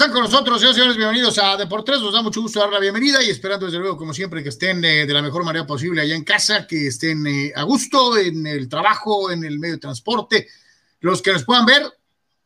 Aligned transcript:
están 0.00 0.14
con 0.14 0.22
nosotros, 0.22 0.58
señores, 0.58 0.76
señores, 0.76 0.96
bienvenidos 0.96 1.38
a 1.38 1.58
Deportes. 1.58 2.00
Nos 2.00 2.14
da 2.14 2.22
mucho 2.22 2.40
gusto 2.40 2.58
dar 2.58 2.70
la 2.70 2.78
bienvenida 2.78 3.22
y 3.22 3.28
esperando 3.28 3.66
desde 3.66 3.78
luego, 3.78 3.98
como 3.98 4.14
siempre, 4.14 4.42
que 4.42 4.48
estén 4.48 4.82
eh, 4.82 5.04
de 5.04 5.12
la 5.12 5.20
mejor 5.20 5.44
manera 5.44 5.66
posible 5.66 6.00
allá 6.00 6.14
en 6.14 6.24
casa, 6.24 6.66
que 6.66 6.86
estén 6.86 7.26
eh, 7.26 7.52
a 7.54 7.64
gusto 7.64 8.16
en 8.16 8.46
el 8.46 8.66
trabajo, 8.66 9.30
en 9.30 9.44
el 9.44 9.58
medio 9.58 9.74
de 9.74 9.80
transporte. 9.80 10.48
Los 11.00 11.20
que 11.20 11.34
nos 11.34 11.44
puedan 11.44 11.66
ver, 11.66 11.82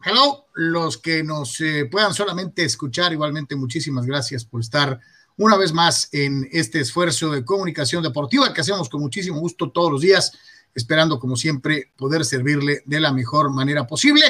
hello. 0.04 0.46
Los 0.54 0.98
que 0.98 1.22
nos 1.22 1.60
eh, 1.60 1.86
puedan 1.88 2.12
solamente 2.12 2.64
escuchar, 2.64 3.12
igualmente, 3.12 3.54
muchísimas 3.54 4.04
gracias 4.04 4.45
por 4.45 4.60
estar 4.60 4.98
una 5.36 5.56
vez 5.56 5.73
más 5.73 6.09
en 6.10 6.48
este 6.50 6.80
esfuerzo 6.80 7.30
de 7.30 7.45
comunicación 7.45 8.02
deportiva 8.02 8.52
que 8.52 8.62
hacemos 8.62 8.88
con 8.88 9.00
muchísimo 9.00 9.38
gusto 9.38 9.70
todos 9.70 9.92
los 9.92 10.00
días, 10.00 10.32
esperando, 10.74 11.20
como 11.20 11.36
siempre, 11.36 11.92
poder 11.95 12.24
servirle 12.24 12.82
de 12.84 12.98
la 12.98 13.12
mejor 13.12 13.52
manera 13.52 13.86
posible. 13.86 14.24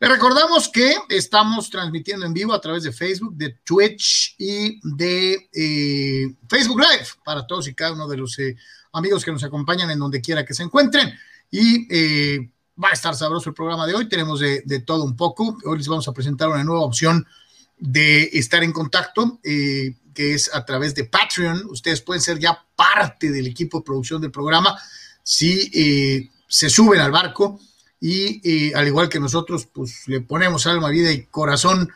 Le 0.00 0.08
recordamos 0.08 0.68
que 0.68 0.94
estamos 1.08 1.68
transmitiendo 1.70 2.24
en 2.24 2.32
vivo 2.32 2.52
a 2.52 2.60
través 2.60 2.84
de 2.84 2.92
Facebook, 2.92 3.34
de 3.34 3.58
Twitch 3.64 4.36
y 4.38 4.78
de 4.94 5.48
eh, 5.52 6.34
Facebook 6.48 6.78
Live 6.78 7.06
para 7.24 7.44
todos 7.44 7.66
y 7.66 7.74
cada 7.74 7.94
uno 7.94 8.06
de 8.06 8.16
los 8.16 8.38
eh, 8.38 8.56
amigos 8.92 9.24
que 9.24 9.32
nos 9.32 9.42
acompañan 9.42 9.90
en 9.90 9.98
donde 9.98 10.20
quiera 10.20 10.44
que 10.44 10.54
se 10.54 10.62
encuentren. 10.62 11.12
Y 11.50 11.88
eh, 11.90 12.48
va 12.82 12.90
a 12.90 12.92
estar 12.92 13.12
sabroso 13.16 13.48
el 13.48 13.56
programa 13.56 13.88
de 13.88 13.94
hoy. 13.96 14.08
Tenemos 14.08 14.38
de, 14.38 14.82
todo 14.86 15.02
un 15.02 15.16
poco. 15.16 15.58
Hoy 15.64 15.78
les 15.78 15.88
vamos 15.88 16.06
a 16.06 16.12
presentar 16.12 16.48
una 16.48 16.62
nueva 16.62 16.82
opción 16.82 17.26
de 17.76 18.22
estar 18.34 18.62
en 18.62 18.72
contacto, 18.72 19.40
que 19.42 19.94
es 20.14 20.54
a 20.54 20.64
través 20.64 20.94
de 20.94 21.04
Patreon. 21.04 21.66
Ustedes 21.70 22.02
pueden 22.02 22.22
ser 22.22 22.38
ya 22.38 22.64
parte 22.76 23.32
del 23.32 23.48
equipo 23.48 23.78
de 23.78 23.84
producción 23.84 24.20
del 24.20 24.30
programa 24.30 24.78
si 25.24 26.30
se 26.46 26.70
suben 26.70 27.00
al 27.00 27.10
barco 27.10 27.60
y 28.00 28.72
al 28.74 28.86
igual 28.86 29.08
que 29.08 29.20
nosotros, 29.20 29.66
pues 29.66 30.06
le 30.06 30.20
ponemos 30.20 30.66
alma, 30.66 30.90
vida 30.90 31.10
y 31.12 31.24
corazón 31.24 31.90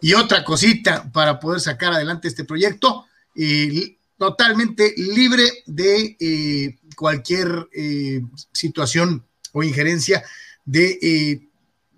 y 0.00 0.14
otra 0.14 0.44
cosita 0.44 1.10
para 1.12 1.40
poder 1.40 1.60
sacar 1.60 1.92
adelante 1.92 2.28
este 2.28 2.44
proyecto, 2.44 3.06
y 3.36 3.98
totalmente 4.16 4.94
libre 4.96 5.44
de 5.66 6.16
eh, 6.18 6.78
cualquier 6.96 7.68
eh, 7.72 8.22
situación 8.52 9.24
o 9.52 9.62
injerencia 9.62 10.24
de 10.64 10.98
eh, 11.02 11.48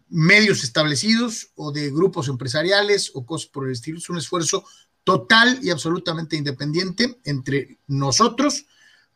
medios 0.09 0.65
establecidos 0.65 1.51
o 1.55 1.71
de 1.71 1.91
grupos 1.91 2.29
empresariales 2.29 3.13
o 3.15 3.25
cosas 3.25 3.49
por 3.49 3.67
el 3.67 3.73
estilo. 3.73 3.99
Es 3.99 4.11
un 4.11 4.19
esfuerzo 4.19 4.65
total 5.05 5.61
y 5.63 5.71
absolutamente 5.71 6.37
independiente 6.37 7.19
entre 7.25 7.79
nosotros, 7.87 8.67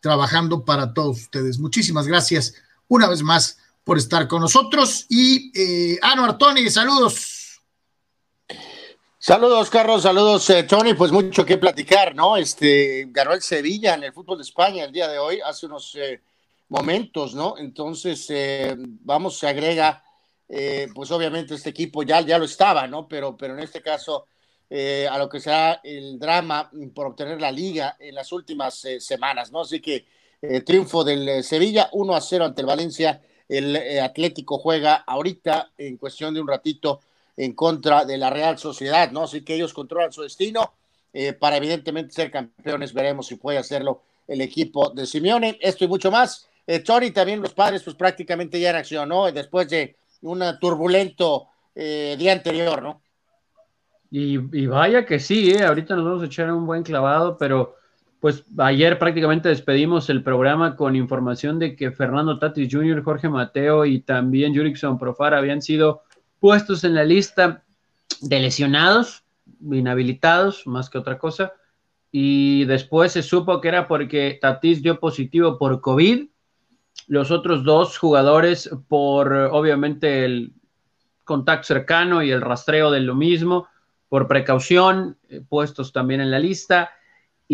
trabajando 0.00 0.64
para 0.64 0.94
todos 0.94 1.22
ustedes. 1.22 1.58
Muchísimas 1.58 2.06
gracias 2.06 2.54
una 2.88 3.08
vez 3.08 3.22
más 3.22 3.58
por 3.84 3.98
estar 3.98 4.28
con 4.28 4.40
nosotros. 4.40 5.06
Y 5.08 5.52
eh, 5.54 5.98
saludos. 6.70 7.42
Saludos, 9.24 9.70
Carlos, 9.70 10.02
saludos, 10.02 10.50
eh, 10.50 10.64
Tony. 10.64 10.94
Pues 10.94 11.12
mucho 11.12 11.46
que 11.46 11.56
platicar, 11.56 12.12
¿no? 12.12 12.36
Este 12.36 13.06
ganó 13.10 13.32
el 13.32 13.40
Sevilla 13.40 13.94
en 13.94 14.02
el 14.02 14.12
fútbol 14.12 14.38
de 14.38 14.42
España 14.42 14.82
el 14.82 14.90
día 14.90 15.06
de 15.06 15.20
hoy, 15.20 15.38
hace 15.44 15.66
unos 15.66 15.94
eh, 15.94 16.20
momentos, 16.68 17.32
¿no? 17.32 17.56
Entonces, 17.56 18.26
eh, 18.30 18.74
vamos, 18.76 19.38
se 19.38 19.46
agrega, 19.46 20.02
pues 20.92 21.12
obviamente 21.12 21.54
este 21.54 21.70
equipo 21.70 22.02
ya, 22.02 22.20
ya 22.22 22.36
lo 22.36 22.46
estaba, 22.46 22.88
¿no? 22.88 23.06
Pero, 23.06 23.36
pero 23.36 23.54
en 23.54 23.60
este 23.60 23.80
caso, 23.80 24.26
a 24.68 25.18
lo 25.18 25.28
que 25.28 25.38
sea 25.38 25.80
el 25.84 26.18
drama 26.18 26.68
por 26.92 27.06
obtener 27.06 27.40
la 27.40 27.52
liga 27.52 27.96
en 28.00 28.16
las 28.16 28.32
últimas 28.32 28.84
semanas, 28.98 29.52
¿no? 29.52 29.60
Así 29.60 29.80
que 29.80 30.04
triunfo 30.66 31.04
del 31.04 31.44
Sevilla, 31.44 31.88
1 31.92 32.14
a 32.16 32.20
0 32.20 32.44
ante 32.44 32.60
el 32.60 32.66
Valencia 32.66 33.22
el 33.48 33.76
eh, 33.76 34.00
Atlético 34.00 34.58
juega 34.58 34.96
ahorita 35.06 35.70
en 35.78 35.96
cuestión 35.96 36.34
de 36.34 36.40
un 36.40 36.48
ratito 36.48 37.00
en 37.36 37.52
contra 37.54 38.04
de 38.04 38.18
la 38.18 38.30
Real 38.30 38.58
Sociedad, 38.58 39.10
¿no? 39.10 39.24
Así 39.24 39.42
que 39.42 39.54
ellos 39.54 39.72
controlan 39.72 40.12
su 40.12 40.22
destino 40.22 40.74
eh, 41.12 41.32
para 41.32 41.56
evidentemente 41.56 42.12
ser 42.12 42.30
campeones. 42.30 42.92
Veremos 42.92 43.26
si 43.26 43.36
puede 43.36 43.58
hacerlo 43.58 44.02
el 44.28 44.40
equipo 44.40 44.90
de 44.90 45.06
Simeone. 45.06 45.58
Esto 45.60 45.84
y 45.84 45.88
mucho 45.88 46.10
más. 46.10 46.48
Eh, 46.66 46.80
Tony, 46.80 47.10
también 47.10 47.42
los 47.42 47.54
padres, 47.54 47.82
pues 47.82 47.96
prácticamente 47.96 48.60
ya 48.60 48.70
en 48.70 48.76
acción, 48.76 49.08
¿no? 49.08 49.30
Después 49.32 49.68
de 49.68 49.96
un 50.22 50.42
turbulento 50.60 51.48
día 51.74 52.32
anterior, 52.32 52.82
¿no? 52.82 53.00
Y, 54.10 54.34
y, 54.52 54.66
vaya 54.66 55.06
que 55.06 55.18
sí, 55.18 55.52
¿eh? 55.52 55.64
ahorita 55.64 55.96
nos 55.96 56.04
vamos 56.04 56.22
a 56.22 56.26
echar 56.26 56.52
un 56.52 56.66
buen 56.66 56.82
clavado, 56.82 57.38
pero 57.38 57.76
pues 58.22 58.44
ayer 58.58 59.00
prácticamente 59.00 59.48
despedimos 59.48 60.08
el 60.08 60.22
programa 60.22 60.76
con 60.76 60.94
información 60.94 61.58
de 61.58 61.74
que 61.74 61.90
Fernando 61.90 62.38
Tatis 62.38 62.72
Jr., 62.72 63.02
Jorge 63.02 63.28
Mateo 63.28 63.84
y 63.84 63.98
también 63.98 64.54
Jurickson 64.54 64.96
Profar 64.96 65.34
habían 65.34 65.60
sido 65.60 66.04
puestos 66.38 66.84
en 66.84 66.94
la 66.94 67.02
lista 67.02 67.64
de 68.20 68.38
lesionados, 68.38 69.24
inhabilitados, 69.60 70.68
más 70.68 70.88
que 70.88 70.98
otra 70.98 71.18
cosa. 71.18 71.54
Y 72.12 72.64
después 72.66 73.10
se 73.10 73.24
supo 73.24 73.60
que 73.60 73.66
era 73.66 73.88
porque 73.88 74.38
Tatis 74.40 74.84
dio 74.84 75.00
positivo 75.00 75.58
por 75.58 75.80
COVID. 75.80 76.28
Los 77.08 77.32
otros 77.32 77.64
dos 77.64 77.98
jugadores 77.98 78.70
por, 78.86 79.32
obviamente, 79.32 80.24
el 80.24 80.52
contacto 81.24 81.66
cercano 81.66 82.22
y 82.22 82.30
el 82.30 82.40
rastreo 82.40 82.92
de 82.92 83.00
lo 83.00 83.16
mismo, 83.16 83.66
por 84.08 84.28
precaución, 84.28 85.18
eh, 85.28 85.40
puestos 85.48 85.92
también 85.92 86.20
en 86.20 86.30
la 86.30 86.38
lista 86.38 86.92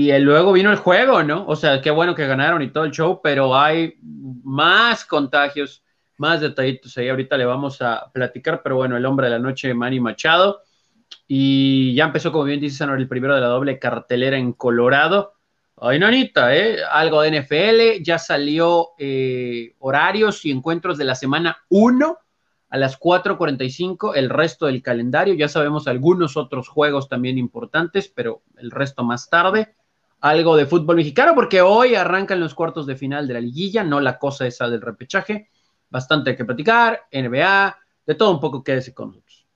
y 0.00 0.16
luego 0.20 0.52
vino 0.52 0.70
el 0.70 0.76
juego, 0.76 1.24
¿no? 1.24 1.44
O 1.48 1.56
sea, 1.56 1.80
qué 1.80 1.90
bueno 1.90 2.14
que 2.14 2.24
ganaron 2.24 2.62
y 2.62 2.70
todo 2.70 2.84
el 2.84 2.92
show, 2.92 3.20
pero 3.20 3.56
hay 3.56 3.94
más 4.00 5.04
contagios, 5.04 5.82
más 6.18 6.40
detallitos 6.40 6.96
ahí. 6.96 7.08
Ahorita 7.08 7.36
le 7.36 7.44
vamos 7.44 7.82
a 7.82 8.08
platicar, 8.12 8.62
pero 8.62 8.76
bueno, 8.76 8.96
el 8.96 9.04
hombre 9.04 9.26
de 9.26 9.32
la 9.32 9.40
noche, 9.40 9.74
Manny 9.74 9.98
Machado. 9.98 10.62
Y 11.26 11.96
ya 11.96 12.04
empezó, 12.04 12.30
como 12.30 12.44
bien 12.44 12.60
dice 12.60 12.84
el 12.84 13.08
primero 13.08 13.34
de 13.34 13.40
la 13.40 13.48
doble 13.48 13.80
cartelera 13.80 14.38
en 14.38 14.52
Colorado. 14.52 15.32
Ay, 15.76 15.98
nanita, 15.98 16.54
¿eh? 16.54 16.78
Algo 16.88 17.22
de 17.22 17.40
NFL, 17.40 18.00
ya 18.00 18.20
salió 18.20 18.90
eh, 19.00 19.74
horarios 19.80 20.44
y 20.44 20.52
encuentros 20.52 20.96
de 20.96 21.06
la 21.06 21.16
semana 21.16 21.58
1 21.70 22.18
a 22.68 22.78
las 22.78 23.00
4.45, 23.00 24.12
el 24.14 24.30
resto 24.30 24.66
del 24.66 24.80
calendario. 24.80 25.34
Ya 25.34 25.48
sabemos 25.48 25.88
algunos 25.88 26.36
otros 26.36 26.68
juegos 26.68 27.08
también 27.08 27.36
importantes, 27.36 28.06
pero 28.14 28.42
el 28.58 28.70
resto 28.70 29.02
más 29.02 29.28
tarde 29.28 29.74
algo 30.20 30.56
de 30.56 30.66
fútbol 30.66 30.96
mexicano, 30.96 31.34
porque 31.34 31.60
hoy 31.60 31.94
arrancan 31.94 32.40
los 32.40 32.54
cuartos 32.54 32.86
de 32.86 32.96
final 32.96 33.28
de 33.28 33.34
la 33.34 33.40
liguilla, 33.40 33.84
no 33.84 34.00
la 34.00 34.18
cosa 34.18 34.46
esa 34.46 34.68
del 34.68 34.80
repechaje. 34.80 35.50
Bastante 35.90 36.36
que 36.36 36.44
platicar, 36.44 37.06
NBA, 37.12 37.78
de 38.06 38.14
todo 38.14 38.30
un 38.30 38.40
poco 38.40 38.62
quédese 38.62 38.92
con 38.92 39.08
nosotros. 39.08 39.46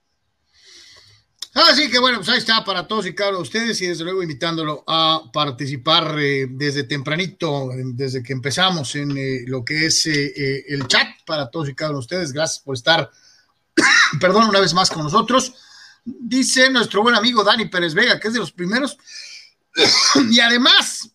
Así 1.54 1.90
que 1.90 1.98
bueno, 1.98 2.18
pues 2.18 2.30
ahí 2.30 2.38
está 2.38 2.64
para 2.64 2.86
todos 2.86 3.06
y 3.06 3.14
cada 3.14 3.30
uno 3.30 3.38
de 3.38 3.42
ustedes 3.42 3.80
y 3.82 3.86
desde 3.86 4.04
luego 4.04 4.22
invitándolo 4.22 4.84
a 4.86 5.24
participar 5.30 6.16
eh, 6.18 6.46
desde 6.48 6.84
tempranito, 6.84 7.68
desde 7.92 8.22
que 8.22 8.32
empezamos 8.32 8.94
en 8.94 9.14
eh, 9.18 9.40
lo 9.46 9.62
que 9.62 9.84
es 9.86 10.06
eh, 10.06 10.64
el 10.68 10.86
chat 10.86 11.08
para 11.26 11.50
todos 11.50 11.68
y 11.68 11.74
cada 11.74 11.90
uno 11.90 11.98
de 11.98 12.04
ustedes. 12.04 12.32
Gracias 12.32 12.64
por 12.64 12.74
estar, 12.74 13.10
perdón, 14.20 14.48
una 14.48 14.60
vez 14.60 14.72
más 14.72 14.88
con 14.90 15.02
nosotros. 15.02 15.52
Dice 16.04 16.70
nuestro 16.70 17.02
buen 17.02 17.14
amigo 17.14 17.44
Dani 17.44 17.66
Pérez 17.66 17.92
Vega, 17.92 18.18
que 18.18 18.28
es 18.28 18.34
de 18.34 18.40
los 18.40 18.52
primeros 18.52 18.96
y 20.30 20.40
además, 20.40 21.10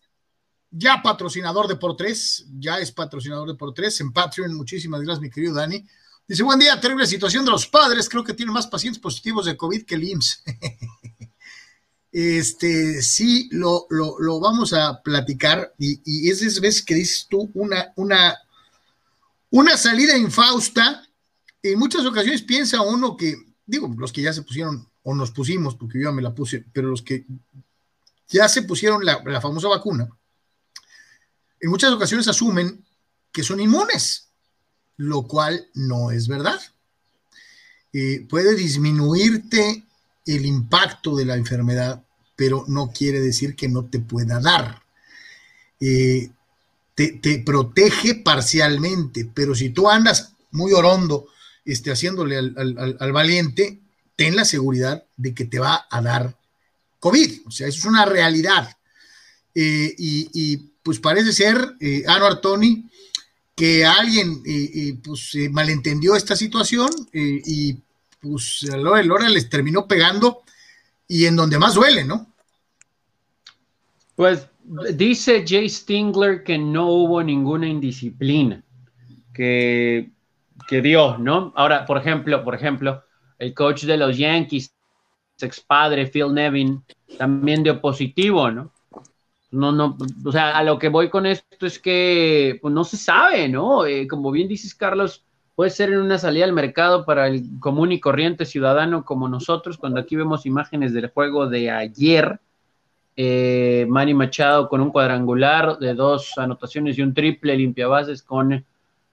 ya 0.70 1.00
patrocinador 1.02 1.68
de 1.68 1.76
por 1.76 1.96
tres, 1.96 2.46
ya 2.58 2.78
es 2.78 2.92
patrocinador 2.92 3.48
de 3.48 3.54
por 3.54 3.72
tres 3.72 4.00
en 4.00 4.12
Patreon. 4.12 4.54
Muchísimas 4.54 5.00
gracias, 5.00 5.20
mi 5.20 5.30
querido 5.30 5.54
Dani. 5.54 5.84
Dice, 6.26 6.42
buen 6.42 6.58
día, 6.58 6.78
terrible 6.78 7.06
situación 7.06 7.44
de 7.44 7.50
los 7.50 7.66
padres. 7.66 8.08
Creo 8.08 8.22
que 8.22 8.34
tienen 8.34 8.52
más 8.52 8.66
pacientes 8.66 9.00
positivos 9.00 9.46
de 9.46 9.56
COVID 9.56 9.84
que 9.84 9.94
el 9.94 10.04
IMSS. 10.04 10.42
este, 12.12 13.00
sí, 13.00 13.48
lo, 13.50 13.86
lo, 13.88 14.38
vamos 14.38 14.74
a 14.74 15.00
platicar. 15.02 15.74
Y, 15.78 16.02
y 16.04 16.30
es 16.30 16.60
veces 16.60 16.82
que 16.82 16.94
dices 16.94 17.26
tú 17.30 17.50
una, 17.54 17.92
una, 17.96 18.36
una 19.50 19.76
salida 19.78 20.18
infausta. 20.18 21.02
En 21.62 21.78
muchas 21.78 22.04
ocasiones 22.04 22.42
piensa 22.42 22.82
uno 22.82 23.16
que, 23.16 23.36
digo, 23.64 23.92
los 23.96 24.12
que 24.12 24.22
ya 24.22 24.32
se 24.32 24.42
pusieron 24.42 24.86
o 25.02 25.14
nos 25.14 25.30
pusimos, 25.30 25.76
porque 25.76 26.00
yo 26.02 26.12
me 26.12 26.20
la 26.20 26.34
puse, 26.34 26.64
pero 26.72 26.88
los 26.88 27.00
que 27.00 27.24
ya 28.28 28.48
se 28.48 28.62
pusieron 28.62 29.04
la, 29.04 29.40
famosa 29.40 29.68
vacuna, 29.68 30.08
en 31.60 31.70
muchas 31.70 31.92
ocasiones 31.92 32.28
asumen 32.28 32.84
que 33.32 33.42
son 33.42 33.60
inmunes, 33.60 34.28
lo 34.96 35.26
cual 35.26 35.68
no 35.74 36.10
es 36.10 36.28
verdad. 36.28 36.60
Eh, 37.92 38.26
puede 38.28 38.54
disminuirte 38.54 39.84
el 40.26 40.46
impacto 40.46 41.16
de 41.16 41.24
la 41.24 41.36
enfermedad, 41.36 42.04
pero 42.36 42.64
no 42.68 42.92
quiere 42.92 43.20
decir 43.20 43.56
que 43.56 43.68
no 43.68 43.86
te 43.86 43.98
pueda 43.98 44.40
dar. 44.40 44.82
Eh, 45.80 46.30
te, 46.94 47.42
protege 47.44 48.16
parcialmente, 48.16 49.28
pero 49.32 49.54
si 49.54 49.70
tú 49.70 49.88
andas 49.88 50.32
muy 50.50 50.72
orondo 50.72 51.28
este, 51.64 51.92
haciéndole 51.92 52.36
al, 52.36 53.12
valiente, 53.12 53.80
ten 54.16 54.34
la 54.34 54.44
seguridad 54.44 55.04
de 55.16 55.34
que 55.34 55.44
te 55.44 55.60
va 55.60 55.86
a 55.90 56.02
dar 56.02 56.37
COVID. 56.98 57.46
O 57.46 57.50
sea, 57.50 57.68
eso 57.68 57.78
es 57.78 57.84
una 57.84 58.04
realidad. 58.04 58.68
Eh, 59.54 59.94
y, 59.98 60.56
pues 60.82 61.00
parece 61.00 61.32
ser, 61.32 61.74
eh, 61.80 62.02
Anuar 62.06 62.40
Tony, 62.40 62.84
que 63.54 63.84
alguien 63.84 64.40
eh, 64.46 64.70
eh, 64.74 64.98
pues 65.04 65.36
malentendió 65.50 66.14
esta 66.14 66.36
situación 66.36 66.88
y 67.12 67.76
pues 68.20 68.62
el 68.72 68.82
Lora 68.82 69.28
les 69.28 69.50
terminó 69.50 69.86
pegando 69.86 70.42
y 71.06 71.26
en 71.26 71.36
donde 71.36 71.58
más 71.58 71.74
duele, 71.74 72.04
¿no? 72.04 72.26
Pues 74.14 74.46
dice 74.94 75.44
Jay 75.46 75.68
Stingler 75.68 76.42
que 76.42 76.58
no 76.58 76.88
hubo 76.88 77.22
ninguna 77.22 77.68
indisciplina, 77.68 78.62
que, 79.32 80.10
que 80.68 80.82
dio, 80.82 81.18
¿no? 81.18 81.52
Ahora, 81.56 81.84
por 81.86 81.98
ejemplo, 81.98 82.44
por 82.44 82.54
ejemplo, 82.54 83.04
el 83.38 83.54
coach 83.54 83.84
de 83.84 83.96
los 83.96 84.16
Yankees, 84.16 84.72
ex 85.46 85.60
padre 85.60 86.06
Phil 86.06 86.32
Nevin, 86.32 86.82
también 87.16 87.62
dio 87.62 87.80
positivo, 87.80 88.50
¿no? 88.50 88.70
No, 89.50 89.72
no, 89.72 89.96
o 90.24 90.32
sea, 90.32 90.58
a 90.58 90.62
lo 90.62 90.78
que 90.78 90.88
voy 90.88 91.08
con 91.08 91.24
esto 91.24 91.66
es 91.66 91.78
que 91.78 92.58
pues, 92.60 92.74
no 92.74 92.84
se 92.84 92.98
sabe, 92.98 93.48
¿no? 93.48 93.86
Eh, 93.86 94.06
como 94.06 94.30
bien 94.30 94.46
dices, 94.46 94.74
Carlos, 94.74 95.24
puede 95.54 95.70
ser 95.70 95.90
en 95.90 96.00
una 96.00 96.18
salida 96.18 96.44
al 96.44 96.52
mercado 96.52 97.06
para 97.06 97.26
el 97.28 97.58
común 97.58 97.90
y 97.92 97.98
corriente 97.98 98.44
ciudadano 98.44 99.04
como 99.04 99.26
nosotros, 99.26 99.78
cuando 99.78 100.00
aquí 100.00 100.16
vemos 100.16 100.44
imágenes 100.44 100.92
del 100.92 101.08
juego 101.08 101.48
de 101.48 101.70
ayer, 101.70 102.38
eh, 103.16 103.86
Manny 103.88 104.14
Machado 104.14 104.68
con 104.68 104.80
un 104.80 104.90
cuadrangular 104.90 105.78
de 105.78 105.94
dos 105.94 106.36
anotaciones 106.36 106.96
y 106.98 107.02
un 107.02 107.14
triple 107.14 107.56
limpiabases 107.56 108.22
con 108.22 108.64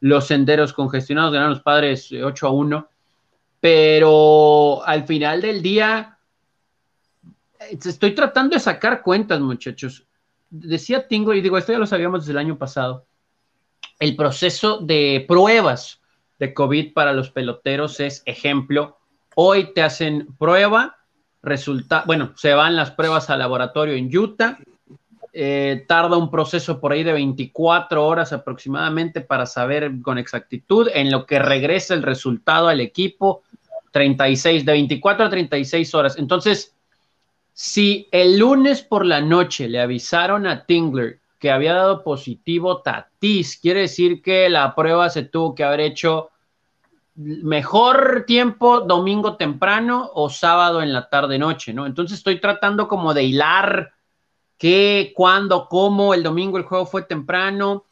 los 0.01 0.27
senderos 0.27 0.73
congestionados, 0.73 1.31
ganaron 1.31 1.53
los 1.53 1.63
padres 1.63 2.11
8 2.11 2.47
a 2.47 2.51
1, 2.51 2.87
pero 3.59 4.85
al 4.85 5.07
final 5.07 5.41
del 5.41 5.63
día 5.63 6.11
eh, 6.11 6.14
estoy 7.71 8.15
tratando 8.15 8.55
de 8.55 8.59
sacar 8.59 9.01
cuentas, 9.01 9.39
muchachos 9.39 10.05
decía 10.49 11.07
Tingo, 11.07 11.33
y 11.33 11.41
digo, 11.41 11.57
esto 11.57 11.71
ya 11.71 11.79
lo 11.79 11.87
sabíamos 11.87 12.21
desde 12.21 12.33
el 12.33 12.37
año 12.37 12.57
pasado, 12.57 13.05
el 13.99 14.15
proceso 14.15 14.79
de 14.79 15.25
pruebas 15.27 16.01
de 16.39 16.53
COVID 16.53 16.93
para 16.93 17.13
los 17.13 17.29
peloteros 17.29 17.99
es 17.99 18.21
ejemplo. 18.25 18.97
Hoy 19.35 19.73
te 19.73 19.81
hacen 19.81 20.27
prueba, 20.37 20.97
resulta, 21.41 22.03
bueno, 22.05 22.33
se 22.35 22.53
van 22.53 22.75
las 22.75 22.91
pruebas 22.91 23.29
al 23.29 23.39
laboratorio 23.39 23.95
en 23.95 24.15
Utah, 24.15 24.57
eh, 25.33 25.83
tarda 25.87 26.17
un 26.17 26.31
proceso 26.31 26.79
por 26.79 26.93
ahí 26.93 27.03
de 27.03 27.11
24 27.11 28.05
horas 28.05 28.31
aproximadamente 28.31 29.19
para 29.19 29.45
saber 29.45 29.91
con 30.01 30.17
exactitud 30.17 30.89
en 30.93 31.11
lo 31.11 31.25
que 31.25 31.39
regresa 31.39 31.93
el 31.93 32.03
resultado 32.03 32.69
al 32.69 32.79
equipo, 32.79 33.43
36, 33.91 34.65
de 34.65 34.71
24 34.71 35.25
a 35.25 35.29
36 35.29 35.95
horas. 35.95 36.17
Entonces, 36.17 36.74
si 37.57 38.09
el 38.11 38.37
lunes 38.37 38.81
por 38.81 39.05
la 39.05 39.21
noche 39.21 39.69
le 39.69 39.79
avisaron 39.79 40.45
a 40.45 40.65
Tingler 40.65 41.21
que 41.39 41.51
había 41.51 41.73
dado 41.73 42.03
positivo 42.03 42.81
Tatis, 42.81 43.55
quiere 43.55 43.79
decir 43.81 44.21
que 44.21 44.49
la 44.49 44.75
prueba 44.75 45.09
se 45.09 45.23
tuvo 45.23 45.55
que 45.55 45.63
haber 45.63 45.79
hecho 45.79 46.31
mejor 47.15 48.25
tiempo 48.27 48.81
domingo 48.81 49.37
temprano 49.37 50.11
o 50.15 50.29
sábado 50.29 50.81
en 50.81 50.91
la 50.91 51.07
tarde 51.07 51.39
noche, 51.39 51.73
¿no? 51.73 51.85
Entonces 51.85 52.17
estoy 52.17 52.41
tratando 52.41 52.89
como 52.89 53.13
de 53.13 53.23
hilar 53.23 53.93
qué, 54.57 55.13
cuándo, 55.15 55.69
cómo, 55.69 56.13
el 56.13 56.23
domingo 56.23 56.57
el 56.57 56.65
juego 56.65 56.85
fue 56.85 57.03
temprano, 57.03 57.85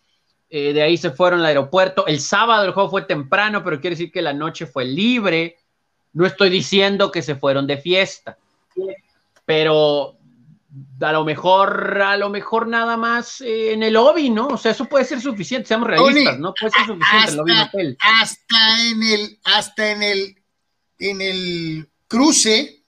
eh, 0.50 0.74
de 0.74 0.82
ahí 0.82 0.98
se 0.98 1.12
fueron 1.12 1.40
al 1.40 1.46
aeropuerto, 1.46 2.06
el 2.06 2.20
sábado 2.20 2.66
el 2.66 2.74
juego 2.74 2.90
fue 2.90 3.04
temprano, 3.04 3.64
pero 3.64 3.80
quiere 3.80 3.96
decir 3.96 4.12
que 4.12 4.22
la 4.22 4.34
noche 4.34 4.66
fue 4.66 4.84
libre, 4.84 5.56
no 6.12 6.26
estoy 6.26 6.50
diciendo 6.50 7.12
que 7.12 7.22
se 7.22 7.36
fueron 7.36 7.66
de 7.66 7.78
fiesta 7.78 8.38
pero 9.46 10.18
a 11.02 11.12
lo 11.12 11.24
mejor, 11.24 12.02
a 12.02 12.18
lo 12.18 12.30
mejor 12.30 12.68
nada 12.68 12.98
más 12.98 13.42
eh, 13.42 13.74
en 13.74 13.84
el 13.84 13.94
lobby, 13.94 14.30
¿no? 14.30 14.48
O 14.48 14.58
sea, 14.58 14.72
eso 14.72 14.86
puede 14.86 15.06
ser 15.06 15.22
suficiente, 15.22 15.68
seamos 15.68 15.88
realistas, 15.88 16.40
¿no? 16.40 16.54
Puede 16.60 16.72
ser 16.72 16.86
suficiente 16.86 17.18
hasta, 17.18 17.32
el 17.32 17.38
lobby 17.38 17.52
hotel. 17.52 17.98
Hasta 18.00 18.88
en 18.90 19.04
el, 19.04 19.40
hasta 19.44 19.92
en 19.92 20.04
el, 20.04 20.44
en 21.00 21.22
el 21.22 21.90
cruce, 22.08 22.84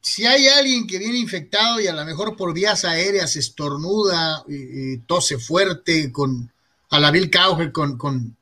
si 0.00 0.24
hay 0.24 0.46
alguien 0.48 0.86
que 0.86 0.98
viene 0.98 1.18
infectado 1.18 1.80
y 1.80 1.88
a 1.88 1.92
lo 1.92 2.04
mejor 2.04 2.36
por 2.36 2.54
vías 2.54 2.84
aéreas 2.84 3.36
estornuda, 3.36 4.44
y, 4.48 4.98
tose 4.98 5.38
fuerte, 5.38 6.12
con 6.12 6.50
a 6.90 7.00
la 7.00 7.10
Bill 7.10 7.30
Cowher, 7.30 7.72
con, 7.72 7.98
con, 7.98 8.36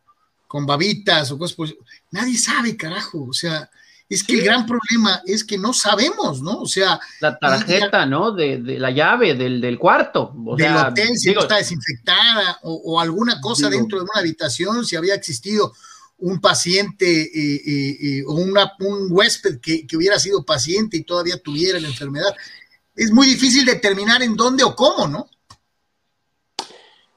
con 0.46 0.66
babitas 0.66 1.31
o 1.31 1.38
cosas, 1.38 1.56
pues 1.56 1.75
nadie 2.10 2.36
sabe, 2.36 2.76
carajo, 2.76 3.25
o 3.25 3.32
sea, 3.32 3.70
es 4.08 4.22
que 4.22 4.34
el 4.34 4.44
gran 4.44 4.66
problema 4.66 5.22
es 5.26 5.44
que 5.44 5.56
no 5.56 5.72
sabemos, 5.72 6.42
¿no? 6.42 6.60
O 6.60 6.66
sea. 6.66 7.00
La 7.20 7.38
tarjeta, 7.38 8.04
¿no? 8.04 8.32
De, 8.32 8.58
la 8.58 8.90
llave 8.90 9.34
del, 9.34 9.78
cuarto. 9.78 10.34
O 10.44 10.56
del 10.56 10.76
hotel, 10.76 11.16
si 11.16 11.30
está 11.30 11.56
desinfectada 11.56 12.58
o, 12.62 13.00
alguna 13.00 13.40
cosa 13.40 13.70
dentro 13.70 13.98
de 13.98 14.04
una 14.04 14.20
habitación, 14.20 14.84
si 14.84 14.96
había 14.96 15.14
existido 15.14 15.72
un 16.18 16.40
paciente 16.40 17.06
eh, 17.06 17.62
eh, 17.66 17.98
eh, 18.00 18.24
o 18.26 18.34
una, 18.34 18.72
un 18.80 19.08
huésped 19.10 19.60
que, 19.60 19.86
hubiera 19.96 20.18
sido 20.18 20.44
paciente 20.44 20.96
y 20.96 21.04
todavía 21.04 21.38
tuviera 21.38 21.80
la 21.80 21.88
enfermedad. 21.88 22.34
Es 22.94 23.10
muy 23.10 23.26
difícil 23.26 23.64
determinar 23.64 24.22
en 24.22 24.36
dónde 24.36 24.64
o 24.64 24.76
cómo, 24.76 25.08
¿no? 25.08 25.28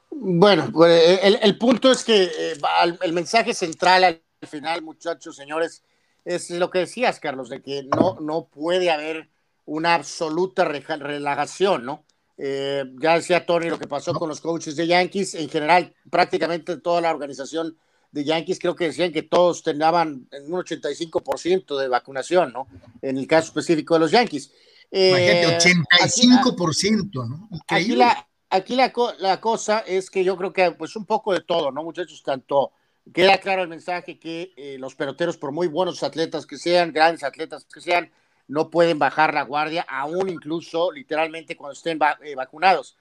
Bueno, 0.10 0.72
pues, 0.74 1.20
el, 1.22 1.38
el 1.42 1.58
punto 1.58 1.92
es 1.92 2.04
que 2.04 2.58
el 3.02 3.14
mensaje 3.14 3.54
central 3.54 4.04
al 4.04 4.22
final, 4.48 4.82
muchachos, 4.82 5.36
señores, 5.36 5.84
es 6.28 6.50
lo 6.50 6.70
que 6.70 6.80
decías, 6.80 7.20
Carlos, 7.20 7.50
de 7.50 7.62
que 7.62 7.84
no, 7.84 8.18
no 8.20 8.48
puede 8.48 8.92
haber 8.92 9.30
una 9.66 9.96
absoluta 9.96 10.66
relajación, 10.66 11.86
¿no? 11.86 12.04
Eh, 12.38 12.84
ya 13.02 13.16
decía 13.16 13.46
Tony 13.46 13.70
lo 13.70 13.80
que 13.80 13.88
pasó 13.88 14.14
con 14.14 14.30
los 14.30 14.42
coaches 14.42 14.76
de 14.76 14.88
Yankees, 14.88 15.36
en 15.36 15.50
general, 15.50 15.96
prácticamente 16.12 16.78
toda 16.78 17.02
la 17.02 17.12
organización 17.12 17.78
de 18.12 18.24
Yankees 18.24 18.60
creo 18.60 18.76
que 18.76 18.86
decían 18.86 19.12
que 19.12 19.24
todos 19.24 19.64
tenían 19.64 20.28
un 20.32 20.52
85% 20.52 21.78
de 21.80 21.88
vacunación, 21.88 22.52
¿no? 22.54 22.68
En 23.02 23.18
el 23.18 23.26
caso 23.26 23.48
específico 23.48 23.94
de 23.96 24.00
los 24.02 24.12
Yankees. 24.12 24.52
Eh, 24.92 25.58
85%, 25.60 27.28
¿no? 27.28 27.50
Aquí, 27.68 27.96
la, 27.96 28.28
aquí 28.50 28.76
la, 28.76 28.94
la, 29.20 29.42
cosa 29.42 29.80
es 29.80 30.10
que 30.10 30.24
yo 30.24 30.38
creo 30.38 30.54
que 30.54 30.72
pues 30.72 30.96
un 30.96 31.06
poco 31.06 31.34
de 31.34 31.42
todo, 31.42 31.72
¿no, 31.72 31.84
muchachos? 31.84 32.22
Tanto 32.24 32.72
Queda 33.14 33.38
claro 33.38 33.62
el 33.62 33.68
mensaje 33.68 34.20
que 34.20 34.54
eh, 34.58 34.78
los 34.80 34.96
peloteros, 34.96 35.38
por 35.38 35.52
muy 35.52 35.68
buenos 35.68 36.04
atletas 36.04 36.46
que 36.46 36.58
sean, 36.58 36.92
grandes 36.92 37.24
atletas 37.24 37.66
que 37.66 37.82
sean, 37.82 38.12
no 38.48 38.70
pueden 38.70 39.00
bajar 39.00 39.34
la 39.34 39.44
guardia, 39.44 39.86
aún 39.88 40.30
incluso 40.30 40.92
literalmente 40.92 41.56
cuando 41.56 41.74
estén 41.74 42.00
eh, 42.24 42.36
vacunados. 42.36 42.98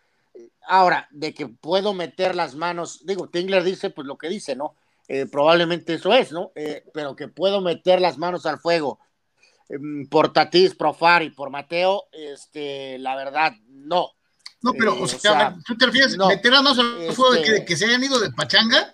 Ahora, 0.68 1.08
de 1.10 1.32
que 1.32 1.46
puedo 1.46 1.94
meter 1.94 2.34
las 2.34 2.54
manos, 2.54 3.06
digo, 3.06 3.28
Tingler 3.28 3.64
dice 3.64 3.90
pues 3.90 4.06
lo 4.06 4.18
que 4.18 4.28
dice, 4.28 4.54
¿no? 4.54 4.75
Eh, 5.08 5.26
probablemente 5.26 5.94
eso 5.94 6.12
es, 6.12 6.32
¿no? 6.32 6.50
pero 6.92 7.14
que 7.14 7.28
puedo 7.28 7.60
meter 7.60 8.00
las 8.00 8.18
manos 8.18 8.44
al 8.44 8.58
fuego 8.58 8.98
em, 9.68 10.08
por 10.08 10.32
Tatis, 10.32 10.75
por 10.75 10.96
Far 10.96 11.22
y 11.22 11.30
por 11.30 11.48
Mateo, 11.48 12.08
este, 12.10 12.98
la 12.98 13.14
verdad, 13.14 13.52
no. 13.68 14.10
No, 14.62 14.72
pero, 14.72 15.00
o 15.00 15.06
sea, 15.06 15.56
¿tú 15.64 15.76
te 15.76 15.86
refieres 15.86 16.18
meter 16.18 16.52
las 16.52 16.62
manos 16.62 16.78
al 16.78 17.14
fuego 17.14 17.34
de 17.34 17.42
que, 17.42 17.52
de 17.52 17.64
que 17.64 17.76
se 17.76 17.86
hayan 17.86 18.02
ido 18.02 18.18
de 18.18 18.30
pachanga? 18.32 18.92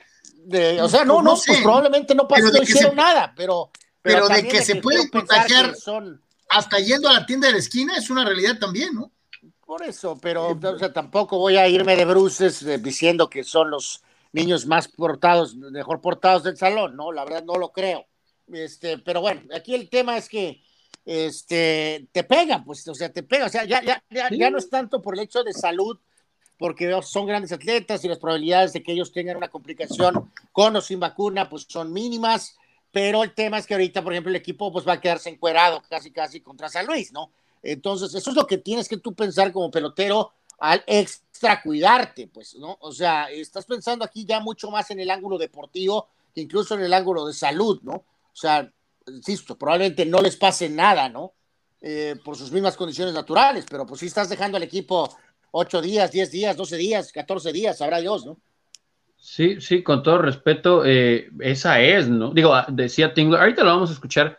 O 0.80 0.88
sea, 0.88 1.04
no, 1.04 1.22
no, 1.22 1.36
pues 1.44 1.60
probablemente 1.62 2.14
no 2.14 2.26
pasó, 2.26 2.50
no 2.50 2.62
hicieron 2.62 2.96
nada, 2.96 3.32
pero. 3.36 3.70
Pero, 4.00 4.26
de 4.26 4.48
que 4.48 4.62
se 4.62 4.76
pueden 4.76 5.08
contagiar 5.08 5.72
hasta 6.48 6.78
yendo 6.80 7.08
a 7.08 7.12
la 7.12 7.24
tienda 7.24 7.46
de 7.46 7.52
la 7.52 7.60
esquina 7.60 7.96
es 7.96 8.10
una 8.10 8.24
realidad 8.24 8.58
también, 8.58 8.94
¿no? 8.94 9.12
Por 9.64 9.84
eso, 9.84 10.18
pero 10.20 10.48
o 10.50 10.78
sea, 10.78 10.92
tampoco 10.92 11.38
voy 11.38 11.56
a 11.56 11.68
irme 11.68 11.96
de 11.96 12.04
bruces 12.04 12.62
eh, 12.64 12.78
diciendo 12.78 13.30
que 13.30 13.44
son 13.44 13.70
los 13.70 14.02
niños 14.32 14.66
más 14.66 14.88
portados, 14.88 15.54
mejor 15.56 16.00
portados 16.00 16.42
del 16.42 16.56
salón, 16.56 16.96
¿no? 16.96 17.12
La 17.12 17.24
verdad 17.24 17.44
no 17.44 17.54
lo 17.54 17.72
creo. 17.72 18.06
Este, 18.52 18.98
pero 18.98 19.20
bueno, 19.20 19.42
aquí 19.54 19.74
el 19.74 19.88
tema 19.88 20.16
es 20.16 20.28
que 20.28 20.62
este 21.04 22.08
te 22.12 22.24
pega, 22.24 22.62
pues, 22.64 22.86
o 22.88 22.94
sea, 22.94 23.10
te 23.10 23.22
pega, 23.22 23.46
o 23.46 23.48
sea, 23.48 23.64
ya, 23.64 23.82
ya, 23.82 24.02
ya, 24.10 24.28
ya 24.30 24.50
no 24.50 24.58
es 24.58 24.68
tanto 24.68 25.00
por 25.00 25.14
el 25.14 25.20
hecho 25.20 25.42
de 25.42 25.52
salud, 25.52 25.98
porque 26.62 26.96
son 27.02 27.26
grandes 27.26 27.50
atletas 27.50 28.04
y 28.04 28.08
las 28.08 28.20
probabilidades 28.20 28.72
de 28.72 28.84
que 28.84 28.92
ellos 28.92 29.10
tengan 29.10 29.36
una 29.36 29.48
complicación 29.48 30.30
con 30.52 30.76
o 30.76 30.80
sin 30.80 31.00
vacuna, 31.00 31.48
pues 31.48 31.66
son 31.68 31.92
mínimas, 31.92 32.56
pero 32.92 33.24
el 33.24 33.34
tema 33.34 33.58
es 33.58 33.66
que 33.66 33.74
ahorita, 33.74 34.00
por 34.04 34.12
ejemplo, 34.12 34.30
el 34.30 34.36
equipo 34.36 34.70
pues 34.70 34.86
va 34.86 34.92
a 34.92 35.00
quedarse 35.00 35.28
encuerado 35.28 35.82
casi 35.90 36.12
casi 36.12 36.40
contra 36.40 36.68
San 36.68 36.86
Luis, 36.86 37.12
¿no? 37.12 37.32
Entonces, 37.64 38.14
eso 38.14 38.30
es 38.30 38.36
lo 38.36 38.46
que 38.46 38.58
tienes 38.58 38.88
que 38.88 38.96
tú 38.96 39.12
pensar 39.12 39.50
como 39.50 39.72
pelotero 39.72 40.30
al 40.60 40.84
extra 40.86 41.60
cuidarte, 41.60 42.28
pues, 42.28 42.54
¿no? 42.54 42.78
O 42.80 42.92
sea, 42.92 43.28
estás 43.30 43.66
pensando 43.66 44.04
aquí 44.04 44.24
ya 44.24 44.38
mucho 44.38 44.70
más 44.70 44.88
en 44.92 45.00
el 45.00 45.10
ángulo 45.10 45.38
deportivo 45.38 46.06
incluso 46.36 46.76
en 46.76 46.82
el 46.82 46.94
ángulo 46.94 47.26
de 47.26 47.34
salud, 47.34 47.80
¿no? 47.82 47.94
O 47.94 48.34
sea, 48.34 48.70
insisto, 49.08 49.58
probablemente 49.58 50.06
no 50.06 50.22
les 50.22 50.36
pase 50.36 50.68
nada, 50.68 51.08
¿no? 51.08 51.32
Eh, 51.80 52.14
por 52.24 52.36
sus 52.36 52.52
mismas 52.52 52.76
condiciones 52.76 53.12
naturales, 53.12 53.66
pero 53.68 53.84
pues 53.84 53.98
si 53.98 54.06
estás 54.06 54.28
dejando 54.28 54.56
al 54.56 54.62
equipo 54.62 55.16
ocho 55.52 55.80
días, 55.80 56.10
diez 56.10 56.32
días, 56.32 56.56
doce 56.56 56.76
días, 56.76 57.12
catorce 57.12 57.52
días, 57.52 57.78
sabrá 57.78 58.00
Dios, 58.00 58.26
¿no? 58.26 58.38
Sí, 59.16 59.60
sí, 59.60 59.84
con 59.84 60.02
todo 60.02 60.18
respeto, 60.18 60.84
eh, 60.84 61.30
esa 61.38 61.80
es, 61.80 62.08
¿no? 62.08 62.32
Digo, 62.32 62.52
ah, 62.52 62.66
decía 62.68 63.14
Tingler, 63.14 63.40
ahorita 63.40 63.62
lo 63.62 63.70
vamos 63.70 63.90
a 63.90 63.92
escuchar, 63.92 64.36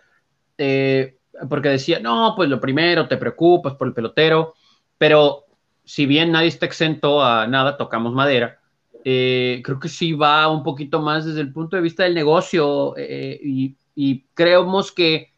eh, 0.57 1.17
porque 1.49 1.69
decía, 1.69 1.99
no, 2.01 2.33
pues 2.35 2.49
lo 2.49 2.59
primero, 2.59 3.07
te 3.07 3.15
preocupas 3.15 3.75
por 3.75 3.87
el 3.87 3.93
pelotero, 3.93 4.55
pero 4.97 5.45
si 5.85 6.05
bien 6.05 6.33
nadie 6.33 6.49
está 6.49 6.65
exento 6.65 7.23
a 7.23 7.47
nada, 7.47 7.77
tocamos 7.77 8.11
madera, 8.11 8.59
eh, 9.05 9.61
creo 9.63 9.79
que 9.79 9.87
sí 9.87 10.11
va 10.11 10.49
un 10.49 10.63
poquito 10.63 11.01
más 11.01 11.25
desde 11.25 11.41
el 11.41 11.53
punto 11.53 11.77
de 11.77 11.81
vista 11.81 12.03
del 12.03 12.13
negocio 12.13 12.93
y 12.97 13.75
y 13.95 14.25
creemos 14.33 14.91
que 14.91 15.31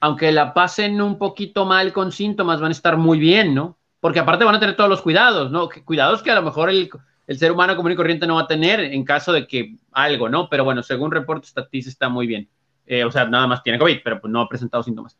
aunque 0.00 0.32
la 0.32 0.52
pasen 0.52 1.00
un 1.00 1.16
poquito 1.16 1.64
mal 1.64 1.92
con 1.92 2.10
síntomas, 2.10 2.60
van 2.60 2.70
a 2.70 2.72
estar 2.72 2.96
muy 2.96 3.20
bien, 3.20 3.54
¿no? 3.54 3.78
Porque 4.02 4.18
aparte 4.18 4.44
van 4.44 4.56
a 4.56 4.58
tener 4.58 4.74
todos 4.74 4.90
los 4.90 5.00
cuidados, 5.00 5.52
¿no? 5.52 5.68
Cuidados 5.84 6.24
que 6.24 6.32
a 6.32 6.34
lo 6.34 6.42
mejor 6.42 6.68
el, 6.70 6.90
ser 7.38 7.52
humano 7.52 7.76
común 7.76 7.92
y 7.92 7.94
corriente 7.94 8.26
no 8.26 8.34
va 8.34 8.42
a 8.42 8.46
tener 8.48 8.80
en 8.80 9.04
caso 9.04 9.32
de 9.32 9.46
que 9.46 9.76
algo, 9.92 10.28
¿no? 10.28 10.48
Pero 10.48 10.64
bueno, 10.64 10.82
según 10.82 11.12
reportes, 11.12 11.54
Tatis 11.54 11.86
está 11.86 12.08
muy 12.08 12.26
bien. 12.26 12.48
Eh, 12.84 13.04
o 13.04 13.12
sea, 13.12 13.26
nada 13.26 13.46
más 13.46 13.62
tiene 13.62 13.78
COVID, 13.78 13.98
pero 14.02 14.20
pues 14.20 14.32
no 14.32 14.40
ha 14.40 14.48
presentado 14.48 14.82
síntomas. 14.82 15.16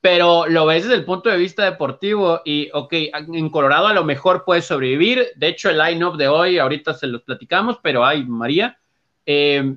Pero 0.00 0.48
lo 0.48 0.66
ves 0.66 0.82
desde 0.82 0.96
el 0.96 1.04
punto 1.04 1.30
de 1.30 1.36
vista 1.36 1.64
deportivo 1.64 2.40
y, 2.44 2.70
ok, 2.72 2.92
en 3.12 3.50
Colorado 3.50 3.86
a 3.86 3.94
lo 3.94 4.02
mejor 4.02 4.44
puede 4.44 4.62
sobrevivir. 4.62 5.28
De 5.36 5.46
hecho, 5.46 5.70
el 5.70 5.78
line-up 5.78 6.16
de 6.16 6.26
hoy, 6.26 6.58
ahorita 6.58 6.92
se 6.92 7.06
los 7.06 7.22
platicamos, 7.22 7.78
pero 7.80 8.04
hay 8.04 8.24
María. 8.24 8.76
Eh, 9.24 9.76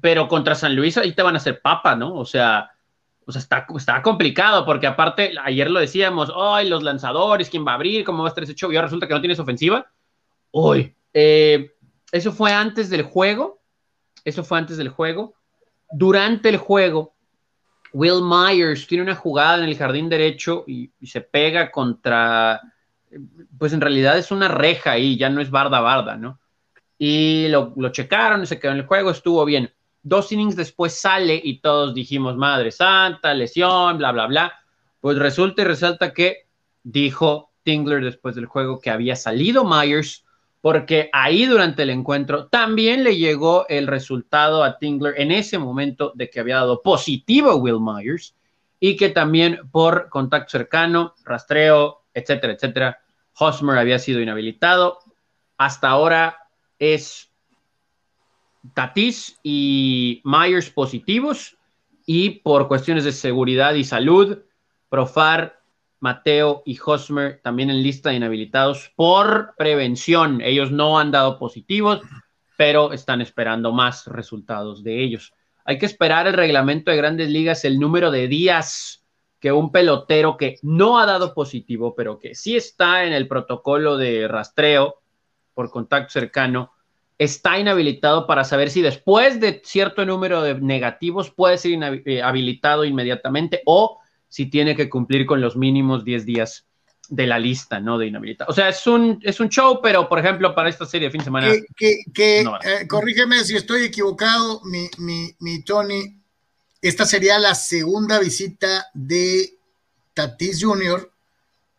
pero 0.00 0.28
contra 0.28 0.54
San 0.54 0.76
Luis 0.76 0.96
ahí 0.96 1.10
te 1.12 1.22
van 1.22 1.34
a 1.34 1.38
hacer 1.38 1.60
papa, 1.60 1.96
¿no? 1.96 2.14
O 2.14 2.24
sea, 2.24 2.70
sea, 3.32 3.40
está, 3.40 3.66
está 3.76 4.02
complicado 4.02 4.64
porque 4.64 4.86
aparte, 4.86 5.34
ayer 5.44 5.70
lo 5.70 5.80
decíamos, 5.80 6.30
hoy 6.34 6.68
los 6.68 6.82
lanzadores, 6.82 7.50
quién 7.50 7.66
va 7.66 7.72
a 7.72 7.74
abrir, 7.74 8.04
cómo 8.04 8.22
va 8.22 8.28
a 8.28 8.30
estar 8.30 8.44
ese 8.44 8.54
show, 8.54 8.72
y 8.72 8.76
ahora 8.76 8.86
resulta 8.86 9.06
que 9.06 9.14
no 9.14 9.20
tienes 9.20 9.38
ofensiva. 9.38 9.90
Hoy, 10.50 10.94
eh, 11.12 11.72
eso 12.10 12.32
fue 12.32 12.52
antes 12.52 12.88
del 12.88 13.02
juego, 13.02 13.60
eso 14.24 14.42
fue 14.44 14.58
antes 14.58 14.78
del 14.78 14.88
juego. 14.88 15.34
Durante 15.90 16.48
el 16.48 16.56
juego, 16.56 17.14
Will 17.92 18.22
Myers 18.22 18.86
tiene 18.86 19.02
una 19.04 19.14
jugada 19.14 19.58
en 19.58 19.68
el 19.68 19.76
jardín 19.76 20.08
derecho 20.08 20.64
y, 20.66 20.90
se 21.02 21.20
pega 21.20 21.70
contra, 21.70 22.60
pues 23.58 23.72
en 23.72 23.80
realidad 23.80 24.16
es 24.18 24.30
una 24.30 24.48
reja 24.48 24.92
ahí, 24.92 25.16
ya 25.16 25.28
no 25.28 25.40
es 25.40 25.50
barda 25.50 25.80
barda, 25.80 26.16
¿no? 26.16 26.40
Y 26.96 27.48
lo, 27.48 27.72
lo 27.76 27.90
checaron, 27.90 28.46
se 28.46 28.58
quedó 28.58 28.72
en 28.72 28.78
el 28.78 28.86
juego, 28.86 29.10
estuvo 29.10 29.44
bien 29.44 29.72
Dos 30.02 30.32
innings 30.32 30.56
después 30.56 30.98
sale 31.00 31.40
y 31.42 31.60
todos 31.60 31.94
dijimos, 31.94 32.36
madre 32.36 32.70
santa, 32.70 33.34
lesión, 33.34 33.98
bla, 33.98 34.12
bla, 34.12 34.26
bla. 34.26 34.52
Pues 35.00 35.18
resulta 35.18 35.62
y 35.62 35.64
resalta 35.64 36.12
que 36.12 36.48
dijo 36.82 37.52
Tingler 37.62 38.02
después 38.02 38.34
del 38.34 38.46
juego 38.46 38.80
que 38.80 38.90
había 38.90 39.16
salido 39.16 39.64
Myers 39.64 40.24
porque 40.60 41.08
ahí 41.12 41.46
durante 41.46 41.82
el 41.82 41.90
encuentro 41.90 42.48
también 42.48 43.04
le 43.04 43.16
llegó 43.16 43.66
el 43.68 43.86
resultado 43.86 44.64
a 44.64 44.78
Tingler 44.78 45.14
en 45.20 45.30
ese 45.30 45.58
momento 45.58 46.12
de 46.14 46.30
que 46.30 46.40
había 46.40 46.56
dado 46.56 46.82
positivo 46.82 47.54
Will 47.56 47.80
Myers 47.80 48.34
y 48.80 48.96
que 48.96 49.10
también 49.10 49.60
por 49.70 50.08
contacto 50.08 50.50
cercano, 50.50 51.14
rastreo, 51.24 52.04
etcétera, 52.14 52.52
etcétera, 52.54 52.98
Hosmer 53.38 53.78
había 53.78 53.98
sido 53.98 54.20
inhabilitado. 54.20 54.98
Hasta 55.56 55.88
ahora 55.88 56.38
es 56.78 57.30
Tatis 58.74 59.38
y 59.42 60.20
Myers 60.24 60.70
positivos 60.70 61.56
y 62.06 62.30
por 62.40 62.68
cuestiones 62.68 63.04
de 63.04 63.12
seguridad 63.12 63.74
y 63.74 63.84
salud, 63.84 64.38
Profar, 64.88 65.60
Mateo 66.00 66.62
y 66.64 66.78
Hosmer 66.84 67.40
también 67.42 67.70
en 67.70 67.82
lista 67.82 68.10
de 68.10 68.16
inhabilitados 68.16 68.92
por 68.94 69.54
prevención. 69.56 70.40
Ellos 70.40 70.70
no 70.70 70.98
han 70.98 71.10
dado 71.10 71.38
positivos, 71.38 72.00
pero 72.56 72.92
están 72.92 73.20
esperando 73.20 73.72
más 73.72 74.06
resultados 74.06 74.82
de 74.82 75.02
ellos. 75.02 75.32
Hay 75.64 75.78
que 75.78 75.86
esperar 75.86 76.26
el 76.26 76.34
reglamento 76.34 76.90
de 76.90 76.96
grandes 76.96 77.28
ligas, 77.28 77.64
el 77.64 77.78
número 77.78 78.10
de 78.10 78.28
días 78.28 79.04
que 79.40 79.52
un 79.52 79.70
pelotero 79.70 80.36
que 80.36 80.58
no 80.62 80.98
ha 80.98 81.06
dado 81.06 81.34
positivo, 81.34 81.94
pero 81.94 82.18
que 82.18 82.34
sí 82.34 82.56
está 82.56 83.04
en 83.04 83.12
el 83.12 83.28
protocolo 83.28 83.96
de 83.96 84.26
rastreo 84.26 84.96
por 85.54 85.70
contacto 85.70 86.10
cercano, 86.10 86.72
está 87.18 87.58
inhabilitado 87.58 88.26
para 88.26 88.44
saber 88.44 88.70
si 88.70 88.80
después 88.80 89.40
de 89.40 89.60
cierto 89.64 90.06
número 90.06 90.40
de 90.42 90.54
negativos 90.54 91.30
puede 91.30 91.58
ser 91.58 92.02
eh, 92.06 92.22
habilitado 92.22 92.84
inmediatamente 92.84 93.62
o 93.66 93.98
si 94.28 94.46
tiene 94.46 94.76
que 94.76 94.88
cumplir 94.88 95.26
con 95.26 95.40
los 95.40 95.56
mínimos 95.56 96.04
10 96.04 96.24
días 96.24 96.66
de 97.08 97.26
la 97.26 97.38
lista, 97.38 97.80
¿no? 97.80 97.98
De 97.98 98.06
inhabilitado. 98.06 98.50
O 98.50 98.54
sea, 98.54 98.68
es 98.68 98.86
un, 98.86 99.18
es 99.22 99.40
un 99.40 99.48
show, 99.48 99.80
pero 99.82 100.08
por 100.08 100.18
ejemplo, 100.18 100.54
para 100.54 100.68
esta 100.68 100.86
serie 100.86 101.08
de 101.08 101.12
fin 101.12 101.20
de 101.20 101.24
semana. 101.24 101.52
Que, 101.76 102.02
eh, 102.14 102.86
corrígeme 102.86 103.42
si 103.44 103.56
estoy 103.56 103.84
equivocado, 103.84 104.60
mi, 104.64 104.88
mi, 104.98 105.34
mi 105.40 105.62
Tony. 105.64 106.20
Esta 106.80 107.04
sería 107.06 107.38
la 107.38 107.54
segunda 107.54 108.20
visita 108.20 108.86
de 108.94 109.58
Tatis 110.14 110.62
Jr. 110.62 111.10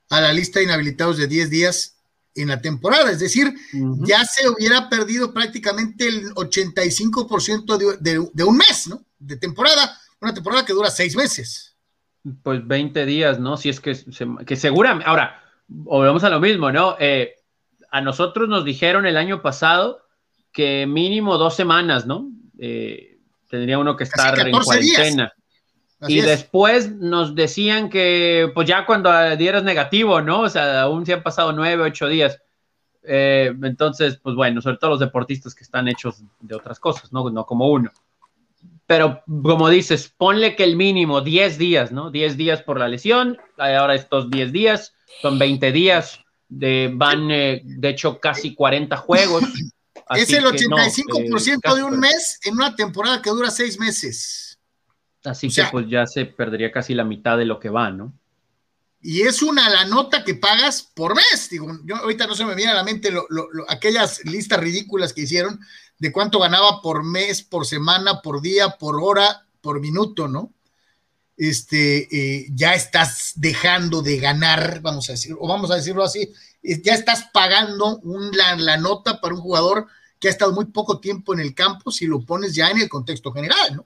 a 0.10 0.20
la 0.20 0.34
lista 0.34 0.60
de 0.60 0.66
inhabilitados 0.66 1.18
de 1.18 1.28
10 1.28 1.50
días 1.50 1.99
en 2.36 2.48
la 2.48 2.62
temporada, 2.62 3.12
es 3.12 3.20
decir, 3.20 3.54
ya 4.00 4.24
se 4.24 4.48
hubiera 4.50 4.90
perdido 4.90 5.34
prácticamente 5.34 6.08
el 6.08 6.34
85% 6.36 7.78
de, 8.00 8.30
de, 8.32 8.44
un 8.44 8.58
mes, 8.58 8.88
¿no? 8.88 9.04
De 9.18 9.38
temporada, 9.38 9.98
una 10.22 10.34
temporada 10.34 10.66
que 10.66 10.74
dura 10.74 10.90
seis 10.90 11.16
meses. 11.16 11.76
Pues 12.44 12.66
20 12.66 13.06
días, 13.06 13.40
¿no? 13.40 13.58
Si 13.58 13.70
es 13.70 13.80
que, 13.80 13.98
que 14.46 14.56
seguramente, 14.56 15.10
ahora, 15.10 15.42
volvemos 15.68 16.24
a 16.24 16.30
lo 16.30 16.40
mismo, 16.40 16.72
¿no? 16.72 16.96
Eh, 17.00 17.36
a 17.92 18.02
nosotros 18.02 18.48
nos 18.48 18.64
dijeron 18.64 19.06
el 19.06 19.18
año 19.18 19.42
pasado 19.42 20.06
que 20.52 20.86
mínimo 20.86 21.38
dos 21.38 21.56
semanas, 21.56 22.06
¿no? 22.06 22.30
Eh, 22.60 23.20
tendría 23.50 23.80
uno 23.80 23.96
que 23.96 24.04
estar 24.04 24.38
en 24.40 24.52
cuarentena 24.52 25.34
y 26.08 26.22
después 26.22 26.96
nos 26.96 27.36
decían 27.36 27.90
que, 27.90 28.52
pues 28.54 28.68
ya 28.68 28.86
cuando 28.86 29.12
dieras 29.36 29.64
negativo, 29.64 30.22
¿no? 30.22 30.42
O 30.42 30.50
sea, 30.50 30.82
aún 30.82 31.06
se 31.06 31.14
han 31.14 31.24
pasado 31.24 31.52
nueve, 31.52 31.84
ocho 31.84 32.08
días. 32.08 32.42
Eh, 33.04 33.54
entonces, 33.64 34.18
pues 34.18 34.36
bueno, 34.36 34.62
sobre 34.62 34.78
todo 34.78 34.92
los 34.92 35.00
deportistas 35.00 35.56
que 35.56 35.64
están 35.64 35.88
hechos 35.88 36.22
de 36.40 36.56
otras 36.56 36.80
cosas, 36.80 37.12
¿no? 37.12 37.30
No 37.30 37.46
como 37.46 37.68
uno. 37.70 37.92
Pero 38.86 39.22
como 39.44 39.70
dices, 39.70 40.14
ponle 40.18 40.56
que 40.56 40.64
el 40.64 40.76
mínimo 40.76 41.22
10 41.22 41.58
días, 41.58 41.92
¿no? 41.92 42.12
10 42.12 42.38
días 42.38 42.64
por 42.64 42.80
la 42.80 42.88
lesión, 42.88 43.38
ahora 43.58 43.94
estos 43.94 44.30
10 44.32 44.52
días, 44.52 44.94
son 45.22 45.38
20 45.38 45.72
días, 45.72 46.22
de, 46.48 46.90
van 46.94 47.30
eh, 47.30 47.62
de 47.64 47.90
hecho 47.90 48.20
casi 48.20 48.56
40 48.56 48.98
juegos. 48.98 49.44
es 50.16 50.34
el 50.34 50.44
85% 50.46 51.76
de 51.76 51.84
un 51.84 52.00
mes 52.00 52.40
en 52.44 52.56
una 52.56 52.76
temporada 52.76 53.22
que 53.22 53.30
dura 53.30 53.52
6 53.52 53.80
meses. 53.80 54.49
Así 55.24 55.50
que 55.50 55.64
pues 55.72 55.88
ya 55.90 56.06
se 56.06 56.26
perdería 56.26 56.72
casi 56.72 56.94
la 56.94 57.04
mitad 57.04 57.38
de 57.38 57.46
lo 57.46 57.60
que 57.60 57.70
va, 57.70 57.92
¿no? 57.92 58.14
Y 59.02 59.22
es 59.22 59.42
una 59.42 59.70
la 59.70 59.86
nota 59.86 60.24
que 60.24 60.36
pagas 60.36 60.82
por 60.82 61.16
mes. 61.16 61.50
Digo, 61.50 61.68
yo 61.86 61.96
ahorita 61.98 62.28
no 62.28 62.36
se 62.36 62.46
me 62.46 62.56
viene 62.56 62.72
a 62.72 62.76
la 62.76 62.84
mente 62.84 63.14
aquellas 63.70 64.24
listas 64.26 64.60
ridículas 64.60 65.14
que 65.14 65.22
hicieron 65.22 65.60
de 65.98 66.12
cuánto 66.12 66.40
ganaba 66.40 66.82
por 66.82 67.04
mes, 67.04 67.42
por 67.42 67.66
semana, 67.66 68.22
por 68.22 68.42
día, 68.42 68.78
por 68.78 69.02
hora, 69.02 69.46
por 69.62 69.80
minuto, 69.80 70.28
¿no? 70.28 70.54
Este, 71.38 72.08
eh, 72.12 72.48
ya 72.52 72.74
estás 72.74 73.34
dejando 73.36 74.02
de 74.02 74.18
ganar, 74.18 74.82
vamos 74.82 75.10
a 75.10 75.14
decir, 75.14 75.34
o 75.40 75.48
vamos 75.48 75.72
a 75.72 75.76
decirlo 75.76 76.04
así, 76.04 76.34
ya 76.62 76.94
estás 76.94 77.30
pagando 77.32 78.02
la 78.34 78.76
nota 78.76 79.22
para 79.22 79.36
un 79.36 79.42
jugador 79.42 79.88
que 80.20 80.28
ha 80.28 80.32
estado 80.32 80.52
muy 80.52 80.66
poco 80.66 81.00
tiempo 81.00 81.34
en 81.34 81.40
el 81.40 81.56
campo 81.56 81.92
si 81.92 82.06
lo 82.06 82.20
pones 82.26 82.54
ya 82.54 82.70
en 82.70 82.82
el 82.82 82.90
contexto 82.90 83.32
general, 83.32 83.78
¿no? 83.78 83.86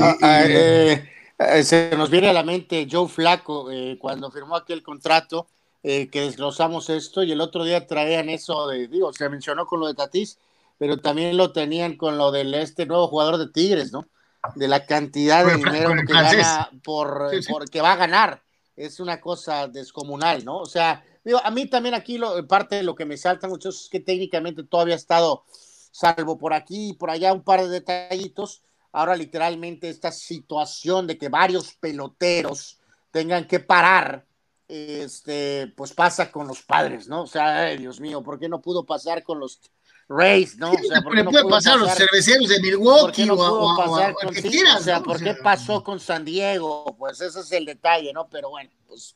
Ah, 0.00 0.16
ah, 0.22 0.42
eh, 0.46 1.04
eh, 1.38 1.62
se 1.62 1.94
nos 1.96 2.08
viene 2.08 2.30
a 2.30 2.32
la 2.32 2.42
mente 2.42 2.88
Joe 2.90 3.08
Flaco 3.08 3.70
eh, 3.70 3.98
cuando 4.00 4.30
firmó 4.30 4.56
aquel 4.56 4.82
contrato 4.82 5.48
que 5.82 6.08
desglosamos 6.10 6.90
esto 6.90 7.22
y 7.22 7.30
el 7.30 7.40
otro 7.40 7.62
día 7.62 7.86
traían 7.86 8.28
eso 8.28 8.66
de, 8.66 8.88
digo, 8.88 9.12
se 9.12 9.28
mencionó 9.28 9.66
con 9.66 9.78
lo 9.78 9.86
de 9.86 9.94
Tatís, 9.94 10.36
pero 10.78 10.98
también 10.98 11.36
lo 11.36 11.52
tenían 11.52 11.96
con 11.96 12.18
lo 12.18 12.32
de 12.32 12.60
este 12.60 12.86
nuevo 12.86 13.06
jugador 13.06 13.38
de 13.38 13.46
Tigres, 13.46 13.92
¿no? 13.92 14.08
De 14.56 14.66
la 14.66 14.84
cantidad 14.84 15.46
de 15.46 15.54
dinero 15.54 15.90
que 16.04 16.12
gana 16.12 16.70
por, 16.82 17.30
que 17.70 17.80
va 17.80 17.92
a 17.92 17.96
ganar. 17.96 18.42
Es 18.74 18.98
una 18.98 19.20
cosa 19.20 19.68
descomunal, 19.68 20.44
¿no? 20.44 20.58
O 20.58 20.66
sea, 20.66 21.04
digo, 21.24 21.40
a 21.44 21.52
mí 21.52 21.66
también 21.66 21.94
aquí 21.94 22.18
lo, 22.18 22.44
parte 22.48 22.74
de 22.74 22.82
lo 22.82 22.96
que 22.96 23.04
me 23.04 23.16
salta 23.16 23.46
mucho 23.46 23.68
es 23.68 23.88
que 23.88 24.00
técnicamente 24.00 24.64
todavía 24.64 24.94
ha 24.94 24.98
estado, 24.98 25.44
salvo 25.92 26.36
por 26.36 26.52
aquí 26.52 26.88
y 26.88 26.94
por 26.94 27.10
allá, 27.10 27.32
un 27.32 27.44
par 27.44 27.62
de 27.62 27.68
detallitos, 27.68 28.60
ahora 28.96 29.14
literalmente 29.14 29.90
esta 29.90 30.10
situación 30.10 31.06
de 31.06 31.18
que 31.18 31.28
varios 31.28 31.74
peloteros 31.74 32.78
tengan 33.10 33.46
que 33.46 33.60
parar, 33.60 34.24
este, 34.68 35.70
pues 35.76 35.92
pasa 35.92 36.32
con 36.32 36.48
los 36.48 36.62
padres, 36.62 37.06
¿no? 37.06 37.24
O 37.24 37.26
sea, 37.26 37.66
Dios 37.76 38.00
mío, 38.00 38.22
¿por 38.22 38.38
qué 38.38 38.48
no 38.48 38.62
pudo 38.62 38.86
pasar 38.86 39.22
con 39.22 39.38
los 39.38 39.60
Rays, 40.08 40.56
¿no? 40.56 40.72
O 40.72 40.78
sea, 40.78 41.02
¿por 41.02 41.14
qué 41.14 41.22
no 41.22 41.30
puede 41.30 41.46
pasar 41.46 41.78
los 41.78 41.92
cerveceros 41.92 42.48
de 42.48 42.58
Milwaukee 42.58 43.26
¿por 43.26 43.38
o, 43.38 43.76
pasar 43.76 44.14
con, 44.14 44.28
o 44.28 44.80
sea, 44.80 45.02
¿por 45.02 45.22
qué 45.22 45.34
pasó 45.34 45.84
con 45.84 46.00
San 46.00 46.24
Diego? 46.24 46.96
Pues 46.98 47.20
ese 47.20 47.40
es 47.40 47.52
el 47.52 47.66
detalle, 47.66 48.14
¿no? 48.14 48.30
Pero 48.30 48.48
bueno, 48.48 48.70
pues 48.86 49.14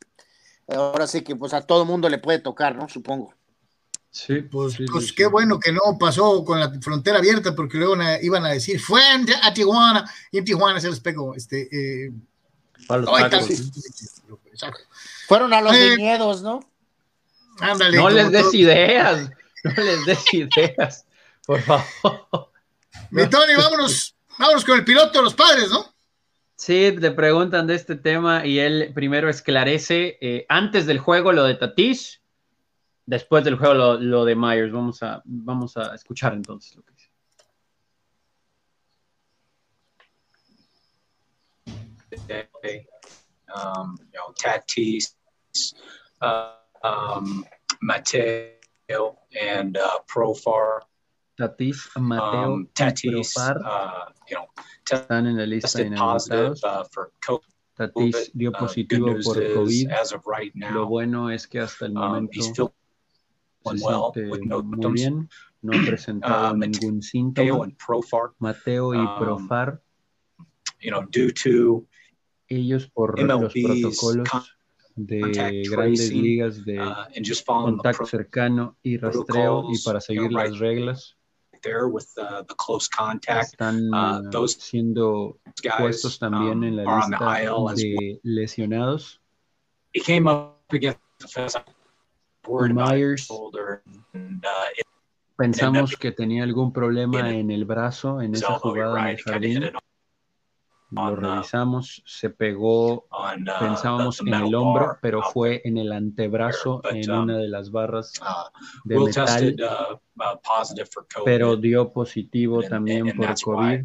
ahora 0.69 1.07
sí 1.07 1.23
que 1.23 1.35
pues 1.37 1.55
a 1.55 1.63
todo 1.63 1.87
mundo 1.87 2.11
le 2.11 2.19
puede 2.19 2.41
tocar, 2.41 2.77
¿no? 2.77 2.87
Supongo. 2.87 3.35
Sí, 4.11 4.43
pues, 4.43 4.77
pues 4.91 5.13
qué 5.13 5.27
bueno 5.27 5.61
que 5.61 5.73
no 5.73 5.81
pasó 5.99 6.45
con 6.45 6.59
la 6.59 6.71
frontera 6.81 7.19
abierta, 7.19 7.55
porque 7.55 7.79
luego 7.79 7.95
iban 8.23 8.45
a 8.45 8.49
decir, 8.49 8.81
fue 8.81 9.03
a 9.43 9.55
Tijuana, 9.55 10.11
y 10.33 10.39
en 10.39 10.45
Tijuana 10.45 10.81
se 10.81 10.91
les 10.91 11.01
pegó. 11.01 11.35
Este, 11.35 11.69
eh, 11.71 12.13
Fueron 15.29 15.55
a 15.55 15.61
los 15.61 15.75
eh, 15.75 15.91
viñedos, 15.97 16.43
¿no? 16.43 16.61
Ándale, 17.61 17.97
no 17.97 18.11
les 18.11 18.33
des 18.33 18.53
ideas, 18.55 19.31
no 19.63 19.73
les 19.83 20.05
des 20.05 20.25
ideas, 20.35 21.05
por 21.47 21.61
favor. 21.63 22.51
Mi 23.11 23.29
Tony, 23.29 23.55
vámonos, 23.57 24.15
Vamos 24.41 24.65
con 24.65 24.79
el 24.79 24.87
piloto 24.87 25.19
de 25.19 25.25
los 25.25 25.35
padres, 25.35 25.69
¿no? 25.69 25.85
Sí, 26.57 26.97
te 26.99 27.11
preguntan 27.11 27.67
de 27.67 27.75
este 27.75 27.95
tema 27.95 28.47
y 28.47 28.59
él 28.59 28.91
primero 28.95 29.29
esclarece 29.29 30.17
eh, 30.23 30.47
antes 30.49 30.87
del 30.87 30.99
juego 30.99 31.35
lo 31.35 31.45
de 31.45 31.57
Tatis, 31.57 32.20
después 33.11 33.43
del 33.43 33.57
juego 33.57 33.75
lo, 33.75 33.99
lo, 33.99 34.25
de 34.25 34.37
Myers. 34.37 34.73
Vamos 34.73 35.03
a, 35.03 35.21
vamos 35.25 35.77
a 35.77 35.95
escuchar 35.95 36.33
entonces 36.33 36.77
lo 36.77 36.83
que 36.83 36.93
dice. 36.93 37.11
Um, 43.53 43.99
you 44.13 44.19
know, 44.19 44.33
Tatis, 44.41 45.17
uh, 46.23 46.53
um, 46.85 47.45
Mateo, 47.83 49.19
and 49.41 49.77
uh, 49.77 49.99
Profar. 50.07 50.83
Tatis, 51.37 51.89
Mateo, 51.99 52.53
um, 52.53 52.69
Tatis, 52.75 53.37
uh, 53.37 54.05
you 54.29 54.37
know, 54.37 54.47
están 54.89 55.27
en 55.27 55.37
la 55.37 55.47
lista 55.47 55.79
de 55.79 55.87
inhabilitados. 55.87 56.63
Uh, 56.63 57.39
Tatis 57.77 58.31
dio 58.35 58.51
uh, 58.51 58.53
positivo 58.53 59.17
por 59.25 59.35
COVID. 59.35 59.91
As 59.91 60.13
of 60.13 60.25
right 60.27 60.55
now, 60.55 60.73
Lo 60.73 60.87
bueno 60.87 61.29
es 61.29 61.49
que 61.49 61.59
hasta 61.59 61.87
el 61.87 61.97
um, 61.97 61.99
momento 61.99 62.73
se 63.65 63.79
siente 63.79 64.47
no 64.47 64.63
muy 64.63 64.93
bien, 64.93 65.29
no 65.63 65.73
ha 65.73 65.83
presentado 65.87 66.55
Uh, 66.55 66.57
ningún 66.57 67.03
síntoma. 67.03 67.69
Mateo 68.39 68.95
y 68.95 68.99
um, 68.99 69.19
Profar, 69.19 69.83
you 70.81 70.91
know, 70.91 71.03
due 71.11 71.33
to 71.33 71.87
ellos 72.49 72.87
por 72.89 73.19
los 73.19 73.53
protocolos 73.53 74.29
de 74.97 75.63
grandes 75.71 76.13
ligas 76.13 76.65
de 76.65 76.81
uh, 76.81 77.45
contacto 77.47 78.07
cercano 78.07 78.77
y 78.83 78.97
rastreo 78.97 79.69
y 79.73 79.79
para 79.85 80.01
seguir 80.01 80.33
las 80.33 80.59
reglas 80.59 81.17
there 81.63 81.89
with 81.89 82.15
the 82.15 82.55
close 82.57 82.89
contact. 82.89 83.55
están 83.55 83.91
those 84.31 84.57
siendo 84.59 85.39
puestos 85.79 86.19
también 86.19 86.65
en 86.65 86.77
la 86.77 86.85
lista 86.85 87.75
de 87.75 88.21
lesionados. 88.23 89.21
Myers 92.49 93.31
uh, 93.31 93.51
Pensamos 95.37 95.97
que 95.97 96.13
tenía 96.13 96.43
algún 96.45 96.73
problema 96.73 97.31
en 97.31 97.51
el 97.51 97.65
brazo 97.65 98.21
en 98.21 98.35
esa 98.35 98.59
jugada 98.59 99.01
en 99.01 99.07
el 99.09 99.23
jardín. 99.23 99.73
Lo 100.93 101.05
uh, 101.05 101.15
revisamos, 101.17 102.03
se 102.05 102.31
pegó, 102.31 103.07
uh, 103.11 103.61
pensábamos 103.61 104.21
en 104.21 104.35
el 104.35 104.55
hombro, 104.55 104.99
pero 105.01 105.23
fue 105.23 105.63
en 105.65 105.79
el 105.79 105.93
antebrazo, 105.93 106.83
en 106.91 107.09
um, 107.11 107.23
una 107.23 107.39
de 107.39 107.49
las 107.49 107.71
barras 107.71 108.13
de 108.85 108.99
metal, 108.99 109.27
tested 109.27 109.57
positive 110.43 110.89
for 110.93 111.07
COVID. 111.15 111.25
pero 111.25 111.57
dio 111.57 111.93
positivo 111.93 112.63
también 112.65 113.17
por 113.17 113.35
COVID 113.41 113.85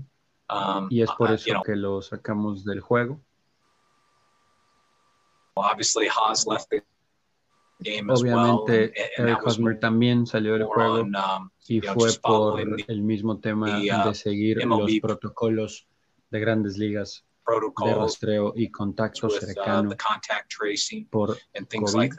um, 0.50 0.88
y 0.90 1.04
es 1.04 1.12
por 1.12 1.32
eso 1.32 1.62
que 1.64 1.76
lo 1.76 2.02
sacamos 2.02 2.66
del 2.66 2.82
juego. 2.82 3.22
obviously 5.56 6.08
Haas 6.08 6.46
left 6.46 6.70
the 6.70 6.82
Obviamente, 7.80 8.94
Eric 9.18 9.46
Hosmer 9.46 9.80
también 9.80 10.26
salió 10.26 10.54
del 10.54 10.64
juego 10.64 11.02
um, 11.02 11.50
y 11.68 11.82
fue 11.82 12.10
por 12.22 12.62
el 12.88 13.02
mismo 13.02 13.40
tema 13.40 13.80
the, 13.82 13.92
uh, 13.94 14.08
de 14.08 14.14
seguir 14.14 14.66
los 14.66 14.92
protocolos 15.02 15.88
de 16.32 16.40
grandes 16.40 16.78
ligas 16.78 17.26
de 17.86 17.94
rastreo 17.94 18.54
y 18.56 18.72
contacto 18.72 19.30
cercano 19.30 19.90
the 19.90 19.98
contact 19.98 20.52
tracing 20.52 21.06
por 21.08 21.38
and 21.54 21.68
things 21.68 21.92
COVID. 21.94 22.12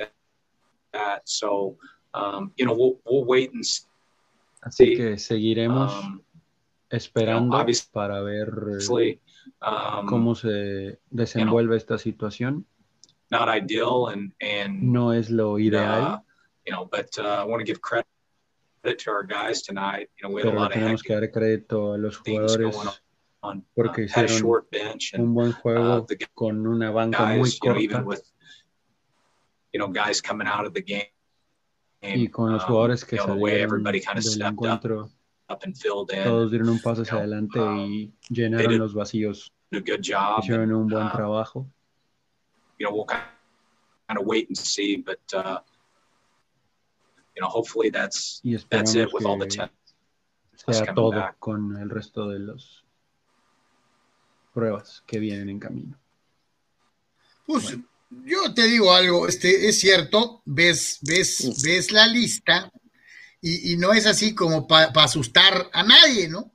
Así 4.62 4.86
Sí. 4.86 4.96
que 4.96 5.18
seguiremos 5.18 5.92
Um, 6.04 6.20
esperando 6.90 7.64
para 7.92 8.20
ver 8.22 8.50
um, 8.50 10.06
cómo 10.06 10.34
se 10.34 11.00
desenvuelve 11.10 11.76
esta 11.76 11.98
situación. 11.98 12.66
Not 13.30 13.48
ideal 13.48 14.08
and, 14.08 14.32
and 14.40 14.82
No 14.82 15.10
es 15.10 15.30
lo 15.30 15.54
uh, 15.54 15.58
ideal, 15.58 16.24
you 16.66 16.72
know, 16.72 16.84
but 16.84 17.08
uh, 17.18 17.40
I 17.40 17.44
want 17.44 17.60
to 17.60 17.64
give 17.64 17.80
credit 17.80 18.06
to 18.84 19.10
our 19.10 19.24
guys 19.24 19.62
tonight. 19.62 20.08
You 20.18 20.28
know, 20.28 20.34
we 20.34 20.42
had 20.42 20.48
a 20.48 20.50
pero 20.50 20.60
lot 20.60 20.76
of 20.76 21.02
que 21.02 21.14
dar 21.14 21.30
crédito 21.30 21.94
a 21.94 21.98
los 21.98 22.16
jugadores 22.18 22.76
on. 23.42 23.64
porque 23.74 24.02
uh, 24.02 24.04
hicieron 24.04 24.38
short 24.38 24.70
bench 24.70 25.12
and 25.14 25.22
un 25.22 25.34
buen 25.34 25.50
uh, 25.50 25.54
juego 25.54 26.06
the 26.06 26.16
con 26.34 26.66
una 26.66 26.90
banca 26.90 27.26
muy 27.26 27.38
guys, 27.38 27.58
you 27.62 27.70
know, 27.70 27.78
even 27.78 27.96
corta 27.96 28.06
with 28.06 28.22
you 29.72 29.78
know 29.78 29.88
guys 29.88 30.20
coming 30.20 30.46
out 30.46 30.66
of 30.66 30.72
the 30.72 30.82
game. 30.82 31.10
y 32.02 32.28
con 32.28 32.52
los 32.52 32.62
um, 32.62 32.68
jugadores 32.68 33.04
que 33.04 33.16
way 33.16 33.24
salieron 33.24 33.62
everybody 33.62 34.00
kind 34.00 34.18
of 34.18 34.24
del 34.24 34.42
up, 34.42 34.52
encuentro, 34.52 35.10
up 35.48 35.62
and 35.64 35.76
filled 35.76 36.12
in, 36.12 36.24
todos 36.24 36.50
dieron 36.50 36.68
un 36.68 36.80
paso 36.80 37.02
hacia 37.02 37.18
adelante 37.18 37.58
um, 37.58 37.78
y 37.78 38.12
llenaron 38.28 38.78
los 38.78 38.94
vacíos, 38.94 39.52
hicieron 39.70 40.72
un 40.72 40.88
buen 40.88 41.06
uh, 41.06 41.12
trabajo. 41.12 41.68
You 42.78 42.86
know, 42.86 42.94
we'll 42.94 43.04
kind 43.06 44.18
of 44.18 44.26
wait 44.26 44.48
and 44.48 44.56
see, 44.56 44.96
but 44.96 45.20
uh, 45.34 45.58
you 47.34 47.42
know, 47.42 47.48
hopefully 47.48 47.90
that's 47.90 48.40
it 48.94 49.12
with 49.12 49.24
all 49.24 49.38
the 49.38 49.46
que 49.46 49.56
tests. 49.56 49.94
sea 50.68 50.94
todo 50.94 51.10
back. 51.10 51.38
con 51.38 51.76
el 51.76 51.90
resto 51.90 52.28
de 52.28 52.38
las 52.38 52.82
pruebas 54.52 55.02
que 55.06 55.18
vienen 55.18 55.50
en 55.50 55.60
camino. 55.60 55.98
Pues 57.46 57.76
yo 58.24 58.54
te 58.54 58.64
digo 58.64 58.92
algo, 58.92 59.28
este 59.28 59.68
es 59.68 59.78
cierto, 59.78 60.42
ves, 60.44 60.98
ves, 61.02 61.62
ves 61.62 61.92
la 61.92 62.06
lista 62.06 62.72
y, 63.40 63.72
y 63.72 63.76
no 63.76 63.92
es 63.92 64.06
así 64.06 64.34
como 64.34 64.66
para 64.66 64.90
asustar 64.94 65.68
a 65.72 65.82
nadie, 65.82 66.28
¿no? 66.28 66.50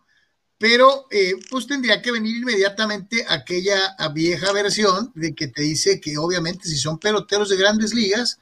Pero 0.62 1.08
eh, 1.10 1.34
pues 1.50 1.66
tendría 1.66 2.04
que 2.04 2.12
venir 2.12 2.38
inmediatamente 2.38 3.26
aquella 3.28 3.96
vieja 4.14 4.54
versión 4.54 5.12
de 5.16 5.34
que 5.34 5.48
te 5.48 5.64
dice 5.64 6.00
que 6.00 6.20
obviamente 6.20 6.70
si 6.70 6.78
son 6.78 7.00
peloteros 7.00 7.50
de 7.50 7.58
grandes 7.58 7.96
ligas, 7.96 8.38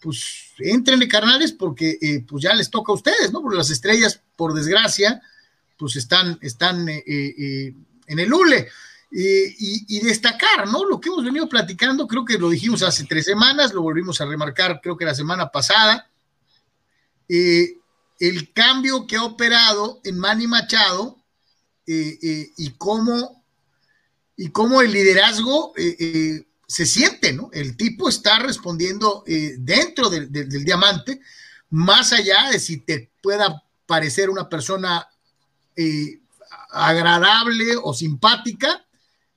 pues 0.00 0.52
entrenle 0.58 1.08
carnales 1.08 1.50
porque 1.50 1.98
eh, 2.00 2.24
pues 2.24 2.44
ya 2.44 2.54
les 2.54 2.70
toca 2.70 2.92
a 2.92 2.94
ustedes, 2.94 3.32
¿no? 3.32 3.42
Porque 3.42 3.58
las 3.58 3.70
estrellas, 3.70 4.20
por 4.36 4.54
desgracia, 4.54 5.20
pues 5.76 5.96
están, 5.96 6.38
están 6.40 6.88
eh, 6.88 7.74
en 8.06 8.18
el 8.20 8.32
hule. 8.32 8.68
Y, 9.10 9.96
y 9.96 10.00
destacar, 10.00 10.68
¿no? 10.68 10.84
Lo 10.84 11.00
que 11.00 11.08
hemos 11.08 11.24
venido 11.24 11.48
platicando, 11.48 12.06
creo 12.06 12.24
que 12.24 12.38
lo 12.38 12.50
dijimos 12.50 12.82
hace 12.82 13.04
tres 13.04 13.24
semanas, 13.24 13.72
lo 13.72 13.80
volvimos 13.80 14.20
a 14.20 14.26
remarcar, 14.26 14.80
creo 14.82 14.96
que 14.96 15.04
la 15.04 15.14
semana 15.14 15.50
pasada. 15.50 16.08
El 17.28 18.52
cambio 18.52 19.06
que 19.06 19.16
ha 19.16 19.24
operado 19.24 20.00
en 20.04 20.18
Manny 20.18 20.46
Machado 20.46 21.15
y 21.86 22.70
cómo 22.78 23.44
y 24.36 24.50
cómo 24.50 24.82
el 24.82 24.92
liderazgo 24.92 25.72
eh, 25.76 25.96
eh, 25.98 26.46
se 26.66 26.84
siente, 26.84 27.32
¿no? 27.32 27.50
El 27.52 27.76
tipo 27.76 28.08
está 28.08 28.38
respondiendo 28.38 29.24
eh, 29.26 29.54
dentro 29.58 30.10
del, 30.10 30.30
diamante, 30.64 31.20
más 31.70 32.12
allá 32.12 32.50
de 32.50 32.58
si 32.58 32.80
te 32.80 33.10
pueda 33.22 33.62
parecer 33.86 34.30
una 34.30 34.48
persona 34.48 35.06
agradable 36.70 37.76
o 37.82 37.92
simpática, 37.92 38.84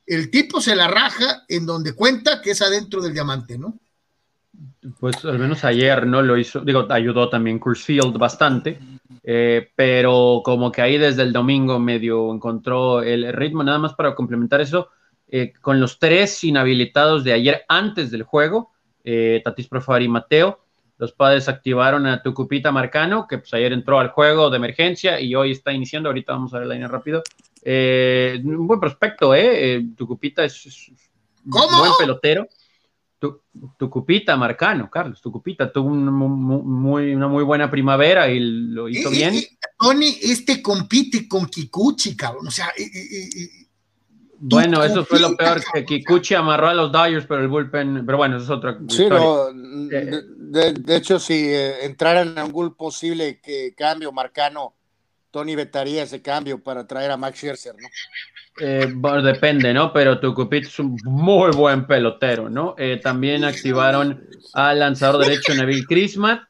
el 0.05 0.31
tipo 0.31 0.61
se 0.61 0.75
la 0.75 0.87
raja 0.87 1.43
en 1.47 1.65
donde 1.65 1.93
cuenta 1.93 2.41
que 2.41 2.51
es 2.51 2.61
adentro 2.61 3.01
del 3.01 3.13
diamante, 3.13 3.57
¿no? 3.57 3.77
Pues 4.99 5.23
al 5.25 5.37
menos 5.37 5.63
ayer 5.65 6.07
no 6.07 6.21
lo 6.21 6.37
hizo, 6.37 6.61
digo, 6.61 6.87
ayudó 6.89 7.29
también 7.29 7.59
Field 7.61 8.17
bastante, 8.17 8.79
eh, 9.23 9.69
pero 9.75 10.41
como 10.43 10.71
que 10.71 10.81
ahí 10.81 10.97
desde 10.97 11.23
el 11.23 11.33
domingo 11.33 11.79
medio 11.79 12.33
encontró 12.33 13.01
el 13.01 13.31
ritmo, 13.33 13.63
nada 13.63 13.79
más 13.79 13.93
para 13.93 14.15
complementar 14.15 14.61
eso, 14.61 14.89
eh, 15.27 15.53
con 15.61 15.79
los 15.79 15.99
tres 15.99 16.43
inhabilitados 16.43 17.23
de 17.23 17.33
ayer 17.33 17.63
antes 17.67 18.09
del 18.09 18.23
juego, 18.23 18.71
eh, 19.03 19.41
Tatis 19.43 19.67
Profar 19.67 20.01
y 20.01 20.07
Mateo, 20.07 20.59
los 20.97 21.13
padres 21.13 21.47
activaron 21.47 22.05
a 22.07 22.21
Tucupita 22.21 22.71
Marcano, 22.71 23.27
que 23.27 23.37
pues 23.37 23.53
ayer 23.53 23.71
entró 23.71 23.99
al 23.99 24.09
juego 24.09 24.49
de 24.49 24.57
emergencia 24.57 25.19
y 25.21 25.33
hoy 25.35 25.51
está 25.51 25.71
iniciando, 25.71 26.09
ahorita 26.09 26.33
vamos 26.33 26.53
a 26.53 26.59
ver 26.59 26.67
la 26.67 26.73
línea 26.73 26.89
rápido. 26.89 27.23
Eh, 27.63 28.41
un 28.43 28.67
buen 28.67 28.79
prospecto, 28.79 29.33
¿eh? 29.33 29.75
eh 29.75 29.85
Tucupita 29.95 30.43
es, 30.43 30.65
es 30.65 30.91
¿Cómo? 31.49 31.79
buen 31.79 31.91
pelotero. 31.97 32.47
Tu, 33.19 33.41
Tucupita 33.77 34.37
Marcano, 34.37 34.89
Carlos, 34.89 35.21
Tucupita 35.21 35.71
tuvo 35.71 35.89
un 35.89 36.05
mu- 36.05 36.63
muy, 36.63 37.13
una 37.13 37.27
muy 37.27 37.43
buena 37.43 37.69
primavera 37.69 38.29
y 38.29 38.39
lo 38.39 38.87
hizo 38.87 39.09
Eh, 39.09 39.11
bien. 39.11 39.35
eh, 39.35 39.49
Tony, 39.77 40.17
este 40.21 40.61
compite 40.61 41.27
con 41.27 41.45
Kikuchi, 41.47 42.15
cabrón. 42.15 42.47
O 42.47 42.51
sea, 42.51 42.67
eh, 42.77 42.83
eh, 42.83 43.29
eh, 43.35 43.49
Bueno, 44.41 44.81
eso 44.85 45.03
fue 45.03 45.19
lo 45.19 45.35
peor, 45.35 45.61
que. 45.73 45.83
Kikuchi 45.83 46.33
amarró 46.33 46.69
a 46.69 46.73
los 46.73 46.91
Dodgers, 46.93 47.25
pero 47.27 47.41
el 47.41 47.49
bullpen, 47.49 48.05
pero 48.05 48.17
bueno, 48.17 48.37
eso 48.37 48.45
es 48.45 48.49
otra 48.51 48.77
Sí, 48.87 49.03
historia. 49.03 49.19
no, 49.19 49.53
de, 49.53 50.23
de- 50.37 50.73
de 50.73 50.95
hecho, 50.95 51.19
si 51.19 51.33
eh, 51.33 51.83
entraran 51.85 52.29
en 52.29 52.37
algún 52.37 52.73
posible 52.73 53.41
que 53.41 53.73
cambio 53.75 54.13
marcano, 54.13 54.75
Tony 55.31 55.55
vetaría 55.55 56.03
ese 56.03 56.21
cambio 56.21 56.61
para 56.63 56.87
traer 56.87 57.11
a 57.11 57.17
Max 57.17 57.37
Scherzer, 57.37 57.75
¿no? 57.79 57.87
Eh, 58.61 58.91
bueno, 58.93 59.21
depende, 59.21 59.73
¿no? 59.73 59.93
Pero 59.93 60.19
Tucupita 60.19 60.67
es 60.67 60.79
un 60.79 60.97
muy 61.03 61.51
buen 61.51 61.87
pelotero, 61.87 62.49
¿no? 62.49 62.75
Eh, 62.77 62.99
también 63.01 63.43
activaron 63.43 64.27
al 64.53 64.79
lanzador 64.79 65.23
derecho 65.23 65.53
Neville 65.53 65.85
Crismat 65.85 66.41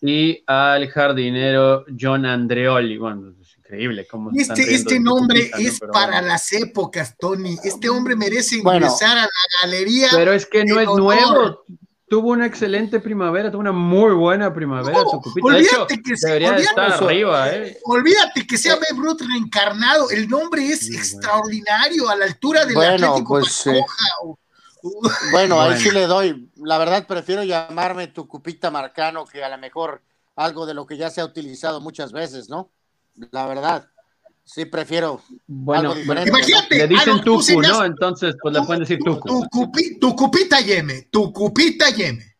y 0.00 0.42
al 0.46 0.88
jardinero 0.88 1.84
John 1.98 2.24
Andreoli. 2.24 2.98
Bueno, 2.98 3.34
increíble 3.58 4.06
cómo 4.06 4.30
Este, 4.34 4.74
este 4.74 5.00
nombre 5.00 5.50
es 5.58 5.80
para 5.92 6.20
las 6.22 6.52
épocas, 6.52 7.16
Tony. 7.18 7.56
Este 7.62 7.88
hombre 7.88 8.16
merece 8.16 8.56
ingresar 8.56 9.18
a 9.18 9.22
la 9.22 9.28
galería. 9.62 10.08
Pero 10.12 10.32
es 10.32 10.46
que 10.46 10.64
no 10.64 10.80
es 10.80 10.86
nuevo 10.86 11.64
tuvo 12.10 12.30
una 12.30 12.44
excelente 12.44 12.98
primavera, 12.98 13.52
tuvo 13.52 13.60
una 13.60 13.70
muy 13.70 14.12
buena 14.12 14.52
primavera. 14.52 14.98
olvídate 15.42 16.02
que 16.02 16.14
debería 16.20 16.56
estar 16.56 16.92
arriba. 16.94 17.54
¿eh? 17.54 17.78
Olvídate 17.84 18.44
que 18.48 18.58
sea 18.58 18.74
Babe 18.74 19.00
Ruth 19.00 19.20
reencarnado. 19.20 20.10
El 20.10 20.28
nombre 20.28 20.66
es 20.66 20.90
extraordinario, 20.90 22.10
a 22.10 22.16
la 22.16 22.24
altura 22.24 22.66
del 22.66 22.74
bueno, 22.74 23.12
Atlético 23.12 23.28
pues, 23.28 23.64
eh, 23.68 23.80
bueno, 25.30 25.60
ahí 25.60 25.78
sí 25.78 25.92
le 25.92 26.06
doy. 26.08 26.50
La 26.56 26.78
verdad, 26.78 27.06
prefiero 27.06 27.44
llamarme 27.44 28.08
tu 28.08 28.26
cupita 28.26 28.72
marcano 28.72 29.24
que 29.24 29.44
a 29.44 29.48
lo 29.48 29.58
mejor 29.58 30.02
algo 30.34 30.66
de 30.66 30.74
lo 30.74 30.86
que 30.86 30.96
ya 30.96 31.10
se 31.10 31.20
ha 31.20 31.24
utilizado 31.24 31.80
muchas 31.80 32.10
veces, 32.10 32.48
¿no? 32.48 32.72
La 33.30 33.46
verdad. 33.46 33.88
Sí, 34.52 34.64
prefiero. 34.64 35.22
Bueno, 35.46 35.96
imagínate. 35.96 36.76
Le 36.76 36.88
dicen 36.88 37.20
tucu, 37.20 37.62
¿no? 37.62 37.84
Entonces, 37.84 38.34
pues 38.42 38.52
le 38.52 38.62
pueden 38.62 38.80
decir 38.80 38.98
tucu. 38.98 39.46
Tu, 40.00 40.16
cupita 40.16 40.60
yeme, 40.60 41.02
tu 41.02 41.32
cupita 41.32 41.90
yeme. 41.90 42.34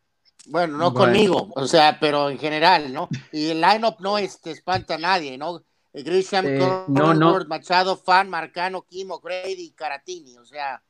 Bueno, 0.47 0.77
no 0.77 0.93
conmigo, 0.93 1.49
o 1.55 1.69
sea, 1.69 1.99
pero 2.01 2.29
en 2.29 2.37
general, 2.37 2.93
¿no? 2.93 3.09
Y 3.31 3.51
el 3.51 3.61
line-up 3.61 3.99
no 4.01 4.19
este, 4.19 4.51
espanta 4.51 4.97
a 4.97 4.99
nadie, 4.99 5.39
¿no? 5.39 5.63
Grisham, 5.93 6.47
eh, 6.49 6.59
no, 6.89 7.15
no. 7.15 7.45
Machado, 7.47 7.97
Fan, 7.97 8.29
Marcano, 8.29 8.83
Kimo, 8.83 9.21
Grady, 9.21 9.71
Caratini, 9.77 10.37
o 10.37 10.45
sea. 10.45 10.83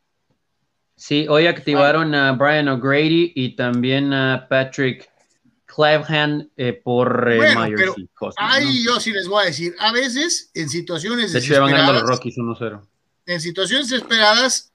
Sí, 0.96 1.26
hoy 1.28 1.46
activaron 1.46 2.14
a 2.14 2.33
Brian 2.33 2.68
O'Grady 2.68 3.33
y 3.35 3.56
también 3.56 4.14
a 4.14 4.46
Patrick 4.48 5.11
Clevhan 5.74 6.50
eh, 6.56 6.72
por 6.72 7.30
eh, 7.33 7.54
Myers 7.54 7.94
y 7.96 8.09
Ahí 8.37 8.85
yo 8.85 8.98
sí 8.98 9.12
les 9.12 9.28
voy 9.28 9.44
a 9.44 9.46
decir, 9.46 9.74
a 9.78 9.92
veces 9.92 10.50
en 10.54 10.68
situaciones 10.68 11.33
de 11.33 11.38
hecho, 11.38 11.61
van 11.61 11.70
ganando 11.70 11.92
los 11.94 12.02
Rockies 12.02 12.37
1-0. 12.37 12.87
En 13.26 13.40
situaciones 13.40 13.92
esperadas 13.92 14.72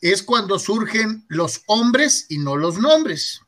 es 0.00 0.22
cuando 0.22 0.58
surgen 0.58 1.24
los 1.28 1.62
hombres 1.66 2.26
y 2.28 2.38
no 2.38 2.56
los 2.56 2.78
nombres. 2.78 3.40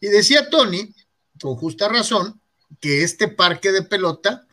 Y 0.00 0.08
decía 0.08 0.48
Tony, 0.48 0.94
con 1.40 1.56
justa 1.56 1.88
razón, 1.88 2.40
que 2.80 3.02
este 3.02 3.28
parque 3.28 3.72
de 3.72 3.82
pelota 3.82 4.46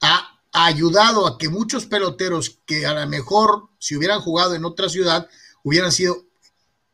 ha 0.00 0.40
ayudado 0.52 1.26
a 1.26 1.38
que 1.38 1.48
muchos 1.48 1.86
peloteros 1.86 2.60
que 2.66 2.86
a 2.86 2.94
lo 2.94 3.08
mejor 3.08 3.68
si 3.78 3.96
hubieran 3.96 4.20
jugado 4.20 4.54
en 4.54 4.64
otra 4.64 4.88
ciudad 4.88 5.28
hubieran 5.62 5.92
sido 5.92 6.26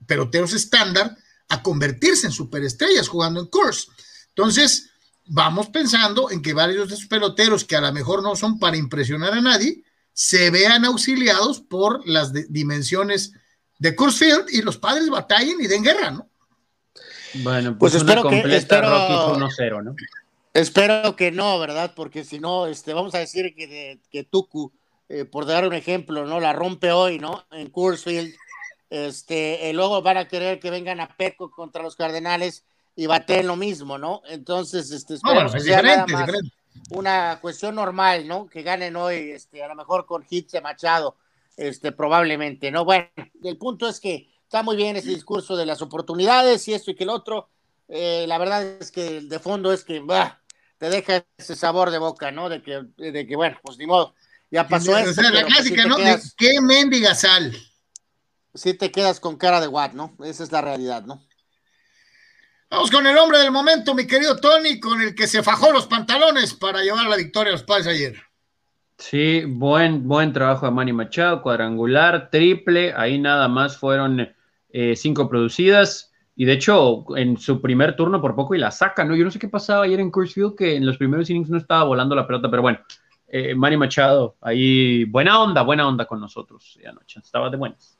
peloteros 0.07 0.53
estándar 0.53 1.17
a 1.49 1.63
convertirse 1.63 2.27
en 2.27 2.33
superestrellas 2.33 3.09
jugando 3.09 3.41
en 3.41 3.47
Course. 3.47 3.89
Entonces, 4.39 4.91
vamos 5.27 5.69
pensando 5.69 6.31
en 6.31 6.41
que 6.41 6.55
varios 6.55 6.89
de 6.89 6.95
esos 6.95 7.09
peloteros 7.09 7.65
que 7.65 7.75
a 7.75 7.81
lo 7.81 7.93
mejor 7.93 8.23
no 8.23 8.37
son 8.37 8.61
para 8.61 8.77
impresionar 8.77 9.33
a 9.33 9.41
nadie, 9.41 9.83
se 10.13 10.51
vean 10.51 10.85
auxiliados 10.85 11.61
por 11.61 12.07
las 12.09 12.33
dimensiones 12.49 13.33
de 13.81 13.97
Field 13.97 14.47
y 14.53 14.63
los 14.63 14.79
padres 14.79 15.11
batallen 15.11 15.61
y 15.61 15.67
den 15.67 15.83
guerra, 15.83 16.13
¿no? 16.13 16.29
Bueno, 17.35 17.77
pues, 17.77 17.95
pues 17.95 17.95
espero 17.97 18.29
que 18.29 18.57
espero, 18.57 19.37
1-0, 19.37 19.83
¿no? 19.83 19.97
Espero 20.55 21.17
que 21.17 21.33
no, 21.33 21.59
¿verdad? 21.59 21.95
Porque 21.97 22.23
si 22.23 22.39
no, 22.39 22.69
este, 22.69 22.95
vamos 22.95 23.17
a 23.17 23.19
decir 23.19 23.57
que, 23.57 23.67
de, 23.67 24.01
que 24.13 24.23
Tuku, 24.23 24.73
eh, 25.09 25.25
por 25.25 25.47
dar 25.47 25.67
un 25.67 25.75
ejemplo, 25.75 26.27
¿no? 26.27 26.39
La 26.39 26.53
rompe 26.53 26.93
hoy, 26.93 27.19
¿no? 27.19 27.45
En 27.51 27.73
Field, 27.97 28.37
este, 28.89 29.69
y 29.69 29.73
luego 29.73 30.01
van 30.01 30.17
a 30.17 30.29
querer 30.29 30.61
que 30.61 30.71
vengan 30.71 31.01
a 31.01 31.17
Peco 31.17 31.51
contra 31.51 31.83
los 31.83 31.97
Cardenales 31.97 32.65
y 32.99 33.07
baten 33.07 33.47
lo 33.47 33.55
mismo, 33.55 33.97
¿no? 33.97 34.23
Entonces, 34.27 34.91
este, 34.91 35.15
es 35.15 35.21
una 36.91 37.39
cuestión 37.41 37.77
normal, 37.77 38.27
¿no? 38.27 38.49
Que 38.49 38.63
ganen 38.65 38.97
hoy, 38.97 39.31
este, 39.31 39.63
a 39.63 39.69
lo 39.69 39.77
mejor 39.77 40.05
con 40.05 40.27
hits 40.29 40.51
de 40.51 40.61
Machado, 40.61 41.17
este, 41.57 41.93
probablemente, 41.93 42.73
¿no? 42.73 42.85
Bueno, 42.85 43.07
el 43.45 43.57
punto 43.57 43.89
es 43.89 44.01
que 44.01 44.29
está 44.43 44.65
muy 44.65 44.75
bien 44.75 44.97
ese 44.97 45.11
discurso 45.11 45.57
de 45.57 45.65
las 45.65 45.81
oportunidades 45.81 46.67
y 46.67 46.75
esto 46.75 46.91
y 46.91 46.97
que 46.97 47.05
el 47.05 47.11
otro, 47.11 47.49
eh, 47.87 48.25
la 48.27 48.37
verdad 48.37 48.65
es 48.81 48.91
que 48.91 49.21
de 49.21 49.39
fondo 49.39 49.73
es 49.73 49.85
que, 49.85 50.01
bah, 50.01 50.43
te 50.79 50.91
deja 50.91 51.25
ese 51.37 51.55
sabor 51.55 51.93
de 51.93 51.99
boca, 51.99 52.33
¿no? 52.33 52.49
De 52.49 52.63
que, 52.65 52.83
de 52.97 53.27
que 53.29 53.37
bueno, 53.37 53.59
pues 53.63 53.79
ni 53.79 53.87
modo, 53.87 54.17
ya 54.51 54.67
pasó 54.67 54.99
eso. 54.99 55.13
O 55.13 55.15
sea, 55.15 55.31
la 55.31 55.43
pues, 55.43 55.55
clásica, 55.55 55.87
¿no? 55.87 55.99
¿Qué 56.37 56.61
mendiga 56.61 57.15
sal? 57.15 57.57
Si 58.55 58.75
te 58.75 58.91
quedas 58.91 59.21
con 59.21 59.37
cara 59.37 59.61
de 59.61 59.69
what, 59.69 59.93
¿no? 59.93 60.17
Esa 60.25 60.43
es 60.43 60.51
la 60.51 60.63
realidad, 60.63 61.05
¿no? 61.05 61.28
Vamos 62.71 62.91
con 62.91 63.07
el 63.07 63.17
hombre 63.17 63.39
del 63.39 63.51
momento, 63.51 63.95
mi 63.95 64.07
querido 64.07 64.37
Tony, 64.37 64.79
con 64.79 65.01
el 65.01 65.15
que 65.15 65.27
se 65.27 65.43
fajó 65.43 65.73
los 65.73 65.87
pantalones 65.87 66.53
para 66.53 66.83
llevar 66.83 67.07
la 67.07 67.17
victoria 67.17 67.51
a 67.51 67.53
los 67.53 67.63
padres 67.63 67.87
ayer. 67.87 68.17
Sí, 68.99 69.45
buen, 69.47 70.07
buen 70.07 70.35
trabajo 70.35 70.67
de 70.67 70.73
Manny 70.73 70.93
Machado, 70.93 71.41
cuadrangular, 71.41 72.29
triple, 72.31 72.93
ahí 72.95 73.19
nada 73.19 73.49
más 73.49 73.79
fueron 73.79 74.29
eh, 74.69 74.97
cinco 74.97 75.31
producidas. 75.31 76.13
Y 76.37 76.45
de 76.45 76.53
hecho, 76.53 77.07
en 77.17 77.39
su 77.39 77.63
primer 77.63 77.97
turno 77.97 78.21
por 78.21 78.35
poco 78.37 78.55
y 78.55 78.59
la 78.59 78.71
saca, 78.71 79.03
¿no? 79.03 79.17
Yo 79.17 79.25
no 79.25 79.31
sé 79.31 79.39
qué 79.39 79.49
pasaba 79.49 79.85
ayer 79.85 79.99
en 79.99 80.13
Field, 80.13 80.55
que 80.55 80.77
en 80.77 80.85
los 80.85 80.99
primeros 80.99 81.31
innings 81.31 81.49
no 81.49 81.57
estaba 81.57 81.85
volando 81.85 82.15
la 82.15 82.27
pelota, 82.27 82.51
pero 82.51 82.61
bueno, 82.61 82.81
eh, 83.29 83.55
Manny 83.55 83.79
Machado, 83.79 84.37
ahí 84.43 85.05
buena 85.05 85.41
onda, 85.41 85.63
buena 85.63 85.89
onda 85.89 86.05
con 86.05 86.21
nosotros 86.21 86.79
anoche, 86.87 87.19
estaba 87.21 87.49
de 87.49 87.57
buenas. 87.57 87.98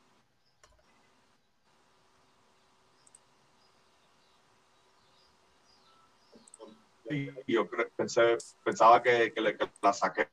Y 7.09 7.53
yo 7.53 7.67
pensé, 7.95 8.37
pensaba 8.63 9.01
que, 9.01 9.33
que, 9.33 9.41
la 9.81 9.93
saqué. 9.93 10.29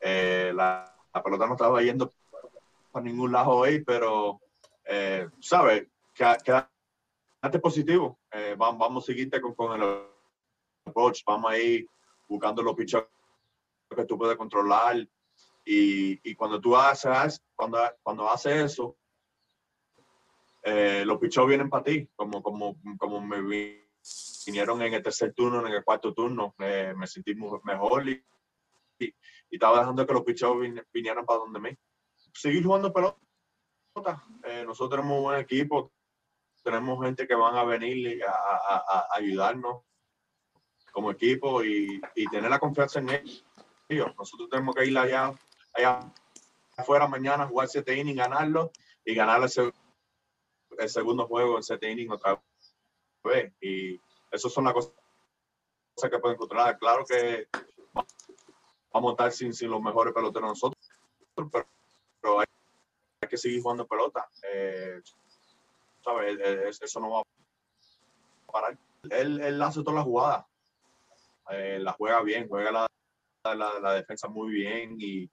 Eh, 0.00 0.52
la, 0.54 0.94
la, 1.12 1.22
pelota 1.22 1.46
no 1.46 1.52
estaba 1.54 1.82
yendo 1.82 2.12
por 2.90 3.02
ningún 3.02 3.32
lado 3.32 3.50
hoy, 3.50 3.82
pero, 3.84 4.40
eh, 4.84 5.28
¿sabes? 5.40 5.88
Quédate 6.14 7.58
positivo. 7.60 8.20
Eh, 8.30 8.54
vamos, 8.56 8.78
vamos 8.78 9.04
a 9.04 9.06
seguirte 9.06 9.40
con, 9.40 9.54
con, 9.54 9.80
el 9.80 10.02
approach. 10.84 11.22
Vamos 11.26 11.52
a 11.52 11.58
ir 11.58 11.86
buscando 12.28 12.62
los 12.62 12.74
pichos 12.74 13.04
que 13.94 14.04
tú 14.04 14.16
puedes 14.16 14.36
controlar. 14.36 14.96
Y, 15.64 16.30
y 16.30 16.34
cuando 16.34 16.60
tú 16.60 16.76
haces, 16.76 17.42
cuando, 17.54 17.78
cuando 18.02 18.28
haces 18.28 18.72
eso, 18.72 18.96
eh, 20.64 21.04
los 21.04 21.18
pichos 21.18 21.46
vienen 21.46 21.68
para 21.68 21.84
ti, 21.84 22.08
como, 22.14 22.42
como, 22.42 22.76
como 22.98 23.20
me 23.20 23.40
vi 23.42 23.82
vinieron 24.46 24.82
en 24.82 24.94
el 24.94 25.02
tercer 25.02 25.32
turno, 25.34 25.66
en 25.66 25.72
el 25.72 25.84
cuarto 25.84 26.12
turno, 26.14 26.54
me 26.58 27.06
sentí 27.06 27.34
mejor 27.64 28.08
y, 28.08 28.24
y, 28.98 29.14
estaba 29.50 29.80
dejando 29.80 30.06
que 30.06 30.14
los 30.14 30.24
pichados 30.24 30.56
vinieran 30.92 31.26
para 31.26 31.40
donde 31.40 31.60
me. 31.60 31.78
Seguir 32.32 32.64
jugando 32.64 32.92
pelota. 32.92 33.18
Eh, 34.44 34.64
nosotros 34.64 34.90
tenemos 34.90 35.18
un 35.18 35.24
buen 35.24 35.40
equipo, 35.40 35.92
tenemos 36.62 37.04
gente 37.04 37.26
que 37.26 37.34
van 37.34 37.56
a 37.56 37.64
venir 37.64 38.24
a, 38.24 38.30
a, 38.32 39.06
ayudarnos 39.14 39.82
como 40.92 41.10
equipo 41.10 41.64
y, 41.64 42.00
tener 42.30 42.50
la 42.50 42.58
confianza 42.58 43.00
en 43.00 43.10
ellos. 43.88 44.14
Nosotros 44.16 44.48
tenemos 44.48 44.74
que 44.74 44.86
ir 44.86 44.96
allá, 44.96 45.34
allá 45.74 46.00
afuera 46.76 47.06
mañana, 47.08 47.46
jugar 47.46 47.68
siete 47.68 47.96
innings, 47.96 48.18
ganarlo 48.18 48.70
y 49.04 49.14
ganar 49.14 49.42
el, 49.42 50.88
segundo 50.88 51.26
juego 51.26 51.56
en 51.56 51.62
siete 51.62 51.90
innings 51.90 52.12
otra 52.12 52.42
vez. 53.24 53.52
Y, 53.60 54.00
esas 54.32 54.52
son 54.52 54.64
las 54.64 54.72
cosas 54.72 54.92
que 56.10 56.18
pueden 56.18 56.38
controlar. 56.38 56.78
Claro 56.78 57.04
que 57.04 57.48
vamos 58.92 59.10
a 59.10 59.12
estar 59.12 59.32
sin, 59.32 59.52
sin 59.52 59.70
los 59.70 59.80
mejores 59.80 60.14
peloteros 60.14 60.48
nosotros, 60.48 60.88
pero, 62.20 62.40
hay, 62.40 62.46
que 63.28 63.36
seguir 63.36 63.62
jugando 63.62 63.86
pelota. 63.86 64.28
Eh, 64.50 65.00
¿sabes? 66.02 66.80
Eso 66.80 67.00
no 67.00 67.10
va 67.10 67.20
a 67.20 68.52
parar. 68.52 68.78
Él, 69.10 69.40
él 69.40 69.62
hace 69.62 69.80
todas 69.80 69.96
las 69.96 70.04
jugadas. 70.04 70.46
Eh, 71.50 71.78
la 71.80 71.92
juega 71.92 72.22
bien, 72.22 72.48
juega 72.48 72.72
la, 72.72 72.86
la, 73.44 73.78
la, 73.80 73.92
defensa 73.94 74.28
muy 74.28 74.52
bien 74.52 74.96
y, 74.98 75.28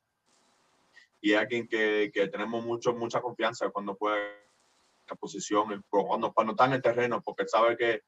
y 1.22 1.34
es 1.34 1.40
alguien 1.40 1.68
que, 1.68 2.12
que 2.14 2.28
tenemos 2.28 2.66
mucho, 2.66 2.94
mucha 2.94 3.22
confianza 3.22 3.70
cuando 3.70 3.96
juega 3.96 4.18
la 5.08 5.16
posición, 5.16 5.84
cuando, 5.90 6.34
cuando 6.34 6.54
está 6.54 6.66
en 6.66 6.74
el 6.74 6.82
terreno, 6.82 7.22
porque 7.22 7.48
sabe 7.48 7.78
que 7.78 8.04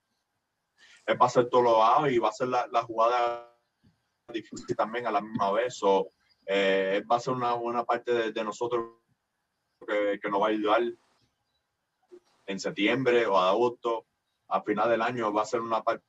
él 1.05 1.21
va 1.21 1.25
a 1.25 1.27
hacer 1.27 1.49
todo 1.49 1.61
lo 1.61 1.77
bajo 1.77 2.07
y 2.07 2.19
va 2.19 2.29
a 2.29 2.33
ser 2.33 2.47
la, 2.47 2.67
la 2.67 2.83
jugada 2.83 3.51
difícil 4.31 4.75
también 4.75 5.07
a 5.07 5.11
la 5.11 5.21
misma 5.21 5.51
vez. 5.51 5.79
o 5.83 6.09
eh, 6.45 7.03
va 7.09 7.17
a 7.17 7.19
ser 7.19 7.33
una, 7.33 7.53
buena 7.53 7.83
parte 7.83 8.31
de, 8.31 8.43
nosotros 8.43 8.97
que, 9.87 10.19
que, 10.21 10.29
nos 10.29 10.41
va 10.41 10.47
a 10.47 10.49
ayudar 10.49 10.81
en 12.45 12.59
septiembre 12.59 13.25
o 13.25 13.37
agosto, 13.37 14.05
a 14.47 14.61
final 14.61 14.89
del 14.89 15.01
año, 15.01 15.31
va 15.31 15.43
a 15.43 15.45
ser 15.45 15.61
una 15.61 15.81
parte 15.81 16.05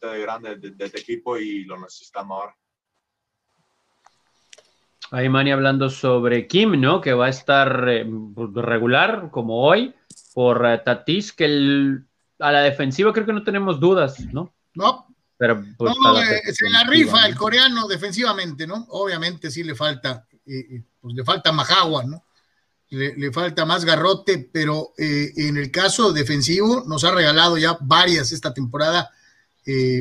grande 0.00 0.56
de, 0.56 0.84
este 0.84 1.00
equipo 1.00 1.36
y 1.36 1.64
lo 1.64 1.78
necesitamos 1.78 2.40
ahora. 2.40 2.56
Ahí 5.10 5.28
Manny 5.28 5.52
hablando 5.52 5.88
sobre 5.88 6.46
Kim, 6.46 6.78
¿no? 6.80 7.00
Que 7.00 7.14
va 7.14 7.26
a 7.26 7.30
estar 7.30 7.88
eh, 7.88 8.06
regular 8.54 9.30
como 9.30 9.62
hoy 9.62 9.94
por 10.34 10.66
eh, 10.66 10.78
Tatis, 10.84 11.32
que 11.32 11.46
el 11.46 12.07
a 12.38 12.52
la 12.52 12.60
defensiva 12.62 13.12
creo 13.12 13.26
que 13.26 13.32
no 13.32 13.42
tenemos 13.42 13.80
dudas, 13.80 14.20
¿no? 14.32 14.54
No, 14.74 15.06
Pero 15.36 15.62
pues, 15.76 15.94
No, 15.96 16.02
para 16.02 16.24
eh, 16.24 16.42
la 16.44 16.52
se 16.52 16.70
la 16.70 16.84
rifa 16.84 17.26
el 17.26 17.34
coreano 17.34 17.86
defensivamente, 17.88 18.66
¿no? 18.66 18.86
Obviamente 18.90 19.50
sí 19.50 19.64
le 19.64 19.74
falta, 19.74 20.26
eh, 20.46 20.66
eh, 20.70 20.82
pues 21.00 21.14
le 21.14 21.24
falta 21.24 21.52
Majagua, 21.52 22.04
¿no? 22.04 22.24
Le, 22.90 23.16
le 23.16 23.32
falta 23.32 23.66
más 23.66 23.84
garrote, 23.84 24.48
pero 24.50 24.92
eh, 24.96 25.32
en 25.36 25.58
el 25.58 25.70
caso 25.70 26.12
defensivo 26.12 26.84
nos 26.86 27.04
ha 27.04 27.10
regalado 27.10 27.58
ya 27.58 27.76
varias 27.80 28.32
esta 28.32 28.54
temporada, 28.54 29.10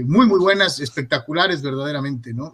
muy, 0.06 0.26
muy 0.26 0.40
buenas, 0.40 0.80
espectaculares 0.80 1.62
verdaderamente, 1.62 2.34
¿no? 2.34 2.54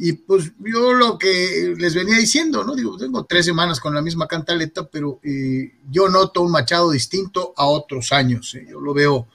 Y 0.00 0.12
pues 0.12 0.52
yo 0.60 0.92
lo 0.94 1.18
que 1.18 1.74
les 1.76 1.92
venía 1.92 2.16
diciendo, 2.16 2.62
¿no? 2.62 2.76
Digo, 2.76 2.96
tengo 2.96 3.24
tres 3.24 3.44
semanas 3.46 3.80
con 3.80 3.92
la 3.92 4.00
misma 4.00 4.28
cantaleta, 4.28 4.88
pero 4.88 5.18
eh, 5.24 5.74
yo 5.90 6.08
noto 6.08 6.42
un 6.42 6.52
Machado 6.52 6.92
distinto 6.92 7.52
a 7.56 7.66
otros 7.66 8.12
años. 8.12 8.54
¿eh? 8.54 8.64
Yo 8.70 8.78
lo 8.80 8.94
veo 8.94 9.26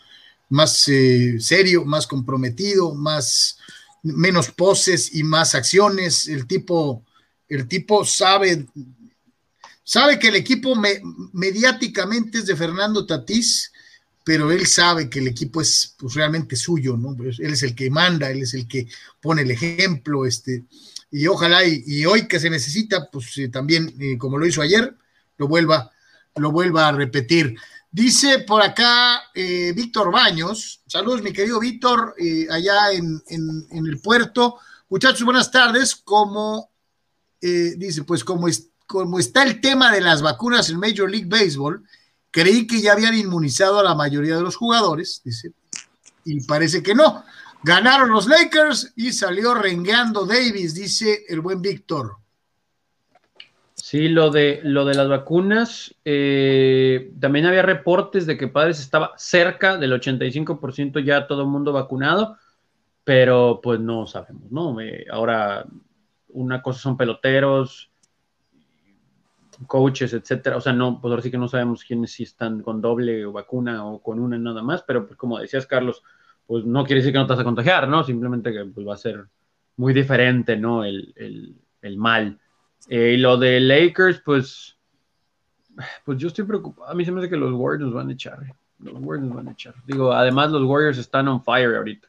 más 0.50 0.88
eh, 0.88 1.36
serio, 1.42 1.84
más 1.84 2.08
comprometido, 2.08 2.96
más 2.96 3.58
menos 4.04 4.52
poses 4.52 5.14
y 5.14 5.24
más 5.24 5.54
acciones. 5.54 6.30
El 6.30 6.48
tipo, 6.48 7.04
el 7.50 7.68
tipo 7.68 8.06
sabe, 8.06 8.66
sabe 9.84 10.18
que 10.18 10.30
el 10.30 10.36
equipo 10.38 10.76
me- 10.78 11.02
mediáticamente 11.34 12.38
es 12.38 12.46
de 12.46 12.56
Fernando 12.56 13.06
Tatís, 13.06 13.73
pero 14.24 14.52
él 14.52 14.66
sabe 14.68 15.10
que 15.10 15.20
el 15.20 15.28
equipo 15.28 15.62
es 15.62 15.96
pues, 15.98 16.14
realmente 16.14 16.56
suyo, 16.56 16.96
¿no? 16.98 17.16
Pues, 17.16 17.40
él 17.40 17.54
es 17.54 17.64
el 17.64 17.76
que 17.76 17.90
manda, 17.90 18.30
él 18.32 18.42
es 18.44 18.54
el 18.54 18.68
que 18.68 18.88
pone 19.22 19.42
el 19.42 19.52
ejemplo, 19.52 20.26
este, 20.26 20.64
y 21.12 21.28
ojalá 21.28 21.64
y, 21.66 22.06
hoy 22.06 22.28
que 22.28 22.40
se 22.40 22.50
necesita, 22.50 23.10
pues 23.12 23.38
eh, 23.38 23.50
también, 23.50 23.94
eh, 24.00 24.18
como 24.18 24.38
lo 24.38 24.46
hizo 24.48 24.62
ayer, 24.62 24.96
lo 25.38 25.48
vuelva, 25.48 25.92
lo 26.38 26.52
vuelva 26.52 26.88
a 26.88 26.92
repetir. 26.94 27.56
Dice 27.92 28.40
por 28.40 28.64
acá 28.64 29.22
eh, 29.36 29.72
Víctor 29.76 30.12
Baños, 30.12 30.82
saludos 30.88 31.22
mi 31.22 31.32
querido 31.32 31.60
Víctor, 31.60 32.16
allá 32.50 32.92
en, 32.92 33.22
en- 33.28 33.68
en 33.70 33.86
el 33.86 34.00
puerto. 34.00 34.58
Muchachos, 34.90 35.24
buenas 35.24 35.52
tardes. 35.52 35.96
Como 35.96 36.72
dice, 37.42 38.04
pues 38.04 38.24
como, 38.24 38.48
es- 38.48 38.70
como 38.88 39.20
está 39.20 39.44
el 39.44 39.62
tema 39.62 39.92
de 39.92 40.02
las 40.02 40.22
vacunas 40.24 40.70
en 40.70 40.80
Major 40.80 41.10
League 41.12 41.28
Baseball, 41.28 41.84
creí 42.34 42.66
que 42.66 42.82
ya 42.82 42.94
habían 42.94 43.14
inmunizado 43.14 43.80
a 43.80 43.84
la 43.84 43.94
mayoría 43.94 44.36
de 44.36 44.42
los 44.42 44.56
jugadores, 44.56 45.22
dice, 45.24 45.54
y 46.26 46.44
parece 46.46 46.82
que 46.82 46.96
no. 46.96 47.24
Ganaron 47.64 48.10
los 48.10 48.28
Lakers 48.28 48.92
y 48.98 49.14
salió 49.14 49.54
rengueando 49.54 50.26
Davis, 50.26 50.74
dice 50.74 51.26
el 51.30 51.40
buen 51.40 51.62
Víctor. 51.62 52.18
Sí, 53.76 54.10
lo 54.10 54.32
de, 54.32 54.62
lo 54.64 54.84
de 54.84 54.96
las 54.96 55.08
vacunas, 55.08 55.94
eh, 56.04 57.12
también 57.20 57.46
había 57.46 57.62
reportes 57.62 58.26
de 58.26 58.38
que 58.38 58.48
Padres 58.48 58.80
estaba 58.80 59.14
cerca 59.18 59.78
del 59.78 59.94
85% 59.94 61.04
ya 61.04 61.28
todo 61.28 61.44
el 61.44 61.50
mundo 61.50 61.72
vacunado, 61.72 62.38
pero 63.04 63.60
pues 63.62 63.80
no 63.80 64.08
sabemos, 64.08 64.52
¿no? 64.52 64.80
Eh, 64.82 65.06
ahora, 65.12 65.66
una 66.30 66.62
cosa 66.62 66.80
son 66.80 66.98
peloteros, 66.98 67.92
coaches, 69.68 70.14
etcétera, 70.14 70.58
o 70.58 70.62
sea, 70.62 70.74
no, 70.74 71.00
pues 71.02 71.10
ahora 71.12 71.22
sí 71.22 71.32
que 71.32 71.38
no 71.38 71.48
sabemos 71.48 71.84
quiénes 71.84 72.12
sí 72.12 72.24
están 72.24 72.62
con 72.62 72.82
doble 72.82 73.26
vacuna 73.26 73.86
o 73.86 74.02
con 74.02 74.20
una 74.20 74.38
nada 74.38 74.62
más, 74.64 74.84
pero 74.84 75.06
pues 75.06 75.18
como 75.18 75.38
decías, 75.40 75.66
Carlos, 75.66 76.04
pues 76.46 76.66
no 76.66 76.84
quiere 76.84 77.02
decir 77.02 77.14
que 77.14 77.20
no 77.20 77.26
te 77.28 77.34
vas 77.34 77.40
a 77.40 77.44
contagiar, 77.46 77.88
¿no? 77.88 78.04
Simplemente 78.04 78.52
que 78.52 78.66
pues, 78.66 78.88
va 78.88 78.94
a 78.96 78.98
ser 78.98 79.26
muy 79.78 79.94
diferente, 79.94 80.58
¿no? 80.58 80.84
El, 80.84 81.14
el, 81.16 81.56
el 81.82 81.98
mal. 81.98 82.40
Eh, 82.90 83.14
y 83.16 83.18
lo 83.18 83.38
de 83.38 83.60
Lakers, 83.60 84.22
pues, 84.26 84.78
pues 86.06 86.18
yo 86.18 86.28
estoy 86.28 86.46
preocupado. 86.46 86.90
A 86.90 86.94
mí 86.94 87.06
se 87.06 87.12
me 87.12 87.20
hace 87.22 87.30
que 87.30 87.38
los 87.38 87.54
Warriors 87.54 87.86
nos 87.86 87.94
van 87.94 88.10
a 88.10 88.14
echar. 88.14 88.44
eh. 88.44 88.54
Los 88.80 88.94
Warriors 88.96 89.28
nos 89.28 89.36
van 89.38 89.48
a 89.48 89.52
echar. 89.52 89.74
Digo, 89.88 90.12
además 90.12 90.52
los 90.52 90.64
Warriors 90.64 90.98
están 90.98 91.28
on 91.30 91.42
fire 91.44 91.76
ahorita. 91.76 92.08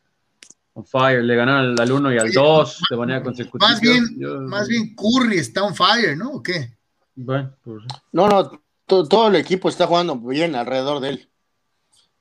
On 0.74 0.85
fire. 0.85 1.22
Le 1.22 1.37
ganaron 1.37 1.80
al 1.80 1.92
1 1.92 2.12
y 2.12 2.18
al 2.18 2.24
Oye, 2.24 2.33
2 2.35 2.80
de 2.90 2.96
manera 2.96 3.22
consecutiva. 3.22 3.70
Más 3.70 3.80
bien, 3.80 4.04
Yo- 4.18 4.40
más 4.40 4.66
bien 4.68 4.94
Curry 4.96 5.37
está 5.38 5.62
on 5.62 5.74
fire, 5.74 6.16
¿no? 6.16 6.33
¿O 6.33 6.42
qué? 6.42 6.76
Bueno, 7.16 7.57
pues, 7.62 7.83
No, 8.12 8.29
no, 8.29 8.50
to- 8.87 9.07
todo 9.09 9.29
el 9.29 9.37
equipo 9.37 9.68
está 9.68 9.87
jugando 9.87 10.16
bien 10.16 10.55
alrededor 10.55 11.00
de 11.00 11.09
él. 11.11 11.31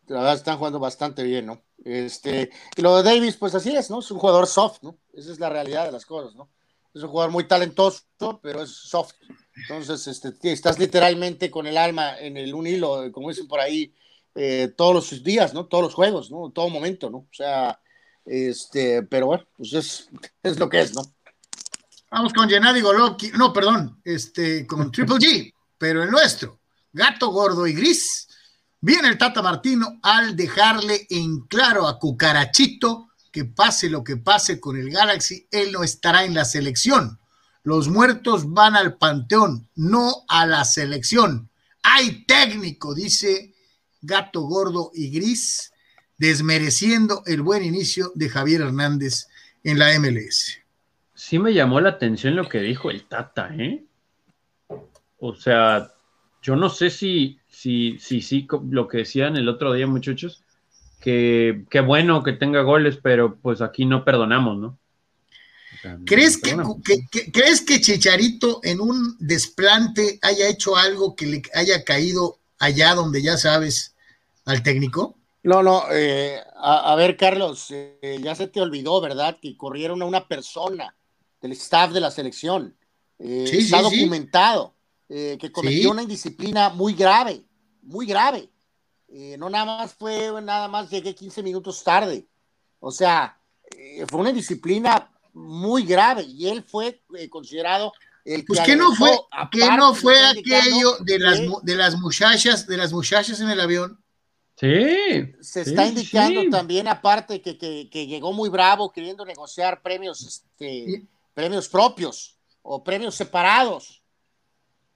La 0.08 0.17
verdad, 0.19 0.36
están 0.36 0.58
jugando 0.58 0.79
bastante 0.79 1.23
bien, 1.23 1.45
¿no? 1.45 1.62
Este, 1.86 2.49
y 2.75 2.82
lo 2.82 2.95
de 2.97 3.03
Davis, 3.03 3.38
pues 3.38 3.56
así 3.56 3.75
es, 3.75 3.89
¿no? 3.89 3.99
Es 3.99 4.12
un 4.12 4.19
jugador 4.19 4.47
soft, 4.47 4.84
¿no? 4.84 4.97
Esa 5.13 5.32
es 5.32 5.39
la 5.39 5.49
realidad 5.49 5.86
de 5.86 5.91
las 5.91 6.06
cosas, 6.06 6.36
¿no? 6.36 6.49
Es 6.93 7.01
un 7.01 7.10
jugador 7.10 7.32
muy 7.32 7.47
talentoso, 7.47 8.03
pero 8.41 8.62
es 8.62 8.69
soft. 8.71 9.13
Entonces, 9.56 10.08
este, 10.08 10.51
estás 10.51 10.77
literalmente 10.77 11.49
con 11.49 11.65
el 11.67 11.77
alma 11.77 12.19
en 12.19 12.38
el 12.38 12.53
un 12.53 12.67
hilo, 12.67 13.12
como 13.12 13.29
dicen 13.29 13.47
por 13.47 13.60
ahí, 13.60 13.93
eh, 14.36 14.71
todos 14.75 14.93
los 14.93 15.23
días, 15.23 15.53
¿no? 15.53 15.65
Todos 15.67 15.86
los 15.86 15.93
juegos, 15.93 16.29
¿no? 16.32 16.51
Todo 16.51 16.69
momento, 16.69 17.10
¿no? 17.10 17.19
O 17.19 17.27
sea, 17.32 17.79
este, 18.25 19.03
pero 19.03 19.27
bueno, 19.27 19.45
pues 19.58 19.73
es, 19.73 20.10
es 20.43 20.60
lo 20.60 20.69
que 20.69 20.82
es, 20.82 20.93
¿no? 20.93 21.01
Vamos 22.13 22.32
con 22.32 22.47
Gennady 22.47 22.80
Golovkin, 22.80 23.32
no, 23.32 23.52
perdón, 23.52 23.99
este, 24.04 24.67
con 24.67 24.91
Triple 24.91 25.15
G, 25.15 25.54
pero 25.80 26.04
el 26.04 26.12
nuestro, 26.12 26.60
gato 26.91 27.32
gordo 27.32 27.65
y 27.65 27.73
gris. 27.73 28.28
Viene 28.80 29.08
el 29.08 29.17
Tata 29.17 29.41
Martino 29.41 29.99
al 30.04 30.36
dejarle 30.36 31.08
en 31.10 31.39
claro 31.47 31.88
a 31.88 31.97
Cucarachito 31.97 33.10
que 33.32 33.45
pase 33.45 33.89
lo 33.89 34.04
que 34.04 34.17
pase 34.17 34.60
con 34.60 34.78
el 34.78 34.91
Galaxy, 34.91 35.47
él 35.49 35.71
no 35.71 35.84
estará 35.84 36.23
en 36.23 36.36
la 36.36 36.45
selección. 36.45 37.17
Los 37.63 37.88
muertos 37.88 38.54
van 38.54 38.76
al 38.76 38.95
panteón, 38.99 39.67
no 39.73 40.23
a 40.28 40.45
la 40.45 40.65
selección. 40.65 41.49
Hay 41.82 42.26
técnico, 42.26 42.93
dice 42.93 43.56
Gato 44.04 44.41
Gordo 44.41 44.91
y 44.93 45.10
Gris, 45.10 45.71
desmereciendo 46.19 47.23
el 47.26 47.41
buen 47.41 47.63
inicio 47.63 48.12
de 48.13 48.30
Javier 48.30 48.62
Hernández 48.62 49.26
en 49.63 49.80
la 49.80 49.97
MLS. 49.97 50.62
Sí 51.23 51.39
me 51.39 51.53
llamó 51.53 51.79
la 51.79 51.88
atención 51.88 52.36
lo 52.36 52.49
que 52.49 52.59
dijo 52.59 52.91
el 52.91 53.05
Tata, 53.05 53.49
¿eh? 53.57 53.86
O 55.19 55.33
sea, 55.33 55.93
yo 56.41 56.57
no 56.57 56.67
sé 56.67 56.89
si, 56.89 57.39
si, 57.47 57.97
si, 57.97 58.19
sí, 58.21 58.45
co- 58.45 58.62
lo 58.69 58.89
que 58.89 58.97
decían 58.99 59.38
el 59.38 59.47
otro 59.47 59.71
día, 59.71 59.88
muchachos, 59.88 60.43
que 60.99 61.63
qué 61.69 61.79
bueno 61.79 62.23
que 62.23 62.33
tenga 62.33 62.62
goles, 62.63 62.99
pero 63.01 63.38
pues 63.38 63.62
aquí 63.62 63.86
no 63.86 64.03
perdonamos, 64.03 64.57
¿no? 64.57 64.67
O 64.67 65.77
sea, 65.81 65.93
no 65.93 66.05
¿Crees 66.05 66.36
que, 66.36 66.51
perdonamos. 66.51 66.77
que- 66.83 67.07
que- 67.09 67.31
¿Crees 67.31 67.62
que 67.62 67.79
Chicharito 67.79 68.59
en 68.62 68.81
un 68.81 69.15
desplante 69.17 70.19
haya 70.23 70.49
hecho 70.49 70.75
algo 70.75 71.15
que 71.15 71.25
le 71.25 71.41
haya 71.53 71.86
caído 71.86 72.39
allá 72.59 72.95
donde 72.95 73.23
ya 73.23 73.38
sabes 73.38 73.95
al 74.43 74.62
técnico? 74.62 75.15
No, 75.43 75.63
no, 75.63 75.83
eh, 75.89 76.41
a, 76.57 76.91
a 76.91 76.95
ver, 76.97 77.15
Carlos, 77.15 77.67
eh, 77.71 78.19
ya 78.21 78.36
se 78.36 78.47
te 78.47 78.59
olvidó, 78.59 78.99
¿verdad? 78.99 79.38
Que 79.41 79.55
corrieron 79.55 80.01
a 80.01 80.05
una 80.05 80.27
persona 80.27 80.93
del 81.43 81.51
staff 81.51 81.91
de 81.91 81.99
la 81.99 82.10
selección. 82.10 82.75
Eh, 83.19 83.45
Sí, 83.47 83.58
está 83.60 83.84
sí, 83.84 83.89
sí. 83.89 83.99
documentado 83.99 84.73
eh, 85.10 85.38
que 85.39 85.51
cometió 85.51 85.82
Sí. 85.82 85.88
una 85.88 86.01
indisciplina 86.01 86.69
muy 86.69 86.93
grave, 86.93 87.43
muy 87.84 88.06
grave. 88.08 88.49
Eh, 89.10 89.36
no 89.38 89.49
nada 89.49 89.65
más 89.65 89.93
fue, 89.93 90.32
nada 90.41 90.67
más 90.67 90.89
llegué 90.89 91.13
15 91.13 91.43
minutos 91.43 91.84
tarde. 91.84 92.25
O 92.79 92.89
sea, 92.91 93.38
eh, 93.77 94.06
fue 94.10 94.21
una 94.21 94.29
indisciplina 94.32 95.12
muy 95.34 95.84
grave 95.86 96.23
y 96.23 96.47
él 96.47 96.63
fue 96.63 97.01
eh, 97.17 97.29
considerado 97.29 97.91
el 98.25 98.45
Pues 98.45 98.62
que 98.62 98.67
que 98.67 98.75
no 98.77 98.95
fue, 98.95 99.12
que 99.51 99.67
no 99.77 99.93
fue 99.93 100.15
aquello 100.25 100.97
de 101.01 101.19
las, 101.19 101.39
de 101.62 101.75
las 101.75 101.97
muchachas, 101.99 102.65
de 102.65 102.77
las 102.77 102.93
muchachas 102.93 103.39
en 103.41 103.49
el 103.49 103.60
avión. 103.60 103.99
Sí. 104.56 104.69
se 105.41 105.63
sí, 105.65 105.69
está 105.71 105.86
indicando 105.88 106.41
sí. 106.41 106.49
también, 106.49 106.88
aparte, 106.88 107.41
que, 107.41 107.58
que- 107.58 107.89
que 107.91 108.08
llegó 108.08 108.32
muy 108.34 108.49
bravo 108.49 108.91
queriendo 108.91 109.25
negociar 109.25 109.82
premios, 109.82 110.21
este, 110.25 110.86
Sí. 110.86 111.08
Premios 111.33 111.67
propios 111.69 112.37
o 112.61 112.83
premios 112.83 113.15
separados. 113.15 114.01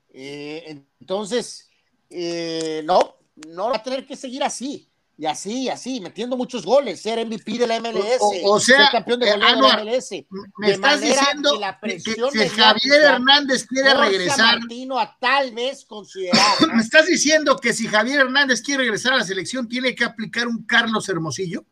Eh, 0.09 0.83
entonces, 0.99 1.69
eh, 2.09 2.81
no, 2.85 3.17
no 3.47 3.69
va 3.69 3.77
a 3.77 3.83
tener 3.83 4.05
que 4.05 4.15
seguir 4.15 4.43
así, 4.43 4.89
y 5.19 5.25
así, 5.25 5.63
y 5.63 5.69
así, 5.69 5.99
metiendo 5.99 6.37
muchos 6.37 6.63
goles, 6.63 7.01
ser 7.01 7.17
MVP 7.25 7.57
de 7.57 7.65
la 7.67 7.77
MLS, 7.79 8.17
O- 8.19 8.53
o 8.53 8.59
sea, 8.59 8.77
ser 8.83 8.91
campeón 8.91 9.19
de 9.19 9.29
eh, 9.29 9.31
goleo 9.33 9.55
de 9.55 9.61
la 9.61 9.83
MLS. 9.83 10.25
Me 10.57 10.67
De 10.67 10.73
estás 10.73 11.01
diciendo 11.01 11.53
que 11.53 11.59
la 11.59 11.73
que, 11.73 11.79
presión 11.87 12.29
que 12.31 12.37
mediática 12.39 12.63
Javier 12.65 13.01
Hernández 13.01 13.65
quiere 13.65 13.93
regresar. 13.95 14.59
Martino 14.59 14.99
a 14.99 15.17
tal 15.19 15.51
vez 15.55 15.85
considerar, 15.85 16.37
¿no? 16.67 16.75
¿Me 16.75 16.81
estás 16.83 17.07
diciendo 17.07 17.57
que 17.57 17.73
si 17.73 17.87
Javier 17.87 18.21
Hernández 18.21 18.61
quiere 18.61 18.83
regresar 18.83 19.13
a 19.13 19.17
la 19.17 19.23
selección, 19.23 19.67
tiene 19.67 19.95
que 19.95 20.03
aplicar 20.05 20.47
un 20.47 20.63
Carlos 20.65 21.09
Hermosillo? 21.09 21.65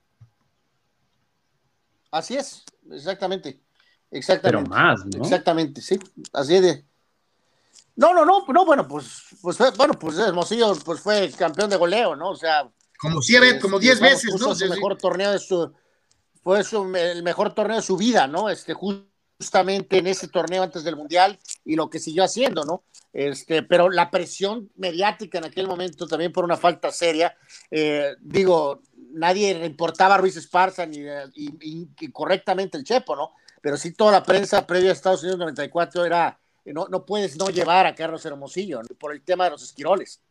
Así 2.12 2.36
es, 2.36 2.63
exactamente. 2.91 3.62
Pero 4.41 4.60
Exactamente. 4.60 4.69
más, 4.69 5.06
¿no? 5.06 5.23
Exactamente, 5.23 5.82
sí. 5.82 5.99
Así 6.34 6.60
de. 6.60 6.86
No, 7.97 8.13
no, 8.13 8.25
no, 8.25 8.45
no, 8.47 8.65
bueno, 8.65 8.88
pues, 8.88 9.23
pues 9.41 9.58
fue- 9.58 9.71
bueno, 9.71 9.93
pues 9.93 10.17
Hermosillo 10.17 10.73
pues 10.84 10.99
fue 10.99 11.32
campeón 11.38 11.69
de 11.69 11.78
goleo, 11.78 12.15
¿no? 12.15 12.30
O 12.32 12.36
sea, 12.36 12.69
Como 12.99 13.21
siete, 13.21 13.60
como 13.60 13.78
este, 13.78 13.86
diez 13.88 13.99
vamos, 13.99 14.13
veces, 14.23 14.32
¿no? 14.41 14.49
su 14.49 14.56
Sí, 14.56 14.63
sí. 14.65 14.69
mejor 14.69 14.97
torneo 14.97 15.32
de 15.32 15.39
su, 15.39 15.71
fue 16.43 16.63
su- 16.63 16.93
el 16.95 17.23
mejor 17.23 17.54
torneo 17.54 17.78
de 17.78 17.82
su 17.82 17.95
vida, 17.97 18.28
¿no? 18.28 18.49
Este, 18.49 18.73
justamente 18.73 19.97
en 19.97 20.08
ese 20.08 20.28
torneo 20.28 20.63
antes 20.63 20.84
del 20.84 20.95
Mundial 20.97 21.39
y 21.63 21.75
lo 21.75 21.89
que 21.89 21.99
siguió 21.99 22.23
haciendo, 22.25 22.63
¿no? 22.65 22.84
Este, 23.13 23.63
pero 23.63 23.89
la 23.89 24.12
presión 24.12 24.69
mediática 24.75 25.38
en 25.38 25.45
aquel 25.45 25.67
momento 25.67 26.06
también 26.08 26.34
por 26.34 26.43
una 26.43 26.58
falta 26.58 26.91
seria, 26.91 27.36
eh, 27.71 28.15
digo, 28.19 28.82
nadie 29.12 29.58
reportaba 29.58 30.15
a 30.15 30.17
Ruiz 30.17 30.36
Esparza 30.36 30.86
ni, 30.86 30.99
correctamente 32.12 32.78
el 32.78 32.84
Chepo, 32.84 33.15
¿no? 33.15 33.32
Pero 33.65 33.78
sí 33.78 33.93
toda 33.93 34.12
la 34.12 34.21
prensa 34.21 34.67
previa 34.67 34.91
a 34.91 34.93
Estados 34.93 35.23
Unidos 35.23 35.39
94 35.39 36.06
era, 36.06 36.38
no, 36.65 36.88
no 36.88 37.04
puedes 37.04 37.36
no 37.36 37.49
llevar 37.49 37.88
a 37.88 37.95
Carlos 37.95 38.23
Hermosillo 38.23 38.80
por 38.99 39.12
el 39.12 39.23
tema 39.23 39.45
de 39.45 39.49
los 39.49 39.63
esquiroles. 39.63 40.21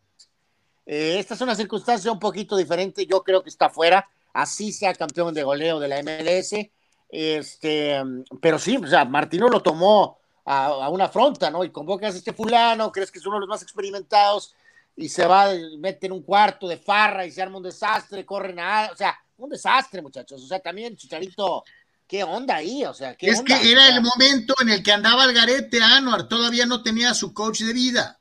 Eh, 0.86 1.16
esta 1.18 1.34
es 1.34 1.40
una 1.40 1.56
circunstancia 1.56 2.12
un 2.12 2.20
poquito 2.20 2.56
diferente, 2.56 3.04
yo 3.06 3.24
creo 3.24 3.42
que 3.42 3.48
está 3.50 3.68
fuera, 3.68 4.08
así 4.32 4.72
sea 4.72 4.94
campeón 4.94 5.34
de 5.34 5.42
goleo 5.42 5.80
de 5.80 5.88
la 5.88 6.00
MLS, 6.04 6.70
este, 7.08 8.00
pero 8.40 8.56
sí, 8.60 8.76
o 8.76 8.86
sea, 8.86 9.04
Martino 9.04 9.48
lo 9.48 9.60
tomó 9.60 10.16
a, 10.44 10.88
una 10.88 11.06
afronta, 11.06 11.50
¿no? 11.50 11.64
Y 11.64 11.70
convocas 11.70 12.14
a 12.14 12.18
este 12.18 12.32
fulano, 12.32 12.92
crees 12.92 13.10
que 13.10 13.18
es 13.18 13.26
uno 13.26 13.34
de 13.34 13.40
los 13.40 13.48
más 13.48 13.62
experimentados, 13.62 14.54
y 14.94 15.08
se 15.08 15.26
va, 15.26 15.48
mete 15.76 16.06
en 16.06 16.12
un 16.12 16.22
cuarto 16.22 16.68
de 16.68 16.76
farra 16.76 17.26
y 17.26 17.32
se 17.32 17.42
arma 17.42 17.56
un 17.56 17.64
desastre, 17.64 18.24
corren 18.24 18.60
a, 18.60 18.90
o 18.92 18.96
sea, 18.96 19.18
un 19.38 19.50
desastre, 19.50 20.00
muchachos, 20.02 20.40
o 20.40 20.46
sea, 20.46 20.60
también 20.60 20.96
Chicharito, 20.96 21.64
¿qué 22.06 22.24
onda 22.24 22.56
ahí? 22.56 22.84
O 22.84 22.94
sea, 22.94 23.14
¿qué 23.16 23.28
es 23.28 23.42
que 23.42 23.70
era 23.70 23.88
el 23.88 24.02
momento 24.02 24.54
en 24.60 24.70
el 24.70 24.82
que 24.82 24.92
andaba 24.92 25.24
el 25.24 25.34
garete 25.34 25.82
Anuar, 25.82 26.28
todavía 26.28 26.66
no 26.66 26.82
tenía 26.82 27.14
su 27.14 27.32
coach 27.32 27.60
de 27.60 27.72
vida. 27.72 28.20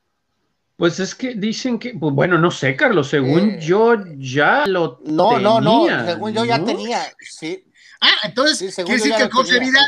Pues 0.76 1.00
es 1.00 1.14
que 1.16 1.36
dicen 1.36 1.78
que, 1.78 1.94
pues 1.94 2.14
bueno, 2.14 2.38
no 2.38 2.50
sé, 2.50 2.76
Carlos, 2.76 3.08
según 3.08 3.52
eh, 3.52 3.60
yo 3.62 3.96
ya 4.18 4.66
lo 4.66 5.00
no, 5.06 5.30
tenía. 5.30 5.50
No, 5.50 5.62
no, 5.62 5.88
no, 5.88 6.06
según 6.06 6.34
yo 6.34 6.46
ya 6.46 6.64
tenía, 6.64 7.02
sí. 7.22 7.64
Ah, 8.02 8.18
entonces, 8.24 8.76
quiere 8.76 8.94
decir 8.94 9.16
que 9.16 9.24
el 9.24 9.30
coach 9.30 9.50
de 9.50 9.60
vida 9.60 9.80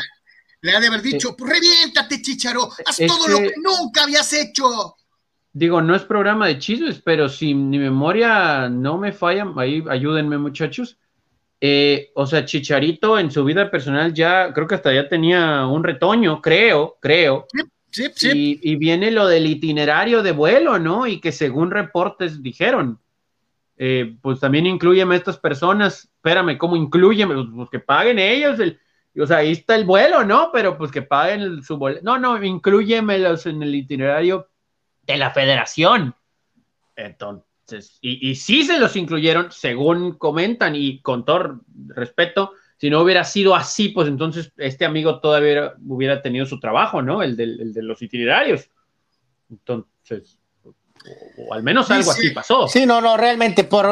le 0.60 0.74
ha 0.74 0.80
de 0.80 0.86
haber 0.86 1.02
dicho, 1.02 1.36
pues 1.36 1.52
reviéntate, 1.52 2.22
Chicharo, 2.22 2.70
haz 2.86 2.96
todo 3.06 3.28
lo 3.28 3.38
que 3.38 3.54
nunca 3.62 4.04
habías 4.04 4.32
hecho. 4.32 4.96
Digo, 5.52 5.82
no 5.82 5.94
es 5.94 6.02
programa 6.02 6.46
de 6.46 6.58
chismes, 6.58 7.00
pero 7.02 7.28
si 7.28 7.54
mi 7.54 7.78
memoria 7.78 8.68
no 8.68 8.98
me 8.98 9.12
falla, 9.12 9.46
ahí 9.56 9.82
ayúdenme 9.88 10.38
muchachos. 10.38 10.98
Eh, 11.60 12.10
o 12.14 12.26
sea, 12.26 12.44
Chicharito 12.44 13.18
en 13.18 13.30
su 13.30 13.44
vida 13.44 13.70
personal 13.70 14.12
ya, 14.12 14.52
creo 14.52 14.66
que 14.66 14.74
hasta 14.74 14.92
ya 14.92 15.08
tenía 15.08 15.66
un 15.66 15.82
retoño, 15.82 16.40
creo, 16.42 16.98
creo. 17.00 17.46
Sí, 17.90 18.04
sí, 18.14 18.60
Y, 18.62 18.76
viene 18.76 19.10
lo 19.10 19.26
del 19.26 19.46
itinerario 19.46 20.22
de 20.22 20.32
vuelo, 20.32 20.78
¿no? 20.78 21.06
Y 21.06 21.18
que 21.18 21.32
según 21.32 21.70
reportes 21.70 22.42
dijeron, 22.42 23.00
eh, 23.78 24.16
pues 24.20 24.38
también 24.40 24.66
incluyeme 24.66 25.14
a 25.14 25.18
estas 25.18 25.38
personas, 25.38 26.04
espérame, 26.04 26.58
¿cómo 26.58 26.76
incluyeme? 26.76 27.34
Pues, 27.34 27.46
pues, 27.54 27.70
que 27.70 27.80
paguen 27.80 28.18
ellos, 28.18 28.60
el, 28.60 28.78
o 29.18 29.26
sea, 29.26 29.38
ahí 29.38 29.52
está 29.52 29.76
el 29.76 29.84
vuelo, 29.84 30.24
¿no? 30.24 30.50
Pero 30.52 30.76
pues 30.76 30.90
que 30.90 31.02
paguen 31.02 31.62
su 31.62 31.78
vuelo. 31.78 32.00
No, 32.02 32.18
no, 32.18 32.42
incluyemelos 32.42 33.46
en 33.46 33.62
el 33.62 33.74
itinerario 33.74 34.48
de 35.02 35.16
la 35.16 35.30
federación. 35.30 36.14
Entonces, 36.96 37.46
y, 38.00 38.30
y 38.30 38.34
sí 38.34 38.64
se 38.64 38.78
los 38.78 38.96
incluyeron, 38.96 39.50
según 39.50 40.12
comentan 40.18 40.74
y 40.74 41.00
con 41.00 41.24
todo 41.24 41.60
respeto, 41.88 42.52
si 42.78 42.90
no 42.90 43.00
hubiera 43.00 43.24
sido 43.24 43.54
así, 43.54 43.88
pues 43.88 44.08
entonces 44.08 44.52
este 44.56 44.84
amigo 44.84 45.20
todavía 45.20 45.74
hubiera 45.86 46.20
tenido 46.20 46.44
su 46.44 46.60
trabajo, 46.60 47.00
¿no? 47.00 47.22
El, 47.22 47.36
de 47.36 47.82
los 47.82 48.02
itinerarios. 48.02 48.68
Entonces, 49.50 50.38
o, 51.38 51.54
al 51.54 51.62
menos 51.62 51.90
algo 51.90 52.10
así 52.10 52.30
pasó. 52.30 52.68
Sí, 52.68 52.84
no, 52.84 53.00
no, 53.00 53.16
realmente 53.16 53.64
por, 53.64 53.86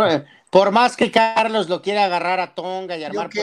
por 0.54 0.70
más 0.70 0.96
que 0.96 1.10
Carlos 1.10 1.68
lo 1.68 1.82
quiera 1.82 2.04
agarrar 2.04 2.38
a 2.38 2.54
Tonga 2.54 2.96
y 2.96 3.02
armar 3.02 3.28
yo, 3.28 3.42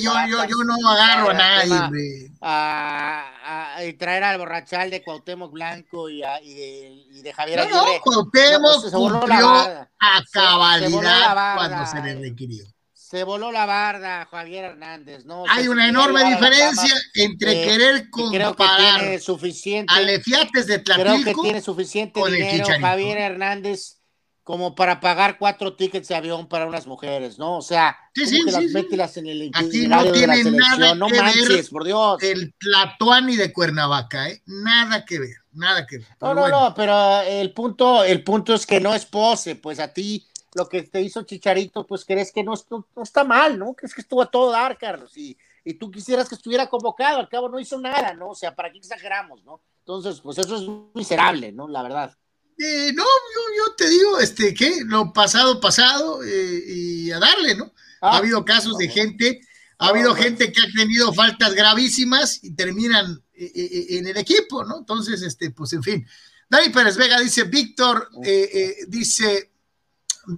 yo, 0.00 0.12
yo, 0.28 0.44
yo, 0.44 0.56
no 0.64 0.90
agarro 0.90 1.30
a 1.30 1.34
nadie, 1.34 2.30
a, 2.40 3.74
a, 3.74 3.84
y 3.84 3.94
traer 3.94 4.22
al 4.22 4.38
borrachal 4.38 4.88
de 4.88 5.02
Cuauhtémoc 5.02 5.50
Blanco 5.50 6.08
y, 6.08 6.22
y, 6.44 7.20
de, 7.20 7.32
Javier 7.32 7.68
no, 7.68 7.84
No, 7.84 8.00
Cuauhtémoc 8.00 8.92
cumplió 8.92 9.48
a 9.50 10.22
cabalidad 10.32 11.56
cuando 11.56 11.84
se 11.84 12.00
le 12.00 12.14
requirió. 12.30 12.64
Se 12.92 13.24
voló 13.24 13.50
la 13.50 13.66
barda, 13.66 14.28
Javier 14.30 14.66
Hernández, 14.66 15.24
¿no? 15.24 15.42
Hay 15.48 15.66
una 15.66 15.88
enorme 15.88 16.24
diferencia 16.24 16.94
entre 17.14 17.60
eh, 17.60 17.66
querer 17.66 18.08
comparar 18.08 18.54
creo 18.54 18.56
que 18.56 19.00
tiene 19.00 19.18
suficiente, 19.18 19.92
Alefiates 19.92 20.68
de 20.68 20.78
Tlatilco 20.78 21.22
Creo 21.22 21.34
que 21.34 21.42
tiene 21.42 21.60
suficiente 21.60 22.20
dinero 22.24 22.66
Javier 22.80 23.18
Hernández 23.18 24.01
como 24.44 24.74
para 24.74 25.00
pagar 25.00 25.38
cuatro 25.38 25.74
tickets 25.74 26.08
de 26.08 26.16
avión 26.16 26.48
para 26.48 26.66
unas 26.66 26.86
mujeres, 26.86 27.38
¿no? 27.38 27.58
O 27.58 27.62
sea, 27.62 27.96
sí, 28.14 28.26
sí, 28.26 28.42
las 28.42 29.12
sí, 29.12 29.20
en 29.20 29.26
el 29.26 29.50
Aquí 29.54 29.86
no 29.86 30.10
tiene 30.10 30.42
nada 30.50 30.94
no 30.94 31.06
que 31.06 31.16
manches, 31.20 31.48
ver 31.48 31.64
por 31.70 31.84
Dios. 31.84 32.22
El 32.22 32.52
Tlatuani 32.58 33.36
de 33.36 33.52
Cuernavaca, 33.52 34.28
¿eh? 34.28 34.42
Nada 34.46 35.04
que 35.04 35.20
ver, 35.20 35.36
nada 35.52 35.86
que 35.86 35.98
ver. 35.98 36.08
No, 36.20 36.34
no, 36.34 36.48
no, 36.48 36.74
pero 36.74 37.20
el 37.22 37.52
punto, 37.52 38.02
el 38.02 38.24
punto 38.24 38.54
es 38.54 38.66
que 38.66 38.80
no 38.80 38.94
es 38.94 39.06
pose, 39.06 39.54
pues 39.54 39.78
a 39.78 39.92
ti 39.92 40.26
lo 40.54 40.68
que 40.68 40.82
te 40.82 41.00
hizo 41.00 41.22
Chicharito, 41.22 41.86
pues 41.86 42.04
crees 42.04 42.32
que 42.32 42.42
no, 42.42 42.54
no, 42.70 43.02
está 43.02 43.24
mal, 43.24 43.58
¿no? 43.58 43.74
Crees 43.74 43.94
que 43.94 44.00
estuvo 44.00 44.22
a 44.22 44.30
todo 44.30 44.50
dar, 44.50 44.76
Carlos, 44.76 45.16
y, 45.16 45.36
y 45.64 45.74
tú 45.74 45.90
quisieras 45.90 46.28
que 46.28 46.34
estuviera 46.34 46.68
convocado, 46.68 47.20
al 47.20 47.28
cabo 47.28 47.48
no 47.48 47.60
hizo 47.60 47.78
nada, 47.80 48.12
¿no? 48.14 48.30
O 48.30 48.34
sea, 48.34 48.54
¿para 48.54 48.72
qué 48.72 48.78
exageramos, 48.78 49.44
no? 49.44 49.60
Entonces, 49.78 50.20
pues 50.20 50.38
eso 50.38 50.56
es 50.56 50.94
miserable, 50.94 51.52
¿no? 51.52 51.68
La 51.68 51.82
verdad. 51.82 52.16
Eh, 52.58 52.92
no, 52.94 53.04
yo, 53.04 53.74
te 53.76 53.88
digo, 53.88 54.18
este, 54.18 54.54
¿qué? 54.54 54.82
Lo 54.84 55.12
pasado, 55.12 55.60
pasado, 55.60 56.22
eh, 56.22 56.64
y 56.66 57.10
a 57.10 57.18
darle, 57.18 57.54
¿no? 57.54 57.72
ha 58.00 58.14
ah, 58.14 58.16
habido 58.18 58.44
casos 58.44 58.76
de 58.78 58.88
gente, 58.88 59.40
ha 59.78 59.88
habido 59.88 60.14
gente 60.14 60.52
que 60.52 60.60
ha 60.60 60.70
tenido 60.72 61.12
faltas 61.12 61.54
gravísimas 61.54 62.42
y 62.42 62.54
terminan 62.54 63.22
eh, 63.32 63.86
en 63.90 64.06
el 64.08 64.16
equipo, 64.16 64.64
¿no? 64.64 64.78
Entonces, 64.78 65.22
este, 65.22 65.50
pues 65.50 65.72
en 65.72 65.82
fin. 65.82 66.06
Dani 66.48 66.70
Pérez 66.70 66.96
Vega 66.96 67.18
dice, 67.20 67.44
Víctor, 67.44 68.10
dice, 68.88 69.52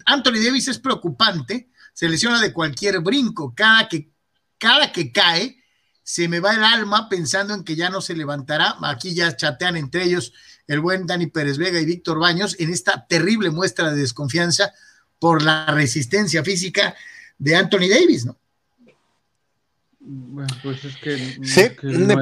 Anthony 0.06 0.44
Davis 0.44 0.68
es 0.68 0.78
preocupante, 0.78 1.70
se 1.92 2.08
lesiona 2.08 2.40
de 2.40 2.52
cualquier 2.52 3.00
brinco, 3.00 3.52
cada 3.54 3.88
que, 3.88 4.12
cada 4.58 4.92
que 4.92 5.10
cae, 5.10 5.64
se 6.04 6.28
me 6.28 6.38
va 6.38 6.54
el 6.54 6.62
alma 6.62 7.08
pensando 7.08 7.54
en 7.54 7.64
que 7.64 7.74
ya 7.74 7.88
no 7.88 8.00
se 8.00 8.14
levantará. 8.14 8.76
Aquí 8.82 9.14
ya 9.14 9.34
chatean 9.34 9.76
entre 9.76 10.04
ellos 10.04 10.32
el 10.66 10.80
buen 10.80 11.06
Dani 11.06 11.26
Pérez 11.26 11.58
Vega 11.58 11.80
y 11.80 11.84
Víctor 11.84 12.18
Baños 12.18 12.56
en 12.58 12.70
esta 12.70 13.06
terrible 13.06 13.50
muestra 13.50 13.90
de 13.90 14.00
desconfianza 14.00 14.72
por 15.18 15.42
la 15.42 15.66
resistencia 15.66 16.42
física 16.42 16.94
de 17.38 17.56
Anthony 17.56 17.88
Davis, 17.88 18.26
¿no? 18.26 18.36
Bueno, 20.00 20.54
pues 20.62 20.84
es 20.84 20.96
que. 20.96 21.16
Sí, 21.42 21.70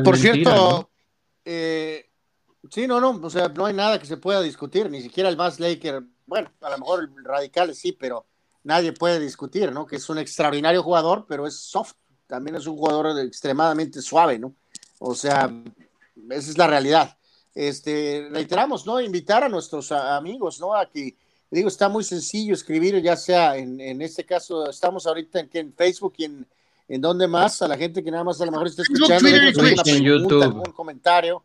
por 0.05 0.17
cierto, 0.17 0.91
eh, 1.45 2.11
sí, 2.71 2.87
no, 2.87 3.01
no, 3.01 3.11
o 3.23 3.31
sea, 3.31 3.49
no 3.49 3.67
hay 3.67 3.75
nada 3.75 3.99
que 3.99 4.07
se 4.07 4.17
pueda 4.17 4.41
discutir, 4.41 4.89
ni 4.89 5.03
siquiera 5.03 5.29
el 5.29 5.37
más 5.37 5.59
Laker, 5.59 6.03
bueno, 6.27 6.53
a 6.61 6.71
lo 6.71 6.79
mejor 6.79 7.11
el 7.17 7.25
radical 7.25 7.75
sí, 7.75 7.93
pero 7.93 8.27
nadie 8.63 8.93
puede 8.93 9.19
discutir, 9.19 9.73
¿no? 9.73 9.87
Que 9.87 9.97
es 9.97 10.09
un 10.09 10.19
extraordinario 10.19 10.83
jugador, 10.83 11.27
pero 11.29 11.47
es 11.47 11.57
soft, 11.57 11.95
también 12.29 12.57
es 12.57 12.67
un 12.67 12.77
jugador 12.77 13.19
extremadamente 13.19 14.01
suave, 14.01 14.39
¿no? 14.39 14.55
O 15.01 15.17
sea, 15.17 15.53
esa 16.31 16.51
es 16.51 16.57
la 16.57 16.69
realidad 16.69 17.17
este, 17.55 18.29
reiteramos, 18.31 18.87
¿no? 18.87 19.01
Invitar 19.01 19.45
a 19.45 19.49
nuestros 19.49 19.93
amigos, 19.93 20.61
¿no? 20.61 20.75
A 20.75 20.87
que, 20.87 21.17
digo, 21.51 21.69
está 21.69 21.89
muy 21.89 22.05
sencillo 22.05 22.55
escribir, 22.55 23.01
ya 23.03 23.17
sea 23.17 23.57
en, 23.57 23.81
en 23.81 24.01
este 24.03 24.25
caso, 24.25 24.69
estamos 24.69 25.07
ahorita 25.07 25.41
en, 25.41 25.51
en 25.53 25.73
Facebook 25.75 26.15
y 26.19 26.25
en, 26.25 26.47
en 26.89 27.01
donde 27.01 27.27
más, 27.27 27.61
a 27.63 27.69
la 27.69 27.77
gente 27.77 28.03
que 28.03 28.11
nada 28.11 28.25
más 28.25 28.41
a 28.41 28.47
lo 28.47 28.53
mejor 28.53 28.67
está 28.67 28.83
escuchando, 28.83 29.29
en 29.29 30.03
YouTube. 30.03 30.43
algún 30.43 30.73
comentario, 30.73 31.45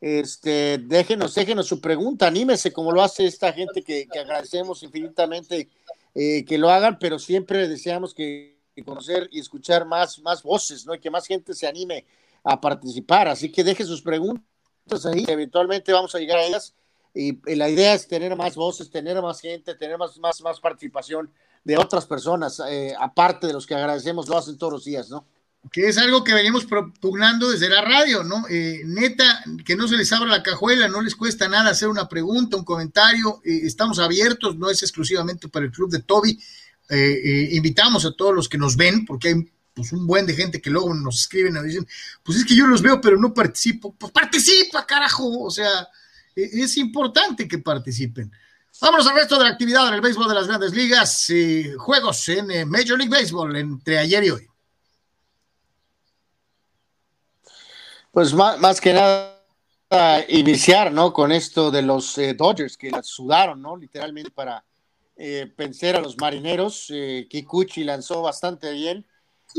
este, 0.00 0.78
déjenos, 0.78 1.34
déjenos 1.34 1.66
su 1.66 1.80
pregunta, 1.80 2.26
anímese 2.26 2.72
como 2.72 2.92
lo 2.92 3.02
hace 3.02 3.26
esta 3.26 3.52
gente 3.52 3.82
que, 3.82 4.08
que 4.08 4.18
agradecemos 4.18 4.82
infinitamente 4.82 5.68
eh, 6.14 6.44
que 6.44 6.58
lo 6.58 6.70
hagan, 6.70 6.98
pero 6.98 7.18
siempre 7.18 7.68
deseamos 7.68 8.14
que, 8.14 8.58
que, 8.74 8.84
conocer 8.84 9.28
y 9.30 9.40
escuchar 9.40 9.84
más, 9.84 10.18
más 10.20 10.42
voces, 10.42 10.86
¿no? 10.86 10.94
Y 10.94 11.00
que 11.00 11.10
más 11.10 11.26
gente 11.26 11.54
se 11.54 11.66
anime 11.66 12.04
a 12.42 12.60
participar, 12.60 13.28
así 13.28 13.52
que 13.52 13.62
deje 13.62 13.84
sus 13.84 14.00
preguntas 14.00 14.50
ahí, 15.04 15.24
eventualmente 15.28 15.92
vamos 15.92 16.14
a 16.14 16.18
llegar 16.18 16.38
a 16.38 16.44
ellas. 16.44 16.74
Y, 17.14 17.38
la 17.56 17.68
idea 17.68 17.94
es 17.94 18.06
tener 18.06 18.36
más 18.36 18.54
voces, 18.54 18.90
tener 18.90 19.20
más 19.20 19.40
gente, 19.40 19.74
tener 19.74 19.98
más, 19.98 20.18
más, 20.18 20.40
más 20.42 20.60
participación 20.60 21.30
de 21.64 21.76
otras 21.76 22.06
personas, 22.06 22.60
eh, 22.68 22.94
aparte 22.98 23.46
de 23.46 23.52
los 23.52 23.66
que 23.66 23.74
agradecemos, 23.74 24.28
lo 24.28 24.38
hacen 24.38 24.56
todos 24.56 24.72
los 24.72 24.84
días, 24.84 25.10
¿no? 25.10 25.26
Que 25.70 25.88
es 25.88 25.98
algo 25.98 26.24
que 26.24 26.32
venimos 26.32 26.64
propugnando 26.64 27.50
desde 27.50 27.68
la 27.68 27.82
radio, 27.82 28.24
¿no? 28.24 28.46
Eh, 28.48 28.80
neta, 28.86 29.44
que 29.64 29.76
no 29.76 29.86
se 29.86 29.96
les 29.96 30.10
abra 30.12 30.30
la 30.30 30.42
cajuela, 30.42 30.88
no 30.88 31.02
les 31.02 31.14
cuesta 31.14 31.48
nada 31.48 31.70
hacer 31.70 31.88
una 31.88 32.08
pregunta, 32.08 32.56
un 32.56 32.64
comentario, 32.64 33.42
eh, 33.44 33.60
estamos 33.64 33.98
abiertos, 33.98 34.56
no 34.56 34.70
es 34.70 34.82
exclusivamente 34.82 35.48
para 35.48 35.66
el 35.66 35.72
club 35.72 35.90
de 35.90 36.02
Toby, 36.02 36.38
invitamos 37.52 38.04
a 38.04 38.10
todos 38.10 38.34
los 38.34 38.48
que 38.48 38.58
nos 38.58 38.76
ven, 38.76 39.06
porque 39.06 39.28
hay 39.28 39.34
pues 39.74 39.92
un 39.92 40.06
buen 40.06 40.26
de 40.26 40.34
gente 40.34 40.60
que 40.60 40.70
luego 40.70 40.92
nos 40.94 41.20
escriben 41.20 41.56
y 41.56 41.66
dicen, 41.66 41.86
pues 42.22 42.38
es 42.38 42.44
que 42.44 42.54
yo 42.54 42.66
los 42.66 42.82
veo, 42.82 43.00
pero 43.00 43.16
no 43.16 43.32
participo. 43.32 43.94
Pues 43.94 44.12
participa, 44.12 44.86
carajo. 44.86 45.44
O 45.44 45.50
sea, 45.50 45.88
e, 46.34 46.62
es 46.62 46.76
importante 46.76 47.46
que 47.46 47.58
participen. 47.58 48.30
Vámonos 48.80 49.06
al 49.06 49.16
resto 49.16 49.38
de 49.38 49.44
la 49.44 49.50
actividad 49.50 49.88
en 49.88 49.94
el 49.94 50.00
béisbol 50.00 50.28
de 50.28 50.34
las 50.34 50.46
grandes 50.46 50.72
ligas. 50.72 51.30
y 51.30 51.72
juegos 51.76 52.28
en 52.28 52.50
eh, 52.50 52.64
Major 52.64 52.98
League 52.98 53.10
Baseball 53.10 53.54
entre 53.56 53.98
ayer 53.98 54.24
y 54.24 54.30
hoy. 54.30 54.50
Pues 58.12 58.34
más, 58.34 58.80
que 58.80 58.92
nada 58.92 59.36
iniciar, 60.28 60.92
¿no? 60.92 61.12
Con 61.12 61.30
esto 61.30 61.70
de 61.70 61.82
los 61.82 62.18
eh, 62.18 62.34
Dodgers 62.34 62.76
que 62.76 62.90
la 62.90 63.02
sudaron, 63.02 63.62
¿no? 63.62 63.76
Literalmente 63.76 64.30
para 64.30 64.64
eh, 65.16 65.52
vencer 65.56 65.96
a 65.96 66.00
los 66.00 66.16
marineros. 66.16 66.86
Eh, 66.90 67.26
Kikuchi 67.28 67.84
lanzó 67.84 68.22
bastante 68.22 68.72
bien. 68.72 69.06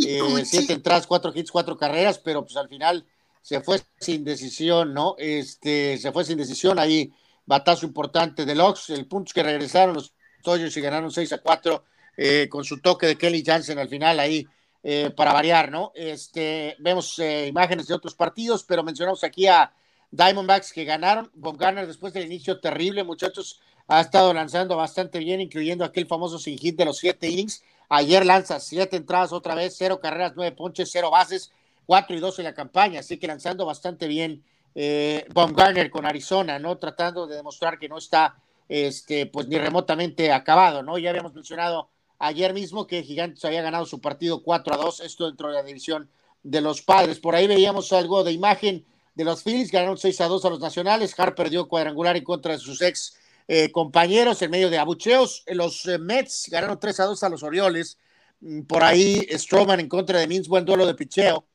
Eh, 0.05 0.21
siete 0.45 0.73
entradas, 0.73 1.07
cuatro 1.07 1.31
hits, 1.33 1.51
cuatro 1.51 1.77
carreras, 1.77 2.19
pero 2.19 2.43
pues 2.43 2.55
al 2.57 2.69
final 2.69 3.05
se 3.41 3.61
fue 3.61 3.81
sin 3.99 4.23
decisión, 4.23 4.93
¿no? 4.93 5.15
Este, 5.17 5.97
se 5.97 6.11
fue 6.11 6.23
sin 6.23 6.37
decisión. 6.37 6.79
Ahí, 6.79 7.11
batazo 7.45 7.85
importante 7.85 8.45
de 8.45 8.55
Locks, 8.55 8.89
el 8.91 9.07
punto 9.07 9.29
es 9.29 9.33
que 9.33 9.43
regresaron 9.43 9.95
los 9.95 10.13
Dodgers 10.43 10.75
y 10.77 10.81
ganaron 10.81 11.11
6 11.11 11.33
a 11.33 11.37
4 11.39 11.83
eh, 12.17 12.47
con 12.49 12.63
su 12.63 12.79
toque 12.79 13.07
de 13.07 13.17
Kelly 13.17 13.43
Jansen 13.45 13.79
al 13.79 13.89
final 13.89 14.19
ahí 14.19 14.47
eh, 14.83 15.11
para 15.15 15.33
variar, 15.33 15.71
¿no? 15.71 15.91
Este, 15.93 16.75
vemos 16.79 17.19
imágenes 17.19 17.87
de 17.87 17.93
otros 17.93 18.15
partidos, 18.15 18.63
pero 18.63 18.83
mencionamos 18.83 19.23
aquí 19.23 19.47
a 19.47 19.71
Diamondbacks 20.11 20.73
que 20.73 20.83
ganaron, 20.83 21.31
Bob 21.33 21.57
Garner 21.57 21.87
después 21.87 22.13
del 22.13 22.25
inicio 22.25 22.59
terrible, 22.59 23.03
muchachos, 23.03 23.61
ha 23.87 24.01
estado 24.01 24.33
lanzando 24.33 24.75
bastante 24.75 25.19
bien, 25.19 25.41
incluyendo 25.41 25.85
aquel 25.85 26.05
famoso 26.05 26.37
sin 26.37 26.57
hit 26.57 26.77
de 26.77 26.85
los 26.85 26.97
siete 26.97 27.29
innings, 27.29 27.63
Ayer 27.93 28.25
lanza 28.25 28.61
siete 28.61 28.95
entradas 28.95 29.33
otra 29.33 29.53
vez, 29.53 29.75
cero 29.77 29.99
carreras, 29.99 30.31
nueve 30.33 30.55
ponches, 30.55 30.89
cero 30.89 31.11
bases, 31.11 31.51
cuatro 31.85 32.15
y 32.15 32.21
dos 32.21 32.39
en 32.39 32.45
la 32.45 32.53
campaña, 32.53 33.01
así 33.01 33.17
que 33.17 33.27
lanzando 33.27 33.65
bastante 33.65 34.07
bien 34.07 34.45
eh, 34.75 35.25
Baumgartner 35.33 35.91
con 35.91 36.05
Arizona, 36.05 36.57
¿no? 36.57 36.77
Tratando 36.77 37.27
de 37.27 37.35
demostrar 37.35 37.77
que 37.77 37.89
no 37.89 37.97
está, 37.97 38.37
este, 38.69 39.25
pues 39.25 39.49
ni 39.49 39.57
remotamente 39.57 40.31
acabado, 40.31 40.83
¿no? 40.83 40.97
Ya 40.97 41.09
habíamos 41.09 41.33
mencionado 41.33 41.89
ayer 42.17 42.53
mismo 42.53 42.87
que 42.87 43.03
Gigantes 43.03 43.43
había 43.43 43.61
ganado 43.61 43.85
su 43.85 43.99
partido 43.99 44.41
4 44.41 44.73
a 44.73 44.77
2, 44.77 45.01
esto 45.01 45.25
dentro 45.25 45.49
de 45.49 45.55
la 45.55 45.63
división 45.63 46.09
de 46.43 46.61
los 46.61 46.81
padres. 46.81 47.19
Por 47.19 47.35
ahí 47.35 47.45
veíamos 47.45 47.91
algo 47.91 48.23
de 48.23 48.31
imagen 48.31 48.85
de 49.15 49.25
los 49.25 49.43
Phillies, 49.43 49.69
ganaron 49.69 49.97
6 49.97 50.21
a 50.21 50.27
2 50.29 50.45
a 50.45 50.49
los 50.49 50.61
nacionales, 50.61 51.19
Harper 51.19 51.49
dio 51.49 51.67
cuadrangular 51.67 52.15
en 52.15 52.23
contra 52.23 52.53
de 52.53 52.59
sus 52.59 52.81
ex 52.81 53.17
eh, 53.47 53.71
compañeros 53.71 54.41
en 54.41 54.51
medio 54.51 54.69
de 54.69 54.77
abucheos. 54.77 55.43
Los 55.47 55.85
eh, 55.85 55.97
Mets 55.97 56.47
ganaron 56.49 56.79
3 56.79 56.99
a 56.99 57.05
2 57.05 57.23
a 57.23 57.29
los 57.29 57.43
Orioles. 57.43 57.97
Mm, 58.39 58.61
por 58.63 58.83
ahí 58.83 59.27
Stroman 59.31 59.79
en 59.79 59.89
contra 59.89 60.19
de 60.19 60.27
Mins, 60.27 60.47
buen 60.47 60.65
duelo 60.65 60.85
de 60.85 60.95
picheo. 60.95 61.45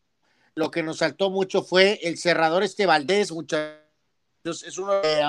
Lo 0.55 0.71
que 0.71 0.83
nos 0.83 0.99
saltó 0.99 1.31
mucho 1.31 1.63
fue 1.63 2.01
el 2.03 2.17
cerrador 2.17 2.63
este 2.63 2.87
Valdés, 2.87 3.31
muchachos. 3.31 3.83
Es 4.45 4.79
uno 4.79 4.93
de 5.03 5.23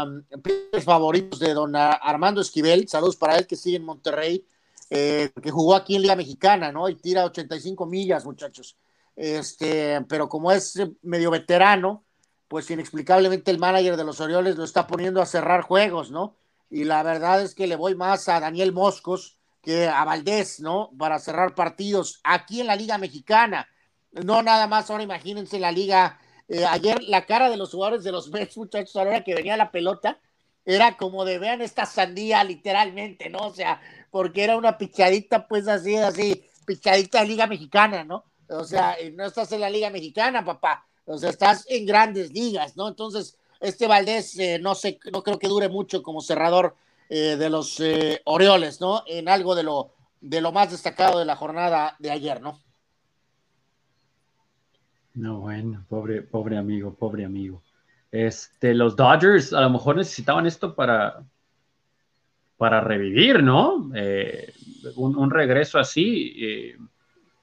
los 0.72 0.84
favoritos 0.84 1.40
de 1.40 1.54
don 1.54 1.76
Armando 1.76 2.40
Esquivel. 2.40 2.88
Saludos 2.88 3.18
para 3.18 3.38
él 3.38 3.48
que 3.48 3.56
sigue 3.56 3.78
en 3.78 3.84
Monterrey, 3.84 4.46
eh, 4.90 5.32
que 5.42 5.52
jugó 5.52 5.76
aquí 5.76 5.96
en 5.96 6.04
Liga 6.04 6.16
Mexicana, 6.16 6.72
¿no? 6.72 6.88
Y 6.88 6.96
tira 6.96 7.26
85 7.26 7.86
millas, 7.88 8.26
muchachos. 8.26 8.78
Este, 9.16 10.00
pero 10.08 10.30
como 10.30 10.52
es 10.52 10.80
medio 11.02 11.32
veterano, 11.32 12.06
pues 12.48 12.70
inexplicablemente 12.70 13.52
el 13.52 13.60
manager 13.60 13.98
de 13.98 14.04
los 14.06 14.22
Orioles 14.22 14.56
lo 14.56 14.64
está 14.64 14.88
poniendo 14.88 15.22
a 15.22 15.26
cerrar 15.26 15.62
juegos, 15.62 16.12
¿no? 16.12 16.36
Y 16.70 16.84
la 16.84 17.04
verdad 17.04 17.42
es 17.42 17.56
que 17.56 17.68
le 17.68 17.76
voy 17.76 17.96
más 17.96 18.28
a 18.30 18.40
Daniel 18.40 18.74
Moscos 18.74 19.38
que 19.62 19.88
a 19.88 20.04
Valdés, 20.06 20.60
¿no? 20.60 20.92
Para 20.98 21.20
cerrar 21.20 21.56
partidos 21.56 22.20
aquí 22.24 22.62
en 22.62 22.68
la 22.68 22.76
Liga 22.76 22.98
Mexicana. 22.98 23.68
No 24.12 24.42
nada 24.42 24.68
más, 24.68 24.90
ahora 24.90 25.04
imagínense 25.04 25.60
la 25.60 25.72
Liga. 25.72 26.20
Eh, 26.48 26.66
ayer 26.66 27.04
la 27.04 27.26
cara 27.26 27.50
de 27.50 27.58
los 27.58 27.72
jugadores 27.72 28.04
de 28.04 28.12
los 28.12 28.30
Mets, 28.30 28.58
muchachos, 28.58 28.96
a 28.96 29.04
la 29.04 29.10
hora 29.10 29.24
que 29.24 29.36
venía 29.36 29.58
la 29.58 29.72
pelota, 29.72 30.20
era 30.66 30.98
como 30.98 31.26
de 31.26 31.40
vean 31.40 31.62
esta 31.62 31.86
sandía 31.86 32.44
literalmente, 32.44 33.30
¿no? 33.30 33.40
O 33.40 33.54
sea, 33.54 33.82
porque 34.12 34.44
era 34.44 34.58
una 34.58 34.78
pichadita, 34.78 35.48
pues 35.48 35.68
así, 35.68 35.96
así, 35.96 36.46
pichadita 36.66 37.22
de 37.22 37.28
Liga 37.28 37.48
Mexicana, 37.48 38.04
¿no? 38.04 38.26
O 38.50 38.64
sea, 38.64 38.96
no 39.14 39.26
estás 39.26 39.52
en 39.52 39.62
la 39.62 39.70
Liga 39.70 39.90
Mexicana, 39.90 40.44
papá. 40.44 40.86
O 41.06 41.18
sea, 41.18 41.30
estás 41.30 41.66
en 41.70 41.86
grandes 41.86 42.32
ligas, 42.32 42.76
¿no? 42.76 42.88
Entonces, 42.88 43.38
este 43.60 43.88
Valdés 43.88 44.38
eh, 44.40 44.60
no 44.60 44.76
sé, 44.76 45.00
no 45.12 45.24
creo 45.24 45.40
que 45.40 45.48
dure 45.48 45.70
mucho 45.70 46.04
como 46.04 46.22
cerrador 46.22 46.76
eh, 47.10 47.36
de 47.38 47.50
los 47.50 47.80
eh, 47.80 48.22
Orioles, 48.26 48.82
¿no? 48.82 49.04
En 49.08 49.30
algo 49.30 49.56
de 49.56 49.64
lo, 49.64 49.92
de 50.22 50.42
lo 50.42 50.52
más 50.52 50.72
destacado 50.72 51.20
de 51.20 51.26
la 51.26 51.36
jornada 51.36 51.96
de 52.00 52.12
ayer, 52.12 52.42
¿no? 52.42 52.60
No, 55.14 55.40
bueno, 55.40 55.86
pobre, 55.90 56.22
pobre 56.22 56.58
amigo, 56.58 56.94
pobre 56.94 57.26
amigo. 57.26 57.64
Este, 58.12 58.74
los 58.74 58.96
Dodgers 58.96 59.52
a 59.52 59.62
lo 59.62 59.70
mejor 59.72 59.98
necesitaban 59.98 60.46
esto 60.46 60.76
para, 60.76 61.24
para 62.56 62.82
revivir, 62.82 63.42
¿no? 63.42 63.92
un, 64.96 65.32
regreso 65.32 65.80
así. 65.80 66.76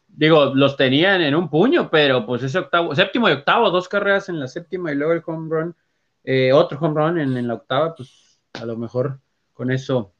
digo, 0.06 0.54
los 0.54 0.76
tenían 0.76 1.20
en 1.20 1.34
un 1.34 1.50
puño, 1.50 1.90
pero 1.90 2.24
pues 2.24 2.44
ese 2.44 2.60
octavo, 2.60 2.94
séptimo 2.94 3.28
y 3.28 3.32
octavo, 3.32 3.70
dos 3.70 3.88
carreras 3.88 4.28
en 4.28 4.38
la 4.38 4.46
séptima 4.46 4.92
y 4.92 4.94
luego 4.94 5.12
el 5.12 5.22
home 5.26 5.48
run 5.50 5.76
eh, 6.24 6.52
otro 6.54 6.78
home 6.80 6.94
run 6.94 7.20
en, 7.20 7.46
la 7.46 7.54
octava, 7.54 7.94
pues 7.94 8.40
a 8.54 8.64
lo 8.64 8.76
mejor 8.78 9.20
con 9.52 9.70
eso, 9.70 10.14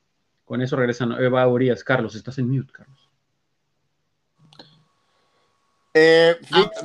con 0.44 0.61
eso 0.61 0.76
regresan 0.76 1.12
Eva 1.12 1.48
Urias. 1.48 1.82
Carlos, 1.82 2.14
estás 2.14 2.38
en 2.38 2.50
mute, 2.50 2.72
Carlos. 2.72 3.11
Eh, 5.94 6.36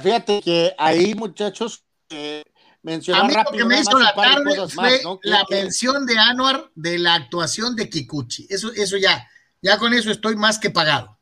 fíjate 0.01 0.41
que 0.41 0.73
ahí, 0.77 1.15
muchachos, 1.15 1.83
eh, 2.09 2.43
mencionar 2.81 3.29
rápido. 3.31 3.57
que 3.57 3.65
me 3.65 3.81
hizo 3.81 3.99
la 3.99 4.13
tarde 4.13 4.67
fue 4.69 5.01
la 5.23 5.43
mención 5.49 6.05
de 6.05 6.17
Anuar 6.17 6.71
de 6.75 6.97
la 6.97 7.15
actuación 7.15 7.75
de 7.75 7.89
Kikuchi. 7.89 8.47
Eso, 8.49 8.71
eso 8.71 8.95
ya, 8.95 9.27
ya 9.61 9.77
con 9.77 9.93
eso 9.93 10.11
estoy 10.11 10.37
más 10.37 10.59
que 10.59 10.69
pagado. 10.69 11.17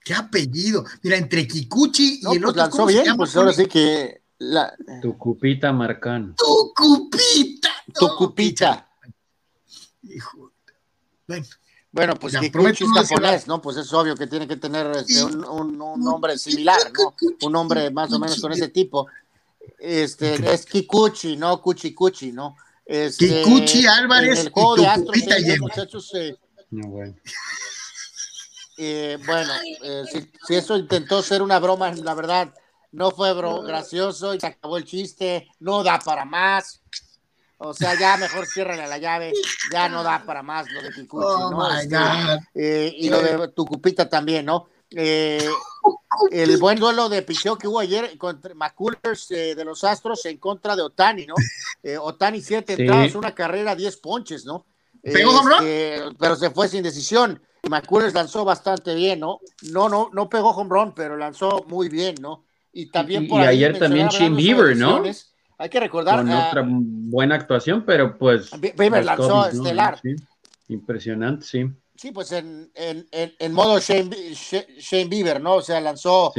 ¿Qué 0.00 0.14
apellido? 0.14 0.84
Mira, 1.02 1.16
entre 1.16 1.46
Kikuchi 1.46 2.20
y 2.22 2.34
el 2.34 2.42
pues 2.42 2.50
otro. 2.50 2.62
Lanzó 2.62 2.86
bien, 2.86 3.16
pues 3.16 3.34
ahora 3.36 3.52
sí 3.52 3.66
que 3.66 4.22
la... 4.38 4.74
Tu 5.02 5.16
cupita 5.16 5.72
marcán. 5.72 6.34
Tu 6.36 6.72
cupita. 6.74 7.70
Tu 7.94 8.08
cupita. 8.16 8.88
Hijo. 10.02 10.52
Bueno. 11.26 11.46
Bueno, 11.90 12.14
pues 12.16 12.36
que 12.38 12.46
es 12.46 12.90
japonés, 12.94 13.46
¿no? 13.46 13.62
Pues 13.62 13.78
es 13.78 13.92
obvio 13.94 14.14
que 14.14 14.26
tiene 14.26 14.46
que 14.46 14.56
tener 14.56 14.86
este, 14.94 15.24
un, 15.24 15.78
nombre 15.78 16.36
similar, 16.36 16.78
¿no? 16.92 17.14
Un 17.46 17.52
nombre 17.52 17.90
más 17.90 18.12
o 18.12 18.18
menos 18.18 18.40
con 18.40 18.52
ese 18.52 18.68
tipo. 18.68 19.08
Este, 19.78 20.52
es 20.52 20.66
Kikuchi, 20.66 21.36
no 21.36 21.60
Kuchi 21.62 21.94
Kuchi, 21.94 22.32
¿no? 22.32 22.56
Este, 22.84 23.42
Kikuchi 23.42 23.86
Álvarez. 23.86 24.38
el 24.40 24.50
juego 24.50 24.76
de 24.76 24.86
Astros, 24.86 25.16
muchachos. 25.60 26.14
Eh, 26.14 26.36
no, 26.70 26.88
bueno. 26.88 27.14
Eh, 28.76 29.18
bueno, 29.26 29.52
eh, 29.82 30.04
si, 30.12 30.30
si, 30.46 30.54
eso 30.54 30.76
intentó 30.76 31.22
ser 31.22 31.42
una 31.42 31.58
broma, 31.58 31.90
la 31.92 32.14
verdad, 32.14 32.54
no 32.92 33.10
fue 33.10 33.32
bro, 33.34 33.62
gracioso 33.62 34.34
y 34.34 34.40
se 34.40 34.46
acabó 34.46 34.76
el 34.76 34.84
chiste, 34.84 35.48
no 35.60 35.82
da 35.82 35.98
para 35.98 36.24
más. 36.24 36.80
O 37.60 37.74
sea, 37.74 37.98
ya 37.98 38.16
mejor 38.16 38.46
ciérrale 38.46 38.86
la 38.86 38.98
llave, 38.98 39.32
ya 39.72 39.88
no 39.88 40.04
da 40.04 40.22
para 40.24 40.44
más 40.44 40.70
lo 40.70 40.80
de 40.80 40.90
Kikuchi, 40.90 41.26
oh 41.26 41.50
¿no? 41.50 41.76
Este, 41.76 41.96
eh, 42.54 42.94
y 42.96 43.08
lo 43.08 43.20
de 43.20 43.48
Tucupita 43.48 44.08
también, 44.08 44.46
¿no? 44.46 44.68
Eh, 44.90 45.44
el 46.30 46.56
buen 46.58 46.78
duelo 46.78 47.08
de 47.08 47.22
picheo 47.22 47.58
que 47.58 47.66
hubo 47.66 47.80
ayer 47.80 48.16
contra 48.16 48.54
McCullers 48.54 49.30
eh, 49.32 49.54
de 49.56 49.64
los 49.64 49.82
Astros 49.82 50.24
en 50.26 50.38
contra 50.38 50.76
de 50.76 50.82
Otani, 50.82 51.26
¿no? 51.26 51.34
Otani 52.00 52.40
siete 52.40 52.74
entradas, 52.74 53.16
una 53.16 53.34
carrera, 53.34 53.74
diez 53.74 53.96
ponches, 53.96 54.44
¿no? 54.44 54.64
Este, 55.02 56.00
pero 56.18 56.36
se 56.36 56.50
fue 56.50 56.68
sin 56.68 56.84
decisión. 56.84 57.42
McCullers 57.68 58.14
lanzó 58.14 58.44
bastante 58.44 58.94
bien, 58.94 59.18
¿no? 59.18 59.40
No, 59.72 59.88
no, 59.88 60.10
no 60.12 60.28
pegó 60.28 60.50
home 60.50 60.70
run, 60.70 60.94
pero 60.94 61.16
lanzó 61.16 61.64
muy 61.66 61.88
bien, 61.88 62.14
¿no? 62.20 62.44
Y 62.78 62.86
también 62.86 63.26
por 63.26 63.40
y 63.40 63.44
ayer 63.44 63.76
también 63.76 64.06
Shane 64.06 64.36
Bieber, 64.36 64.76
¿no? 64.76 65.02
Hay 65.58 65.68
que 65.68 65.80
recordar. 65.80 66.18
Con 66.18 66.30
otra 66.30 66.64
buena 66.64 67.34
actuación, 67.34 67.84
pero 67.84 68.16
pues. 68.16 68.52
Bieber 68.60 69.04
lanzó 69.04 69.48
estelar. 69.48 70.00
Impresionante, 70.68 71.44
sí. 71.44 71.66
Sí, 71.96 72.12
pues 72.12 72.30
en, 72.30 72.70
en, 72.76 73.08
en, 73.10 73.52
modo 73.52 73.80
Shane, 73.80 74.14
Shane, 74.32 75.06
Bieber, 75.06 75.40
¿no? 75.40 75.56
O 75.56 75.60
sea, 75.60 75.80
lanzó 75.80 76.32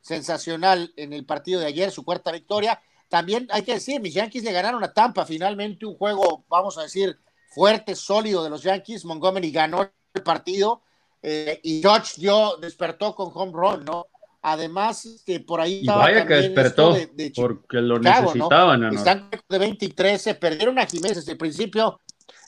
sensacional 0.00 0.92
en 0.96 1.12
el 1.12 1.24
partido 1.24 1.60
de 1.60 1.66
ayer, 1.66 1.92
su 1.92 2.04
cuarta 2.04 2.32
victoria. 2.32 2.80
También 3.08 3.46
hay 3.52 3.62
que 3.62 3.74
decir, 3.74 4.00
mis 4.00 4.14
Yankees 4.14 4.42
le 4.42 4.50
ganaron 4.50 4.82
a 4.82 4.92
Tampa, 4.92 5.24
finalmente 5.24 5.86
un 5.86 5.94
juego, 5.94 6.44
vamos 6.48 6.78
a 6.78 6.82
decir, 6.82 7.16
fuerte, 7.54 7.94
sólido 7.94 8.42
de 8.42 8.50
los 8.50 8.64
Yankees. 8.64 9.04
Montgomery 9.04 9.52
ganó 9.52 9.82
el 9.82 10.22
partido 10.24 10.82
eh, 11.22 11.60
y 11.62 11.80
George 11.80 12.14
dio, 12.16 12.56
despertó 12.56 13.14
con 13.14 13.30
home 13.32 13.52
run, 13.54 13.84
¿no? 13.84 14.08
Además, 14.42 15.22
que 15.26 15.40
por 15.40 15.60
ahí. 15.60 15.80
Y 15.82 15.86
vaya 15.86 16.26
que 16.26 16.34
despertó, 16.34 16.96
porque 17.34 17.78
lo 17.78 17.98
necesitaban. 17.98 18.94
Están 18.94 19.28
de 19.48 19.58
23, 19.58 20.20
se 20.20 20.34
perdieron 20.34 20.78
a 20.78 20.86
Jiménez 20.86 21.18
desde 21.18 21.32
el 21.32 21.38
principio. 21.38 22.00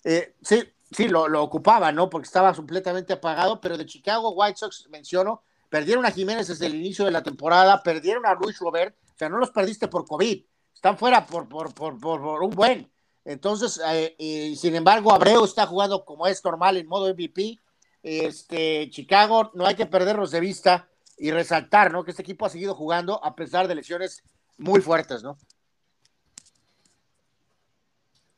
Eh, 0.04 0.34
sí, 0.40 0.62
sí, 0.90 1.08
lo, 1.08 1.28
lo 1.28 1.42
ocupaba, 1.42 1.92
¿no? 1.92 2.08
Porque 2.08 2.26
estaba 2.26 2.54
completamente 2.54 3.12
apagado, 3.12 3.60
pero 3.60 3.76
de 3.76 3.84
Chicago 3.84 4.30
White 4.30 4.56
Sox, 4.56 4.88
menciono, 4.90 5.42
perdieron 5.68 6.06
a 6.06 6.10
Jiménez 6.10 6.48
desde 6.48 6.66
el 6.66 6.74
inicio 6.74 7.04
de 7.04 7.10
la 7.10 7.22
temporada, 7.22 7.82
perdieron 7.82 8.24
a 8.24 8.34
Luis 8.34 8.58
Robert, 8.58 8.96
o 9.14 9.18
sea, 9.18 9.28
no 9.28 9.36
los 9.38 9.50
perdiste 9.50 9.88
por 9.88 10.06
COVID, 10.06 10.42
están 10.74 10.96
fuera 10.96 11.26
por, 11.26 11.48
por, 11.48 11.74
por, 11.74 12.00
por 12.00 12.42
un 12.42 12.50
buen. 12.50 12.90
Entonces, 13.24 13.80
eh, 13.86 14.54
sin 14.56 14.74
embargo, 14.74 15.12
Abreu 15.12 15.44
está 15.44 15.66
jugando 15.66 16.04
como 16.04 16.26
es 16.26 16.44
normal 16.44 16.76
en 16.76 16.88
modo 16.88 17.12
MVP. 17.12 17.60
Este, 18.02 18.90
Chicago, 18.90 19.52
no 19.54 19.66
hay 19.66 19.76
que 19.76 19.86
perderlos 19.86 20.32
de 20.32 20.40
vista 20.40 20.88
y 21.18 21.30
resaltar, 21.30 21.92
¿no? 21.92 22.04
Que 22.04 22.10
este 22.10 22.22
equipo 22.22 22.46
ha 22.46 22.50
seguido 22.50 22.74
jugando 22.74 23.24
a 23.24 23.34
pesar 23.34 23.68
de 23.68 23.74
lesiones 23.74 24.22
muy 24.58 24.80
fuertes, 24.80 25.22
¿no? 25.22 25.38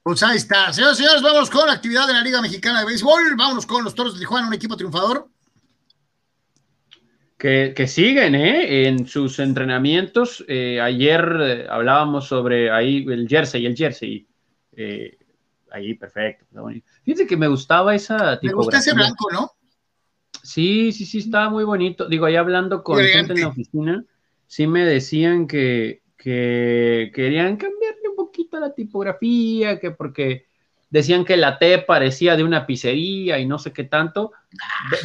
Pues 0.02 0.22
ahí 0.22 0.36
está. 0.36 0.70
Señoras 0.70 1.00
y 1.00 1.02
señores, 1.02 1.22
vamos 1.22 1.48
con 1.48 1.66
la 1.66 1.72
actividad 1.72 2.06
de 2.06 2.12
la 2.12 2.20
Liga 2.20 2.42
Mexicana 2.42 2.80
de 2.80 2.86
Béisbol. 2.86 3.36
Vámonos 3.36 3.64
con 3.64 3.82
los 3.82 3.94
Toros 3.94 4.12
de 4.12 4.20
Tijuana, 4.20 4.48
un 4.48 4.52
equipo 4.52 4.76
triunfador. 4.76 5.30
Que, 7.38 7.72
que 7.74 7.86
siguen 7.86 8.34
¿eh? 8.34 8.86
en 8.86 9.06
sus 9.06 9.38
entrenamientos. 9.38 10.44
Eh, 10.46 10.78
ayer 10.78 11.36
eh, 11.40 11.66
hablábamos 11.70 12.28
sobre 12.28 12.70
ahí 12.70 13.06
el 13.08 13.26
jersey, 13.26 13.64
el 13.64 13.74
jersey. 13.74 14.28
Eh, 14.72 15.16
ahí, 15.70 15.94
perfecto. 15.94 16.44
Fíjense 17.02 17.26
que 17.26 17.38
me 17.38 17.48
gustaba 17.48 17.94
esa 17.94 18.38
Me 18.42 18.52
gusta 18.52 18.78
ese 18.78 18.92
blanco, 18.92 19.30
¿no? 19.32 19.52
Sí, 20.44 20.92
sí, 20.92 21.06
sí, 21.06 21.18
estaba 21.18 21.48
muy 21.48 21.64
bonito. 21.64 22.06
Digo, 22.06 22.26
ahí 22.26 22.36
hablando 22.36 22.84
con 22.84 22.98
gente 22.98 23.32
en 23.32 23.40
la 23.40 23.48
oficina, 23.48 24.04
sí 24.46 24.66
me 24.66 24.84
decían 24.84 25.46
que, 25.46 26.02
que 26.18 27.10
querían 27.14 27.56
cambiarle 27.56 28.10
un 28.10 28.14
poquito 28.14 28.60
la 28.60 28.74
tipografía, 28.74 29.80
que 29.80 29.90
porque 29.90 30.46
decían 30.90 31.24
que 31.24 31.38
la 31.38 31.58
T 31.58 31.78
parecía 31.78 32.36
de 32.36 32.44
una 32.44 32.66
pizzería 32.66 33.38
y 33.38 33.46
no 33.46 33.58
sé 33.58 33.72
qué 33.72 33.84
tanto, 33.84 34.32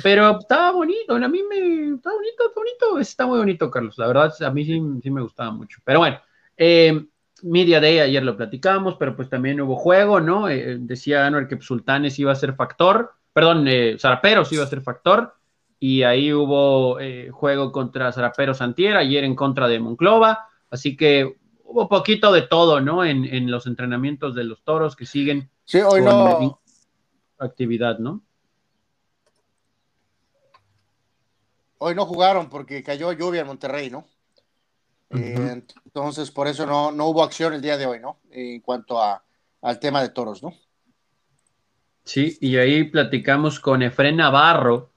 pero 0.04 0.38
estaba 0.40 0.72
bonito, 0.72 1.16
a 1.16 1.28
mí 1.28 1.42
me, 1.50 1.96
está 1.96 2.12
bonito, 2.12 2.44
está 2.48 2.60
bonito, 2.60 3.00
está 3.00 3.26
muy 3.26 3.40
bonito, 3.40 3.72
Carlos, 3.72 3.98
la 3.98 4.08
verdad, 4.08 4.34
a 4.42 4.52
mí 4.52 4.66
sí, 4.66 4.80
sí 5.02 5.10
me 5.10 5.22
gustaba 5.22 5.52
mucho, 5.52 5.80
pero 5.84 6.00
bueno, 6.00 6.20
eh, 6.58 7.06
Media 7.42 7.80
Day 7.80 8.00
ayer 8.00 8.22
lo 8.22 8.38
platicamos, 8.38 8.98
pero 9.00 9.16
pues 9.16 9.30
también 9.30 9.62
hubo 9.62 9.78
juego, 9.78 10.20
¿no? 10.20 10.50
Eh, 10.50 10.78
decía 10.80 11.26
Anuel 11.26 11.48
que 11.48 11.60
Sultanes 11.62 12.20
iba 12.20 12.34
a 12.34 12.36
ser 12.36 12.54
factor, 12.54 13.14
perdón, 13.40 13.66
eh, 13.70 13.96
Zaraperos 13.98 14.52
iba 14.52 14.66
a 14.66 14.68
ser 14.68 14.82
factor, 14.82 15.34
y 15.80 16.04
ahí 16.04 16.34
hubo 16.34 17.00
eh, 17.00 17.30
juego 17.30 17.72
contra 17.72 18.12
Zaraperos 18.12 18.60
Antier, 18.60 18.98
ayer 18.98 19.24
en 19.24 19.34
contra 19.34 19.70
de 19.70 19.80
Monclova, 19.80 20.50
así 20.70 20.98
que 20.98 21.38
hubo 21.64 21.88
poquito 21.88 22.34
de 22.34 22.42
todo, 22.42 22.82
¿no? 22.82 23.06
En, 23.06 23.24
en 23.24 23.50
los 23.50 23.66
entrenamientos 23.66 24.36
de 24.36 24.44
los 24.44 24.62
toros 24.64 24.98
que 24.98 25.06
siguen 25.06 25.50
Sí, 25.64 25.80
hoy 25.80 26.02
no. 26.02 26.62
actividad, 27.38 27.98
¿no? 28.00 28.22
Hoy 31.78 31.96
no 31.96 32.06
jugaron 32.06 32.50
porque 32.50 32.84
cayó 32.84 33.14
lluvia 33.14 33.40
en 33.40 33.48
Monterrey, 33.48 33.90
¿no? 33.90 34.06
Eh, 35.12 35.64
entonces, 35.86 36.30
por 36.30 36.50
eso 36.50 36.66
no, 36.66 36.92
no 36.92 37.06
hubo 37.06 37.24
acción 37.24 37.54
el 37.54 37.62
día 37.62 37.78
de 37.78 37.86
hoy, 37.86 38.02
¿no? 38.02 38.20
En 38.32 38.60
cuanto 38.60 39.02
a, 39.02 39.24
al 39.62 39.80
tema 39.80 40.02
de 40.02 40.10
toros, 40.10 40.44
¿no? 40.44 40.54
Sí, 42.10 42.40
y 42.42 42.58
ahí 42.58 42.86
platicamos 42.86 43.60
con 43.60 43.84
Efren 43.84 44.16
Navarro, 44.16 44.90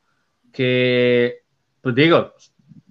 que, 0.50 1.42
pues 1.82 1.94
digo, 1.94 2.32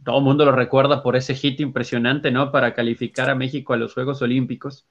todo 0.05 0.19
el 0.19 0.24
mundo 0.24 0.45
lo 0.45 0.51
recuerda 0.51 1.01
por 1.01 1.15
ese 1.15 1.34
hit 1.34 1.59
impresionante, 1.59 2.30
¿no? 2.30 2.51
Para 2.51 2.76
calificar 2.76 3.32
a 3.32 3.36
México 3.36 3.74
a 3.74 3.78
los 3.78 3.95
Juegos 3.95 4.22
Olímpicos. 4.22 4.86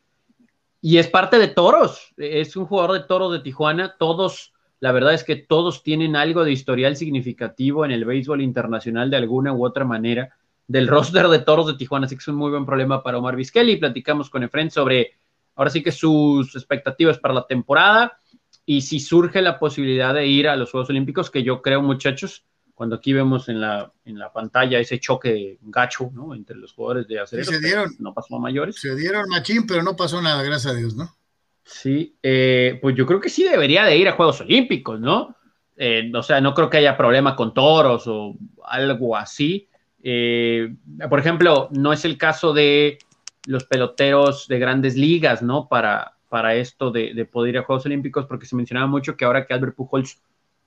Y 0.80 0.98
es 0.98 1.06
parte 1.06 1.38
de 1.38 1.46
Toros, 1.46 2.12
es 2.16 2.56
un 2.56 2.66
jugador 2.66 3.00
de 3.00 3.06
Toros 3.06 3.30
de 3.30 3.38
Tijuana, 3.38 3.94
todos, 4.00 4.52
la 4.80 4.90
verdad 4.90 5.14
es 5.14 5.22
que 5.22 5.36
todos 5.36 5.84
tienen 5.84 6.16
algo 6.16 6.42
de 6.42 6.50
historial 6.50 6.96
significativo 6.96 7.84
en 7.84 7.92
el 7.92 8.04
béisbol 8.04 8.40
internacional 8.40 9.10
de 9.10 9.18
alguna 9.18 9.52
u 9.52 9.64
otra 9.64 9.84
manera 9.84 10.34
del 10.66 10.88
roster 10.88 11.28
de 11.28 11.38
Toros 11.38 11.68
de 11.68 11.74
Tijuana, 11.74 12.06
así 12.06 12.16
que 12.16 12.22
es 12.22 12.26
un 12.26 12.34
muy 12.34 12.50
buen 12.50 12.66
problema 12.66 13.00
para 13.04 13.18
Omar 13.18 13.36
Vizquel 13.36 13.70
y 13.70 13.76
platicamos 13.76 14.28
con 14.28 14.42
Efren 14.42 14.72
sobre 14.72 15.12
ahora 15.54 15.70
sí 15.70 15.84
que 15.84 15.92
sus 15.92 16.56
expectativas 16.56 17.16
para 17.18 17.34
la 17.34 17.46
temporada 17.46 18.18
y 18.66 18.82
si 18.82 19.00
surge 19.00 19.42
la 19.42 19.58
posibilidad 19.58 20.14
de 20.14 20.26
ir 20.26 20.48
a 20.48 20.56
los 20.56 20.70
Juegos 20.70 20.90
Olímpicos, 20.90 21.30
que 21.30 21.42
yo 21.42 21.62
creo, 21.62 21.82
muchachos, 21.82 22.44
cuando 22.74 22.96
aquí 22.96 23.12
vemos 23.12 23.48
en 23.48 23.60
la, 23.60 23.92
en 24.04 24.18
la 24.18 24.32
pantalla 24.32 24.78
ese 24.78 24.98
choque 24.98 25.58
gacho, 25.60 26.10
¿no? 26.14 26.34
Entre 26.34 26.56
los 26.56 26.72
jugadores 26.72 27.06
de 27.08 27.20
acereros, 27.20 27.54
se 27.54 27.60
dieron. 27.60 27.94
no 27.98 28.14
pasó 28.14 28.36
a 28.36 28.40
mayores. 28.40 28.76
Se 28.76 28.94
dieron 28.94 29.28
machín, 29.28 29.66
pero 29.66 29.82
no 29.82 29.96
pasó 29.96 30.22
nada, 30.22 30.42
gracias 30.42 30.72
a 30.72 30.76
Dios, 30.76 30.94
¿no? 30.94 31.14
Sí, 31.62 32.16
eh, 32.22 32.78
pues 32.80 32.96
yo 32.96 33.06
creo 33.06 33.20
que 33.20 33.28
sí 33.28 33.44
debería 33.44 33.84
de 33.84 33.96
ir 33.96 34.08
a 34.08 34.12
Juegos 34.12 34.40
Olímpicos, 34.40 34.98
¿no? 34.98 35.36
Eh, 35.76 36.10
o 36.14 36.22
sea, 36.22 36.40
no 36.40 36.54
creo 36.54 36.68
que 36.68 36.78
haya 36.78 36.96
problema 36.96 37.36
con 37.36 37.54
toros 37.54 38.04
o 38.06 38.36
algo 38.64 39.16
así. 39.16 39.68
Eh, 40.02 40.74
por 41.08 41.18
ejemplo, 41.18 41.68
no 41.72 41.92
es 41.92 42.04
el 42.04 42.16
caso 42.16 42.52
de 42.52 42.98
los 43.46 43.64
peloteros 43.64 44.48
de 44.48 44.58
grandes 44.58 44.96
ligas, 44.96 45.42
¿no? 45.42 45.68
Para, 45.68 46.16
para 46.30 46.54
esto 46.54 46.90
de, 46.90 47.12
de 47.12 47.24
poder 47.26 47.54
ir 47.54 47.58
a 47.58 47.64
Juegos 47.64 47.84
Olímpicos, 47.84 48.24
porque 48.24 48.46
se 48.46 48.56
mencionaba 48.56 48.86
mucho 48.86 49.16
que 49.16 49.26
ahora 49.26 49.44
que 49.46 49.52
Albert 49.52 49.74
Pujols 49.74 50.22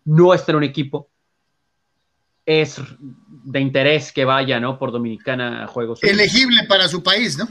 no 0.05 0.34
está 0.36 0.51
en 0.51 0.57
un 0.57 0.64
equipo, 0.64 1.09
es 2.45 2.80
de 2.99 3.59
interés 3.59 4.11
que 4.11 4.26
vaya, 4.26 4.59
¿no? 4.59 4.78
Por 4.78 4.91
Dominicana 4.91 5.64
a 5.64 5.68
Juegos 5.68 6.03
Olímpicos. 6.03 6.22
Elegible 6.34 6.64
para 6.68 6.88
su 6.88 7.01
país, 7.01 7.38
¿no? 7.38 7.47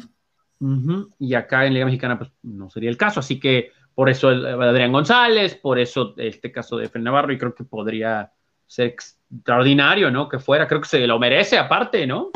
Y 1.19 1.35
acá 1.35 1.67
en 1.67 1.75
Liga 1.75 1.87
Mexicana, 1.87 2.19
pues 2.19 2.31
no 2.43 2.71
sería 2.71 2.91
el 2.91 2.97
caso. 2.97 3.19
Así 3.21 3.41
que 3.41 3.73
por 3.95 4.09
eso 4.09 4.31
el- 4.31 4.47
Adrián 4.47 4.93
González, 4.93 5.57
por 5.57 5.79
eso 5.79 6.15
este 6.19 6.53
caso 6.53 6.77
de 6.77 6.85
Efren 6.87 7.03
Navarro, 7.03 7.33
y 7.33 7.39
creo 7.39 7.55
que 7.55 7.65
podría 7.65 8.31
ser 8.67 8.87
extraordinario, 8.89 10.11
¿no? 10.11 10.29
Que 10.29 10.39
fuera, 10.39 10.69
creo 10.69 10.81
que 10.81 10.89
se 10.89 11.07
lo 11.07 11.19
merece 11.19 11.59
aparte, 11.59 12.07
¿no? 12.07 12.31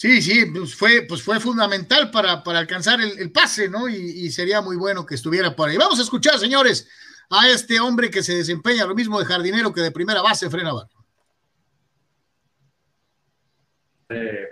Sí, 0.00 0.22
sí, 0.22 0.46
pues 0.46 0.74
fue, 0.74 1.02
pues 1.06 1.22
fue 1.22 1.38
fundamental 1.38 2.10
para, 2.10 2.42
para 2.42 2.60
alcanzar 2.60 3.02
el, 3.02 3.30
pase, 3.30 3.68
¿no? 3.68 3.86
Y, 3.86 4.30
sería 4.30 4.62
muy 4.62 4.76
bueno 4.76 5.04
que 5.04 5.14
estuviera 5.14 5.54
por 5.54 5.68
ahí. 5.68 5.76
Vamos 5.76 5.98
a 5.98 6.02
escuchar, 6.02 6.38
señores, 6.38 6.88
a 7.28 7.50
este 7.50 7.78
hombre 7.78 8.10
que 8.10 8.22
se 8.22 8.34
desempeña 8.34 8.86
lo 8.86 8.94
mismo 8.94 9.18
de 9.18 9.26
jardinero 9.26 9.74
que 9.74 9.82
de 9.82 9.90
primera 9.90 10.22
base, 10.22 10.48
Frena 10.48 10.72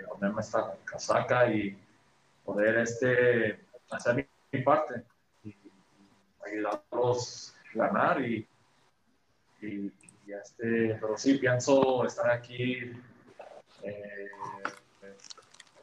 ponerme 0.07 0.39
esta 0.39 0.77
casaca 0.85 1.51
y 1.51 1.75
poder 2.45 2.77
este, 2.77 3.59
hacer 3.89 4.29
mi, 4.51 4.61
parte 4.61 5.03
y, 5.43 5.55
ayudarlos 6.45 7.55
a 7.73 7.77
ganar 7.87 8.21
y, 8.21 8.47
y, 9.63 9.91
y, 10.27 10.31
este, 10.31 10.95
pero 11.01 11.17
sí 11.17 11.39
pienso 11.39 12.05
estar 12.05 12.29
aquí 12.29 12.93
eh, 13.81 14.29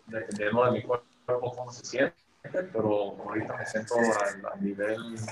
dependiendo 0.07 0.64
de 0.64 0.70
mi 0.72 0.82
cuerpo 0.82 1.07
cómo 1.26 1.72
se 1.72 1.84
siente 1.84 2.16
pero 2.50 3.16
ahorita 3.22 3.57
me 3.57 3.66
siento 3.66 3.96
al, 3.96 4.46
al 4.52 4.64
nivel 4.64 5.16
de 5.16 5.22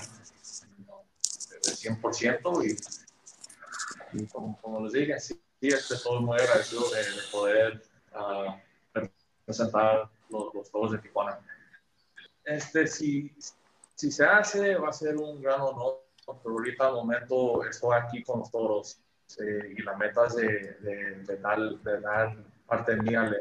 100% 1.71 2.65
y, 2.65 4.17
y 4.17 4.27
como, 4.27 4.57
como 4.61 4.81
les 4.81 4.93
dije 4.93 5.19
sí, 5.19 5.39
estoy 5.61 6.21
muy 6.21 6.37
agradecido 6.39 6.89
de, 6.89 6.97
de 6.99 7.21
poder 7.31 7.83
a 8.13 8.61
presentar 9.45 10.09
los, 10.29 10.53
los 10.53 10.71
Toros 10.71 10.91
de 10.91 10.97
Tijuana. 10.99 11.39
Este, 12.43 12.87
si, 12.87 13.33
si 13.95 14.11
se 14.11 14.25
hace, 14.25 14.75
va 14.75 14.89
a 14.89 14.93
ser 14.93 15.17
un 15.17 15.41
gran 15.41 15.61
honor, 15.61 16.03
pero 16.25 16.55
ahorita 16.55 16.87
al 16.87 16.93
momento 16.93 17.63
estoy 17.65 17.97
aquí 17.97 18.23
con 18.23 18.39
los 18.39 18.51
Toros 18.51 18.99
eh, 19.39 19.75
y 19.77 19.81
la 19.81 19.95
meta 19.95 20.27
es 20.27 20.35
de, 20.35 20.47
de, 20.81 21.15
de, 21.23 21.37
dar, 21.37 21.59
de 21.59 21.99
dar 22.01 22.35
parte 22.65 22.95
de 22.95 23.01
mí 23.01 23.15
al, 23.15 23.35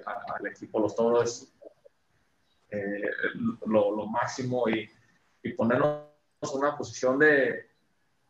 equipo 0.47 0.81
Los 0.81 0.95
Toros 0.95 1.53
eh, 2.71 3.11
lo, 3.67 4.07
máximo 4.07 4.69
y, 4.69 4.91
y, 5.43 5.53
ponernos 5.53 6.09
en 6.43 6.59
una 6.59 6.77
posición 6.77 7.19
de, 7.19 7.71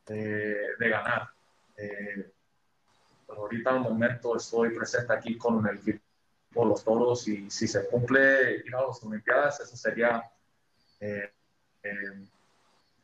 de, 0.07 0.89
ganar. 0.89 1.29
Eh, 1.77 2.31
pero 3.27 3.41
ahorita 3.41 3.71
al 3.71 3.81
momento 3.81 4.37
estoy 4.37 4.77
presente 4.77 5.13
aquí 5.13 5.39
con 5.39 5.67
el 5.67 5.79
equipo 5.79 6.05
los 6.55 6.85
toros 6.85 7.27
y 7.27 7.51
si 7.51 7.67
se 7.67 7.89
cumple 7.89 8.63
ir 8.65 8.75
a 8.77 8.87
las 8.87 9.03
Olimpiadas, 9.03 9.59
eso 9.61 9.77
sería 9.77 10.23
eh, 11.01 11.33
eh, 11.83 12.27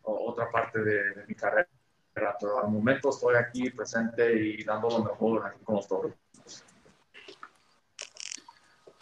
otra 0.02 0.48
parte 0.50 0.78
de, 0.80 1.14
de, 1.14 1.26
mi 1.26 1.34
carrera. 1.34 1.68
Pero 2.12 2.62
al 2.62 2.70
momento 2.70 3.10
estoy 3.10 3.36
aquí 3.36 3.70
presente 3.70 4.32
y 4.34 4.62
dando 4.62 4.90
lo 4.90 5.04
mejor 5.04 5.46
aquí 5.46 5.64
con 5.64 5.76
los 5.76 5.88
toros. 5.88 6.12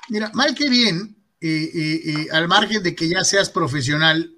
Mira, 0.08 0.30
mal 0.34 0.54
que 0.54 0.68
bien, 0.68 1.16
eh, 1.40 1.70
eh, 1.74 2.26
al 2.32 2.48
margen 2.48 2.82
de 2.82 2.94
que 2.94 3.08
ya 3.08 3.24
seas 3.24 3.50
profesional 3.50 4.32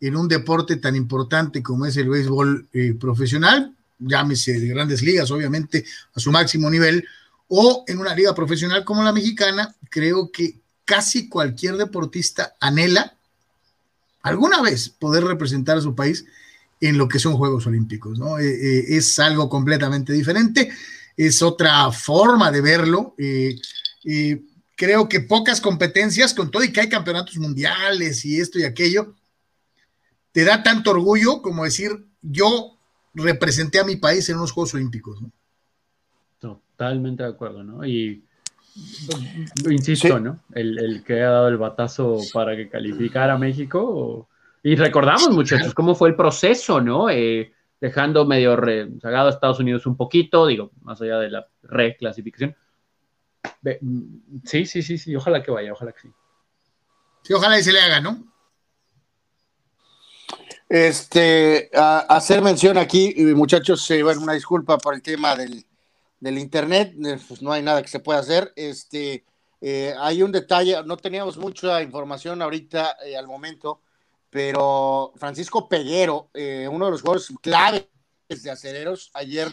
en 0.00 0.16
un 0.16 0.28
deporte 0.28 0.76
tan 0.76 0.96
importante 0.96 1.62
como 1.62 1.86
es 1.86 1.96
el 1.96 2.08
béisbol 2.08 2.68
eh, 2.72 2.94
profesional, 2.98 3.74
llámese 3.98 4.58
de 4.58 4.68
grandes 4.68 5.02
ligas, 5.02 5.30
obviamente, 5.30 5.84
a 6.14 6.20
su 6.20 6.32
máximo 6.32 6.70
nivel, 6.70 7.06
o 7.48 7.84
en 7.86 7.98
una 7.98 8.14
liga 8.14 8.34
profesional 8.34 8.84
como 8.84 9.02
la 9.02 9.12
mexicana, 9.12 9.74
creo 9.90 10.30
que 10.30 10.60
casi 10.84 11.28
cualquier 11.28 11.76
deportista 11.76 12.54
anhela 12.60 13.14
alguna 14.22 14.60
vez 14.62 14.88
poder 14.88 15.24
representar 15.24 15.78
a 15.78 15.80
su 15.80 15.94
país 15.94 16.24
en 16.80 16.96
lo 16.96 17.08
que 17.08 17.18
son 17.18 17.36
Juegos 17.36 17.66
Olímpicos, 17.66 18.18
¿no? 18.18 18.38
Eh, 18.38 18.48
eh, 18.48 18.84
es 18.96 19.18
algo 19.18 19.48
completamente 19.48 20.12
diferente, 20.12 20.70
es 21.16 21.42
otra 21.42 21.90
forma 21.92 22.50
de 22.50 22.60
verlo. 22.60 23.14
Eh, 23.18 23.56
creo 24.80 25.10
que 25.10 25.20
pocas 25.20 25.60
competencias, 25.60 26.32
con 26.32 26.50
todo 26.50 26.64
y 26.64 26.72
que 26.72 26.80
hay 26.80 26.88
campeonatos 26.88 27.36
mundiales 27.36 28.24
y 28.24 28.40
esto 28.40 28.58
y 28.58 28.64
aquello, 28.64 29.14
te 30.32 30.42
da 30.42 30.62
tanto 30.62 30.92
orgullo 30.92 31.42
como 31.42 31.64
decir, 31.64 31.90
yo 32.22 32.78
representé 33.12 33.78
a 33.78 33.84
mi 33.84 33.96
país 33.96 34.26
en 34.30 34.36
unos 34.36 34.52
Juegos 34.52 34.72
Olímpicos, 34.72 35.20
¿no? 35.20 35.30
Totalmente 36.38 37.22
de 37.24 37.28
acuerdo, 37.28 37.62
¿no? 37.62 37.84
Y 37.84 38.24
insisto, 39.68 40.16
sí. 40.16 40.22
¿no? 40.22 40.40
El, 40.54 40.78
el, 40.78 41.04
que 41.04 41.20
ha 41.20 41.28
dado 41.28 41.48
el 41.48 41.58
batazo 41.58 42.16
para 42.32 42.56
que 42.56 42.70
calificara 42.70 43.34
a 43.34 43.38
México 43.38 44.30
Y 44.62 44.76
recordamos, 44.76 45.28
muchachos, 45.28 45.74
cómo 45.74 45.94
fue 45.94 46.08
el 46.08 46.16
proceso, 46.16 46.80
¿no? 46.80 47.10
Eh, 47.10 47.52
dejando 47.82 48.24
medio 48.24 48.56
rezagado 48.56 49.26
a 49.26 49.30
Estados 49.30 49.60
Unidos 49.60 49.84
un 49.84 49.98
poquito, 49.98 50.46
digo, 50.46 50.70
más 50.80 51.02
allá 51.02 51.18
de 51.18 51.28
la 51.28 51.48
reclasificación. 51.64 52.56
Mm, 53.62 54.40
sí, 54.44 54.66
sí, 54.66 54.82
sí, 54.82 54.98
sí, 54.98 55.14
ojalá 55.14 55.42
que 55.42 55.50
vaya, 55.50 55.72
ojalá 55.72 55.92
que 55.92 56.00
sí. 56.00 56.12
Sí, 57.22 57.32
ojalá 57.34 57.58
y 57.58 57.62
se 57.62 57.72
le 57.72 57.80
haga, 57.80 58.00
¿no? 58.00 58.30
Este, 60.68 61.68
hacer 61.74 62.42
mención 62.42 62.78
aquí, 62.78 63.12
muchachos, 63.34 63.90
eh, 63.90 64.02
bueno, 64.04 64.20
una 64.22 64.34
disculpa 64.34 64.78
por 64.78 64.94
el 64.94 65.02
tema 65.02 65.34
del, 65.34 65.64
internet, 66.20 66.94
eh, 67.04 67.18
pues 67.26 67.42
no 67.42 67.50
hay 67.52 67.60
nada 67.60 67.82
que 67.82 67.88
se 67.88 67.98
pueda 67.98 68.20
hacer. 68.20 68.52
Este, 68.54 69.24
eh, 69.60 69.94
hay 69.98 70.22
un 70.22 70.30
detalle, 70.30 70.80
no 70.84 70.96
teníamos 70.96 71.36
mucha 71.38 71.82
información 71.82 72.40
ahorita 72.40 72.96
al 73.18 73.26
momento, 73.26 73.80
pero 74.30 75.12
Francisco 75.16 75.68
Peguero, 75.68 76.30
uno 76.34 76.84
de 76.84 76.90
los 76.92 77.00
jugadores 77.02 77.28
claves 77.42 77.88
de 78.28 78.50
Acereros, 78.50 79.10
ayer 79.12 79.52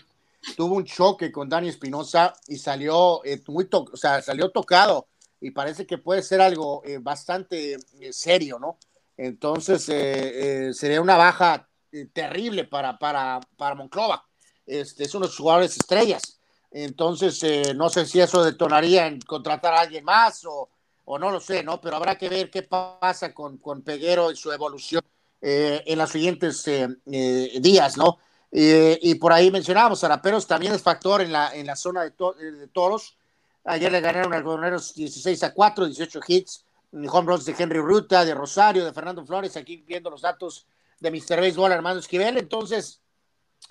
tuvo 0.56 0.76
un 0.76 0.86
choque 0.86 1.32
con 1.32 1.50
Dani 1.50 1.70
Espinosa 1.70 2.34
y 2.48 2.58
salió 2.58 3.22
muy, 3.48 3.68
o 3.72 3.98
sea, 3.98 4.22
salió 4.22 4.50
tocado 4.52 5.08
y 5.40 5.52
parece 5.52 5.86
que 5.86 5.98
puede 5.98 6.24
ser 6.24 6.42
algo 6.42 6.84
bastante 7.02 7.78
serio, 8.12 8.60
¿no? 8.60 8.78
Entonces, 9.18 9.90
eh, 9.90 10.68
eh, 10.68 10.74
sería 10.74 11.02
una 11.02 11.18
baja 11.18 11.68
eh, 11.92 12.08
terrible 12.14 12.66
para, 12.66 12.98
para, 13.00 13.40
para 13.58 13.76
Monclova. 13.76 14.24
Este, 14.66 15.04
es 15.06 15.16
uno 15.16 15.26
de 15.26 15.32
sus 15.32 15.40
jugadores 15.40 15.76
estrellas. 15.76 16.40
Entonces, 16.70 17.42
no 17.76 17.90
sé 17.90 18.06
si 18.06 18.20
eso 18.20 18.44
detonaría 18.44 19.08
en 19.08 19.20
contratar 19.22 19.74
a 19.74 19.82
alguien 19.82 20.04
más 20.04 20.46
o, 20.46 20.70
o, 21.06 21.18
no 21.18 21.32
lo 21.32 21.40
sé, 21.40 21.64
¿no? 21.64 21.82
Pero 21.82 21.96
habrá 21.96 22.18
que 22.18 22.30
ver 22.30 22.52
qué 22.52 22.62
pasa 22.62 23.34
con, 23.34 23.58
con 23.58 23.82
Peguero 23.82 24.32
y 24.32 24.36
su 24.36 24.52
evolución 24.52 25.02
en 25.40 25.98
los 25.98 26.10
siguientes 26.10 26.66
días, 27.06 27.98
¿no? 27.98 28.20
Y 28.52 29.16
por 29.16 29.34
ahí 29.34 29.52
mencionábamos, 29.52 30.04
Araperos 30.04 30.48
también 30.48 30.74
es 30.74 30.82
factor 30.82 31.22
en 31.22 31.32
la, 31.32 31.54
en 31.54 31.68
la 31.68 31.76
zona 31.76 32.04
de, 32.04 32.12
de 32.52 32.68
toros. 32.68 33.18
Ayer 33.66 33.92
le 33.92 34.00
ganaron 34.00 34.34
a 34.34 34.38
Algodoneros 34.38 34.94
16 34.94 35.44
a 35.44 35.54
4, 35.54 35.86
18 35.86 36.20
hits 36.28 36.66
home 36.94 37.28
runs 37.28 37.46
de 37.46 37.56
Henry 37.58 37.80
Ruta, 37.80 38.26
de 38.26 38.34
Rosario, 38.34 38.86
de 38.86 38.94
Fernando 38.94 39.26
Flores, 39.26 39.58
aquí 39.58 39.84
viendo 39.86 40.10
los 40.10 40.22
datos 40.22 40.66
de 41.00 41.12
Mr. 41.12 41.42
Baseball 41.42 41.72
Armando 41.72 42.00
Esquivel. 42.00 42.38
Entonces, 42.38 43.02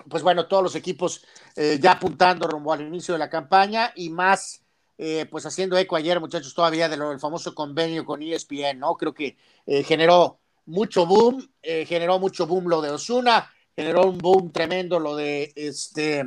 pues 0.09 0.23
bueno, 0.23 0.47
todos 0.47 0.63
los 0.63 0.75
equipos 0.75 1.25
eh, 1.55 1.79
ya 1.81 1.93
apuntando 1.93 2.47
rumbo 2.47 2.73
al 2.73 2.81
inicio 2.81 3.13
de 3.13 3.19
la 3.19 3.29
campaña 3.29 3.91
y 3.95 4.09
más, 4.09 4.61
eh, 4.97 5.25
pues 5.29 5.45
haciendo 5.45 5.77
eco 5.77 5.95
ayer, 5.95 6.19
muchachos, 6.19 6.53
todavía 6.53 6.87
del 6.89 7.19
famoso 7.19 7.53
convenio 7.53 8.05
con 8.05 8.21
ESPN, 8.21 8.79
¿no? 8.79 8.95
Creo 8.95 9.13
que 9.13 9.37
eh, 9.65 9.83
generó 9.83 10.39
mucho 10.65 11.05
boom, 11.05 11.49
generó 11.61 12.19
mucho 12.19 12.45
boom 12.45 12.67
lo 12.67 12.81
de 12.81 12.89
Osuna, 12.89 13.49
generó 13.77 14.07
un 14.07 14.17
boom 14.17 14.51
tremendo 14.51 14.99
lo 14.99 15.15
de 15.15 15.53
este, 15.55 16.25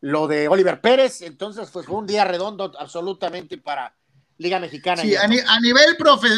lo 0.00 0.28
de 0.28 0.46
Oliver 0.46 0.80
Pérez. 0.80 1.20
Entonces, 1.22 1.68
pues 1.72 1.84
fue 1.84 1.96
un 1.96 2.06
día 2.06 2.24
redondo 2.24 2.72
absolutamente 2.78 3.58
para 3.58 3.94
Liga 4.38 4.60
Mexicana. 4.60 5.02
Sí, 5.02 5.16
a, 5.16 5.26
nivel 5.26 5.44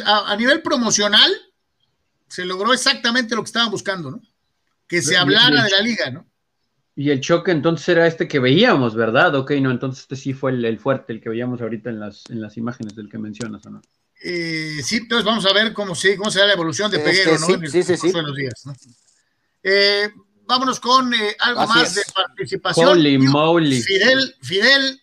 a, 0.07 0.37
nivel 0.37 0.63
promocional 0.63 1.31
se 2.29 2.47
logró 2.47 2.73
exactamente 2.73 3.35
lo 3.35 3.43
que 3.43 3.49
estaban 3.49 3.71
buscando, 3.71 4.11
¿no? 4.11 4.23
Que 4.89 5.03
se 5.03 5.19
hablara 5.19 5.63
de 5.65 5.71
la 5.71 5.81
liga, 5.81 6.11
¿no? 6.11 6.27
Y 6.97 7.11
el 7.11 7.21
choque 7.21 7.51
entonces 7.51 7.89
era 7.89 8.07
este 8.07 8.27
que 8.27 8.39
veíamos, 8.39 8.95
¿verdad? 8.95 9.35
Ok, 9.35 9.51
no, 9.61 9.71
entonces 9.71 10.03
este 10.03 10.17
sí 10.17 10.33
fue 10.33 10.53
el, 10.53 10.79
fuerte, 10.79 11.13
el 11.13 11.21
que 11.21 11.29
veíamos 11.29 11.61
ahorita 11.61 11.91
en 11.91 12.01
las, 12.01 12.25
en 12.31 12.41
las 12.41 12.57
imágenes 12.57 12.95
del 12.95 13.11
que 13.11 13.19
mencionas, 13.19 13.67
¿o 13.67 13.71
no? 13.71 13.83
Eh, 14.23 14.81
sí, 14.83 14.97
entonces 14.97 15.27
vamos 15.27 15.45
a 15.45 15.53
ver 15.53 15.75
cómo, 15.75 15.95
sí, 15.95 16.17
cómo 16.17 16.31
se 16.31 16.39
da 16.39 16.47
la 16.47 16.53
evolución 16.55 16.91
de 16.91 16.99
este, 16.99 17.11
Peguero, 17.11 17.33
¿no? 17.33 17.47
Sí, 17.69 17.83
sí, 17.83 17.97
sí. 17.97 18.13
días, 18.37 18.63
¿no? 18.65 18.75
Eh, 19.63 20.09
vámonos 20.47 20.81
con 20.81 21.13
eh, 21.15 21.37
algo 21.41 21.67
más 21.67 21.95
de 21.95 22.03
participación. 22.15 22.89
Holy 22.89 23.19
moly. 23.19 23.81
Fidel, 23.81 24.35
Fidel, 24.41 25.01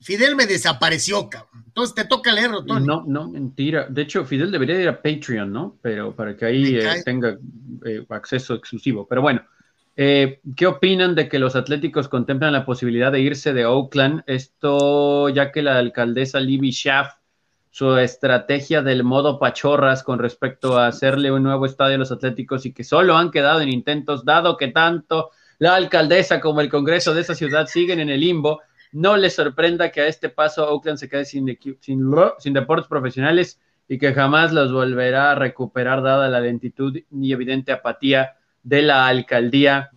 Fidel 0.00 0.36
me 0.36 0.46
desapareció, 0.46 1.28
cabrón. 1.28 1.64
Entonces 1.66 1.94
te 1.94 2.04
toca 2.04 2.30
leerlo, 2.30 2.64
Tony. 2.64 2.86
No, 2.86 3.02
no, 3.04 3.28
mentira. 3.28 3.86
De 3.88 4.02
hecho, 4.02 4.24
Fidel 4.24 4.52
debería 4.52 4.80
ir 4.80 4.88
a 4.88 5.02
Patreon, 5.02 5.52
¿no? 5.52 5.76
Pero 5.82 6.14
para 6.14 6.36
que 6.36 6.44
ahí 6.44 6.76
eh, 6.76 7.02
tenga 7.04 7.36
eh, 7.84 8.06
acceso 8.10 8.54
exclusivo. 8.54 9.08
Pero 9.08 9.22
bueno, 9.22 9.44
eh, 9.96 10.40
¿qué 10.56 10.66
opinan 10.66 11.14
de 11.14 11.28
que 11.28 11.38
los 11.38 11.56
atléticos 11.56 12.08
contemplan 12.08 12.52
la 12.52 12.64
posibilidad 12.64 13.10
de 13.10 13.20
irse 13.20 13.52
de 13.52 13.66
Oakland? 13.66 14.22
Esto, 14.26 15.28
ya 15.30 15.50
que 15.50 15.62
la 15.62 15.78
alcaldesa 15.78 16.38
Libby 16.38 16.70
Schaff, 16.70 17.14
su 17.74 17.96
estrategia 17.96 18.82
del 18.82 19.02
modo 19.02 19.40
pachorras 19.40 20.04
con 20.04 20.20
respecto 20.20 20.78
a 20.78 20.86
hacerle 20.86 21.32
un 21.32 21.42
nuevo 21.42 21.66
estadio 21.66 21.96
a 21.96 21.98
los 21.98 22.12
atléticos 22.12 22.64
y 22.66 22.72
que 22.72 22.84
solo 22.84 23.16
han 23.16 23.32
quedado 23.32 23.62
en 23.62 23.68
intentos, 23.68 24.24
dado 24.24 24.56
que 24.56 24.68
tanto 24.68 25.32
la 25.58 25.74
alcaldesa 25.74 26.38
como 26.38 26.60
el 26.60 26.68
Congreso 26.68 27.12
de 27.14 27.22
esa 27.22 27.34
ciudad 27.34 27.66
siguen 27.66 27.98
en 27.98 28.10
el 28.10 28.20
limbo 28.20 28.60
no 28.92 29.16
les 29.16 29.34
sorprenda 29.34 29.90
que 29.90 30.02
a 30.02 30.06
este 30.06 30.28
paso 30.28 30.68
Oakland 30.68 30.98
se 30.98 31.08
quede 31.08 31.24
sin, 31.24 31.58
sin, 31.80 32.52
deportes 32.52 32.86
profesionales 32.86 33.60
y 33.88 33.98
que 33.98 34.14
jamás 34.14 34.52
los 34.52 34.72
volverá 34.72 35.32
a 35.32 35.34
recuperar 35.34 36.00
dada 36.00 36.28
la 36.28 36.38
lentitud 36.38 36.96
y 37.10 37.32
evidente 37.32 37.72
apatía 37.72 38.36
de 38.62 38.82
la 38.82 39.08
alcaldía 39.08 39.90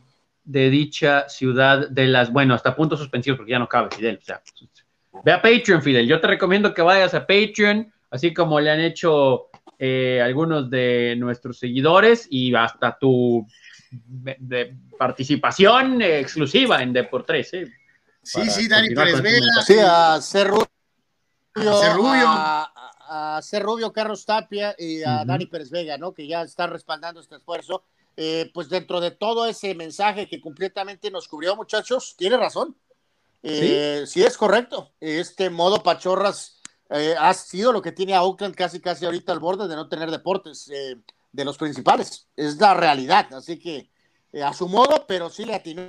de 0.44 0.72
dicha 0.72 1.30
ciudad 1.30 1.88
de 1.88 2.08
las, 2.08 2.34
bueno, 2.34 2.56
hasta 2.56 2.76
puntos 2.76 2.98
suspensivos 2.98 3.38
porque 3.38 3.52
ya 3.52 3.60
no 3.60 3.70
cabe, 3.70 3.92
Fidel. 3.92 4.18
O 4.20 4.26
sea, 4.26 4.42
ve 5.24 5.32
a 5.32 5.42
Patreon, 5.42 5.82
Fidel. 5.82 6.08
Yo 6.08 6.20
te 6.20 6.28
recomiendo 6.28 6.74
que 6.74 6.82
vayas 6.82 7.14
a 7.14 7.26
Patreon, 7.26 7.92
así 8.10 8.34
como 8.34 8.60
le 8.60 8.72
han 8.72 8.80
hecho 8.80 9.50
eh, 9.80 10.22
algunos 10.24 10.70
de 10.70 11.16
nuestros 11.18 11.60
seguidores 11.60 12.28
y 12.30 12.56
hasta 12.56 12.98
tu 12.98 13.46
participación 14.98 16.02
exclusiva 16.02 16.82
en 16.82 16.94
Deportes. 16.94 17.54
¿eh? 17.54 17.68
Sí, 18.24 18.50
sí, 18.50 18.68
Dani 18.68 18.94
Pérez 18.94 19.22
Vega. 19.22 19.62
Sí, 19.66 19.76
a 19.80 20.20
Ser 20.22 20.48
Rubio. 20.48 20.68
A, 23.10 23.40
Ser 23.42 23.64
Rubio, 23.64 23.94
Carlos 23.94 24.26
Tapia 24.26 24.76
y 24.78 25.04
a 25.04 25.24
Dani 25.24 25.46
Pérez 25.46 25.70
Vega, 25.70 25.98
¿no? 25.98 26.14
Que 26.14 26.28
ya 26.28 26.42
están 26.42 26.72
respaldando 26.72 27.22
este 27.22 27.36
esfuerzo. 27.36 27.84
Eh, 28.20 28.50
pues 28.52 28.68
dentro 28.68 29.00
de 29.00 29.12
todo 29.12 29.46
ese 29.46 29.76
mensaje 29.76 30.28
que 30.28 30.42
completamente 30.42 31.12
nos 31.12 31.28
cubrió, 31.28 31.56
muchachos, 31.56 32.16
tiene 32.18 32.36
razón. 32.36 32.76
Eh, 33.44 34.04
¿Sí? 34.06 34.24
es 34.24 34.38
correcto. 34.38 34.94
Este 35.00 35.50
modo 35.50 35.84
pachorras 35.84 36.62
eh, 36.90 37.16
ha 37.18 37.34
sido 37.34 37.72
lo 37.72 37.82
que 37.82 37.92
tiene 37.92 38.16
a 38.16 38.24
Oakland 38.24 38.56
casi 38.56 38.80
casi 38.80 39.06
ahorita 39.06 39.32
al 39.32 39.40
borde 39.40 39.68
de 39.68 39.76
no 39.76 39.88
tener 39.90 40.12
deportes 40.12 40.72
de 41.32 41.46
los 41.46 41.58
principales. 41.58 42.28
Es 42.36 42.58
la 42.60 42.74
realidad. 42.74 43.34
Así 43.34 43.60
que 43.60 43.90
a 44.44 44.54
su 44.54 44.68
modo, 44.68 45.06
pero 45.08 45.30
sí 45.30 45.46
le 45.46 45.56
atinó. 45.56 45.84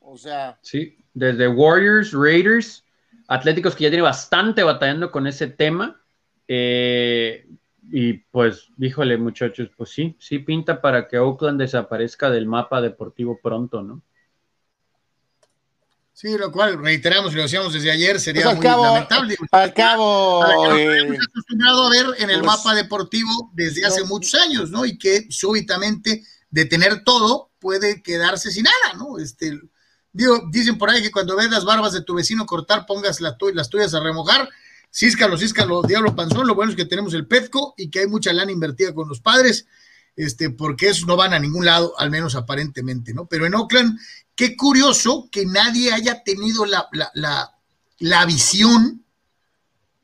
O 0.00 0.16
sea. 0.18 0.58
Sí, 0.62 0.98
desde 1.14 1.48
Warriors, 1.48 2.12
Raiders, 2.12 2.84
Atléticos 3.30 3.76
que 3.76 3.84
ya 3.84 3.90
tiene 3.90 4.02
bastante 4.02 4.64
batallando 4.64 5.12
con 5.12 5.28
ese 5.28 5.46
tema. 5.46 6.02
Eh, 6.48 7.46
y 7.92 8.14
pues, 8.14 8.68
híjole, 8.76 9.16
muchachos, 9.18 9.70
pues 9.76 9.90
sí, 9.90 10.16
sí 10.18 10.40
pinta 10.40 10.80
para 10.80 11.06
que 11.06 11.16
Oakland 11.16 11.60
desaparezca 11.60 12.28
del 12.28 12.46
mapa 12.46 12.80
deportivo 12.80 13.38
pronto, 13.40 13.82
¿no? 13.82 14.02
Sí, 16.12 16.36
lo 16.36 16.52
cual 16.52 16.78
reiteramos 16.78 17.32
y 17.32 17.36
lo 17.36 17.42
decíamos 17.42 17.72
desde 17.72 17.90
ayer, 17.90 18.20
sería 18.20 18.44
pues 18.44 18.56
muy 18.56 18.66
lamentable. 18.66 19.36
Al 19.52 19.72
cabo, 19.72 20.44
eh, 20.76 21.18
acostumbrado 21.28 21.86
a 21.86 21.90
ver 21.90 22.06
en 22.18 22.30
el 22.30 22.40
pues, 22.40 22.46
mapa 22.46 22.74
deportivo 22.74 23.50
desde 23.54 23.86
hace 23.86 24.04
muchos 24.04 24.34
años, 24.34 24.70
¿no? 24.70 24.84
Y 24.84 24.98
que 24.98 25.26
súbitamente 25.30 26.22
de 26.50 26.64
tener 26.66 27.04
todo 27.04 27.52
puede 27.58 28.02
quedarse 28.02 28.50
sin 28.50 28.64
nada, 28.64 28.98
¿no? 28.98 29.18
Este, 29.18 29.60
Digo, 30.12 30.48
dicen 30.50 30.76
por 30.76 30.90
ahí 30.90 31.02
que 31.02 31.10
cuando 31.10 31.36
ves 31.36 31.50
las 31.50 31.64
barbas 31.64 31.92
de 31.92 32.02
tu 32.02 32.14
vecino 32.14 32.46
cortar, 32.46 32.84
pongas 32.86 33.20
las, 33.20 33.38
tuyas 33.38 33.94
a 33.94 34.00
remojar. 34.00 34.48
Císcalo, 34.92 35.38
císcalo, 35.38 35.82
diablo 35.82 36.16
panzón. 36.16 36.48
Lo 36.48 36.54
bueno 36.54 36.70
es 36.72 36.76
que 36.76 36.84
tenemos 36.84 37.14
el 37.14 37.26
Petco 37.26 37.74
y 37.76 37.90
que 37.90 38.00
hay 38.00 38.06
mucha 38.08 38.32
lana 38.32 38.50
invertida 38.50 38.92
con 38.92 39.08
los 39.08 39.20
padres, 39.20 39.66
este, 40.16 40.50
porque 40.50 40.88
esos 40.88 41.06
no 41.06 41.16
van 41.16 41.32
a 41.32 41.38
ningún 41.38 41.64
lado, 41.64 41.94
al 41.96 42.10
menos 42.10 42.34
aparentemente, 42.34 43.14
¿no? 43.14 43.26
Pero 43.26 43.46
en 43.46 43.54
Oakland, 43.54 44.00
qué 44.40 44.56
curioso 44.56 45.28
que 45.30 45.44
nadie 45.44 45.92
haya 45.92 46.24
tenido 46.24 46.64
la, 46.64 46.88
la, 47.12 47.54
la, 47.98 48.24
visión 48.24 49.04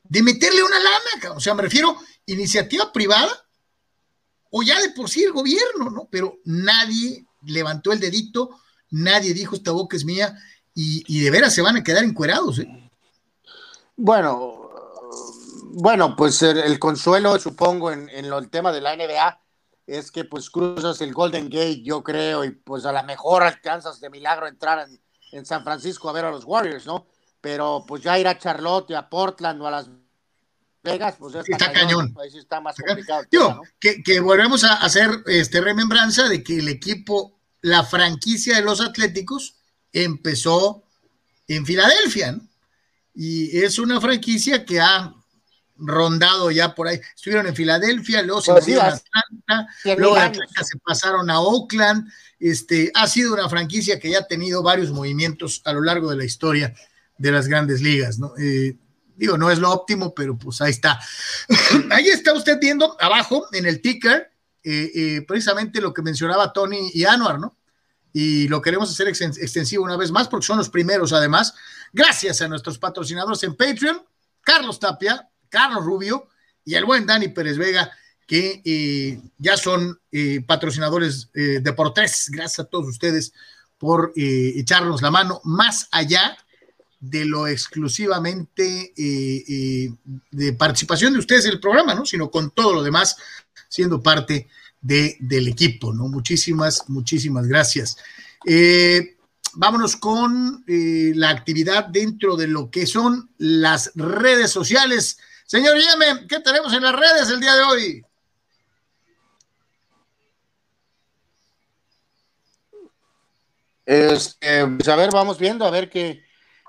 de 0.05 0.23
meterle 0.23 0.63
una 0.63 0.79
lana, 0.79 1.35
o 1.35 1.41
sea, 1.41 1.55
me 1.55 1.63
refiero 1.63 1.97
iniciativa 2.27 2.93
privada 2.93 3.33
o 4.51 4.63
ya 4.63 4.79
de 4.79 4.91
por 4.91 5.09
sí 5.09 5.25
el 5.25 5.33
gobierno, 5.33 5.89
¿no? 5.89 6.07
Pero 6.11 6.37
nadie 6.45 7.25
levantó 7.47 7.93
el 7.93 7.99
dedito 7.99 8.61
nadie 8.91 9.33
dijo 9.33 9.57
esta 9.57 9.73
boca 9.73 9.97
es 9.97 10.05
mía 10.05 10.37
y, 10.75 11.21
de 11.21 11.31
veras 11.31 11.55
se 11.55 11.63
van 11.63 11.77
a 11.77 11.83
quedar 11.83 12.05
encuerados. 12.05 12.59
¿eh? 12.59 12.91
Bueno, 13.97 14.69
bueno, 15.73 16.15
pues 16.15 16.43
el, 16.43 16.79
consuelo, 16.79 17.39
supongo, 17.39 17.91
en, 17.91 18.11
el 18.11 18.51
tema 18.51 18.71
de 18.71 18.83
la 18.83 18.95
NBA 18.95 19.41
es 19.87 20.11
que 20.11 20.25
pues 20.25 20.51
cruzas 20.51 21.01
el 21.01 21.15
Golden 21.15 21.49
Gate, 21.49 21.83
yo 21.83 22.03
creo, 22.03 22.45
y 22.45 22.51
pues 22.51 22.85
a 22.87 22.93
lo 22.93 23.03
mejor 23.05 23.43
alcanzas 23.43 24.01
de 24.01 24.11
milagro 24.11 24.49
entrar 24.49 24.89
en, 24.89 25.01
en 25.33 25.47
San 25.47 25.63
Francisco 25.63 26.09
a 26.09 26.13
ver 26.13 26.25
a 26.25 26.31
los 26.31 26.45
Warriors, 26.45 26.87
¿no? 26.87 27.07
Pero 27.41 27.85
pues 27.87 28.03
ya 28.03 28.19
ir 28.19 28.27
a 28.27 28.39
Charlotte, 28.39 28.91
a 28.93 29.09
Portland 29.09 29.63
o 29.63 29.67
a 29.67 29.71
Las 29.71 29.89
Vegas, 30.83 31.17
pues 31.19 31.35
está, 31.35 31.53
está 31.53 31.73
cañón. 31.73 32.15
Ahí 32.21 32.31
sí 32.31 32.39
está 32.39 32.61
más 32.61 32.77
complicado. 32.77 33.23
Digo, 33.31 33.63
que, 33.79 34.03
que, 34.03 34.21
volvemos 34.21 34.65
a 34.65 34.75
hacer 34.75 35.23
este 35.27 35.61
remembranza 35.61 36.29
de 36.29 36.43
que 36.43 36.59
el 36.59 36.69
equipo, 36.69 37.39
la 37.61 37.85
franquicia 37.85 38.57
de 38.57 38.63
los 38.63 38.81
Atléticos, 38.81 39.57
empezó 39.93 40.85
en 41.49 41.65
Filadelfia, 41.65 42.33
¿no? 42.33 42.49
Y 43.15 43.59
es 43.59 43.79
una 43.79 44.01
franquicia 44.01 44.65
que 44.67 44.81
ha 44.81 45.16
rondado 45.79 46.51
ya 46.51 46.75
por 46.75 46.89
ahí. 46.89 47.01
Estuvieron 47.15 47.47
en 47.47 47.55
Filadelfia, 47.55 48.23
luego 48.23 48.41
se 48.41 48.53
pues 48.53 48.69
a 48.79 48.89
Atlanta, 48.89 49.69
luego 49.97 50.15
de 50.15 50.21
Atlanta 50.21 50.65
se 50.65 50.79
pasaron 50.79 51.31
a 51.31 51.41
Oakland. 51.41 52.11
Este, 52.39 52.91
ha 52.95 53.07
sido 53.07 53.35
una 53.35 53.49
franquicia 53.49 53.99
que 53.99 54.11
ya 54.11 54.21
ha 54.21 54.27
tenido 54.27 54.63
varios 54.63 54.91
movimientos 54.91 55.63
a 55.65 55.73
lo 55.73 55.81
largo 55.83 56.11
de 56.11 56.17
la 56.17 56.25
historia 56.25 56.75
de 57.19 57.33
las 57.33 57.49
grandes 57.49 57.81
ligas, 57.81 58.19
¿no? 58.19 58.35
Eh, 58.39 58.77
digo, 59.17 59.39
no 59.39 59.51
es 59.51 59.59
lo 59.59 59.71
óptimo, 59.71 60.15
pero 60.15 60.37
pues 60.37 60.61
ahí 60.61 60.71
está. 60.71 61.01
ahí 61.91 62.09
está 62.09 62.35
usted 62.35 62.59
viendo 62.61 62.97
abajo 63.01 63.47
en 63.53 63.67
el 63.67 63.81
ticker 63.81 64.31
eh, 64.69 64.91
eh, 64.95 65.23
precisamente 65.23 65.81
lo 65.81 65.95
que 65.95 66.03
mencionaba 66.03 66.53
Tony 66.53 66.91
y 66.93 67.05
Anuar, 67.05 67.39
¿no? 67.39 67.57
Y 68.13 68.49
lo 68.49 68.61
queremos 68.61 68.91
hacer 68.91 69.07
extensivo 69.07 69.85
una 69.85 69.97
vez 69.97 70.11
más 70.11 70.27
porque 70.27 70.47
son 70.47 70.59
los 70.59 70.71
primeros, 70.71 71.13
además, 71.13 71.55
gracias 71.93 72.41
a 72.43 72.49
nuestros 72.49 72.77
patrocinadores 72.77 73.45
en 73.45 73.55
Patreon, 73.55 74.03
Carlos 74.41 74.81
Tapia, 74.81 75.29
Carlos 75.57 75.85
Rubio 75.85 76.29
y 76.65 76.75
el 76.75 76.85
buen 76.85 77.07
Dani 77.07 77.29
Pérez 77.29 77.57
Vega, 77.57 77.91
que 78.27 78.61
eh, 78.65 79.21
ya 79.39 79.57
son 79.57 79.99
patrocinadores 80.47 81.31
de 81.33 81.73
por 81.73 81.95
tres. 81.95 82.29
Gracias 82.31 82.61
a 82.61 82.69
todos 82.69 82.89
ustedes 82.89 83.33
por 83.79 84.13
echarnos 84.17 85.01
la 85.01 85.11
mano 85.11 85.41
más 85.45 85.89
allá 85.93 86.37
de 87.01 87.25
lo 87.25 87.47
exclusivamente 87.47 88.93
eh, 88.97 89.45
eh, 89.49 89.93
de 90.31 90.53
participación 90.55 91.13
de 91.13 91.19
ustedes 91.19 91.45
en 91.47 91.53
el 91.53 91.61
programa, 91.61 91.95
¿no? 91.95 92.07
Sino 92.07 92.31
con 92.31 92.51
todo 92.51 92.73
lo 92.73 92.83
demás, 92.83 93.17
siendo 93.69 94.03
parte 94.03 94.49
de, 94.81 95.17
del 95.21 95.49
equipo, 95.49 95.93
¿no? 95.93 96.09
Muchísimas, 96.09 96.85
muchísimas 96.89 97.47
gracias. 97.47 97.97
Eh, 98.45 99.17
vámonos 99.55 99.97
con 99.97 100.65
la 100.67 101.31
actividad 101.31 101.87
dentro 101.87 102.37
de 102.37 102.49
lo 102.49 102.71
que 102.71 102.87
son 102.87 103.31
las 103.39 103.93
redes 103.95 104.51
sociales. 104.51 105.19
Señor 105.47 105.77
Yeme, 105.79 106.27
¿qué 106.27 106.41
tenemos 106.41 106.73
en 106.73 106.83
las 106.83 106.93
redes 106.93 107.31
el 107.31 107.41
día 107.41 107.55
de 107.55 107.63
hoy? 107.63 108.05
Este, 113.87 114.67
pues 114.67 114.89
a 114.89 114.97
ver, 114.97 115.11
vamos 115.13 115.39
viendo, 115.39 115.65
a 115.65 115.71
ver 115.71 115.89
qué, 115.89 116.27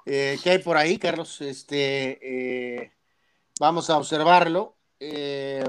eh, 0.09 0.39
¿Qué 0.41 0.51
hay 0.51 0.59
por 0.59 0.78
ahí, 0.78 0.97
Carlos? 0.97 1.41
Este, 1.41 2.17
eh, 2.82 2.93
vamos 3.59 3.89
a 3.89 3.97
observarlo. 3.97 4.78
Eh, 5.01 5.65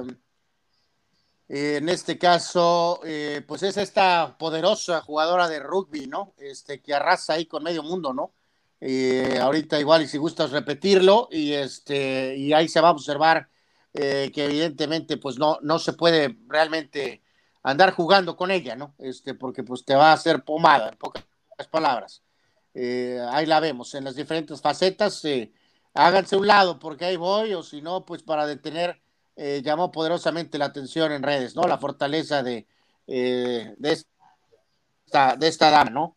en 1.48 1.88
este 1.88 2.18
caso, 2.18 3.00
pues 3.48 3.62
es 3.64 3.78
esta 3.78 4.36
poderosa 4.38 5.00
jugadora 5.00 5.48
de 5.48 5.58
rugby, 5.58 6.06
¿no? 6.06 6.34
Este, 6.36 6.80
que 6.80 6.94
arrasa 6.94 7.32
ahí 7.32 7.46
con 7.46 7.64
medio 7.64 7.82
mundo, 7.82 8.12
¿no? 8.12 8.32
Ahorita 8.80 9.80
igual, 9.80 10.02
y 10.02 10.08
si 10.08 10.18
gustas 10.18 10.50
repetirlo, 10.50 11.28
y 11.30 11.52
este, 11.52 12.36
y 12.36 12.52
ahí 12.52 12.68
se 12.68 12.80
va 12.80 12.88
a 12.88 12.92
observar 12.92 13.48
que 13.92 14.30
evidentemente, 14.34 15.16
pues 15.16 15.38
no, 15.38 15.58
no 15.62 15.78
se 15.78 15.92
puede 15.92 16.36
realmente 16.46 17.22
andar 17.62 17.92
jugando 17.92 18.36
con 18.36 18.50
ella, 18.50 18.76
¿no? 18.76 18.94
Este, 18.98 19.34
porque 19.34 19.62
pues 19.62 19.84
te 19.84 19.94
va 19.94 20.10
a 20.10 20.14
hacer 20.14 20.44
pomada, 20.44 20.88
en 20.88 20.96
pocas 20.96 21.24
palabras. 21.70 22.22
Eh, 22.74 23.20
ahí 23.30 23.46
la 23.46 23.60
vemos 23.60 23.94
en 23.94 24.04
las 24.04 24.16
diferentes 24.16 24.60
facetas. 24.60 25.24
Eh, 25.24 25.52
háganse 25.94 26.36
un 26.36 26.46
lado 26.46 26.78
porque 26.78 27.04
ahí 27.04 27.16
voy, 27.16 27.54
o 27.54 27.62
si 27.62 27.82
no, 27.82 28.04
pues 28.04 28.22
para 28.22 28.46
detener, 28.46 29.00
eh, 29.36 29.62
llamó 29.64 29.90
poderosamente 29.90 30.58
la 30.58 30.66
atención 30.66 31.12
en 31.12 31.22
redes, 31.22 31.56
¿no? 31.56 31.62
La 31.62 31.78
fortaleza 31.78 32.42
de, 32.42 32.66
de, 33.06 33.76
esta, 33.82 35.36
de 35.36 35.48
esta 35.48 35.70
dama, 35.70 35.90
¿no? 35.90 36.16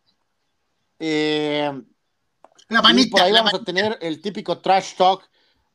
La 2.72 2.82
manita, 2.82 3.10
por 3.10 3.22
ahí 3.22 3.32
vamos 3.32 3.54
a 3.54 3.64
tener 3.64 3.98
el 4.00 4.20
típico 4.20 4.58
trash 4.58 4.94
talk 4.96 5.28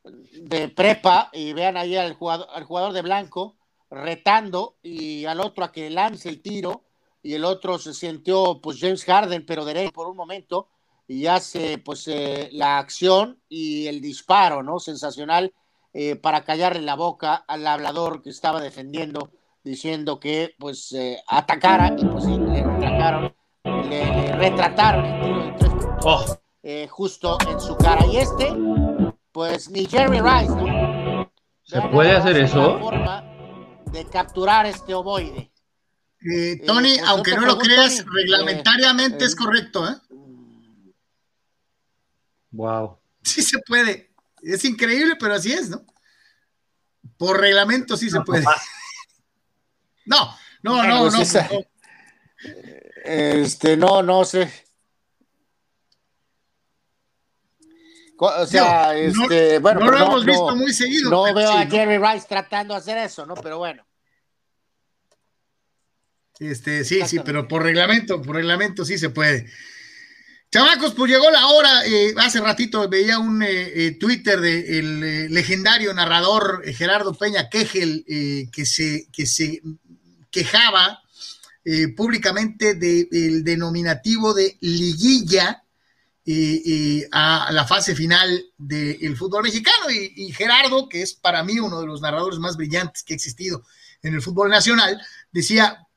de 0.04 0.68
prepa 0.68 1.30
y 1.32 1.52
vean 1.52 1.76
ahí 1.76 1.96
al 1.96 2.14
jugador, 2.14 2.48
al 2.52 2.64
jugador 2.64 2.92
de 2.92 3.02
blanco 3.02 3.56
retando 3.90 4.76
y 4.82 5.24
al 5.24 5.40
otro 5.40 5.64
a 5.64 5.72
que 5.72 5.90
lance 5.90 6.28
el 6.28 6.42
tiro 6.42 6.84
y 7.22 7.34
el 7.34 7.44
otro 7.44 7.78
se 7.78 7.94
sintió 7.94 8.60
pues 8.60 8.78
James 8.80 9.04
Harden, 9.04 9.44
pero 9.44 9.64
de 9.64 9.90
por 9.92 10.08
un 10.08 10.16
momento 10.16 10.68
y 11.06 11.26
hace 11.26 11.78
pues 11.78 12.06
eh, 12.08 12.50
la 12.52 12.78
acción 12.78 13.40
y 13.48 13.86
el 13.86 14.00
disparo, 14.00 14.62
¿no? 14.62 14.78
Sensacional 14.78 15.52
eh, 15.94 16.16
para 16.16 16.44
callarle 16.44 16.82
la 16.82 16.96
boca 16.96 17.34
al 17.34 17.66
hablador 17.66 18.22
que 18.22 18.30
estaba 18.30 18.60
defendiendo, 18.60 19.30
diciendo 19.64 20.20
que 20.20 20.54
pues 20.58 20.92
eh, 20.92 21.18
atacara 21.26 21.96
y 21.98 22.04
pues 22.04 22.26
le 22.26 22.62
retrataron, 22.62 23.34
le, 23.88 24.32
retrataron 24.36 25.04
el 25.06 25.20
tiro 25.22 25.42
de 25.42 25.52
tres 25.52 25.70
puntos, 25.70 26.04
oh. 26.04 26.47
Justo 26.90 27.38
en 27.48 27.60
su 27.60 27.76
cara. 27.76 28.06
Y 28.06 28.18
este, 28.18 28.52
pues 29.32 29.70
ni 29.70 29.86
Jerry 29.86 30.20
Rice, 30.20 30.54
¿no? 30.54 31.32
¿Se 31.62 31.80
puede 31.92 32.12
hacer 32.12 32.36
eso? 32.38 32.78
forma 32.78 33.22
de 33.92 34.04
capturar 34.06 34.66
este 34.66 34.94
ovoide. 34.94 35.50
Tony, 36.66 36.96
pues, 36.96 37.08
aunque 37.08 37.36
no, 37.36 37.42
lo 37.42 37.58
creas, 37.58 38.04
reglamentariamente 38.04 39.24
es 39.24 39.36
correcto, 39.36 39.88
¿eh? 39.88 39.94
Wow. 42.50 42.98
Sí 43.22 43.42
se 43.42 43.58
puede. 43.60 44.10
Es 44.42 44.64
increíble, 44.64 45.16
pero 45.18 45.34
así 45.34 45.52
es, 45.52 45.68
¿no? 45.68 45.84
Por 47.16 47.40
reglamento 47.40 47.96
sí 47.96 48.10
se 48.10 48.20
puede. 48.20 48.44
No, 50.06 50.34
no, 50.62 50.82
no, 50.84 51.10
pues 51.10 51.34
no, 51.34 51.60
Este, 53.04 53.76
no, 53.76 54.02
no 54.02 54.24
sé. 54.24 54.50
O 58.20 58.46
sea, 58.46 58.96
este, 58.96 59.58
bueno, 59.60 59.80
no 59.80 59.90
lo 59.92 59.98
hemos 59.98 60.24
visto 60.24 60.56
muy 60.56 60.72
seguido. 60.72 61.10
No 61.10 61.32
veo 61.32 61.52
a 61.52 61.66
Jerry 61.66 61.98
Rice 61.98 62.26
tratando 62.28 62.74
de 62.74 62.80
hacer 62.80 62.98
eso, 62.98 63.24
¿no? 63.24 63.34
Pero 63.34 63.58
bueno. 63.58 63.86
Este, 66.40 66.84
sí, 66.84 67.00
sí, 67.06 67.20
pero 67.24 67.46
por 67.48 67.62
reglamento, 67.62 68.20
por 68.20 68.36
reglamento 68.36 68.84
sí 68.84 68.98
se 68.98 69.10
puede. 69.10 69.46
Chamacos, 70.50 70.94
pues 70.94 71.12
llegó 71.12 71.30
la 71.30 71.46
hora. 71.48 71.86
Eh, 71.86 72.14
hace 72.16 72.40
ratito 72.40 72.88
veía 72.88 73.18
un 73.18 73.42
eh, 73.42 73.86
eh, 73.86 73.98
Twitter 73.98 74.40
del 74.40 75.32
legendario 75.32 75.92
narrador 75.92 76.64
Gerardo 76.72 77.12
Peña 77.14 77.48
Quejel 77.48 78.04
que, 78.50 78.66
se, 78.66 79.08
que 79.12 79.26
se 79.26 79.62
quejaba 80.30 81.02
públicamente 81.96 82.74
del 82.74 83.44
denominativo 83.44 84.32
de 84.32 84.56
liguilla 84.60 85.62
a 87.12 87.50
la 87.52 87.66
fase 87.66 87.94
final 87.94 88.44
del 88.56 89.16
fútbol 89.16 89.42
mexicano. 89.44 89.90
Y, 89.90 90.12
y, 90.16 90.32
Gerardo, 90.32 90.88
que 90.88 91.02
es 91.02 91.14
para 91.14 91.42
mí 91.42 91.58
uno 91.58 91.80
de 91.80 91.86
los 91.86 92.00
narradores 92.00 92.38
más 92.38 92.56
brillantes 92.56 93.02
que 93.02 93.14
ha 93.14 93.16
existido 93.16 93.64
en 94.02 94.14
el 94.14 94.22
fútbol 94.22 94.50
nacional, 94.50 95.00
decía, 95.32 95.88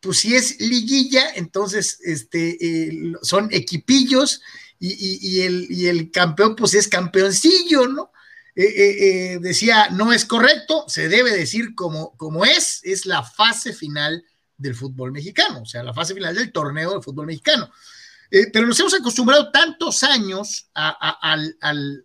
pues 0.00 0.18
si 0.18 0.34
es 0.36 0.60
liguilla, 0.60 1.30
entonces 1.34 1.98
este, 2.04 2.56
eh, 2.64 3.12
son 3.22 3.48
equipillos 3.52 4.40
y, 4.80 5.40
el, 5.40 6.10
campeón 6.12 6.54
pues 6.54 6.74
es 6.74 6.86
campeoncillo, 6.86 7.88
¿no? 7.88 8.12
Eh, 8.54 9.34
eh, 9.34 9.38
decía, 9.40 9.88
no 9.90 10.12
es 10.12 10.24
correcto, 10.24 10.84
se 10.88 11.08
debe 11.08 11.32
decir 11.32 11.74
como, 11.74 12.16
como 12.16 12.44
es, 12.44 12.80
es 12.84 13.06
la 13.06 13.22
fase 13.22 13.72
final 13.72 14.24
del 14.56 14.74
fútbol 14.74 15.12
mexicano, 15.12 15.62
o 15.62 15.66
sea, 15.66 15.82
la 15.82 15.94
fase 15.94 16.14
final 16.14 16.34
del 16.34 16.52
torneo 16.52 16.92
del 16.92 17.02
fútbol 17.02 17.26
mexicano. 17.26 17.70
Pero 18.52 18.66
nos 18.66 18.78
hemos 18.80 18.94
acostumbrado 18.94 19.50
tantos 19.50 20.02
años 20.02 20.68
al, 20.74 22.04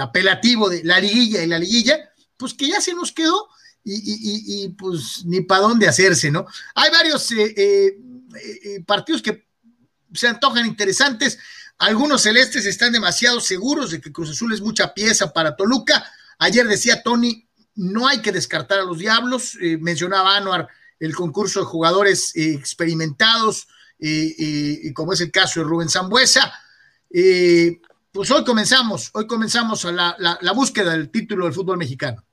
apelativo 0.00 0.68
de 0.68 0.84
la 0.84 1.00
liguilla 1.00 1.42
y 1.42 1.46
la 1.46 1.58
liguilla, 1.58 1.98
pues 2.36 2.54
que 2.54 2.68
ya 2.68 2.80
se 2.80 2.94
nos 2.94 3.12
quedó 3.12 3.48
y, 3.84 4.68
pues 4.70 5.24
ni 5.24 5.40
para 5.40 5.62
dónde 5.62 5.88
hacerse, 5.88 6.30
¿no? 6.30 6.46
Hay 6.74 6.90
varios 6.90 7.30
eh, 7.32 7.54
eh, 7.56 7.98
eh, 8.64 8.84
partidos 8.86 9.22
que 9.22 9.46
se 10.12 10.28
antojan 10.28 10.66
interesantes. 10.66 11.38
Algunos 11.78 12.22
celestes 12.22 12.66
están 12.66 12.92
demasiado 12.92 13.40
seguros 13.40 13.90
de 13.90 14.00
que 14.00 14.12
Cruz 14.12 14.30
Azul 14.30 14.52
es 14.52 14.60
mucha 14.60 14.92
pieza 14.92 15.32
para 15.32 15.56
Toluca. 15.56 16.04
Ayer 16.38 16.66
decía 16.66 17.02
Tony, 17.02 17.48
no 17.74 18.06
hay 18.06 18.20
que 18.20 18.32
descartar 18.32 18.80
a 18.80 18.84
los 18.84 18.98
diablos. 18.98 19.56
mencionaba 19.80 20.36
Anuar 20.36 20.68
el 21.00 21.14
concurso 21.14 21.60
de 21.60 21.66
jugadores 21.66 22.32
experimentados, 22.34 23.68
como 24.94 25.12
es 25.12 25.20
el 25.20 25.30
caso 25.30 25.60
de 25.60 25.66
Rubén 25.66 25.88
Zambuesa. 25.88 26.52
pues 27.08 28.30
hoy 28.30 28.44
comenzamos, 28.44 29.10
hoy 29.14 29.26
comenzamos 29.26 29.84
la, 29.84 30.16
la 30.18 30.52
búsqueda 30.52 30.92
del 30.92 31.10
título 31.10 31.44
del 31.44 31.54
fútbol 31.54 31.78
mexicano. 31.78 32.24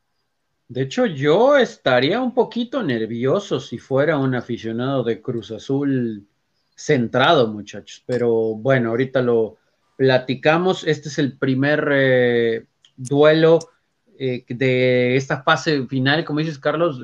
De 0.68 0.82
hecho, 0.82 1.05
yo 1.05 1.57
estaría 1.57 2.20
un 2.20 2.34
poquito 2.34 2.82
nervioso 2.82 3.59
si 3.59 3.78
fuera 3.78 4.18
un 4.18 4.34
aficionado 4.34 5.03
de 5.03 5.22
Cruz 5.22 5.51
Azul 5.51 6.28
centrado, 6.76 7.47
muchachos. 7.47 8.03
Pero 8.05 8.55
bueno, 8.55 8.89
ahorita 8.89 9.22
lo 9.22 9.57
platicamos. 9.95 10.84
Este 10.84 11.09
es 11.09 11.20
el 11.20 11.38
primer 11.38 11.88
eh, 11.91 12.66
duelo 12.97 13.59
eh, 14.18 14.43
de 14.47 15.16
esta 15.16 15.43
fase 15.43 15.86
final, 15.86 16.26
como 16.26 16.39
dices 16.39 16.57
Carlos, 16.57 16.99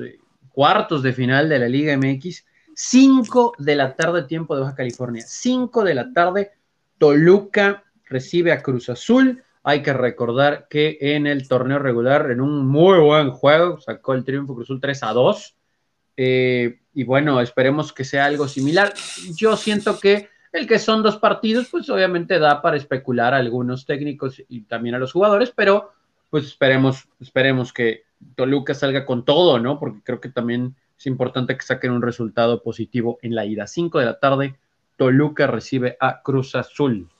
cuartos 0.50 1.02
de 1.02 1.12
final 1.12 1.48
de 1.48 1.58
la 1.60 1.68
Liga 1.68 1.96
MX, 1.96 2.44
5 2.84 3.54
de 3.58 3.76
la 3.76 3.94
tarde 3.94 4.24
tiempo 4.24 4.56
de 4.56 4.62
Baja 4.62 4.74
California, 4.74 5.22
5 5.24 5.84
de 5.84 5.94
la 5.94 6.12
tarde, 6.12 6.50
Toluca 6.98 7.84
recibe 8.06 8.50
a 8.50 8.60
Cruz 8.60 8.88
Azul. 8.88 9.44
Hay 9.62 9.82
que 9.82 9.92
recordar 9.92 10.66
que 10.68 10.98
en 11.00 11.28
el 11.28 11.46
torneo 11.46 11.78
regular, 11.78 12.32
en 12.32 12.40
un 12.40 12.66
muy 12.66 12.98
buen 12.98 13.30
juego, 13.30 13.80
sacó 13.80 14.14
el 14.14 14.24
triunfo 14.24 14.56
Cruz 14.56 14.66
Azul 14.66 14.80
3 14.80 15.02
a 15.04 15.12
2. 15.12 15.56
Eh, 16.16 16.80
y 16.92 17.04
bueno, 17.04 17.40
esperemos 17.40 17.92
que 17.92 18.02
sea 18.02 18.24
algo 18.24 18.48
similar. 18.48 18.92
Yo 19.36 19.56
siento 19.56 20.00
que 20.00 20.28
el 20.52 20.66
que 20.66 20.80
son 20.80 21.04
dos 21.04 21.18
partidos, 21.18 21.68
pues 21.70 21.88
obviamente 21.88 22.40
da 22.40 22.60
para 22.62 22.76
especular 22.76 23.32
a 23.32 23.36
algunos 23.36 23.86
técnicos 23.86 24.42
y 24.48 24.62
también 24.62 24.96
a 24.96 24.98
los 24.98 25.12
jugadores, 25.12 25.52
pero 25.54 25.92
pues 26.30 26.46
esperemos, 26.46 27.06
esperemos 27.20 27.72
que 27.72 28.02
Toluca 28.34 28.74
salga 28.74 29.06
con 29.06 29.24
todo, 29.24 29.60
¿no? 29.60 29.78
Porque 29.78 30.00
creo 30.02 30.20
que 30.20 30.30
también 30.30 30.74
es 31.02 31.08
importante 31.08 31.56
que 31.56 31.66
saquen 31.66 31.90
un 31.90 32.00
resultado 32.00 32.62
positivo 32.62 33.18
en 33.22 33.34
la 33.34 33.44
ida. 33.44 33.66
5 33.66 33.98
de 33.98 34.04
la 34.04 34.20
tarde, 34.20 34.56
Toluca 34.96 35.48
recibe 35.48 35.96
a 35.98 36.22
Cruz 36.22 36.54
Azul. 36.54 37.10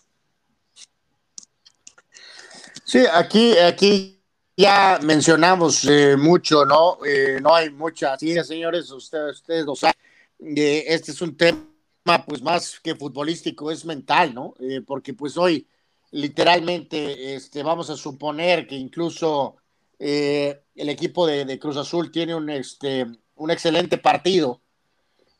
Sí, 2.85 3.01
aquí, 3.13 3.59
aquí 3.59 4.23
ya 4.57 5.01
mencionamos 5.03 5.85
eh, 5.87 6.17
mucho, 6.17 6.65
¿no? 6.65 6.99
Eh, 7.05 7.41
no 7.43 7.53
hay 7.57 7.71
mucha 7.71 8.17
sí, 8.17 8.37
señores, 8.45 8.89
ustedes, 8.93 9.39
ustedes 9.39 9.67
lo 9.67 9.75
saben. 9.75 9.97
Eh, 10.39 10.85
este 10.87 11.11
es 11.11 11.21
un 11.21 11.37
tema, 11.37 12.25
pues, 12.25 12.41
más 12.41 12.79
que 12.79 12.95
futbolístico, 12.95 13.73
es 13.73 13.85
mental, 13.85 14.33
¿no? 14.33 14.55
porque, 14.87 15.13
pues, 15.13 15.37
hoy, 15.37 15.67
literalmente, 16.13 17.35
este, 17.35 17.65
vamos 17.65 17.91
a 17.91 17.97
suponer 17.97 18.65
que 18.69 18.77
incluso 18.77 19.57
el 19.99 20.89
equipo 20.89 21.27
de, 21.27 21.59
Cruz 21.59 21.77
Azul 21.77 22.11
tiene 22.11 22.35
un, 22.35 22.51
este, 22.51 23.07
un 23.37 23.51
excelente 23.51 23.99
partido. 23.99 24.61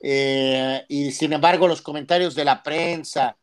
y 0.01 1.13
sin 1.13 1.33
embargo, 1.33 1.69
los 1.69 1.83
comentarios 1.83 2.35
de 2.35 2.45
la 2.45 2.63
prensa, 2.63 3.37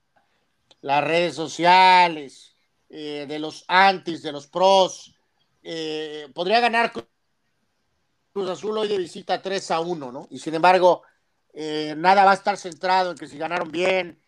las 0.82 1.04
redes 1.04 1.36
sociales, 1.36 2.50
eh, 2.90 3.26
de 3.28 3.38
los 3.38 3.66
antis, 3.68 4.24
de 4.24 4.32
los 4.32 4.48
pros. 4.48 5.14
Eh, 5.62 6.28
podría 6.34 6.60
ganar 6.60 6.92
Cruz 6.92 8.50
Azul 8.50 8.78
hoy 8.80 8.88
de 8.88 8.98
visita 8.98 9.42
3 9.42 9.72
a 9.72 9.80
1, 9.80 10.12
¿no? 10.12 10.28
Y 10.32 10.40
sin 10.40 10.56
embargo, 10.56 11.04
eh, 11.54 11.94
nada 11.96 12.26
va 12.26 12.32
a 12.32 12.36
estar 12.36 12.58
centrado 12.58 13.12
en 13.12 13.18
que 13.18 13.28
si 13.28 13.38
ganaron 13.38 13.72
bien, 13.72 14.20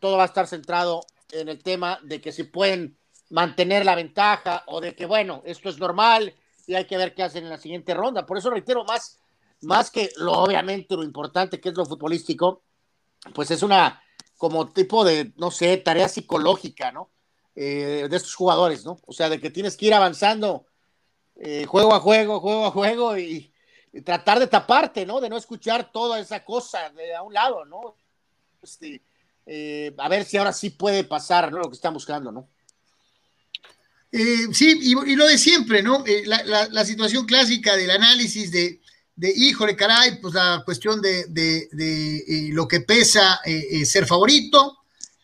todo 0.00 0.16
va 0.16 0.24
a 0.24 0.26
estar 0.26 0.48
centrado 0.48 1.02
en 1.30 1.48
el 1.48 1.62
tema 1.62 2.00
de 2.02 2.20
que 2.20 2.32
si 2.32 2.42
pueden 2.42 2.98
mantener 3.30 3.84
la 3.84 3.94
ventaja 3.94 4.64
o 4.66 4.80
de 4.80 4.96
que, 4.96 5.06
bueno, 5.06 5.42
esto 5.44 5.68
es 5.68 5.78
normal 5.78 6.34
y 6.66 6.74
hay 6.74 6.86
que 6.86 6.96
ver 6.96 7.14
qué 7.14 7.22
hacen 7.22 7.44
en 7.44 7.50
la 7.50 7.58
siguiente 7.58 7.94
ronda. 7.94 8.26
Por 8.26 8.38
eso 8.38 8.50
reitero, 8.50 8.84
más, 8.84 9.20
más 9.66 9.90
que 9.90 10.10
lo 10.16 10.32
obviamente 10.32 10.96
lo 10.96 11.02
importante 11.02 11.60
que 11.60 11.68
es 11.68 11.76
lo 11.76 11.84
futbolístico, 11.84 12.62
pues 13.34 13.50
es 13.50 13.62
una 13.62 14.02
como 14.36 14.70
tipo 14.72 15.04
de, 15.04 15.32
no 15.36 15.50
sé, 15.50 15.76
tarea 15.78 16.08
psicológica, 16.08 16.92
¿no? 16.92 17.10
Eh, 17.54 18.06
de 18.08 18.16
estos 18.16 18.34
jugadores, 18.34 18.84
¿no? 18.84 19.00
O 19.06 19.12
sea, 19.12 19.28
de 19.28 19.40
que 19.40 19.50
tienes 19.50 19.76
que 19.76 19.86
ir 19.86 19.94
avanzando 19.94 20.66
eh, 21.36 21.64
juego 21.66 21.94
a 21.94 22.00
juego, 22.00 22.40
juego 22.40 22.66
a 22.66 22.70
juego 22.70 23.18
y, 23.18 23.52
tratar 24.04 24.38
de 24.38 24.46
taparte, 24.46 25.06
¿no? 25.06 25.22
De 25.22 25.30
no 25.30 25.38
escuchar 25.38 25.90
toda 25.90 26.20
esa 26.20 26.44
cosa 26.44 26.90
de 26.90 27.14
a 27.14 27.22
un 27.22 27.32
lado, 27.32 27.64
¿no? 27.64 27.96
Este, 28.62 29.00
eh, 29.46 29.94
a 29.96 30.08
ver 30.10 30.26
si 30.26 30.36
ahora 30.36 30.52
sí 30.52 30.68
puede 30.68 31.02
pasar, 31.04 31.50
¿no? 31.50 31.58
Lo 31.58 31.70
que 31.70 31.76
están 31.76 31.94
buscando, 31.94 32.30
¿no? 32.30 32.48
sí, 34.52 34.78
y, 34.80 35.14
lo 35.14 35.26
de 35.26 35.36
siempre, 35.36 35.82
¿no? 35.82 36.02
La, 36.24 36.84
situación 36.86 37.26
clásica 37.26 37.76
del 37.76 37.90
análisis 37.90 38.50
de, 38.50 38.80
de, 39.16 39.32
híjole, 39.34 39.74
caray, 39.74 40.20
pues 40.20 40.34
la 40.34 40.62
cuestión 40.64 41.00
de, 41.00 41.26
de 41.26 42.50
lo 42.52 42.68
que 42.68 42.80
pesa 42.80 43.40
ser 43.84 44.06
favorito, 44.06 44.78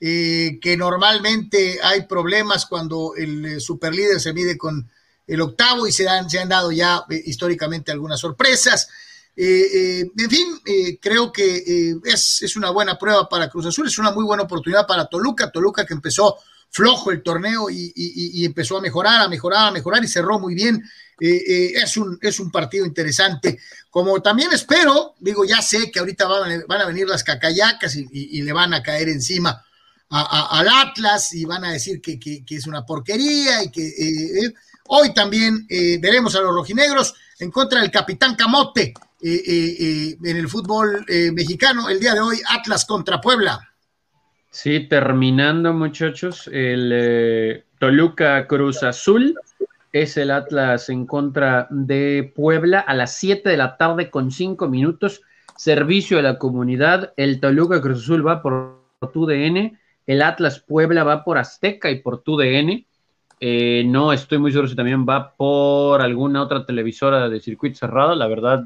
eh, 0.04 0.58
que 0.60 0.76
normalmente 0.76 1.78
hay 1.80 2.06
problemas 2.06 2.66
cuando 2.66 3.14
el 3.16 3.44
eh, 3.44 3.60
superlíder 3.60 4.18
se 4.18 4.32
mide 4.32 4.58
con 4.58 4.90
el 5.28 5.40
octavo 5.40 5.86
y 5.86 5.92
se, 5.92 6.08
se 6.28 6.40
han 6.40 6.48
dado 6.48 6.72
ya 6.72 7.04
eh, 7.08 7.22
históricamente 7.24 7.92
algunas 7.92 8.18
sorpresas. 8.18 8.88
en 9.36 10.10
fin, 10.28 10.60
creo 11.00 11.30
que 11.30 11.94
es, 12.04 12.42
es, 12.42 12.56
una 12.56 12.70
buena 12.70 12.98
prueba 12.98 13.28
para 13.28 13.48
Cruz 13.48 13.66
Azul, 13.66 13.86
es 13.86 13.96
una 13.98 14.10
muy 14.10 14.24
buena 14.24 14.42
oportunidad 14.42 14.88
para 14.88 15.06
Toluca, 15.06 15.52
Toluca 15.52 15.86
que 15.86 15.94
empezó 15.94 16.36
flojo 16.68 17.12
el 17.12 17.22
torneo 17.22 17.70
y, 17.70 17.92
y, 17.94 18.44
empezó 18.44 18.78
a 18.78 18.80
mejorar, 18.80 19.20
a 19.20 19.28
mejorar, 19.28 19.68
a 19.68 19.70
mejorar 19.70 20.02
y 20.02 20.08
cerró 20.08 20.40
muy 20.40 20.56
bien. 20.56 20.82
Es, 21.24 21.96
un, 21.96 22.18
es 22.20 22.40
un 22.40 22.50
partido 22.50 22.84
interesante. 22.84 23.58
Como 23.90 24.20
también 24.20 24.52
espero, 24.52 25.14
digo, 25.20 25.44
ya 25.44 25.62
sé 25.62 25.90
que 25.90 26.00
ahorita 26.00 26.26
van, 26.26 26.80
a 26.80 26.86
venir 26.86 27.06
las 27.06 27.22
cacayacas 27.22 27.94
y 27.96 28.42
le 28.42 28.52
van 28.52 28.74
a 28.74 28.82
caer 28.82 29.08
encima 29.08 29.64
al 30.12 30.68
Atlas 30.68 31.32
y 31.32 31.44
van 31.46 31.64
a 31.64 31.72
decir 31.72 32.00
que, 32.02 32.44
es 32.48 32.66
una 32.66 32.84
porquería 32.84 33.64
y 33.64 33.70
que 33.70 33.86
eh, 33.86 34.44
eh, 34.44 34.54
hoy 34.88 35.14
también 35.14 35.66
eh, 35.68 35.98
veremos 36.00 36.36
a 36.36 36.42
los 36.42 36.54
rojinegros 36.54 37.14
en 37.38 37.50
contra 37.50 37.80
del 37.80 37.90
capitán 37.90 38.34
Camote 38.34 38.92
en 39.24 40.36
el 40.36 40.48
fútbol 40.48 41.06
mexicano. 41.32 41.88
El 41.88 42.00
día 42.00 42.14
de 42.14 42.20
hoy, 42.20 42.40
Atlas 42.48 42.84
contra 42.84 43.20
Puebla. 43.20 43.60
Sí, 44.50 44.88
terminando 44.88 45.72
muchachos, 45.72 46.50
el 46.52 47.64
Toluca 47.78 48.46
Cruz 48.48 48.82
Azul 48.82 49.34
es 49.92 50.16
el 50.16 50.30
Atlas 50.30 50.88
en 50.88 51.06
contra 51.06 51.68
de 51.70 52.32
Puebla 52.34 52.80
a 52.80 52.94
las 52.94 53.16
7 53.16 53.48
de 53.48 53.56
la 53.56 53.76
tarde 53.76 54.10
con 54.10 54.30
5 54.30 54.68
minutos. 54.68 55.22
Servicio 55.56 56.18
a 56.18 56.22
la 56.22 56.38
comunidad. 56.38 57.12
El 57.16 57.40
Toluca 57.40 57.80
Cruz 57.80 58.02
Azul 58.02 58.26
va 58.26 58.42
por 58.42 58.80
tu 59.12 59.26
DN 59.26 59.78
el 60.06 60.22
Atlas 60.22 60.60
Puebla 60.60 61.04
va 61.04 61.24
por 61.24 61.38
Azteca 61.38 61.90
y 61.90 62.00
por 62.00 62.22
TUDN. 62.22 62.86
Eh, 63.40 63.82
no 63.86 64.12
estoy 64.12 64.38
muy 64.38 64.52
seguro 64.52 64.68
si 64.68 64.76
también 64.76 65.06
va 65.08 65.34
por 65.34 66.00
alguna 66.00 66.42
otra 66.42 66.64
televisora 66.64 67.28
de 67.28 67.40
circuito 67.40 67.78
cerrado. 67.78 68.14
La 68.14 68.26
verdad, 68.26 68.64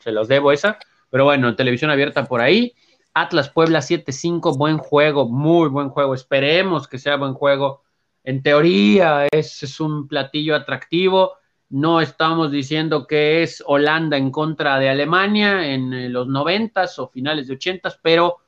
se 0.00 0.12
los 0.12 0.28
debo 0.28 0.52
esa. 0.52 0.78
Pero 1.10 1.24
bueno, 1.24 1.54
televisión 1.54 1.90
abierta 1.90 2.24
por 2.24 2.40
ahí. 2.40 2.74
Atlas 3.12 3.48
Puebla 3.48 3.78
7-5, 3.80 4.56
buen 4.58 4.78
juego, 4.78 5.28
muy 5.28 5.68
buen 5.68 5.88
juego. 5.88 6.14
Esperemos 6.14 6.88
que 6.88 6.98
sea 6.98 7.16
buen 7.16 7.34
juego. 7.34 7.82
En 8.24 8.42
teoría 8.42 9.26
es, 9.30 9.62
es 9.62 9.80
un 9.80 10.08
platillo 10.08 10.56
atractivo. 10.56 11.34
No 11.68 12.00
estamos 12.00 12.50
diciendo 12.50 13.06
que 13.06 13.42
es 13.42 13.62
Holanda 13.66 14.16
en 14.16 14.30
contra 14.30 14.78
de 14.78 14.88
Alemania 14.88 15.72
en 15.72 16.10
los 16.12 16.26
noventas 16.26 16.98
o 16.98 17.08
finales 17.08 17.46
de 17.46 17.54
ochentas, 17.54 17.98
pero 18.02 18.38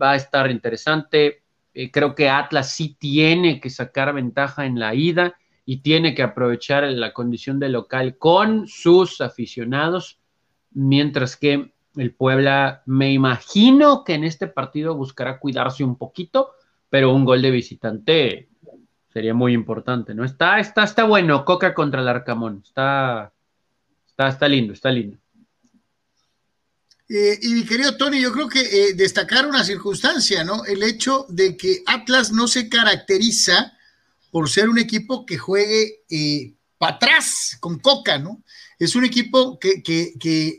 va 0.00 0.12
a 0.12 0.16
estar 0.16 0.50
interesante. 0.50 1.44
Eh, 1.72 1.90
creo 1.92 2.16
que 2.16 2.28
Atlas 2.28 2.74
sí 2.74 2.96
tiene 2.98 3.60
que 3.60 3.70
sacar 3.70 4.12
ventaja 4.12 4.66
en 4.66 4.80
la 4.80 4.94
ida 4.94 5.36
y 5.64 5.78
tiene 5.78 6.14
que 6.14 6.24
aprovechar 6.24 6.82
la 6.84 7.12
condición 7.12 7.60
de 7.60 7.68
local 7.68 8.18
con 8.18 8.66
sus 8.66 9.20
aficionados, 9.20 10.18
mientras 10.72 11.36
que 11.36 11.72
el 11.94 12.14
Puebla 12.14 12.82
me 12.86 13.12
imagino 13.12 14.02
que 14.02 14.14
en 14.14 14.24
este 14.24 14.48
partido 14.48 14.96
buscará 14.96 15.38
cuidarse 15.38 15.84
un 15.84 15.96
poquito, 15.96 16.52
pero 16.90 17.14
un 17.14 17.24
gol 17.24 17.40
de 17.42 17.50
visitante 17.52 18.51
sería 19.12 19.34
muy 19.34 19.52
importante, 19.52 20.14
¿no? 20.14 20.24
Está, 20.24 20.58
está, 20.58 20.84
está 20.84 21.04
bueno, 21.04 21.44
Coca 21.44 21.74
contra 21.74 22.00
el 22.00 22.08
Arcamón, 22.08 22.62
está, 22.64 23.32
está, 24.06 24.28
está 24.28 24.48
lindo, 24.48 24.72
está 24.72 24.90
lindo. 24.90 25.18
Eh, 27.08 27.38
y 27.42 27.48
mi 27.48 27.64
querido 27.66 27.96
Tony, 27.96 28.22
yo 28.22 28.32
creo 28.32 28.48
que 28.48 28.60
eh, 28.60 28.94
destacar 28.94 29.46
una 29.46 29.64
circunstancia, 29.64 30.44
¿no? 30.44 30.64
El 30.64 30.82
hecho 30.82 31.26
de 31.28 31.58
que 31.58 31.82
Atlas 31.84 32.32
no 32.32 32.48
se 32.48 32.70
caracteriza 32.70 33.76
por 34.30 34.48
ser 34.48 34.70
un 34.70 34.78
equipo 34.78 35.26
que 35.26 35.36
juegue 35.36 36.04
eh, 36.08 36.54
para 36.78 36.94
atrás 36.94 37.58
con 37.60 37.80
Coca, 37.80 38.16
¿no? 38.16 38.42
Es 38.78 38.96
un 38.96 39.04
equipo 39.04 39.58
que, 39.58 39.82
que, 39.82 40.56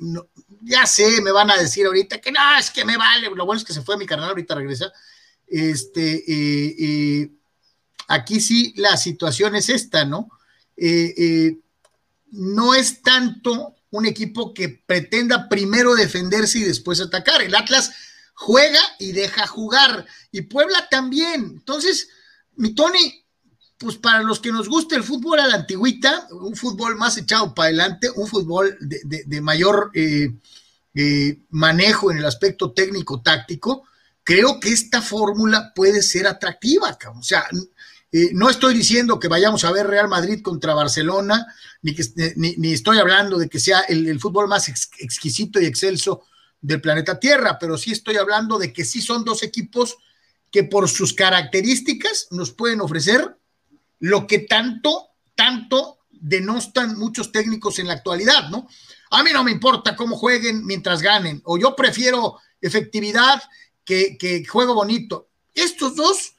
ya 0.61 0.85
sé, 0.85 1.21
me 1.21 1.31
van 1.31 1.49
a 1.49 1.57
decir 1.57 1.87
ahorita 1.87 2.21
que 2.21 2.31
no, 2.31 2.39
es 2.57 2.69
que 2.69 2.85
me 2.85 2.97
vale, 2.97 3.31
lo 3.35 3.45
bueno 3.47 3.57
es 3.57 3.65
que 3.65 3.73
se 3.73 3.81
fue 3.81 3.97
mi 3.97 4.05
carnal, 4.05 4.29
ahorita 4.29 4.53
regresa. 4.53 4.93
Este, 5.47 6.23
aquí 8.07 8.39
sí 8.39 8.73
la 8.77 8.97
situación 8.97 9.55
es 9.55 9.69
esta, 9.69 10.05
¿no? 10.05 10.29
no 12.31 12.73
es 12.73 13.01
tanto 13.03 13.75
un 13.91 14.07
equipo 14.07 14.53
que 14.53 14.69
pretenda 14.69 15.47
primero 15.47 15.93
defenderse 15.93 16.59
y 16.59 16.63
después 16.63 16.99
atacar. 16.99 17.43
El 17.43 17.55
Atlas 17.55 17.91
juega 18.33 18.79
y 18.97 19.11
deja 19.11 19.45
jugar. 19.45 20.05
Y 20.31 20.41
Puebla 20.41 20.87
también. 20.89 21.43
Entonces, 21.43 22.09
mi 22.55 22.73
Tony, 22.73 23.23
pues 23.77 23.97
para 23.97 24.23
los 24.23 24.39
que 24.39 24.51
nos 24.51 24.67
gusta 24.67 24.95
el 24.95 25.03
fútbol 25.03 25.39
a 25.39 25.47
la 25.47 25.55
antigüita, 25.55 26.27
un 26.31 26.55
fútbol 26.55 26.95
más 26.95 27.17
echado 27.17 27.53
para 27.53 27.67
adelante, 27.67 28.09
un 28.15 28.27
fútbol 28.27 28.75
de, 28.81 29.41
mayor 29.41 29.91
eh, 29.93 30.31
eh, 30.95 31.37
manejo 31.51 32.09
en 32.11 32.17
el 32.17 32.25
aspecto 32.25 32.71
técnico-táctico, 32.71 33.83
creo 34.23 34.59
que 34.59 34.69
esta 34.69 35.03
fórmula 35.03 35.71
puede 35.75 36.01
ser 36.01 36.25
atractiva. 36.25 36.97
O 37.15 37.21
sea, 37.21 37.45
Eh, 38.15 38.29
no 38.33 38.47
estoy 38.47 38.75
diciendo 38.75 39.19
que 39.19 39.27
vayamos 39.27 39.63
a 39.65 39.71
ver 39.71 39.87
Real 39.87 40.07
Madrid 40.07 40.43
contra 40.43 40.75
Barcelona, 40.75 41.47
ni, 41.81 41.95
que, 41.95 42.03
ni, 42.35 42.71
estoy 42.71 42.99
hablando 42.99 43.39
de 43.39 43.49
que 43.49 43.59
sea 43.59 43.79
el, 43.89 44.19
fútbol 44.19 44.47
más 44.47 44.69
exquisito 44.69 45.59
y 45.59 45.65
excelso 45.65 46.21
del 46.61 46.79
planeta 46.79 47.19
Tierra, 47.19 47.57
pero 47.59 47.75
sí 47.75 47.91
estoy 47.91 48.17
hablando 48.17 48.59
de 48.59 48.71
que 48.71 48.85
sí 48.85 49.01
son 49.01 49.25
dos 49.25 49.41
equipos 49.41 49.97
que 50.51 50.63
por 50.63 50.87
sus 50.89 51.11
características 51.13 52.27
nos 52.29 52.51
pueden 52.51 52.81
ofrecer 52.81 53.35
lo 53.97 54.27
que 54.27 54.39
tanto, 54.39 55.07
tanto 55.33 56.01
denostan 56.11 56.99
muchos 56.99 57.31
técnicos 57.31 57.79
en 57.79 57.87
la 57.87 57.93
actualidad, 57.93 58.47
¿no? 58.51 58.67
A 59.09 59.23
mí 59.23 59.31
no 59.33 59.43
me 59.43 59.49
importa 59.49 59.95
cómo 59.95 60.17
jueguen 60.17 60.63
mientras 60.67 61.01
ganen, 61.01 61.41
o 61.45 61.57
yo 61.57 61.75
prefiero 61.75 62.37
efectividad 62.61 63.41
que, 63.83 64.19
que 64.19 64.45
juego 64.45 64.75
bonito. 64.75 65.29
Estos 65.55 65.95
dos 65.95 66.35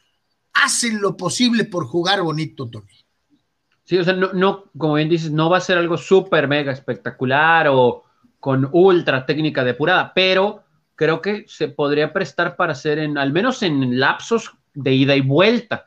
hacen 0.54 1.00
lo 1.00 1.16
posible 1.16 1.64
por 1.64 1.86
jugar 1.86 2.22
bonito, 2.22 2.68
Tony. 2.68 3.04
Sí, 3.84 3.98
o 3.98 4.04
sea, 4.04 4.14
no, 4.14 4.32
no 4.32 4.64
como 4.78 4.94
bien 4.94 5.08
dices, 5.08 5.30
no 5.30 5.50
va 5.50 5.58
a 5.58 5.60
ser 5.60 5.76
algo 5.76 5.98
súper 5.98 6.48
mega 6.48 6.72
espectacular 6.72 7.68
o 7.68 8.04
con 8.40 8.68
ultra 8.72 9.26
técnica 9.26 9.64
depurada, 9.64 10.12
pero 10.14 10.64
creo 10.94 11.20
que 11.20 11.44
se 11.48 11.68
podría 11.68 12.12
prestar 12.12 12.56
para 12.56 12.72
hacer 12.72 12.98
en, 12.98 13.18
al 13.18 13.32
menos 13.32 13.62
en 13.62 13.98
lapsos 13.98 14.52
de 14.74 14.92
ida 14.92 15.16
y 15.16 15.20
vuelta. 15.20 15.86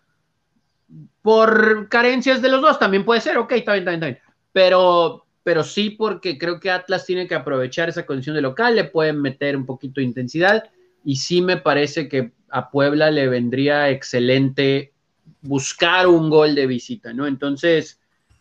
Por 1.21 1.89
carencias 1.89 2.41
de 2.41 2.49
los 2.49 2.61
dos, 2.61 2.79
también 2.79 3.05
puede 3.05 3.21
ser, 3.21 3.37
ok, 3.37 3.51
está 3.53 3.73
bien, 3.73 3.87
está 3.87 4.21
Pero, 4.51 5.25
pero 5.43 5.63
sí, 5.63 5.91
porque 5.91 6.37
creo 6.37 6.59
que 6.59 6.71
Atlas 6.71 7.05
tiene 7.05 7.27
que 7.27 7.35
aprovechar 7.35 7.89
esa 7.89 8.05
condición 8.05 8.35
de 8.35 8.41
local, 8.41 8.75
le 8.75 8.85
pueden 8.85 9.21
meter 9.21 9.57
un 9.57 9.65
poquito 9.65 9.99
de 9.99 10.07
intensidad, 10.07 10.69
y 11.03 11.17
sí 11.17 11.41
me 11.41 11.57
parece 11.57 12.07
que 12.07 12.33
a 12.49 12.69
Puebla 12.71 13.11
le 13.11 13.27
vendría 13.27 13.89
excelente 13.89 14.93
buscar 15.41 16.07
un 16.07 16.29
gol 16.29 16.55
de 16.55 16.67
visita, 16.67 17.13
¿no? 17.13 17.27
Entonces, 17.27 17.99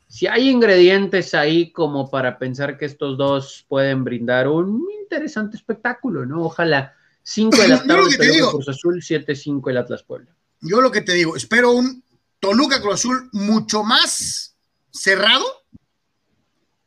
si 0.08 0.26
hay 0.26 0.48
ingredientes 0.48 1.34
ahí 1.34 1.72
como 1.72 2.10
para 2.10 2.38
pensar 2.38 2.78
que 2.78 2.84
estos 2.84 3.18
dos 3.18 3.64
pueden 3.68 4.04
brindar 4.04 4.48
un 4.48 4.86
interesante 5.00 5.56
espectáculo, 5.56 6.24
¿no? 6.26 6.42
Ojalá 6.42 6.94
5 7.22 7.56
de 7.56 7.68
la 7.68 7.84
tarde 7.84 8.16
Cruz 8.50 8.68
Azul, 8.68 9.02
7-5 9.02 9.70
el 9.70 9.76
Atlas 9.78 10.02
Puebla. 10.04 10.34
Yo 10.60 10.80
lo 10.80 10.92
que 10.92 11.02
te 11.02 11.12
digo, 11.12 11.36
espero 11.36 11.72
un 11.72 12.02
Toluca 12.38 12.80
Cruz 12.80 12.94
Azul 12.94 13.28
mucho 13.32 13.82
más 13.82 14.56
cerrado 14.90 15.44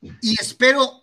y 0.02 0.40
espero, 0.40 0.99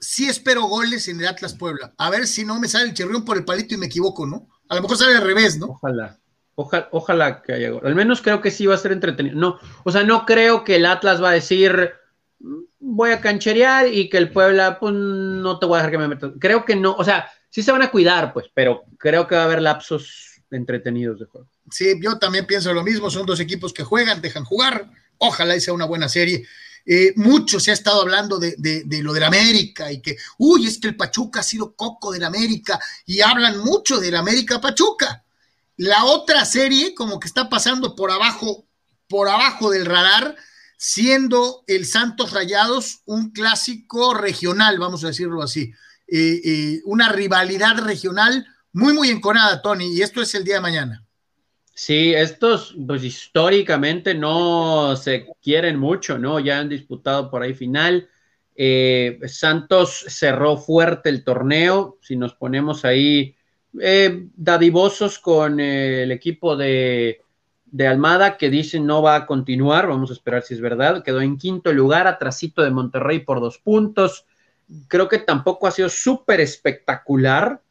sí 0.00 0.28
espero 0.28 0.62
goles 0.62 1.08
en 1.08 1.20
el 1.20 1.28
Atlas 1.28 1.54
Puebla. 1.54 1.92
A 1.98 2.10
ver 2.10 2.26
si 2.26 2.44
no 2.44 2.58
me 2.60 2.68
sale 2.68 2.84
el 2.84 2.94
chirrión 2.94 3.24
por 3.24 3.36
el 3.36 3.44
palito 3.44 3.74
y 3.74 3.78
me 3.78 3.86
equivoco, 3.86 4.26
¿no? 4.26 4.48
A 4.68 4.76
lo 4.76 4.82
mejor 4.82 4.96
sale 4.96 5.16
al 5.16 5.22
revés, 5.22 5.58
¿no? 5.58 5.66
Ojalá. 5.66 6.18
Ojalá, 6.54 6.88
ojalá 6.92 7.42
que 7.42 7.54
haya 7.54 7.70
gol. 7.70 7.82
Al 7.84 7.94
menos 7.94 8.20
creo 8.20 8.40
que 8.40 8.50
sí 8.50 8.66
va 8.66 8.74
a 8.74 8.78
ser 8.78 8.92
entretenido. 8.92 9.36
No, 9.36 9.58
o 9.84 9.90
sea, 9.90 10.02
no 10.04 10.26
creo 10.26 10.64
que 10.64 10.76
el 10.76 10.86
Atlas 10.86 11.22
va 11.22 11.30
a 11.30 11.34
decir 11.34 11.92
mm, 12.40 12.62
voy 12.78 13.10
a 13.10 13.20
cancherear 13.20 13.88
y 13.88 14.10
que 14.10 14.18
el 14.18 14.30
Puebla, 14.30 14.78
pues 14.78 14.94
no 14.94 15.58
te 15.58 15.66
voy 15.66 15.76
a 15.76 15.78
dejar 15.78 15.90
que 15.92 15.98
me 15.98 16.08
meta. 16.08 16.32
Creo 16.38 16.64
que 16.64 16.76
no, 16.76 16.92
o 16.92 17.04
sea, 17.04 17.30
sí 17.48 17.62
se 17.62 17.72
van 17.72 17.82
a 17.82 17.90
cuidar, 17.90 18.32
pues, 18.32 18.46
pero 18.52 18.84
creo 18.98 19.26
que 19.26 19.34
va 19.34 19.42
a 19.42 19.44
haber 19.44 19.62
lapsos 19.62 20.42
entretenidos 20.50 21.18
de 21.20 21.26
juego. 21.26 21.48
Sí, 21.70 21.98
yo 22.00 22.18
también 22.18 22.46
pienso 22.46 22.72
lo 22.74 22.82
mismo. 22.82 23.10
Son 23.10 23.26
dos 23.26 23.40
equipos 23.40 23.72
que 23.72 23.84
juegan, 23.84 24.20
dejan 24.20 24.44
jugar. 24.44 24.90
Ojalá 25.18 25.56
y 25.56 25.60
sea 25.60 25.74
una 25.74 25.86
buena 25.86 26.08
serie. 26.08 26.46
Eh, 26.84 27.12
mucho 27.16 27.60
se 27.60 27.70
ha 27.70 27.74
estado 27.74 28.00
hablando 28.02 28.38
de, 28.38 28.56
de, 28.58 28.82
de, 28.84 29.02
lo 29.02 29.12
del 29.12 29.22
América 29.22 29.92
y 29.92 30.00
que, 30.02 30.16
uy, 30.38 30.66
es 30.66 30.78
que 30.78 30.88
el 30.88 30.96
Pachuca 30.96 31.40
ha 31.40 31.44
sido 31.44 31.76
coco 31.76 32.12
del 32.12 32.24
América 32.24 32.80
y 33.06 33.20
hablan 33.20 33.60
mucho 33.60 34.00
del 34.00 34.16
América 34.16 34.60
Pachuca. 34.60 35.24
La 35.76 36.04
otra 36.04 36.44
serie, 36.44 36.94
como 36.94 37.20
que 37.20 37.28
está 37.28 37.48
pasando 37.48 37.94
por 37.94 38.10
abajo, 38.10 38.66
por 39.08 39.28
abajo 39.28 39.70
del 39.70 39.86
radar, 39.86 40.36
siendo 40.76 41.62
el 41.68 41.86
Santos 41.86 42.32
Rayados 42.32 43.02
un 43.04 43.30
clásico 43.30 44.14
regional, 44.14 44.78
vamos 44.80 45.04
a 45.04 45.08
decirlo 45.08 45.42
así, 45.42 45.72
eh, 46.08 46.40
eh, 46.44 46.80
una 46.84 47.08
rivalidad 47.08 47.78
regional 47.78 48.46
muy, 48.72 48.92
muy 48.92 49.08
enconada, 49.08 49.62
Tony, 49.62 49.94
y 49.94 50.02
esto 50.02 50.20
es 50.20 50.34
el 50.34 50.44
día 50.44 50.56
de 50.56 50.60
mañana. 50.60 51.01
Sí, 51.74 52.12
estos, 52.14 52.76
pues 52.86 53.02
históricamente 53.02 54.14
no 54.14 54.94
se 54.96 55.26
quieren 55.42 55.78
mucho, 55.78 56.18
¿no? 56.18 56.38
Ya 56.38 56.58
han 56.58 56.68
disputado 56.68 57.30
por 57.30 57.42
ahí 57.42 57.54
final. 57.54 58.08
Eh, 58.54 59.18
Santos 59.26 60.04
cerró 60.08 60.58
fuerte 60.58 61.08
el 61.08 61.24
torneo, 61.24 61.98
si 62.02 62.16
nos 62.16 62.34
ponemos 62.34 62.84
ahí 62.84 63.34
eh, 63.80 64.28
dadivosos 64.36 65.18
con 65.18 65.58
eh, 65.60 66.02
el 66.02 66.12
equipo 66.12 66.56
de, 66.56 67.22
de, 67.64 67.86
Almada 67.86 68.36
que 68.36 68.50
dicen 68.50 68.84
no 68.86 69.00
va 69.00 69.16
a 69.16 69.26
continuar, 69.26 69.88
vamos 69.88 70.10
a 70.10 70.12
esperar 70.12 70.42
si 70.42 70.52
es 70.52 70.60
verdad, 70.60 71.02
quedó 71.02 71.22
en 71.22 71.38
quinto 71.38 71.72
lugar, 71.72 72.06
atrasito 72.06 72.62
de 72.62 72.70
Monterrey 72.70 73.20
por 73.20 73.40
dos 73.40 73.56
puntos, 73.56 74.26
creo 74.88 75.08
que 75.08 75.18
tampoco 75.18 75.66
ha 75.66 75.70
sido 75.70 75.88
súper 75.88 76.40
espectacular 76.40 77.62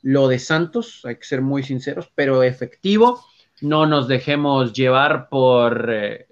lo 0.00 0.28
de 0.28 0.38
Santos, 0.38 1.02
hay 1.04 1.16
que 1.16 1.24
ser 1.24 1.42
muy 1.42 1.62
sinceros, 1.62 2.10
pero 2.14 2.42
efectivo, 2.42 3.22
no 3.62 3.86
nos 3.86 4.08
dejemos 4.08 4.72
llevar 4.72 5.28
por 5.28 5.88
eh, 5.90 6.26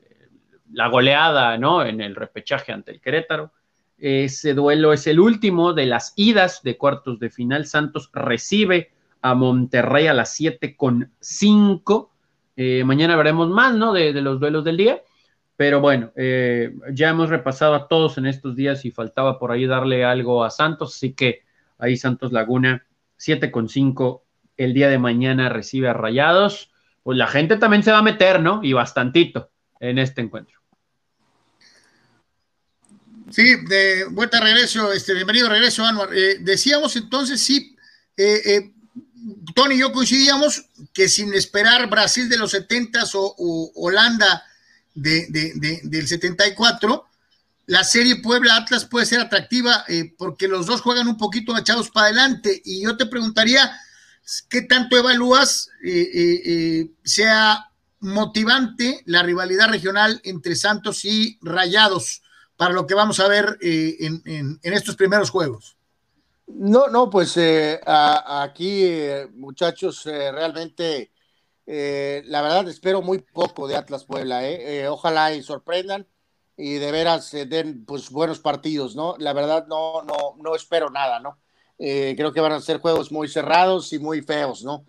la 0.72 0.89
goleada, 0.89 1.57
¿no? 1.59 1.85
En 1.85 2.01
el 2.01 2.14
repechaje 2.14 2.72
ante 2.72 2.91
el 2.91 3.01
Querétaro. 3.01 3.53
Ese 3.99 4.55
duelo 4.55 4.93
es 4.93 5.07
el 5.07 5.20
último 5.20 5.72
de 5.72 5.87
las 5.87 6.12
idas 6.16 6.62
de 6.62 6.76
cuartos 6.76 7.20
de 7.20 7.31
final. 7.31 7.66
Santos 7.66 8.11
recibe 8.12 8.91
a 9.22 9.35
Monterrey 9.35 10.07
a 10.07 10.14
las 10.14 10.35
7 10.35 10.76
con 10.76 11.12
5. 11.20 12.11
Eh, 12.57 12.83
mañana 12.85 13.16
veremos 13.16 13.49
más, 13.49 13.74
¿no? 13.74 13.93
De, 13.93 14.12
los 14.14 14.41
duelos 14.41 14.64
del 14.64 14.76
día. 14.76 15.03
Pero 15.57 15.81
bueno, 15.81 16.12
eh, 16.16 16.74
ya 16.93 17.11
hemos 17.11 17.28
repasado 17.28 17.74
a 17.74 17.87
todos 17.87 18.16
en 18.16 18.26
estos 18.26 18.57
días 18.57 18.85
y 18.87 18.91
faltaba 18.91 19.39
por 19.39 19.53
ahí 19.53 19.66
darle 19.66 20.05
algo 20.05 20.43
a 20.43 20.51
Santos. 20.51 20.97
Así 20.97 21.12
que 21.12 21.43
ahí 21.78 21.97
Santos 21.97 22.33
Laguna, 22.33 22.87
7 23.18 23.51
con 23.51 23.68
5. 23.68 24.24
El 24.57 24.72
día 24.72 24.89
de 24.89 24.99
mañana 24.99 25.49
recibe 25.51 25.89
a 25.89 25.93
Rayados. 25.93 26.70
Pues 27.11 27.18
la 27.18 27.26
gente 27.26 27.56
también 27.56 27.82
se 27.82 27.90
va 27.90 27.98
a 27.98 28.02
meter, 28.02 28.40
¿no? 28.40 28.61
Y 28.62 28.72
bastantito 28.72 29.50
en 29.80 29.98
este 29.98 30.20
encuentro. 30.20 30.61
Sí, 33.32 33.64
de 33.68 34.04
vuelta 34.12 34.38
regreso, 34.38 34.92
este, 34.92 35.14
bienvenido 35.14 35.48
regreso, 35.48 35.84
Anuar. 35.84 36.11
Eh, 36.14 36.36
decíamos 36.38 36.94
entonces, 36.94 37.40
sí, 37.40 37.76
eh, 38.16 38.70
Tony 39.56 39.74
y 39.74 39.78
yo 39.78 39.90
coincidíamos 39.90 40.66
que 40.92 41.08
sin 41.08 41.34
esperar 41.34 41.90
Brasil 41.90 42.28
de 42.28 42.36
los 42.36 42.52
70 42.52 43.02
o, 43.14 43.72
Holanda 43.74 44.44
del 44.94 46.06
74, 46.06 47.08
la 47.66 47.82
serie 47.82 48.22
Puebla-Atlas 48.22 48.84
puede 48.84 49.06
ser 49.06 49.18
atractiva 49.18 49.84
eh, 49.88 50.14
porque 50.16 50.46
los 50.46 50.64
dos 50.66 50.80
juegan 50.80 51.08
un 51.08 51.18
poquito 51.18 51.58
echados 51.58 51.90
para 51.90 52.06
adelante. 52.06 52.62
Y 52.64 52.84
yo 52.84 52.96
te 52.96 53.06
preguntaría, 53.06 53.80
¿qué 54.49 54.62
tanto 54.62 54.97
evalúas 54.97 55.70
eh, 55.85 56.11
eh, 56.12 56.91
sea 57.05 57.70
motivante 58.01 59.03
la 59.07 59.22
rivalidad 59.22 59.68
regional 59.68 60.20
entre 60.24 60.57
Santos 60.57 61.05
y 61.05 61.39
Rayados 61.43 62.22
para 62.57 62.74
lo 62.74 62.87
que 62.87 62.95
vamos 62.95 63.20
a 63.20 63.28
ver 63.28 63.59
en 63.61 64.59
estos 64.62 64.97
primeros 64.97 65.31
juegos? 65.31 65.76
No, 66.55 66.89
no, 66.89 67.09
pues 67.11 67.37
eh, 67.37 67.81
aquí, 67.85 68.85
eh, 68.85 69.28
muchachos, 69.35 70.05
eh, 70.07 70.33
realmente, 70.33 71.12
la 71.66 72.43
verdad, 72.43 72.68
espero 72.68 73.03
muy 73.03 73.18
poco 73.20 73.68
de 73.68 73.76
Atlas 73.76 74.05
Puebla. 74.05 74.43
ojalá 74.91 75.33
y 75.35 75.43
sorprendan 75.43 76.07
y 76.57 76.74
de 76.74 76.93
veras 76.93 77.31
den 77.31 77.85
pues 77.85 78.11
buenos 78.11 78.41
partidos, 78.41 78.97
¿no? 78.97 79.14
La 79.18 79.33
verdad, 79.33 79.66
no, 79.68 80.03
no, 80.03 80.35
no 80.39 80.55
espero 80.55 80.91
nada, 80.91 81.20
¿no? 81.20 81.39
Creo 81.81 82.33
que 82.33 82.41
van 82.41 82.53
a 82.53 82.61
ser 82.61 82.78
juegos 82.78 83.11
muy 83.11 83.26
cerrados 83.26 83.93
y 83.95 83.99
muy 83.99 84.20
feos, 84.20 84.62
¿no? 84.62 84.85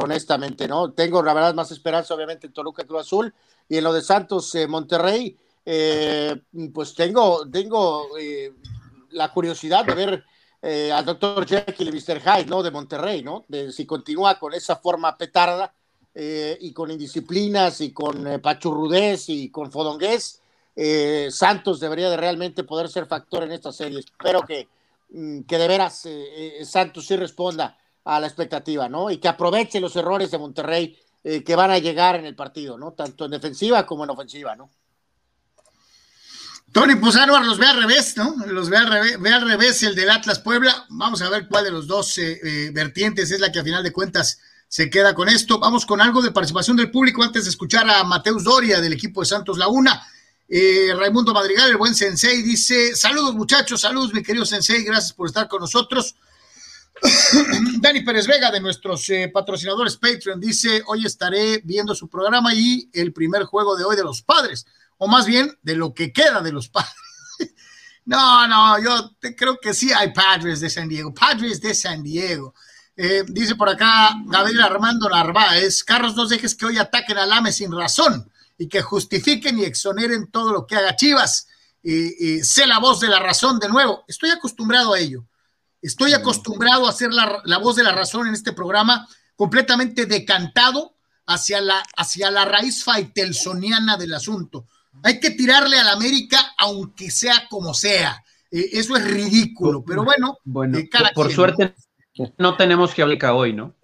honestamente, 0.00 0.66
¿no? 0.68 0.92
Tengo, 0.92 1.22
la 1.22 1.34
verdad, 1.34 1.54
más 1.54 1.70
esperanza, 1.70 2.14
obviamente, 2.14 2.46
en 2.46 2.52
Toluca 2.52 2.84
Cruz 2.84 3.02
Azul 3.02 3.34
y 3.68 3.76
en 3.76 3.84
lo 3.84 3.92
de 3.92 4.02
Santos 4.02 4.54
Monterrey, 4.68 5.36
pues 6.72 6.94
tengo, 6.94 7.48
tengo 7.50 8.08
la 9.12 9.32
curiosidad 9.32 9.84
de 9.84 9.94
ver 9.94 10.24
eh, 10.64 10.92
al 10.92 11.04
doctor 11.04 11.44
Jekyll 11.44 11.88
y 11.88 11.92
Mr. 11.92 12.20
Hyde, 12.20 12.46
¿no? 12.46 12.62
De 12.62 12.70
Monterrey, 12.70 13.22
¿no? 13.24 13.44
De, 13.48 13.72
si 13.72 13.84
continúa 13.84 14.38
con 14.38 14.54
esa 14.54 14.76
forma 14.76 15.18
petarda 15.18 15.74
eh, 16.14 16.56
y 16.60 16.72
con 16.72 16.88
indisciplinas 16.90 17.80
y 17.80 17.92
con 17.92 18.24
eh, 18.28 18.38
pachurrudez 18.38 19.28
y 19.28 19.50
con 19.50 19.72
fodongués, 19.72 20.40
Santos 21.30 21.80
debería 21.80 22.08
de 22.08 22.16
realmente 22.16 22.64
poder 22.64 22.88
ser 22.88 23.06
factor 23.06 23.42
en 23.42 23.52
esta 23.52 23.72
serie. 23.72 23.98
Espero 23.98 24.40
que, 24.42 24.68
que 25.46 25.58
de 25.58 25.68
veras 25.68 26.08
Santos 26.64 27.06
sí 27.06 27.16
responda 27.16 27.78
a 28.04 28.18
la 28.18 28.26
expectativa, 28.26 28.88
¿no? 28.88 29.10
Y 29.10 29.18
que 29.18 29.28
aproveche 29.28 29.80
los 29.80 29.94
errores 29.96 30.30
de 30.30 30.38
Monterrey 30.38 30.98
que 31.22 31.56
van 31.56 31.70
a 31.70 31.78
llegar 31.78 32.16
en 32.16 32.24
el 32.24 32.34
partido, 32.34 32.78
¿no? 32.78 32.92
Tanto 32.92 33.26
en 33.26 33.30
defensiva 33.30 33.86
como 33.86 34.04
en 34.04 34.10
ofensiva, 34.10 34.56
¿no? 34.56 34.70
Tony, 36.72 36.96
pues 36.96 37.14
los 37.14 37.58
ve 37.58 37.66
al 37.66 37.82
revés, 37.82 38.16
¿no? 38.16 38.34
Los 38.46 38.70
ve 38.70 38.78
al 38.78 38.88
revés, 38.88 39.20
ve 39.20 39.30
al 39.30 39.46
revés 39.46 39.82
el 39.82 39.94
del 39.94 40.08
Atlas 40.08 40.38
Puebla. 40.38 40.86
Vamos 40.88 41.20
a 41.20 41.28
ver 41.28 41.46
cuál 41.46 41.64
de 41.64 41.70
los 41.70 41.86
dos 41.86 42.16
eh, 42.16 42.40
eh, 42.42 42.70
vertientes 42.72 43.30
es 43.30 43.40
la 43.40 43.52
que 43.52 43.58
a 43.58 43.64
final 43.64 43.82
de 43.82 43.92
cuentas 43.92 44.40
se 44.68 44.88
queda 44.88 45.14
con 45.14 45.28
esto. 45.28 45.58
Vamos 45.58 45.84
con 45.84 46.00
algo 46.00 46.22
de 46.22 46.30
participación 46.30 46.78
del 46.78 46.90
público 46.90 47.22
antes 47.22 47.44
de 47.44 47.50
escuchar 47.50 47.88
a 47.90 48.02
Mateus 48.04 48.44
Doria 48.44 48.80
del 48.80 48.94
equipo 48.94 49.20
de 49.20 49.26
Santos 49.26 49.58
Laguna. 49.58 50.02
Eh, 50.54 50.92
Raimundo 50.94 51.32
Madrigal, 51.32 51.70
el 51.70 51.78
buen 51.78 51.94
sensei, 51.94 52.42
dice, 52.42 52.94
saludos 52.94 53.34
muchachos, 53.34 53.80
saludos 53.80 54.12
mi 54.12 54.22
querido 54.22 54.44
sensei, 54.44 54.84
gracias 54.84 55.14
por 55.14 55.26
estar 55.26 55.48
con 55.48 55.60
nosotros. 55.60 56.14
Dani 57.80 58.02
Pérez 58.02 58.26
Vega 58.26 58.50
de 58.50 58.60
nuestros 58.60 59.08
eh, 59.08 59.30
patrocinadores 59.32 59.96
Patreon 59.96 60.38
dice, 60.38 60.82
hoy 60.88 61.06
estaré 61.06 61.62
viendo 61.64 61.94
su 61.94 62.06
programa 62.06 62.54
y 62.54 62.90
el 62.92 63.14
primer 63.14 63.44
juego 63.44 63.76
de 63.76 63.84
hoy 63.84 63.96
de 63.96 64.02
los 64.02 64.20
padres, 64.20 64.66
o 64.98 65.08
más 65.08 65.24
bien 65.24 65.58
de 65.62 65.74
lo 65.74 65.94
que 65.94 66.12
queda 66.12 66.42
de 66.42 66.52
los 66.52 66.68
padres. 66.68 66.92
no, 68.04 68.46
no, 68.46 68.78
yo 68.78 69.10
te, 69.18 69.34
creo 69.34 69.58
que 69.58 69.72
sí 69.72 69.90
hay 69.90 70.12
padres 70.12 70.60
de 70.60 70.68
San 70.68 70.86
Diego, 70.86 71.14
padres 71.14 71.62
de 71.62 71.74
San 71.74 72.02
Diego. 72.02 72.54
Eh, 72.94 73.24
dice 73.26 73.54
por 73.54 73.70
acá 73.70 74.16
Gabriel 74.26 74.60
Armando 74.60 75.08
Narváez, 75.08 75.82
Carlos, 75.82 76.14
no 76.14 76.28
dejes 76.28 76.54
que 76.54 76.66
hoy 76.66 76.76
ataquen 76.76 77.16
al 77.16 77.32
AME 77.32 77.52
sin 77.52 77.72
razón 77.72 78.30
y 78.62 78.68
que 78.68 78.80
justifiquen 78.80 79.58
y 79.58 79.64
exoneren 79.64 80.30
todo 80.30 80.52
lo 80.52 80.68
que 80.68 80.76
haga 80.76 80.94
Chivas. 80.94 81.48
Y, 81.82 82.44
sé 82.44 82.64
la 82.64 82.78
voz 82.78 83.00
de 83.00 83.08
la 83.08 83.18
razón 83.18 83.58
de 83.58 83.68
nuevo. 83.68 84.04
Estoy 84.06 84.30
acostumbrado 84.30 84.94
a 84.94 85.00
ello. 85.00 85.24
Estoy 85.80 86.12
acostumbrado 86.12 86.86
a 86.86 86.92
ser 86.92 87.12
la, 87.12 87.42
la, 87.44 87.58
voz 87.58 87.74
de 87.74 87.82
la 87.82 87.90
razón 87.90 88.28
en 88.28 88.34
este 88.34 88.52
programa, 88.52 89.08
completamente 89.34 90.06
decantado 90.06 90.94
hacia 91.26 91.60
la, 91.60 91.82
hacia 91.96 92.30
la 92.30 92.44
raíz 92.44 92.84
faitelsoniana 92.84 93.96
del 93.96 94.14
asunto. 94.14 94.66
Hay 95.02 95.18
que 95.18 95.32
tirarle 95.32 95.76
a 95.80 95.82
la 95.82 95.92
América, 95.94 96.54
aunque 96.56 97.10
sea 97.10 97.48
como 97.50 97.74
sea. 97.74 98.22
Eh, 98.48 98.68
eso 98.74 98.94
es 98.94 99.04
ridículo, 99.10 99.84
pero 99.84 100.04
bueno, 100.04 100.38
bueno 100.44 100.78
eh, 100.78 100.88
por, 101.16 101.26
quien, 101.26 101.34
suerte 101.34 101.74
no 102.38 102.56
tenemos 102.56 102.94
que 102.94 103.02
hablar 103.02 103.18
hoy, 103.32 103.54
¿no? 103.54 103.74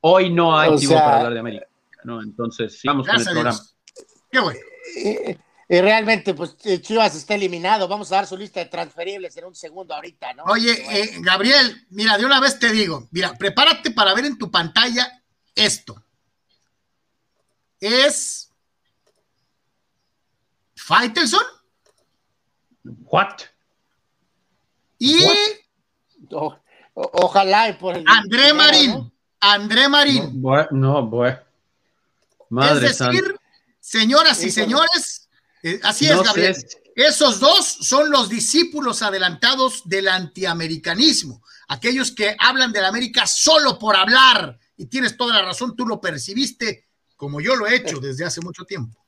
Hoy 0.00 0.28
no 0.28 0.58
hay 0.58 0.74
tiempo 0.76 0.96
para 0.96 1.18
hablar 1.18 1.34
de 1.34 1.38
América, 1.38 1.66
¿no? 2.02 2.20
Entonces, 2.20 2.80
sigamos 2.80 3.06
con 3.06 3.16
el 3.16 3.24
programa. 3.24 3.60
Qué 4.32 4.40
bueno. 4.40 4.60
Y, 5.68 5.80
realmente, 5.80 6.32
pues 6.34 6.56
Chivas 6.56 7.14
está 7.14 7.34
eliminado. 7.34 7.86
Vamos 7.86 8.10
a 8.10 8.16
dar 8.16 8.26
su 8.26 8.36
lista 8.36 8.60
de 8.60 8.66
transferibles 8.66 9.36
en 9.36 9.44
un 9.44 9.54
segundo 9.54 9.94
ahorita, 9.94 10.32
¿no? 10.32 10.44
Oye, 10.44 10.72
eh, 10.72 11.16
Gabriel, 11.20 11.86
mira, 11.90 12.16
de 12.16 12.24
una 12.24 12.40
vez 12.40 12.58
te 12.58 12.70
digo, 12.72 13.08
mira, 13.10 13.34
prepárate 13.34 13.90
para 13.90 14.14
ver 14.14 14.24
en 14.24 14.38
tu 14.38 14.50
pantalla 14.50 15.22
esto. 15.54 16.02
Es 17.78 18.50
Faitelson. 20.76 21.42
What? 23.04 23.42
Y 24.98 25.18
ojalá 26.94 27.76
por 27.78 27.96
el 27.96 28.04
André 28.06 28.54
Marín. 28.54 29.12
André 29.40 29.88
Marín. 29.88 30.42
No, 30.70 31.06
bueno. 31.06 31.38
Madre 32.48 32.86
es 32.86 32.98
decir, 32.98 33.36
Señoras 33.82 34.40
y 34.44 34.50
señores, 34.52 35.28
eh, 35.64 35.80
así 35.82 36.06
es, 36.06 36.22
Gabriel. 36.22 36.56
Esos 36.94 37.40
dos 37.40 37.66
son 37.66 38.10
los 38.10 38.28
discípulos 38.28 39.02
adelantados 39.02 39.82
del 39.86 40.06
antiamericanismo, 40.06 41.42
aquellos 41.66 42.12
que 42.12 42.36
hablan 42.38 42.70
de 42.70 42.80
la 42.80 42.88
América 42.88 43.26
solo 43.26 43.80
por 43.80 43.96
hablar. 43.96 44.56
Y 44.76 44.86
tienes 44.86 45.16
toda 45.16 45.34
la 45.34 45.42
razón, 45.42 45.74
tú 45.74 45.84
lo 45.84 46.00
percibiste 46.00 46.86
como 47.16 47.40
yo 47.40 47.56
lo 47.56 47.66
he 47.66 47.76
hecho 47.76 47.98
desde 47.98 48.24
hace 48.24 48.40
mucho 48.40 48.64
tiempo. 48.64 48.98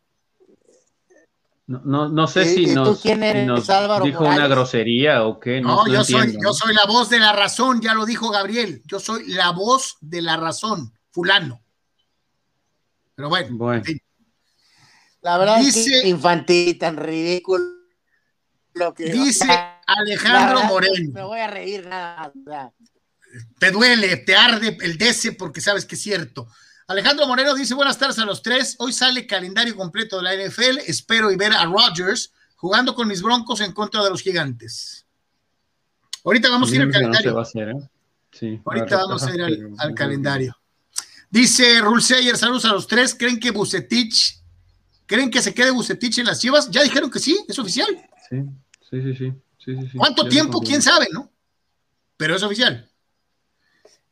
No, 1.67 2.09
no, 2.09 2.27
sé 2.27 2.45
si 2.45 2.67
nos, 2.67 3.03
dijo 3.03 4.25
una 4.25 4.49
grosería 4.49 5.25
o 5.25 5.39
qué. 5.39 5.61
No, 5.61 5.87
yo, 5.87 6.05
soy, 6.05 6.37
yo 6.41 6.53
soy 6.53 6.75
la 6.75 6.85
voz 6.87 7.09
de 7.11 7.21
la 7.21 7.33
razón, 7.33 7.81
ya 7.81 7.95
lo 7.95 8.05
dijo 8.05 8.31
Gabriel. 8.31 8.83
Yo 8.87 9.01
soy 9.01 9.27
la 9.29 9.51
voz 9.51 9.97
de 10.01 10.21
la 10.21 10.37
razón, 10.37 10.93
fulano. 11.11 11.63
Pero 13.15 13.29
bueno, 13.29 13.57
bueno. 13.57 13.83
La 15.25 15.39
verdad 15.39 15.59
dice, 15.59 16.01
es 16.01 16.05
infantil, 16.05 16.77
tan 16.79 16.99
ridículo. 16.99 17.65
que, 18.95 19.11
dice 19.11 19.49
Alejandro 19.87 20.65
Moreno. 20.65 21.13
Me 21.15 21.23
voy 21.23 21.41
a 21.41 21.47
reír 21.47 21.87
nada. 21.87 22.31
Te 23.59 23.71
duele, 23.71 24.19
te 24.19 24.37
arde 24.37 24.77
el 24.83 24.99
DC 24.99 25.33
porque 25.33 25.63
sabes 25.63 25.87
que 25.87 25.95
es 25.95 26.03
cierto. 26.03 26.47
Alejandro 26.89 27.27
Moreno 27.27 27.55
dice: 27.55 27.73
Buenas 27.73 27.97
tardes 27.97 28.19
a 28.19 28.27
los 28.27 28.43
tres. 28.43 28.77
Hoy 28.79 28.93
sale 28.93 29.27
calendario 29.27 29.75
completo 29.75 30.21
de 30.21 30.25
la 30.25 30.35
NFL. 30.35 30.81
Espero 30.87 31.33
y 31.33 31.37
ver 31.37 31.55
a 31.55 31.65
Rodgers 31.65 32.31
jugando 32.57 32.95
con 32.95 33.09
mis 33.09 33.23
broncos 33.23 33.63
en 33.63 33.73
contra 33.73 34.05
de 34.05 34.11
los 34.11 34.21
gigantes. 34.21 35.07
Ahorita 36.23 36.51
vamos 36.51 36.71
a 36.71 36.75
ir 36.75 36.83
al 36.83 36.91
calendario. 36.91 37.43
Ahorita 38.67 38.97
vamos 38.99 39.23
a 39.23 39.35
ir 39.35 39.43
al, 39.79 39.95
calendario. 39.95 40.55
Dice 41.31 41.81
Rulseyer, 41.81 42.37
saludos 42.37 42.67
a 42.67 42.75
los 42.75 42.87
tres. 42.87 43.15
¿Creen 43.15 43.41
que 43.41 43.51
Bucetich 43.51 44.44
¿Creen 45.07 45.31
que 45.31 45.43
se 45.43 45.55
quede 45.55 45.71
Bucetich 45.71 46.19
en 46.19 46.27
las 46.27 46.41
Chivas? 46.41 46.71
Ya 46.71 46.83
dijeron 46.83 47.11
que 47.11 47.19
sí, 47.19 47.45
es 47.49 47.59
oficial. 47.59 47.89
Sí, 48.29 48.43
sí, 48.91 49.15
sí, 49.15 49.33
sí. 49.65 49.99
¿Cuánto 49.99 50.29
tiempo? 50.29 50.61
¿Quién 50.61 50.83
sabe, 50.83 51.09
no? 51.13 51.31
Pero 52.17 52.37
es 52.37 52.43
oficial. 52.43 52.89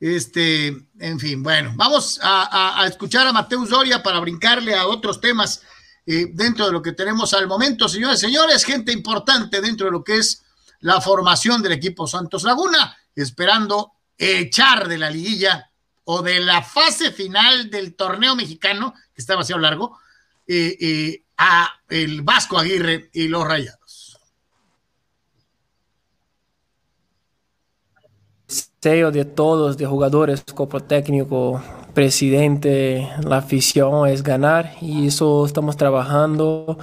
Este, 0.02 0.66
en 0.98 1.20
fin, 1.20 1.44
bueno, 1.44 1.74
vamos 1.76 2.18
a, 2.22 2.84
escuchar 2.88 3.24
a 3.26 3.32
Mateus 3.32 3.70
Doria 3.70 4.02
para 4.02 4.18
brincarle 4.18 4.74
a 4.74 4.88
otros 4.88 5.20
temas 5.20 5.62
eh, 6.04 6.26
dentro 6.32 6.66
de 6.66 6.72
lo 6.72 6.82
que 6.82 6.90
tenemos 6.90 7.32
al 7.34 7.46
momento, 7.46 7.88
señores, 7.88 8.18
señores, 8.18 8.64
gente 8.64 8.90
importante 8.90 9.60
dentro 9.60 9.86
de 9.86 9.92
lo 9.92 10.02
que 10.02 10.16
es 10.16 10.42
la 10.80 11.00
formación 11.00 11.62
del 11.62 11.70
equipo 11.70 12.08
Santos 12.08 12.42
Laguna, 12.42 12.96
esperando 13.14 13.92
echar 14.18 14.88
de 14.88 14.98
la 14.98 15.08
liguilla 15.08 15.70
o 16.02 16.20
de 16.20 16.40
la 16.40 16.62
fase 16.62 17.12
final 17.12 17.70
del 17.70 17.94
torneo 17.94 18.34
mexicano, 18.34 18.94
que 19.14 19.20
está 19.20 19.34
demasiado 19.34 19.60
largo, 19.60 20.00
a 21.36 21.68
el 21.88 22.22
Vasco 22.22 22.58
Aguirre 22.58 23.10
y 23.12 23.28
los 23.28 23.46
Rayados. 23.46 24.18
Deseo 28.46 29.10
de 29.10 29.24
todos, 29.24 29.76
de 29.76 29.86
jugadores, 29.86 30.42
cuerpo 30.54 30.80
técnico, 30.80 31.62
presidente, 31.94 33.08
la 33.22 33.38
afición 33.38 34.08
es 34.08 34.22
ganar 34.22 34.72
y 34.80 35.06
eso 35.06 35.46
estamos 35.46 35.76
trabajando. 35.76 36.78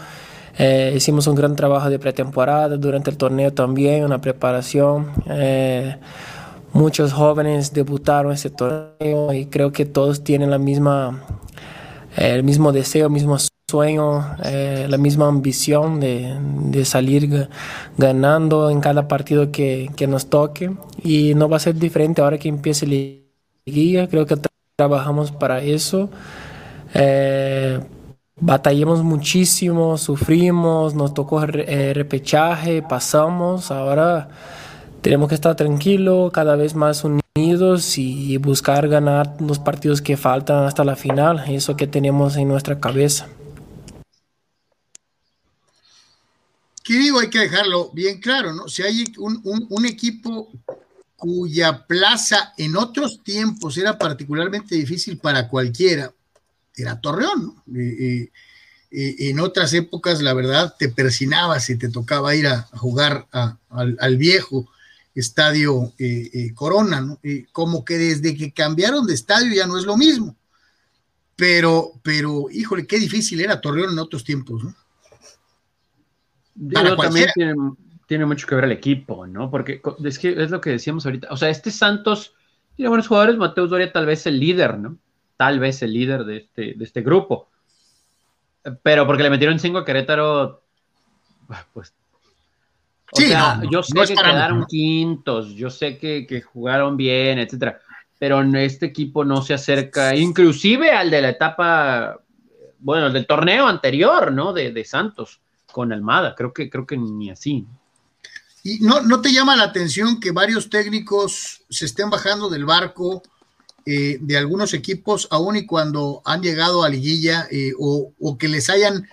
Eh, 0.57 0.93
hicimos 0.95 1.27
un 1.27 1.35
gran 1.35 1.55
trabajo 1.55 1.89
de 1.89 1.99
pretemporada 1.99 2.77
durante 2.77 3.09
el 3.09 3.17
torneo 3.17 3.53
también, 3.53 4.03
una 4.03 4.21
preparación. 4.21 5.11
Eh, 5.29 5.97
muchos 6.73 7.13
jóvenes 7.13 7.73
debutaron 7.73 8.31
ese 8.31 8.49
torneo 8.49 9.33
y 9.33 9.45
creo 9.47 9.71
que 9.71 9.85
todos 9.85 10.23
tienen 10.23 10.51
la 10.51 10.57
misma, 10.57 11.23
el 12.15 12.43
mismo 12.43 12.71
deseo, 12.71 13.09
mismo 13.09 13.37
sueño, 13.69 14.35
eh, 14.43 14.87
la 14.89 14.97
misma 14.97 15.27
ambición 15.27 15.99
de, 15.99 16.85
salir 16.85 17.49
ganando 17.97 18.69
en 18.69 18.79
cada 18.79 19.07
partido 19.07 19.51
que, 19.51 19.89
que, 19.95 20.07
nos 20.07 20.29
toque 20.29 20.71
y 21.03 21.33
no 21.35 21.49
va 21.49 21.57
a 21.57 21.59
ser 21.59 21.75
diferente 21.75 22.21
ahora 22.21 22.37
que 22.37 22.49
empiece 22.49 22.85
la 22.87 22.95
liguilla, 23.65 24.07
creo 24.07 24.25
que 24.25 24.37
trabajamos 24.75 25.31
para 25.31 25.61
eso. 25.61 26.09
Eh, 26.93 27.79
batallamos 28.39 29.03
muchísimo, 29.03 29.97
sufrimos, 29.97 30.95
nos 30.95 31.13
tocó 31.13 31.43
eh, 31.43 31.93
repechaje, 31.93 32.81
pasamos, 32.81 33.71
ahora 33.71 34.29
tenemos 35.01 35.29
que 35.29 35.35
estar 35.35 35.55
tranquilos, 35.55 36.31
cada 36.31 36.55
vez 36.55 36.75
más 36.75 37.03
unidos 37.03 37.97
y 37.97 38.37
buscar 38.37 38.87
ganar 38.87 39.35
los 39.39 39.59
partidos 39.59 40.01
que 40.01 40.17
faltan 40.17 40.65
hasta 40.65 40.83
la 40.83 40.95
final, 40.95 41.43
eso 41.47 41.75
que 41.75 41.87
tenemos 41.87 42.37
en 42.37 42.47
nuestra 42.47 42.79
cabeza. 42.79 43.27
¿Qué 46.89 46.97
digo? 46.97 47.19
Hay 47.19 47.29
que 47.29 47.41
dejarlo 47.41 47.91
bien 47.91 48.19
claro, 48.19 48.51
¿no? 48.51 48.67
Si 48.67 48.81
hay 48.81 49.05
un, 49.19 49.85
equipo 49.85 50.51
cuya 51.17 51.85
plaza 51.85 52.55
en 52.57 52.75
otros 52.75 53.21
tiempos 53.23 53.77
era 53.77 53.95
particularmente 53.95 54.73
difícil 54.73 55.19
para 55.19 55.47
cualquiera, 55.47 56.11
era 56.75 56.99
Torreón. 56.99 57.45
¿no? 57.45 57.63
en 58.89 59.39
otras 59.39 59.71
épocas, 59.75 60.23
la 60.23 60.33
verdad, 60.33 60.73
te 60.79 60.89
persinabas 60.89 61.69
y 61.69 61.77
te 61.77 61.89
tocaba 61.89 62.33
ir 62.33 62.47
a, 62.47 62.63
jugar 62.71 63.27
al, 63.69 64.17
viejo 64.17 64.67
estadio 65.13 65.93
eh, 65.99 66.31
eh, 66.33 66.53
Corona, 66.55 67.01
¿no? 67.01 67.19
como 67.51 67.85
que 67.85 67.99
desde 67.99 68.35
que 68.35 68.51
cambiaron 68.51 69.05
de 69.05 69.13
estadio 69.13 69.53
ya 69.53 69.67
no 69.67 69.77
es 69.77 69.85
lo 69.85 69.95
mismo. 69.95 70.35
Pero, 71.35 71.91
pero, 72.01 72.47
híjole, 72.49 72.87
qué 72.87 72.97
difícil 72.97 73.41
era 73.41 73.61
Torreón 73.61 73.91
en 73.91 73.99
otros 73.99 74.23
tiempos, 74.23 74.63
¿no? 74.63 74.75
También 76.97 77.29
tiene, 78.07 78.25
mucho 78.25 78.47
que 78.47 78.55
ver 78.55 78.65
el 78.65 78.71
equipo, 78.71 79.27
¿no? 79.27 79.49
Porque 79.49 79.81
es 80.03 80.19
que 80.19 80.41
es 80.41 80.51
lo 80.51 80.59
que 80.59 80.71
decíamos 80.71 81.05
ahorita. 81.05 81.27
O 81.31 81.37
sea, 81.37 81.49
este 81.49 81.71
Santos 81.71 82.33
tiene 82.75 82.89
buenos 82.89 83.07
jugadores. 83.07 83.37
Mateus 83.37 83.69
Doria 83.69 83.91
tal 83.91 84.05
vez 84.05 84.25
el 84.25 84.39
líder, 84.39 84.77
¿no? 84.77 84.97
Tal 85.37 85.59
vez 85.59 85.81
el 85.81 85.93
líder 85.93 86.25
de 86.25 86.37
este, 86.37 86.73
de 86.73 86.83
este 86.83 87.01
grupo. 87.01 87.49
Pero 88.83 89.07
porque 89.07 89.23
le 89.23 89.29
metieron 89.29 89.59
cinco 89.59 89.77
a 89.77 89.85
Querétaro, 89.85 90.63
pues. 91.73 91.93
O 93.11 93.19
sea, 93.19 93.61
yo 93.71 93.81
sé 93.81 93.93
que 94.05 94.13
quedaron 94.13 94.65
quintos, 94.67 95.55
yo 95.55 95.71
sé 95.71 95.97
que, 95.97 96.27
que, 96.27 96.41
jugaron 96.41 96.95
bien, 96.95 97.39
etcétera. 97.39 97.79
pero 98.19 98.41
este 98.41 98.85
equipo 98.85 99.25
no 99.25 99.41
se 99.41 99.55
acerca, 99.55 100.15
inclusive 100.15 100.91
al 100.91 101.09
de 101.09 101.21
la 101.23 101.29
etapa, 101.29 102.19
bueno, 102.77 103.07
el 103.07 103.13
del 103.13 103.25
torneo 103.25 103.65
anterior, 103.65 104.31
¿no? 104.31 104.53
De, 104.53 104.71
de 104.71 104.85
Santos 104.85 105.41
con 105.71 105.91
Almada, 105.93 106.35
creo 106.35 106.53
que, 106.53 106.69
creo 106.69 106.85
que 106.85 106.97
ni 106.97 107.29
así. 107.29 107.65
¿Y 108.63 108.79
no, 108.79 109.01
no 109.01 109.21
te 109.21 109.31
llama 109.31 109.55
la 109.55 109.63
atención 109.63 110.19
que 110.19 110.31
varios 110.31 110.69
técnicos 110.69 111.61
se 111.69 111.85
estén 111.85 112.09
bajando 112.09 112.49
del 112.49 112.65
barco 112.65 113.23
eh, 113.85 114.17
de 114.21 114.37
algunos 114.37 114.73
equipos, 114.73 115.27
aun 115.31 115.55
y 115.55 115.65
cuando 115.65 116.21
han 116.25 116.41
llegado 116.41 116.83
a 116.83 116.89
liguilla 116.89 117.47
eh, 117.49 117.71
o, 117.79 118.13
o, 118.19 118.37
que 118.37 118.49
les 118.49 118.69
hayan, 118.69 119.07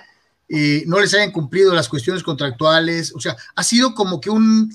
eh, 0.49 0.83
no 0.87 0.99
les 1.01 1.15
hayan 1.15 1.31
cumplido 1.31 1.73
las 1.73 1.89
cuestiones 1.89 2.23
contractuales? 2.23 3.15
O 3.15 3.21
sea, 3.21 3.37
ha 3.55 3.63
sido 3.63 3.95
como 3.95 4.21
que 4.21 4.31
un, 4.31 4.75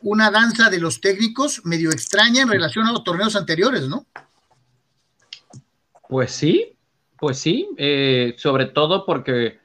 una 0.00 0.30
danza 0.30 0.70
de 0.70 0.78
los 0.78 1.00
técnicos 1.00 1.60
medio 1.64 1.90
extraña 1.90 2.42
en 2.42 2.48
relación 2.48 2.86
a 2.86 2.92
los 2.92 3.02
torneos 3.02 3.34
anteriores, 3.34 3.88
¿no? 3.88 4.06
Pues 6.08 6.30
sí, 6.30 6.76
pues 7.18 7.38
sí, 7.38 7.68
sobre 8.36 8.66
todo 8.66 9.04
porque 9.06 9.61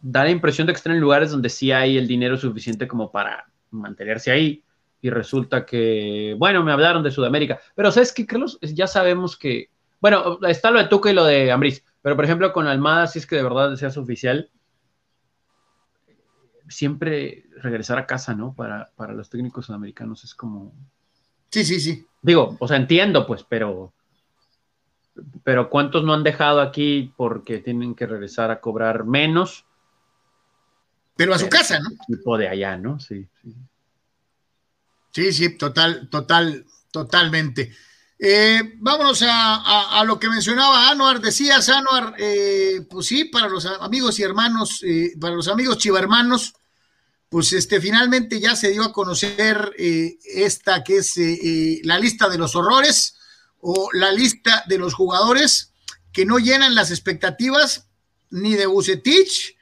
da 0.00 0.24
la 0.24 0.30
impresión 0.30 0.66
de 0.66 0.72
que 0.72 0.78
están 0.78 0.94
en 0.94 1.00
lugares 1.00 1.30
donde 1.30 1.48
sí 1.48 1.72
hay 1.72 1.96
el 1.96 2.06
dinero 2.06 2.36
suficiente 2.36 2.86
como 2.86 3.10
para 3.10 3.50
mantenerse 3.70 4.30
ahí. 4.30 4.62
Y 5.00 5.10
resulta 5.10 5.64
que, 5.64 6.34
bueno, 6.38 6.64
me 6.64 6.72
hablaron 6.72 7.02
de 7.02 7.10
Sudamérica. 7.10 7.60
Pero 7.74 7.92
¿sabes 7.92 8.12
qué, 8.12 8.26
Carlos? 8.26 8.58
Ya 8.60 8.86
sabemos 8.86 9.36
que, 9.36 9.70
bueno, 10.00 10.38
está 10.48 10.70
lo 10.70 10.80
de 10.80 10.88
Tuca 10.88 11.10
y 11.10 11.14
lo 11.14 11.24
de 11.24 11.52
Ambris. 11.52 11.84
Pero, 12.02 12.16
por 12.16 12.24
ejemplo, 12.24 12.52
con 12.52 12.66
Almada, 12.66 13.06
si 13.06 13.20
es 13.20 13.26
que 13.26 13.36
de 13.36 13.42
verdad 13.42 13.70
deseas 13.70 13.96
oficial, 13.96 14.50
siempre 16.68 17.44
regresar 17.62 17.98
a 17.98 18.06
casa, 18.06 18.34
¿no? 18.34 18.54
Para, 18.54 18.90
para 18.96 19.12
los 19.12 19.30
técnicos 19.30 19.66
sudamericanos 19.66 20.24
es 20.24 20.34
como... 20.34 20.72
Sí, 21.50 21.64
sí, 21.64 21.80
sí. 21.80 22.06
Digo, 22.20 22.56
o 22.58 22.68
sea, 22.68 22.76
entiendo, 22.76 23.26
pues, 23.26 23.44
pero... 23.44 23.92
Pero 25.42 25.68
¿cuántos 25.68 26.04
no 26.04 26.14
han 26.14 26.22
dejado 26.22 26.60
aquí 26.60 27.12
porque 27.16 27.58
tienen 27.58 27.96
que 27.96 28.06
regresar 28.06 28.52
a 28.52 28.60
cobrar 28.60 29.04
menos? 29.04 29.64
Pero 31.18 31.34
a 31.34 31.38
su 31.40 31.48
casa, 31.48 31.80
¿no? 31.80 31.90
Tipo 32.06 32.38
de 32.38 32.46
allá, 32.46 32.76
¿no? 32.76 33.00
Sí, 33.00 33.26
sí. 33.42 33.52
Sí, 35.12 35.32
sí, 35.32 35.58
total, 35.58 36.08
total, 36.08 36.64
totalmente. 36.92 37.74
Eh, 38.20 38.74
vámonos 38.76 39.22
a, 39.22 39.56
a, 39.56 39.98
a, 39.98 40.04
lo 40.04 40.20
que 40.20 40.28
mencionaba 40.28 40.88
Anuar. 40.88 41.20
Decías, 41.20 41.70
Anuar, 41.70 42.14
eh, 42.18 42.86
pues 42.88 43.06
sí, 43.06 43.24
para 43.24 43.48
los 43.48 43.66
amigos 43.66 44.20
y 44.20 44.22
hermanos, 44.22 44.80
eh, 44.84 45.14
para 45.20 45.34
los 45.34 45.48
amigos 45.48 45.78
chivarmanos, 45.78 46.54
pues 47.28 47.52
este, 47.52 47.80
finalmente 47.80 48.38
ya 48.38 48.54
se 48.54 48.70
dio 48.70 48.84
a 48.84 48.92
conocer 48.92 49.72
eh, 49.76 50.18
esta 50.22 50.84
que 50.84 50.98
es 50.98 51.14
la 51.82 51.98
lista 51.98 52.28
de 52.28 52.38
los 52.38 52.54
horrores 52.54 53.16
o 53.60 53.88
la 53.92 54.12
lista 54.12 54.62
de 54.68 54.78
los 54.78 54.94
jugadores 54.94 55.72
que 56.12 56.24
no 56.24 56.38
llenan 56.38 56.76
las 56.76 56.92
expectativas 56.92 57.88
ni 58.30 58.54
de 58.54 58.66
Bucetich 58.66 59.57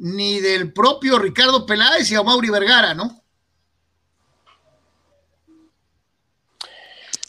ni 0.00 0.40
del 0.40 0.72
propio 0.72 1.18
Ricardo 1.18 1.66
Peláez 1.66 2.10
y 2.10 2.14
a 2.14 2.22
Mauri 2.22 2.48
Vergara, 2.48 2.94
¿no? 2.94 3.22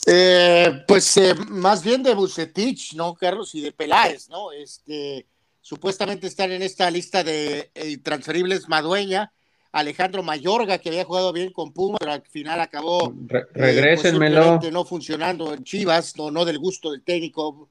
Eh, 0.08 0.84
pues 0.88 1.16
eh, 1.18 1.36
más 1.50 1.84
bien 1.84 2.02
de 2.02 2.16
Bucetich, 2.16 2.94
¿no, 2.96 3.14
Carlos? 3.14 3.54
Y 3.56 3.62
de 3.62 3.74
Peláez, 3.74 4.30
¿no? 4.30 4.54
Este, 4.54 5.28
supuestamente 5.60 6.28
están 6.28 6.52
en 6.54 6.62
esta 6.62 6.90
lista 6.90 7.24
de 7.24 7.72
eh, 7.76 7.98
transferibles 7.98 8.70
Madueña, 8.70 9.34
Alejandro 9.74 10.24
Mayorga, 10.24 10.78
que 10.78 10.90
había 10.90 11.04
jugado 11.04 11.34
bien 11.34 11.52
con 11.52 11.74
Puma, 11.74 11.98
pero 12.00 12.14
al 12.14 12.24
final 12.24 12.62
acabó 12.62 13.14
Re 13.28 13.48
regrésenmelo. 13.54 14.60
Pues, 14.60 14.72
no 14.72 14.86
funcionando 14.86 15.54
en 15.54 15.66
Chivas, 15.66 16.16
no, 16.16 16.32
no 16.32 16.46
del 16.46 16.58
gusto 16.58 16.92
del 16.92 17.04
técnico. 17.04 17.70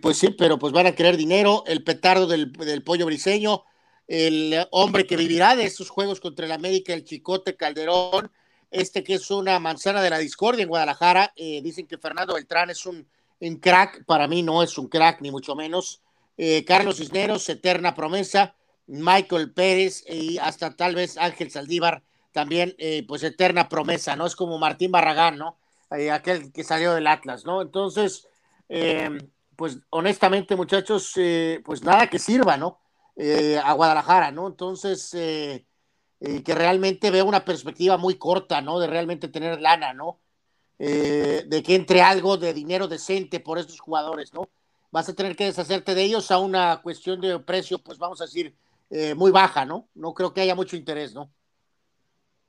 pues 0.00 0.18
sí, 0.18 0.30
pero 0.30 0.58
pues 0.58 0.72
van 0.72 0.86
a 0.86 0.94
querer 0.94 1.16
dinero. 1.16 1.64
El 1.66 1.82
petardo 1.82 2.28
del, 2.28 2.52
del 2.52 2.82
pollo 2.82 3.06
briseño, 3.06 3.64
el 4.12 4.66
hombre 4.72 5.06
que 5.06 5.16
vivirá 5.16 5.56
de 5.56 5.64
estos 5.64 5.88
juegos 5.88 6.20
contra 6.20 6.44
el 6.44 6.52
América, 6.52 6.92
el 6.92 7.02
Chicote 7.02 7.56
Calderón, 7.56 8.30
este 8.70 9.02
que 9.02 9.14
es 9.14 9.30
una 9.30 9.58
manzana 9.58 10.02
de 10.02 10.10
la 10.10 10.18
discordia 10.18 10.64
en 10.64 10.68
Guadalajara. 10.68 11.32
Eh, 11.34 11.62
dicen 11.62 11.86
que 11.86 11.96
Fernando 11.96 12.34
Beltrán 12.34 12.68
es 12.68 12.84
un, 12.84 13.06
crack, 13.58 14.04
para 14.04 14.28
mí 14.28 14.42
no 14.42 14.62
es 14.62 14.76
un 14.76 14.88
crack, 14.88 15.22
ni 15.22 15.30
mucho 15.30 15.56
menos. 15.56 16.02
Eh, 16.36 16.62
Carlos 16.66 16.98
Cisneros, 16.98 17.48
eterna 17.48 17.94
promesa. 17.94 18.54
Michael 18.86 19.54
Pérez 19.54 20.04
y 20.06 20.36
hasta 20.36 20.76
tal 20.76 20.94
vez 20.94 21.16
Ángel 21.16 21.50
Saldívar, 21.50 22.02
también, 22.32 22.74
eh, 22.76 23.06
pues 23.08 23.22
eterna 23.22 23.70
promesa, 23.70 24.14
¿no? 24.14 24.26
Es 24.26 24.36
como 24.36 24.58
Martín 24.58 24.92
Barragán, 24.92 25.38
¿no? 25.38 25.56
Aquel 26.12 26.52
que 26.52 26.64
salió 26.64 26.92
del 26.92 27.06
Atlas, 27.06 27.46
¿no? 27.46 27.62
Entonces, 27.62 28.28
pues 29.56 29.78
honestamente, 29.88 30.54
muchachos, 30.54 31.14
pues 31.64 31.82
nada 31.82 32.08
que 32.08 32.18
sirva, 32.18 32.58
¿no? 32.58 32.81
A 33.16 33.72
Guadalajara, 33.72 34.30
¿no? 34.30 34.46
Entonces, 34.46 35.14
eh, 36.24 36.44
que 36.44 36.54
realmente 36.54 37.10
veo 37.10 37.24
una 37.24 37.44
perspectiva 37.44 37.96
muy 37.96 38.14
corta, 38.14 38.60
¿no? 38.60 38.78
De 38.78 38.86
realmente 38.86 39.26
tener 39.26 39.60
lana, 39.60 39.92
¿no? 39.92 40.20
Eh, 40.78 41.44
de 41.46 41.62
que 41.64 41.74
entre 41.74 42.00
algo 42.00 42.36
de 42.36 42.54
dinero 42.54 42.86
decente 42.86 43.40
por 43.40 43.58
estos 43.58 43.80
jugadores, 43.80 44.32
¿no? 44.32 44.48
Vas 44.92 45.08
a 45.08 45.14
tener 45.14 45.34
que 45.34 45.46
deshacerte 45.46 45.96
de 45.96 46.04
ellos 46.04 46.30
a 46.30 46.38
una 46.38 46.80
cuestión 46.80 47.20
de 47.20 47.40
precio, 47.40 47.78
pues 47.78 47.98
vamos 47.98 48.20
a 48.20 48.24
decir, 48.24 48.54
eh, 48.90 49.14
muy 49.16 49.32
baja, 49.32 49.64
¿no? 49.64 49.88
No 49.94 50.14
creo 50.14 50.32
que 50.32 50.42
haya 50.42 50.54
mucho 50.54 50.76
interés, 50.76 51.12
¿no? 51.12 51.28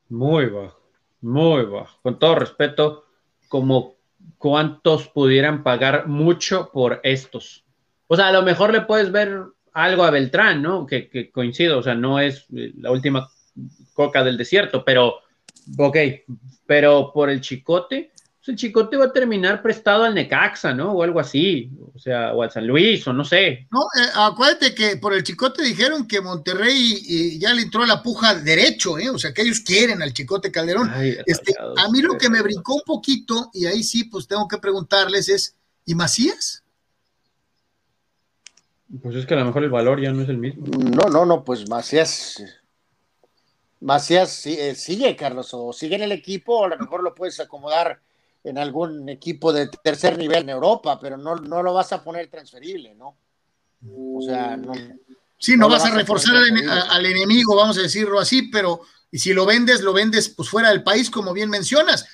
Muy 0.09 0.45
bajo, 0.47 0.79
muy 1.21 1.65
bajo. 1.65 1.97
Con 2.03 2.19
todo 2.19 2.35
respeto, 2.35 3.05
como 3.47 3.95
cuántos 4.37 5.07
pudieran 5.07 5.63
pagar 5.63 6.07
mucho 6.07 6.69
por 6.71 6.99
estos. 7.03 7.63
O 8.07 8.15
sea, 8.15 8.27
a 8.27 8.33
lo 8.33 8.43
mejor 8.43 8.71
le 8.71 8.81
puedes 8.81 9.11
ver 9.11 9.45
algo 9.73 10.03
a 10.03 10.11
Beltrán, 10.11 10.61
¿no? 10.61 10.85
Que, 10.85 11.09
que 11.09 11.31
coincido, 11.31 11.79
o 11.79 11.83
sea, 11.83 11.95
no 11.95 12.19
es 12.19 12.45
la 12.49 12.91
última 12.91 13.29
coca 13.93 14.23
del 14.23 14.37
desierto, 14.37 14.83
pero, 14.85 15.15
ok, 15.77 15.97
pero 16.65 17.11
por 17.13 17.29
el 17.29 17.41
chicote, 17.41 18.11
pues 18.43 18.49
el 18.49 18.55
chicote 18.57 18.97
va 18.97 19.05
a 19.05 19.13
terminar 19.13 19.61
prestado 19.61 20.03
al 20.03 20.13
Necaxa, 20.13 20.73
¿no? 20.73 20.91
O 20.91 21.03
algo 21.03 21.19
así, 21.19 21.71
o 21.93 21.97
sea, 21.97 22.33
o 22.33 22.43
al 22.43 22.51
San 22.51 22.67
Luis, 22.67 23.07
o 23.07 23.13
no 23.13 23.23
sé. 23.23 23.67
No, 23.71 23.79
eh, 23.79 24.09
acuérdate 24.15 24.75
que 24.75 24.97
por 24.97 25.13
el 25.13 25.23
chicote 25.23 25.63
dijeron 25.63 26.05
que 26.05 26.19
Monterrey 26.19 26.93
eh, 27.09 27.39
ya 27.39 27.53
le 27.53 27.61
entró 27.61 27.83
a 27.83 27.87
la 27.87 28.03
puja 28.03 28.35
derecho, 28.35 28.99
¿eh? 28.99 29.09
O 29.09 29.17
sea, 29.17 29.33
que 29.33 29.43
ellos 29.43 29.61
quieren 29.61 30.01
al 30.01 30.11
chicote 30.11 30.51
Calderón. 30.51 30.91
Ay, 30.93 31.15
este, 31.25 31.55
a 31.57 31.89
mí 31.89 32.01
lo 32.01 32.17
que 32.17 32.29
me 32.29 32.41
brincó 32.41 32.75
un 32.75 32.83
poquito, 32.85 33.49
y 33.53 33.65
ahí 33.65 33.81
sí, 33.81 34.03
pues 34.05 34.27
tengo 34.27 34.47
que 34.47 34.57
preguntarles 34.57 35.29
es, 35.29 35.55
¿y 35.85 35.95
Macías? 35.95 36.62
Pues 39.01 39.15
es 39.15 39.25
que 39.25 39.33
a 39.33 39.37
lo 39.37 39.45
mejor 39.45 39.63
el 39.63 39.69
valor 39.69 40.01
ya 40.01 40.11
no 40.11 40.21
es 40.21 40.29
el 40.29 40.37
mismo. 40.37 40.65
No, 40.67 41.09
no, 41.09 41.25
no, 41.25 41.43
pues 41.43 41.67
Macías 41.69 42.43
Macías 43.83 44.45
eh, 44.45 44.75
sigue, 44.75 45.15
Carlos, 45.15 45.49
o 45.53 45.73
sigue 45.73 45.95
en 45.95 46.03
el 46.03 46.11
equipo, 46.13 46.59
o 46.59 46.65
a 46.65 46.69
lo 46.69 46.77
mejor 46.77 47.03
lo 47.03 47.13
puedes 47.13 47.39
acomodar 47.39 48.01
en 48.43 48.57
algún 48.57 49.09
equipo 49.09 49.51
de 49.51 49.67
tercer 49.67 50.17
nivel 50.17 50.43
en 50.43 50.49
Europa, 50.49 50.99
pero 50.99 51.17
no, 51.17 51.35
no 51.35 51.61
lo 51.61 51.73
vas 51.73 51.91
a 51.91 52.03
poner 52.03 52.27
transferible, 52.27 52.95
¿no? 52.95 53.17
O 53.85 54.21
sea, 54.21 54.55
no. 54.55 54.73
Sí, 55.37 55.53
no, 55.53 55.65
no 55.65 55.69
vas, 55.69 55.83
vas, 55.83 55.91
a 55.91 55.95
reforzar 55.95 56.35
al, 56.35 56.67
al, 56.89 57.05
enemigo, 57.05 57.55
vamos 57.55 57.77
a 57.77 57.81
decirlo 57.81 58.19
así, 58.19 58.43
pero 58.43 58.81
y 59.11 59.19
si 59.19 59.33
lo 59.33 59.45
vendes, 59.45 59.81
lo 59.81 59.91
vendes 59.91 60.29
pues 60.29 60.47
fuera 60.47 60.69
del 60.69 60.83
país, 60.83 61.09
como 61.09 61.33
bien 61.33 61.49
mencionas, 61.49 62.05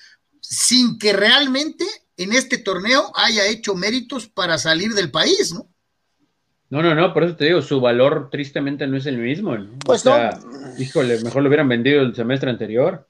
sin 0.42 0.98
que 0.98 1.14
realmente 1.14 1.86
en 2.18 2.34
este 2.34 2.58
torneo 2.58 3.12
haya 3.16 3.46
hecho 3.46 3.76
méritos 3.76 4.28
para 4.28 4.58
salir 4.58 4.94
del 4.94 5.12
país, 5.12 5.54
¿no? 5.54 5.68
No, 6.70 6.84
no, 6.84 6.94
no, 6.94 7.14
por 7.14 7.24
eso 7.24 7.36
te 7.36 7.46
digo, 7.46 7.62
su 7.64 7.82
valor 7.82 8.30
tristemente 8.30 8.86
no 8.86 8.98
es 8.98 9.06
el 9.08 9.18
mismo. 9.18 9.58
¿no? 9.58 9.72
Pues 9.86 10.06
o 10.06 10.10
sea, 10.10 10.32
no. 10.32 10.80
Híjole, 10.80 11.20
mejor 11.24 11.42
lo 11.42 11.50
hubieran 11.50 11.68
vendido 11.68 12.02
el 12.02 12.16
semestre 12.16 12.50
anterior. 12.50 13.08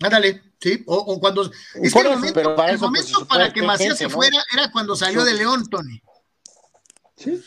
Ándale, 0.00 0.42
sí, 0.60 0.82
o, 0.86 0.96
o 0.96 1.20
cuando. 1.20 1.50
Es 1.74 1.92
que 1.92 2.00
el 2.00 2.08
momento, 2.08 2.34
pero 2.34 2.56
para, 2.56 2.70
el 2.70 2.76
eso, 2.76 2.86
momento 2.86 3.12
pues, 3.18 3.28
para 3.28 3.52
que 3.52 3.62
Macías 3.62 3.98
se 3.98 4.04
¿no? 4.04 4.10
fuera 4.10 4.42
era 4.52 4.70
cuando 4.70 4.96
salió 4.96 5.24
de 5.24 5.34
León, 5.34 5.68
Tony. 5.68 6.00
Sí. 7.16 7.42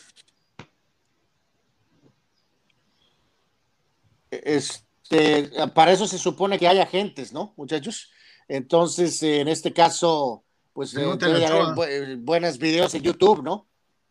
Este, 4.31 5.51
para 5.73 5.91
eso 5.91 6.07
se 6.07 6.19
supone 6.19 6.59
que 6.59 6.67
hay 6.67 6.79
agentes, 6.79 7.33
¿no, 7.33 7.53
muchachos? 7.57 8.11
Entonces, 8.47 9.21
en 9.23 9.47
este 9.47 9.73
caso, 9.73 10.43
pues 10.73 10.95
eh, 10.95 11.03
haber 11.03 12.17
buenos 12.17 12.57
videos 12.57 12.93
en 12.93 13.03
YouTube, 13.03 13.43
¿no? 13.43 13.68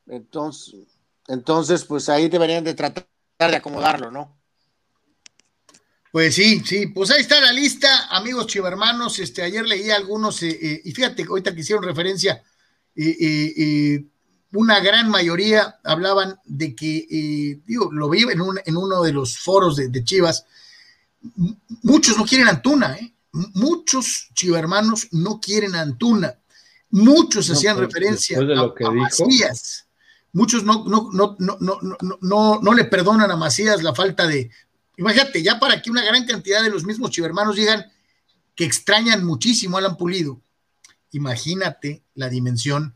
Entonces, 0.09 0.99
entonces, 1.29 1.85
pues 1.85 2.09
ahí 2.09 2.29
deberían 2.29 2.65
de 2.65 2.75
tratar 2.75 3.07
de 3.39 3.57
acomodarlo, 3.57 4.11
¿no? 4.11 4.37
Pues 6.11 6.35
sí, 6.35 6.63
sí, 6.65 6.87
pues 6.87 7.11
ahí 7.11 7.21
está 7.21 7.39
la 7.39 7.53
lista, 7.53 8.09
amigos 8.09 8.47
chivermanos. 8.47 9.19
Este, 9.19 9.43
ayer 9.43 9.67
leí 9.67 9.91
algunos, 9.91 10.43
eh, 10.43 10.59
eh, 10.61 10.81
y 10.85 10.93
fíjate, 10.93 11.25
ahorita 11.25 11.55
que 11.55 11.61
hicieron 11.61 11.85
referencia, 11.85 12.43
eh, 12.97 14.05
una 14.53 14.81
gran 14.81 15.11
mayoría 15.11 15.79
hablaban 15.85 16.41
de 16.45 16.75
que, 16.75 17.61
digo, 17.67 17.93
lo 17.93 18.09
vi 18.09 18.23
en, 18.23 18.41
un, 18.41 18.59
en, 18.65 18.77
uno 18.77 19.03
de 19.03 19.13
los 19.13 19.39
foros 19.39 19.77
de, 19.77 19.89
de 19.89 20.03
Chivas, 20.03 20.47
muchos 21.83 22.17
no 22.17 22.25
quieren 22.25 22.49
Antuna, 22.49 22.97
¿eh? 22.97 23.13
muchos 23.33 24.31
chivermanos 24.35 25.09
no 25.13 25.39
quieren 25.41 25.75
Antuna. 25.75 26.39
Muchos 26.91 27.51
hacían 27.51 27.79
referencia 27.79 28.39
de 28.39 28.57
lo 28.57 28.73
a, 28.73 28.75
que 28.75 28.87
a 28.87 28.91
dijo. 28.91 29.03
Macías. 29.03 29.88
Muchos 30.39 30.63
no, 30.63 30.85
no, 30.87 31.11
no, 31.11 31.37
no, 32.21 32.61
no, 32.63 32.73
le 32.73 32.85
perdonan 32.85 33.29
a 33.29 33.37
Macías 33.37 33.83
la 33.83 33.93
falta 33.93 34.25
de. 34.25 34.49
Imagínate, 34.97 35.43
ya 35.43 35.59
para 35.59 35.83
que 35.83 35.91
una 35.91 36.05
gran 36.05 36.25
cantidad 36.27 36.63
de 36.63 36.71
los 36.71 36.85
mismos 36.85 37.11
chivermanos 37.11 37.57
digan 37.57 37.85
que 38.55 38.65
extrañan 38.65 39.25
muchísimo 39.25 39.77
a 39.77 39.81
Alan 39.81 39.97
Pulido. 39.97 40.41
Imagínate 41.11 42.05
la 42.15 42.29
dimensión 42.29 42.95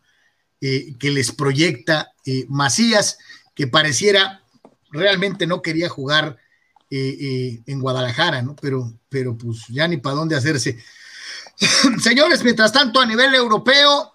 eh, 0.60 0.94
que 1.00 1.10
les 1.10 1.32
proyecta 1.32 2.12
eh, 2.24 2.46
Macías, 2.48 3.18
que 3.56 3.66
pareciera 3.66 4.44
realmente 4.92 5.44
no 5.44 5.62
quería 5.62 5.88
jugar 5.88 6.38
eh, 6.90 7.60
en 7.66 7.80
Guadalajara, 7.80 8.42
¿no? 8.42 8.54
Pero, 8.54 8.92
pero 9.08 9.36
pues 9.36 9.64
ya 9.68 9.88
ni 9.88 9.96
para 9.96 10.14
dónde 10.14 10.36
hacerse. 10.36 10.78
Señores, 12.00 12.44
mientras 12.44 12.72
tanto, 12.72 13.00
a 13.00 13.06
nivel 13.06 13.34
europeo, 13.34 14.12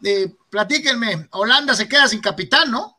platíquenme, 0.50 1.28
Holanda 1.32 1.76
se 1.76 1.90
queda 1.90 2.08
sin 2.08 2.22
capitán, 2.22 2.72
¿no? 2.72 2.97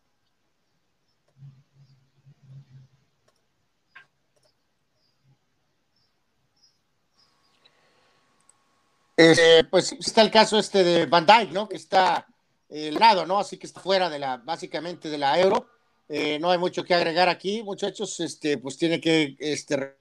Eh, 9.21 9.65
pues 9.69 9.93
está 9.99 10.23
el 10.23 10.31
caso 10.31 10.59
este 10.59 10.85
de 10.85 11.07
Van 11.07 11.27
Dijk, 11.27 11.51
¿no? 11.51 11.69
Que 11.69 11.77
está 11.77 12.27
el 12.69 12.95
lado, 12.95 13.27
¿no? 13.27 13.41
Así 13.41 13.59
que 13.59 13.67
está 13.67 13.81
fuera 13.81 14.09
de 14.09 14.21
la, 14.21 14.37
básicamente 14.37 15.11
de 15.11 15.19
la 15.19 15.39
euro. 15.41 15.69
Eh, 16.09 16.39
no 16.39 16.53
hay 16.53 16.59
mucho 16.59 16.85
que 16.85 16.95
agregar 16.95 17.29
aquí, 17.29 17.63
muchachos. 17.65 18.21
Este, 18.21 18.59
pues 18.59 18.79
tiene 18.79 19.01
que 19.01 19.37
este, 19.41 19.97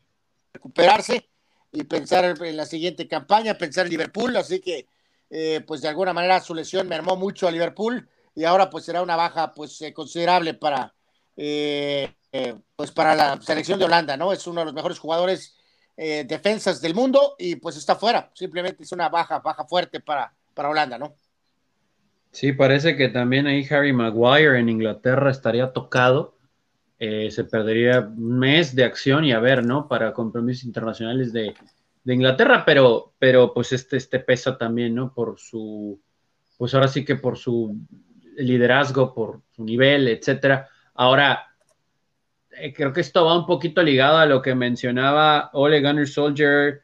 recuperarse 0.53 1.27
y 1.71 1.83
pensar 1.83 2.37
en 2.39 2.55
la 2.55 2.65
siguiente 2.67 3.07
campaña, 3.07 3.57
pensar 3.57 3.87
en 3.87 3.91
Liverpool. 3.93 4.37
Así 4.37 4.59
que, 4.59 4.87
eh, 5.31 5.61
pues 5.65 5.81
de 5.81 5.87
alguna 5.87 6.13
manera 6.13 6.39
su 6.39 6.53
lesión 6.53 6.87
mermó 6.87 7.15
mucho 7.15 7.47
a 7.47 7.51
Liverpool 7.51 8.07
y 8.37 8.43
ahora 8.45 8.69
pues 8.69 8.85
será 8.85 9.01
una 9.01 9.15
baja 9.15 9.51
pues 9.51 9.81
eh, 9.81 9.91
considerable 9.91 10.53
para, 10.53 10.93
eh, 11.35 12.13
eh, 12.31 12.55
pues 12.75 12.91
para 12.91 13.15
la 13.15 13.41
selección 13.41 13.79
de 13.79 13.85
Holanda, 13.85 14.15
¿no? 14.15 14.31
Es 14.31 14.45
uno 14.45 14.61
de 14.61 14.65
los 14.65 14.75
mejores 14.75 14.99
jugadores 14.99 15.56
eh, 15.97 16.25
defensas 16.27 16.79
del 16.79 16.93
mundo 16.93 17.35
y 17.39 17.55
pues 17.55 17.75
está 17.75 17.95
fuera. 17.95 18.29
Simplemente 18.33 18.83
es 18.83 18.91
una 18.91 19.09
baja, 19.09 19.39
baja 19.39 19.65
fuerte 19.65 19.99
para, 19.99 20.31
para 20.53 20.69
Holanda, 20.69 20.97
¿no? 20.97 21.15
Sí, 22.31 22.53
parece 22.53 22.95
que 22.95 23.09
también 23.09 23.47
ahí 23.47 23.65
Harry 23.69 23.93
Maguire 23.93 24.59
en 24.59 24.69
Inglaterra 24.69 25.31
estaría 25.31 25.73
tocado. 25.73 26.37
Eh, 26.99 27.31
se 27.31 27.43
perdería 27.43 27.99
un 27.99 28.39
mes 28.39 28.75
de 28.75 28.83
acción 28.83 29.25
y 29.25 29.31
a 29.31 29.39
ver, 29.39 29.65
¿no? 29.65 29.87
Para 29.87 30.13
compromisos 30.13 30.65
internacionales 30.65 31.33
de, 31.33 31.55
de 32.03 32.13
Inglaterra, 32.13 32.63
pero, 32.65 33.13
pero 33.17 33.53
pues 33.53 33.71
este, 33.73 33.97
este 33.97 34.19
pesa 34.19 34.57
también, 34.57 34.93
¿no? 34.93 35.13
Por 35.13 35.39
su, 35.39 35.99
pues 36.57 36.73
ahora 36.73 36.87
sí 36.87 37.03
que 37.03 37.15
por 37.15 37.37
su 37.37 37.75
liderazgo, 38.37 39.13
por 39.13 39.41
su 39.55 39.63
nivel, 39.63 40.07
etcétera. 40.07 40.69
Ahora, 40.93 41.55
eh, 42.59 42.73
creo 42.73 42.93
que 42.93 43.01
esto 43.01 43.25
va 43.25 43.37
un 43.37 43.45
poquito 43.45 43.83
ligado 43.83 44.17
a 44.17 44.25
lo 44.25 44.41
que 44.41 44.55
mencionaba 44.55 45.49
Ole 45.53 45.81
Gunnar 45.81 46.07
Soldier 46.07 46.81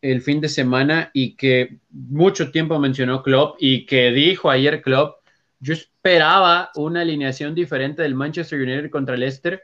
el 0.00 0.20
fin 0.20 0.40
de 0.40 0.48
semana 0.48 1.10
y 1.12 1.36
que 1.36 1.78
mucho 1.90 2.50
tiempo 2.50 2.78
mencionó 2.78 3.22
Klopp 3.22 3.56
y 3.60 3.86
que 3.86 4.10
dijo 4.10 4.50
ayer 4.50 4.82
Klopp, 4.82 5.20
yo 5.60 5.74
esperaba 5.74 6.70
una 6.74 7.02
alineación 7.02 7.54
diferente 7.54 8.02
del 8.02 8.16
Manchester 8.16 8.60
United 8.60 8.90
contra 8.90 9.14
el 9.14 9.20
Leicester, 9.20 9.62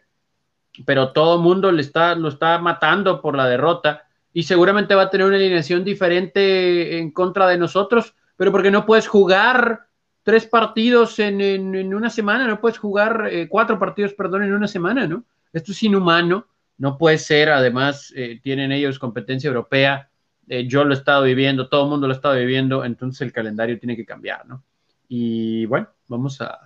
pero 0.84 1.12
todo 1.12 1.36
el 1.36 1.42
mundo 1.42 1.72
le 1.72 1.82
está, 1.82 2.14
lo 2.14 2.28
está 2.28 2.58
matando 2.58 3.20
por 3.20 3.36
la 3.36 3.48
derrota 3.48 4.04
y 4.32 4.44
seguramente 4.44 4.94
va 4.94 5.02
a 5.02 5.10
tener 5.10 5.26
una 5.26 5.36
alineación 5.36 5.82
diferente 5.82 6.98
en 6.98 7.10
contra 7.10 7.48
de 7.48 7.58
nosotros, 7.58 8.14
pero 8.36 8.52
porque 8.52 8.70
no 8.70 8.86
puedes 8.86 9.08
jugar 9.08 9.86
tres 10.22 10.46
partidos 10.46 11.18
en, 11.18 11.40
en, 11.40 11.74
en 11.74 11.94
una 11.94 12.10
semana, 12.10 12.46
no 12.46 12.60
puedes 12.60 12.78
jugar 12.78 13.28
eh, 13.28 13.48
cuatro 13.48 13.78
partidos, 13.80 14.14
perdón, 14.14 14.44
en 14.44 14.52
una 14.52 14.68
semana, 14.68 15.08
¿no? 15.08 15.24
Esto 15.52 15.72
es 15.72 15.82
inhumano, 15.82 16.46
no 16.76 16.96
puede 16.96 17.18
ser, 17.18 17.50
además 17.50 18.12
eh, 18.16 18.40
tienen 18.42 18.72
ellos 18.72 18.98
competencia 18.98 19.48
europea, 19.48 20.10
eh, 20.48 20.66
yo 20.66 20.84
lo 20.84 20.94
he 20.94 20.96
estado 20.96 21.24
viviendo, 21.24 21.68
todo 21.68 21.84
el 21.84 21.90
mundo 21.90 22.06
lo 22.06 22.12
ha 22.12 22.16
estado 22.16 22.36
viviendo, 22.36 22.84
entonces 22.84 23.20
el 23.22 23.32
calendario 23.32 23.78
tiene 23.78 23.96
que 23.96 24.06
cambiar, 24.06 24.46
¿no? 24.46 24.64
Y 25.08 25.66
bueno, 25.66 25.88
vamos 26.06 26.40
a, 26.40 26.58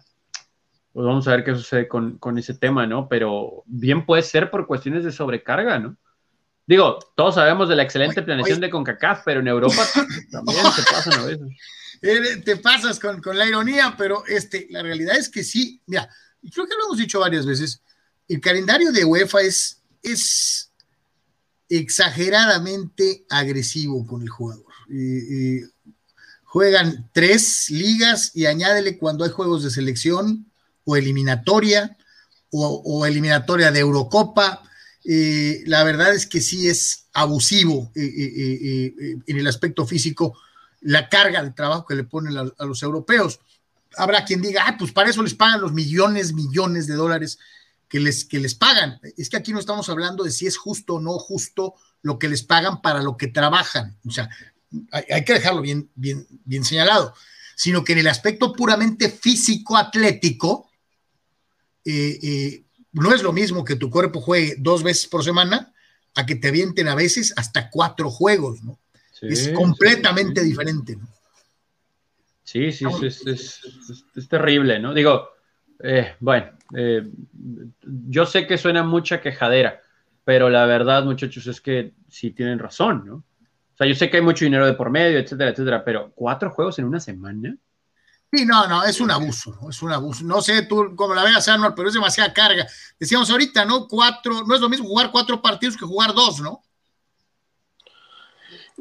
pues 0.93 1.07
vamos 1.07 1.27
a 1.27 1.31
ver 1.33 1.45
qué 1.45 1.55
sucede 1.55 1.89
con, 1.89 2.19
con, 2.19 2.39
ese 2.39 2.55
tema, 2.55 2.87
¿no? 2.87 3.09
Pero 3.09 3.63
bien 3.67 4.05
puede 4.05 4.23
ser 4.23 4.51
por 4.51 4.67
cuestiones 4.67 5.05
de 5.05 5.13
sobrecarga, 5.13 5.79
¿no? 5.79 5.97
Digo, 6.67 6.99
todos 7.17 7.35
sabemos 7.35 7.69
de 7.69 7.77
la 7.77 7.83
excelente 7.83 8.23
planeación 8.23 8.61
de 8.61 8.71
CONCACAF, 8.71 9.23
pero 9.25 9.41
en 9.41 9.49
Europa 9.49 9.83
también 10.31 10.65
se 10.73 10.83
pasan 10.83 11.21
a 11.21 11.27
veces. 11.27 12.45
Te 12.45 12.57
pasas 12.57 12.99
con, 13.01 13.21
con, 13.21 13.37
la 13.37 13.47
ironía, 13.47 13.95
pero 13.97 14.25
este, 14.27 14.67
la 14.71 14.83
realidad 14.83 15.17
es 15.17 15.29
que 15.29 15.43
sí, 15.43 15.81
mira, 15.87 16.09
creo 16.53 16.67
que 16.67 16.75
lo 16.75 16.87
hemos 16.87 16.99
dicho 16.99 17.21
varias 17.21 17.47
veces, 17.47 17.83
el 18.29 18.41
calendario 18.41 18.93
de 18.93 19.05
UEFA 19.05 19.41
es, 19.43 19.79
exageradamente 21.69 23.25
agresivo 23.31 24.07
con 24.07 24.23
el 24.23 24.29
jugador. 24.29 24.67
Juegan 26.53 27.09
tres 27.15 27.71
ligas 27.71 28.33
y 28.35 28.45
añádele 28.45 28.99
cuando 28.99 29.25
hay 29.25 29.31
juegos 29.31 29.63
de 29.65 29.71
selección 29.71 30.53
o 30.85 30.97
eliminatoria 30.97 31.97
o, 32.51 32.83
o 32.85 33.07
eliminatoria 33.07 33.73
de 33.73 33.81
Eurocopa. 33.81 34.63
Eh, 35.03 35.63
la 35.65 35.83
verdad 35.83 36.15
es 36.15 36.27
que 36.27 36.43
sí 36.43 36.69
es 36.69 37.07
abusivo 37.15 37.91
eh, 37.95 38.05
eh, 38.05 39.17
en 39.27 39.39
el 39.39 39.47
aspecto 39.47 39.87
físico 39.87 40.37
la 40.83 41.09
carga 41.09 41.43
de 41.43 41.53
trabajo 41.53 41.87
que 41.87 41.95
le 41.95 42.05
ponen 42.05 42.37
a, 42.37 42.45
a, 42.59 42.67
los 42.67 42.83
europeos. 42.83 43.41
Habrá 43.97 44.27
quien 44.27 44.43
diga, 44.43 44.65
ah, 44.67 44.77
pues 44.79 44.93
para 44.93 45.09
eso 45.09 45.23
les 45.23 45.35
pagan 45.35 45.63
los 45.63 45.73
millones, 45.73 46.35
millones 46.35 46.87
de 46.87 46.95
dólares 46.97 47.39
que 47.93 48.01
les, 48.01 48.25
que 48.25 48.39
les 48.39 48.55
pagan. 48.55 48.99
Es 49.19 49.29
que 49.29 49.37
aquí 49.37 49.53
no 49.53 49.59
estamos 49.59 49.87
hablando 49.91 50.25
de 50.25 50.31
si 50.31 50.47
es 50.47 50.57
justo 50.57 50.95
o 50.95 51.01
no 51.01 51.19
justo 51.19 51.75
lo 52.01 52.19
que 52.19 52.31
les 52.31 52.43
pagan 52.43 52.81
para 52.81 53.03
lo 53.03 53.19
que 53.19 53.27
trabajan. 53.27 53.99
O 54.07 54.11
sea, 54.11 54.31
hay, 54.91 55.05
hay 55.11 55.25
que 55.27 55.35
dejarlo 55.35 55.61
bien, 55.61 55.91
bien, 55.95 56.27
bien 56.47 56.65
señalado. 56.65 57.13
Sino 57.55 57.85
que 57.85 57.93
en 57.93 57.99
el 57.99 58.09
aspecto 58.09 58.55
puramente 58.55 59.11
físico-atlético, 59.11 60.71
eh, 61.85 62.19
eh, 62.23 62.65
no 62.93 63.13
es 63.13 63.23
lo 63.23 63.35
mismo 63.35 63.63
que 63.63 63.77
tu 63.77 63.91
cuerpo 63.91 64.23
juegue 64.23 64.57
dos 64.59 64.83
veces 64.83 65.07
por 65.07 65.23
semana 65.23 65.75
a 66.15 66.25
que 66.25 66.37
te 66.37 66.49
avienten 66.49 66.89
a 66.89 66.95
veces 66.95 67.35
hasta 67.37 67.69
cuatro 67.69 68.11
juegos, 68.11 68.63
¿no? 68.63 68.79
Sí, 69.13 69.27
es 69.29 69.51
completamente 69.51 70.41
sí, 70.41 70.47
sí. 70.47 70.51
diferente, 70.51 70.97
¿no? 70.97 71.09
Sí, 72.43 72.73
sí, 72.73 72.87
es, 73.03 73.27
es, 73.27 73.61
es, 74.17 74.29
terrible, 74.29 74.79
¿no? 74.79 74.95
Digo, 74.95 75.29
eh, 75.83 76.15
bueno, 76.21 76.51
eh, 76.77 77.09
yo 78.09 78.27
sé 78.27 78.47
que 78.47 78.59
suena 78.59 78.83
mucha 78.83 79.21
quejadera, 79.21 79.81
pero 80.25 80.49
la 80.49 80.67
verdad, 80.67 81.05
muchachos, 81.05 81.47
es 81.47 81.61
que 81.61 81.93
sí 82.09 82.31
tienen 82.31 82.59
razón, 82.59 83.05
¿no? 83.05 83.15
O 83.15 83.77
sea, 83.77 83.87
yo 83.87 83.95
sé 83.95 84.11
que 84.11 84.19
hay 84.19 84.23
mucho 84.23 84.45
dinero 84.45 84.67
de 84.67 84.75
por 84.75 84.91
medio, 84.91 85.19
etcétera, 85.19 85.51
etcétera, 85.51 85.85
pero 85.85 86.13
cuatro 86.15 86.51
juegos 86.51 86.79
en 86.79 86.85
una 86.85 87.01
semana. 87.01 87.57
Sí, 88.35 88.47
no, 88.47 88.67
no, 88.67 88.85
es 88.85 89.01
un 89.01 89.11
abuso, 89.11 89.59
¿no? 89.61 89.69
es 89.69 89.83
un 89.83 89.93
abuso. 89.93 90.25
No 90.25 90.41
sé 90.41 90.63
tú 90.63 90.95
cómo 90.97 91.15
la 91.15 91.25
veas, 91.25 91.47
Anual, 91.49 91.75
pero 91.75 91.89
es 91.89 91.95
demasiada 91.95 92.33
carga. 92.33 92.67
Decíamos 92.99 93.31
ahorita, 93.31 93.65
¿no? 93.65 93.87
Cuatro, 93.87 94.45
no 94.47 94.55
es 94.55 94.61
lo 94.61 94.69
mismo 94.69 94.87
jugar 94.89 95.11
cuatro 95.11 95.43
partidos 95.43 95.77
que 95.77 95.85
jugar 95.85 96.15
dos, 96.15 96.41
¿no? 96.41 96.63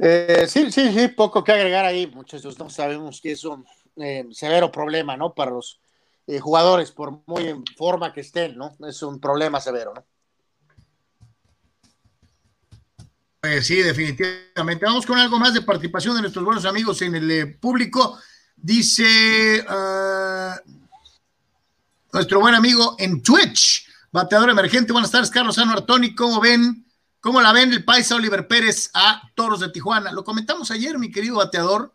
Eh, 0.01 0.45
sí, 0.47 0.71
sí, 0.71 0.91
sí, 0.93 1.07
poco 1.09 1.43
que 1.43 1.51
agregar 1.51 1.83
ahí, 1.83 2.07
muchachos. 2.07 2.57
No 2.57 2.69
sabemos 2.69 3.19
que 3.19 3.31
es 3.31 3.43
un 3.43 3.65
eh, 3.97 4.25
severo 4.31 4.71
problema, 4.71 5.17
¿no? 5.17 5.33
Para 5.33 5.51
los 5.51 5.81
eh, 6.31 6.39
jugadores, 6.39 6.91
por 6.91 7.21
muy 7.25 7.47
en 7.47 7.65
forma 7.77 8.13
que 8.13 8.21
estén, 8.21 8.55
¿no? 8.55 8.77
Es 8.87 9.03
un 9.03 9.19
problema 9.19 9.59
severo, 9.59 9.93
¿no? 9.93 10.05
Eh, 13.41 13.61
sí, 13.61 13.81
definitivamente. 13.81 14.85
Vamos 14.85 15.05
con 15.05 15.17
algo 15.17 15.37
más 15.37 15.53
de 15.53 15.61
participación 15.61 16.15
de 16.15 16.21
nuestros 16.21 16.45
buenos 16.45 16.63
amigos 16.63 17.01
en 17.01 17.15
el 17.15 17.29
eh, 17.29 17.47
público. 17.47 18.17
Dice 18.55 19.65
uh, 19.67 20.53
nuestro 22.13 22.39
buen 22.39 22.55
amigo 22.55 22.95
en 22.97 23.21
Twitch, 23.21 23.89
bateador 24.09 24.51
emergente. 24.51 24.93
Buenas 24.93 25.11
tardes, 25.11 25.31
Carlos 25.31 25.55
Sano 25.55 25.73
Artoni. 25.73 26.15
¿Cómo 26.15 26.39
ven? 26.39 26.85
¿Cómo 27.19 27.41
la 27.41 27.51
ven 27.51 27.73
el 27.73 27.83
paisa 27.83 28.15
Oliver 28.15 28.47
Pérez 28.47 28.89
a 28.93 29.21
Toros 29.35 29.59
de 29.59 29.67
Tijuana? 29.67 30.13
Lo 30.13 30.23
comentamos 30.23 30.71
ayer, 30.71 30.97
mi 30.97 31.11
querido 31.11 31.37
bateador, 31.37 31.91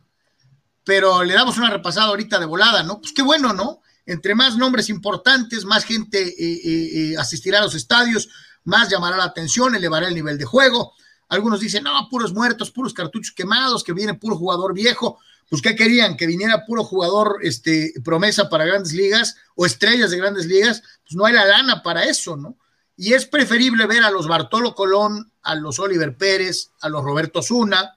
pero 0.85 1.25
le 1.25 1.33
damos 1.33 1.57
una 1.57 1.71
repasada 1.71 2.09
ahorita 2.09 2.39
de 2.39 2.45
volada, 2.45 2.83
¿no? 2.83 3.01
Pues 3.01 3.15
qué 3.15 3.23
bueno, 3.23 3.55
¿no? 3.55 3.81
Entre 4.07 4.35
más 4.37 4.57
nombres 4.57 4.89
importantes, 4.89 5.65
más 5.65 5.85
gente 5.85 6.23
eh, 6.23 6.35
eh, 6.39 7.13
eh, 7.13 7.17
asistirá 7.19 7.59
a 7.59 7.63
los 7.63 7.75
estadios, 7.75 8.29
más 8.65 8.89
llamará 8.89 9.17
la 9.17 9.25
atención, 9.25 9.75
elevará 9.75 10.09
el 10.09 10.15
nivel 10.15 10.39
de 10.39 10.45
juego. 10.45 10.95
Algunos 11.29 11.61
dicen, 11.61 11.83
no, 11.85 12.09
puros 12.09 12.33
muertos, 12.33 12.71
puros 12.71 12.95
cartuchos 12.95 13.35
quemados, 13.35 13.83
que 13.83 13.93
viene 13.93 14.15
puro 14.15 14.37
jugador 14.37 14.73
viejo. 14.73 15.19
Pues, 15.49 15.61
¿qué 15.61 15.75
querían? 15.75 16.17
¿Que 16.17 16.27
viniera 16.27 16.65
puro 16.65 16.85
jugador 16.85 17.39
este, 17.43 17.93
promesa 18.05 18.49
para 18.49 18.65
grandes 18.65 18.93
ligas 18.93 19.37
o 19.57 19.67
estrellas 19.67 20.11
de 20.11 20.19
grandes 20.19 20.47
ligas? 20.47 20.83
Pues 21.03 21.17
no 21.17 21.25
hay 21.25 21.35
la 21.35 21.45
lana 21.45 21.83
para 21.83 22.05
eso, 22.05 22.37
¿no? 22.37 22.57
Y 22.97 23.13
es 23.13 23.27
preferible 23.27 23.87
ver 23.87 24.05
a 24.05 24.11
los 24.11 24.27
Bartolo 24.27 24.75
Colón, 24.75 25.31
a 25.43 25.55
los 25.55 25.79
Oliver 25.79 26.17
Pérez, 26.17 26.71
a 26.81 26.89
los 26.89 27.05
Roberto 27.05 27.43
Zuna, 27.43 27.97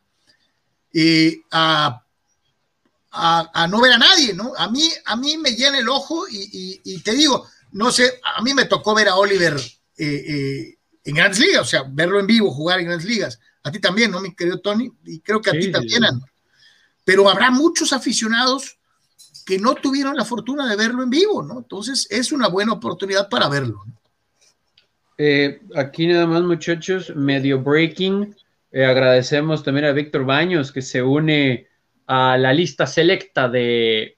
eh, 0.93 1.41
a, 1.51 2.03
a, 3.11 3.67
no 3.69 3.81
ver 3.81 3.93
a 3.93 3.97
nadie, 3.97 4.33
¿no? 4.33 4.53
A 4.57 4.69
mí, 4.69 4.89
a 5.05 5.15
mí 5.15 5.37
me 5.37 5.51
llena 5.51 5.79
el 5.79 5.89
ojo 5.89 6.25
y, 6.29 7.01
te 7.03 7.13
digo, 7.13 7.47
no 7.71 7.91
sé, 7.91 8.19
a 8.35 8.41
mí 8.41 8.53
me 8.53 8.65
tocó 8.65 8.93
ver 8.93 9.07
a 9.07 9.15
Oliver 9.15 9.55
eh, 9.97 10.25
eh, 10.27 10.77
en 11.03 11.15
Grandes 11.15 11.39
Ligas, 11.39 11.61
o 11.61 11.65
sea, 11.65 11.83
verlo 11.87 12.19
en 12.19 12.27
vivo, 12.27 12.51
jugar 12.51 12.79
en 12.79 12.85
Grandes 12.85 13.07
Ligas. 13.07 13.39
A 13.63 13.71
ti 13.71 13.79
también, 13.79 14.11
¿no, 14.11 14.21
mi 14.21 14.35
querido 14.35 14.59
Tony? 14.59 14.91
Y 15.05 15.19
creo 15.19 15.41
que 15.41 15.49
a 15.49 15.53
ti 15.53 15.71
también, 15.71 16.03
Pero 17.03 17.29
habrá 17.29 17.51
muchos 17.51 17.93
aficionados 17.93 18.77
que 19.45 19.57
no 19.57 19.75
tuvieron 19.75 20.15
la 20.15 20.25
fortuna 20.25 20.67
de 20.69 20.75
verlo 20.75 21.01
en 21.01 21.09
vivo, 21.09 21.41
¿no? 21.41 21.59
Entonces 21.59 22.07
es 22.09 22.31
una 22.31 22.47
buena 22.47 22.73
oportunidad 22.73 23.29
para 23.29 23.49
verlo. 23.49 23.83
Eh, 25.17 25.59
aquí 25.75 26.07
nada 26.07 26.27
más, 26.27 26.43
muchachos, 26.43 27.13
medio 27.15 27.59
breaking. 27.59 28.35
Agradecemos 28.71 29.63
también 29.63 29.85
a 29.85 29.91
Víctor 29.91 30.23
Baños 30.23 30.71
que 30.71 30.83
se 30.83 31.01
une 31.01 31.68
a 32.11 32.39
la 32.39 32.51
lista 32.53 32.87
selecta 32.87 33.47
de, 33.47 34.17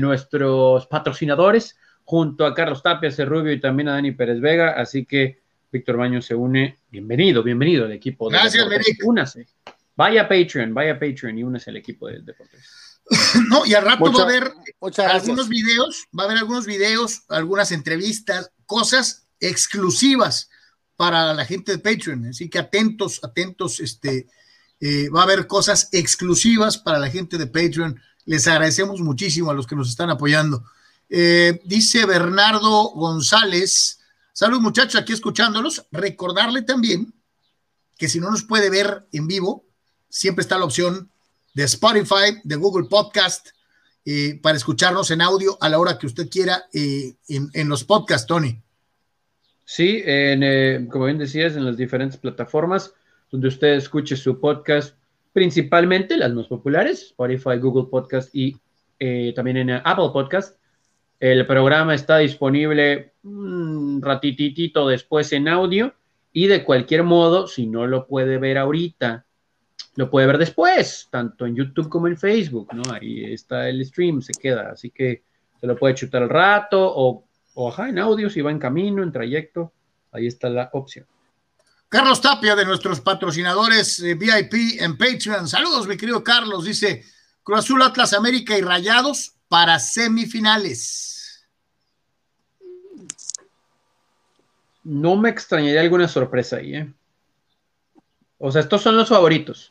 nuestros 0.00 0.86
patrocinadores, 0.86 1.76
junto 2.04 2.46
a 2.46 2.54
Carlos 2.54 2.84
Tapia, 2.84 3.10
Rubio 3.24 3.52
y 3.52 3.60
también 3.60 3.88
a 3.88 3.94
Dani 3.94 4.12
Pérez 4.12 4.40
Vega. 4.40 4.80
Así 4.80 5.04
que 5.04 5.40
Víctor 5.72 5.96
Baños 5.96 6.24
se 6.24 6.36
une. 6.36 6.78
Bienvenido, 6.88 7.42
bienvenido 7.42 7.86
al 7.86 7.92
equipo 7.92 8.30
de 8.30 8.38
Gracias, 8.38 8.64
Únase. 9.02 9.48
Vaya 9.96 10.28
Patreon, 10.28 10.72
vaya 10.72 10.94
Patreon 10.94 11.36
y 11.36 11.42
únase 11.42 11.70
al 11.70 11.78
equipo 11.78 12.06
de 12.06 12.20
Deportes. 12.20 13.00
no, 13.48 13.66
y 13.66 13.74
al 13.74 13.86
rato 13.86 14.12
va 14.12 14.20
a 14.20 14.24
haber 14.24 14.52
algunos 15.10 15.48
videos, 15.48 16.06
va 16.16 16.22
a 16.22 16.26
haber 16.26 16.38
algunos 16.38 16.64
videos, 16.64 17.24
algunas 17.28 17.72
entrevistas, 17.72 18.52
cosas 18.66 19.26
exclusivas 19.40 20.48
para 20.94 21.34
la 21.34 21.44
gente 21.44 21.72
de 21.72 21.78
Patreon. 21.78 22.26
Así 22.26 22.48
que 22.48 22.60
atentos, 22.60 23.18
atentos, 23.24 23.80
este, 23.80 24.28
eh, 24.84 25.08
va 25.10 25.20
a 25.20 25.22
haber 25.22 25.46
cosas 25.46 25.88
exclusivas 25.92 26.76
para 26.76 26.98
la 26.98 27.08
gente 27.08 27.38
de 27.38 27.46
Patreon. 27.46 28.00
Les 28.24 28.48
agradecemos 28.48 29.00
muchísimo 29.00 29.48
a 29.48 29.54
los 29.54 29.64
que 29.64 29.76
nos 29.76 29.88
están 29.88 30.10
apoyando. 30.10 30.64
Eh, 31.08 31.60
dice 31.64 32.04
Bernardo 32.04 32.90
González, 32.90 34.00
salud 34.32 34.60
muchachos, 34.60 35.00
aquí 35.00 35.12
escuchándolos. 35.12 35.86
Recordarle 35.92 36.62
también 36.62 37.14
que 37.96 38.08
si 38.08 38.18
no 38.18 38.32
nos 38.32 38.42
puede 38.42 38.70
ver 38.70 39.06
en 39.12 39.28
vivo, 39.28 39.64
siempre 40.08 40.42
está 40.42 40.58
la 40.58 40.64
opción 40.64 41.12
de 41.54 41.62
Spotify, 41.62 42.40
de 42.42 42.56
Google 42.56 42.88
Podcast, 42.88 43.50
eh, 44.04 44.40
para 44.42 44.56
escucharnos 44.56 45.12
en 45.12 45.22
audio 45.22 45.56
a 45.60 45.68
la 45.68 45.78
hora 45.78 45.96
que 45.96 46.08
usted 46.08 46.28
quiera 46.28 46.64
en, 46.72 47.68
los 47.68 47.84
podcasts, 47.84 48.26
Tony. 48.26 48.60
Sí, 49.64 50.02
eh, 50.04 50.88
como 50.90 51.04
bien 51.04 51.18
decías, 51.18 51.54
en 51.54 51.66
las 51.66 51.76
diferentes 51.76 52.18
plataformas 52.18 52.92
donde 53.32 53.48
usted 53.48 53.74
escuche 53.74 54.14
su 54.14 54.38
podcast, 54.38 54.96
principalmente 55.32 56.16
las 56.16 56.32
más 56.32 56.46
populares, 56.46 57.02
Spotify, 57.02 57.58
Google 57.58 57.88
Podcast 57.90 58.30
y 58.32 58.56
también 59.34 59.56
en 59.56 59.70
Apple 59.70 60.10
Podcast. 60.12 60.56
El 61.18 61.44
programa 61.46 61.94
está 61.96 62.18
disponible 62.18 63.14
un 63.24 64.00
ratitito 64.00 64.86
después 64.86 65.32
en 65.32 65.48
audio 65.48 65.94
y 66.32 66.46
de 66.46 66.62
cualquier 66.62 67.02
modo, 67.02 67.48
si 67.48 67.66
no 67.66 67.88
lo 67.88 68.06
puede 68.06 68.38
ver 68.38 68.58
ahorita 68.58 69.26
lo 69.94 70.10
puede 70.10 70.26
ver 70.26 70.38
después, 70.38 71.08
tanto 71.10 71.46
en 71.46 71.54
YouTube 71.54 71.88
como 71.88 72.08
en 72.08 72.16
Facebook, 72.16 72.72
¿no? 72.72 72.82
Ahí 72.92 73.24
está 73.24 73.68
el 73.68 73.84
stream, 73.84 74.22
se 74.22 74.32
queda, 74.32 74.70
así 74.70 74.90
que 74.90 75.22
se 75.60 75.66
lo 75.66 75.76
puede 75.76 75.94
chutar 75.94 76.22
al 76.22 76.30
rato 76.30 76.80
o, 76.82 77.24
o 77.54 77.68
ajá, 77.68 77.90
en 77.90 77.98
audio 77.98 78.30
si 78.30 78.40
va 78.40 78.50
en 78.50 78.58
camino, 78.58 79.02
en 79.02 79.12
trayecto, 79.12 79.72
ahí 80.10 80.26
está 80.26 80.48
la 80.48 80.70
opción. 80.72 81.06
Carlos 81.92 82.22
Tapia, 82.22 82.56
de 82.56 82.64
nuestros 82.64 83.02
patrocinadores 83.02 84.00
eh, 84.00 84.14
VIP 84.14 84.80
en 84.80 84.96
Patreon. 84.96 85.46
Saludos, 85.46 85.86
mi 85.86 85.98
querido 85.98 86.24
Carlos. 86.24 86.64
Dice 86.64 87.04
Cruz 87.42 87.58
Azul, 87.58 87.82
Atlas 87.82 88.14
América 88.14 88.56
y 88.56 88.62
Rayados 88.62 89.34
para 89.46 89.78
semifinales. 89.78 91.46
No 94.84 95.16
me 95.16 95.28
extrañaría 95.28 95.82
alguna 95.82 96.08
sorpresa 96.08 96.56
ahí, 96.56 96.76
¿eh? 96.76 96.90
O 98.38 98.50
sea, 98.50 98.62
estos 98.62 98.80
son 98.80 98.96
los 98.96 99.10
favoritos. 99.10 99.70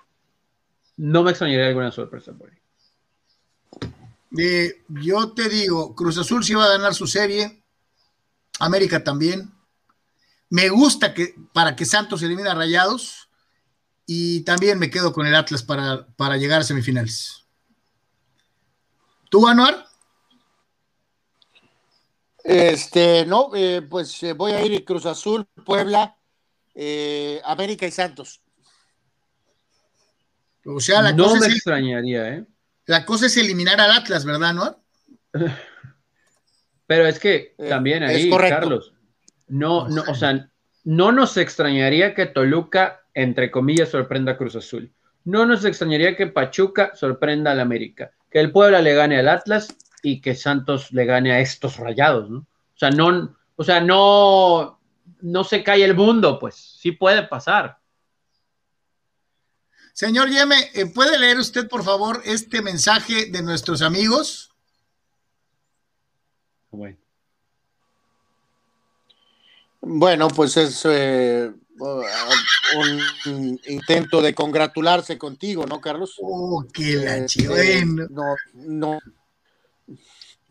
No 0.98 1.24
me 1.24 1.32
extrañaría 1.32 1.70
alguna 1.70 1.92
sorpresa 1.92 2.34
por 2.34 2.52
ahí. 2.52 3.92
Eh, 4.38 4.84
yo 4.90 5.34
te 5.34 5.50
digo, 5.50 5.96
Cruz 5.96 6.20
Azul 6.20 6.44
sí 6.44 6.54
va 6.54 6.66
a 6.66 6.78
ganar 6.78 6.94
su 6.94 7.08
serie, 7.08 7.64
América 8.60 9.04
también. 9.04 9.52
Me 10.52 10.70
gusta 10.70 11.16
que 11.16 11.34
para 11.54 11.76
que 11.76 11.86
Santos 11.86 12.22
elimine 12.22 12.50
a 12.50 12.54
Rayados 12.54 13.30
y 14.06 14.42
también 14.42 14.78
me 14.78 14.92
quedo 14.92 15.12
con 15.14 15.26
el 15.26 15.34
Atlas 15.34 15.64
para, 15.64 16.06
para 16.16 16.38
llegar 16.38 16.62
a 16.62 16.64
semifinales. 16.64 17.46
¿Tú, 19.32 19.48
Anuar? 19.48 19.88
Este, 22.44 23.26
no, 23.26 23.50
eh, 23.56 23.82
pues 23.82 24.22
eh, 24.22 24.34
voy 24.34 24.52
a 24.52 24.64
ir 24.64 24.86
Cruz 24.86 25.08
Azul, 25.08 25.48
Puebla, 25.66 26.16
América 27.46 27.88
y 27.88 27.92
Santos. 27.92 28.42
O 30.66 30.80
sea, 30.80 31.02
la 31.02 31.12
no 31.12 31.24
cosa 31.24 31.40
me 31.40 31.48
es 31.48 31.54
extrañaría, 31.54 32.30
¿eh? 32.30 32.46
La 32.86 33.06
cosa 33.06 33.28
es 33.28 33.38
eliminar 33.38 33.80
al 33.80 33.92
Atlas, 33.92 34.26
¿verdad, 34.26 34.54
no? 34.54 34.84
Pero 36.88 37.08
es 37.08 37.20
que 37.20 37.56
eh, 37.58 37.70
también 37.70 38.04
ahí, 38.04 38.30
Carlos, 38.30 38.94
no, 39.52 39.90
no, 39.90 40.04
o 40.08 40.16
sea, 40.16 40.50
no 40.86 41.12
nos 41.12 41.36
extrañaría 41.36 42.16
que 42.16 42.26
Toluca, 42.26 43.02
entre 43.14 43.52
comillas, 43.52 43.90
sorprenda 43.90 44.32
a 44.32 44.38
Cruz 44.38 44.56
Azul. 44.56 44.92
No 45.26 45.46
nos 45.46 45.66
extrañaría 45.66 46.16
que 46.16 46.28
Pachuca 46.28 46.96
sorprenda 46.96 47.52
al 47.52 47.60
América, 47.60 48.12
que 48.30 48.40
el 48.40 48.52
Puebla 48.52 48.82
le 48.82 48.96
gane 48.96 49.20
al 49.20 49.28
Atlas 49.28 49.76
y 50.02 50.22
que 50.22 50.36
Santos 50.36 50.92
le 50.94 51.06
gane 51.06 51.34
a 51.34 51.42
estos 51.42 51.78
rayados, 51.78 52.30
¿no? 52.30 52.40
O 52.40 52.78
sea, 52.78 52.90
no, 52.92 53.38
o 53.58 53.64
sea, 53.64 53.82
no, 53.82 54.80
no 55.20 55.44
se 55.44 55.64
cae 55.64 55.84
el 55.84 55.96
mundo, 55.96 56.40
pues 56.40 56.56
sí 56.56 56.94
puede 56.94 57.24
pasar. 57.24 57.78
Señor 59.94 60.30
Yeme, 60.30 60.72
eh, 60.74 60.86
¿puede 60.88 61.20
leer 61.20 61.38
usted, 61.38 61.68
por 61.68 61.84
favor, 61.84 62.22
este 62.24 62.62
mensaje 62.62 63.26
de 63.26 63.44
nuestros 63.44 63.82
amigos? 63.82 64.56
Bueno. 66.72 66.98
Bueno, 69.82 70.28
pues 70.28 70.58
es 70.58 70.86
eh, 70.86 71.52
un 71.80 73.60
intento 73.68 74.22
de 74.22 74.36
congratularse 74.36 75.18
contigo, 75.18 75.66
¿no, 75.66 75.82
Carlos? 75.82 76.18
Oh, 76.22 76.64
qué 76.72 76.96
la 76.98 77.18
este, 77.18 77.84
no, 77.86 78.36
no, 78.54 79.00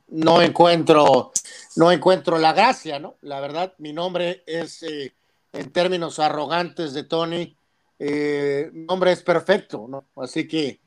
no 0.08 0.42
encuentro, 0.42 1.30
no 1.76 1.92
encuentro 1.92 2.38
la 2.38 2.52
gracia, 2.52 2.98
¿no? 2.98 3.16
La 3.22 3.40
verdad, 3.40 3.74
mi 3.78 3.92
nombre 3.92 4.42
es, 4.46 4.82
eh, 4.82 5.14
en 5.52 5.70
términos 5.70 6.18
arrogantes 6.18 6.92
de 6.92 7.04
Tony, 7.04 7.56
eh, 8.00 8.68
nombre 8.72 9.12
es 9.12 9.22
perfecto, 9.22 9.86
¿no? 9.88 10.06
Así 10.16 10.48
que, 10.48 10.80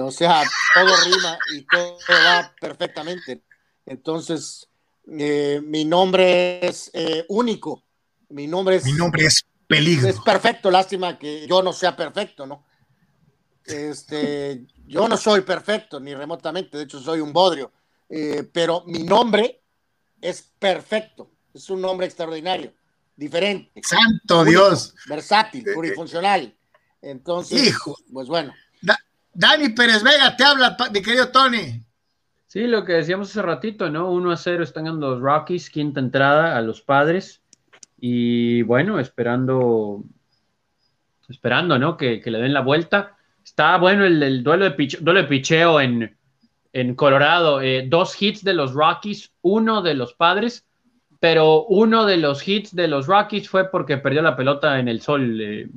o 0.00 0.10
sea, 0.10 0.42
todo 0.74 0.96
rima 1.04 1.38
y 1.54 1.64
todo 1.64 1.96
va 2.10 2.52
perfectamente. 2.60 3.42
Entonces, 3.86 4.68
eh, 5.06 5.60
mi 5.64 5.84
nombre 5.84 6.66
es 6.66 6.90
eh, 6.92 7.24
único. 7.28 7.82
Mi 8.30 8.46
nombre 8.46 8.76
es. 8.76 8.84
Mi 8.84 8.92
nombre 8.92 9.26
es 9.26 9.44
peligro. 9.66 10.08
Es 10.08 10.20
perfecto, 10.20 10.70
lástima 10.70 11.18
que 11.18 11.46
yo 11.46 11.62
no 11.62 11.72
sea 11.72 11.96
perfecto, 11.96 12.46
¿no? 12.46 12.64
Este, 13.64 14.66
yo 14.86 15.08
no 15.08 15.16
soy 15.16 15.40
perfecto, 15.40 15.98
ni 15.98 16.14
remotamente, 16.14 16.76
de 16.76 16.84
hecho 16.84 17.00
soy 17.00 17.20
un 17.20 17.32
bodrio, 17.32 17.72
pero 18.52 18.84
mi 18.86 19.02
nombre 19.04 19.62
es 20.20 20.42
perfecto, 20.58 21.30
es 21.54 21.70
un 21.70 21.80
nombre 21.80 22.06
extraordinario 22.06 22.74
diferente. 23.16 23.80
Santo 23.82 24.44
Dios. 24.44 24.94
Versátil, 25.06 25.64
plurifuncional. 25.64 26.54
Entonces, 27.00 27.68
Hijo. 27.68 27.96
pues 28.12 28.28
bueno. 28.28 28.52
Dani 29.36 29.70
Pérez 29.70 30.02
Vega, 30.04 30.36
te 30.36 30.44
habla, 30.44 30.76
mi 30.92 31.02
querido 31.02 31.28
Tony. 31.30 31.84
Sí, 32.54 32.68
lo 32.68 32.84
que 32.84 32.92
decíamos 32.92 33.30
hace 33.30 33.42
ratito, 33.42 33.90
¿no? 33.90 34.12
1 34.12 34.30
a 34.30 34.36
0 34.36 34.62
están 34.62 34.86
en 34.86 35.00
los 35.00 35.20
Rockies, 35.20 35.70
quinta 35.70 35.98
entrada 35.98 36.56
a 36.56 36.62
los 36.62 36.80
padres. 36.80 37.42
Y 37.98 38.62
bueno, 38.62 39.00
esperando, 39.00 40.04
esperando, 41.28 41.80
¿no? 41.80 41.96
Que, 41.96 42.22
le 42.24 42.38
den 42.38 42.52
la 42.52 42.60
vuelta. 42.60 43.16
Está 43.44 43.76
bueno 43.76 44.04
el, 44.04 44.44
duelo, 44.44 44.70
de 44.70 44.88
duelo 45.00 45.22
de 45.22 45.26
picheo 45.26 45.80
en, 45.80 46.16
en 46.72 46.94
Colorado. 46.94 47.60
Eh, 47.60 47.86
dos 47.88 48.22
hits 48.22 48.44
de 48.44 48.54
los 48.54 48.72
Rockies, 48.72 49.32
uno 49.42 49.82
de 49.82 49.94
los 49.94 50.14
padres 50.14 50.64
pero 51.18 51.64
uno 51.64 52.04
de 52.04 52.18
los 52.18 52.46
hits 52.46 52.76
de 52.76 52.86
los 52.86 53.06
Rockies 53.06 53.48
fue 53.48 53.70
porque 53.70 53.96
perdió 53.96 54.20
la 54.20 54.36
pelota 54.36 54.78
en 54.78 54.88
el 54.88 55.00
sol 55.00 55.40
eh, 55.40 55.68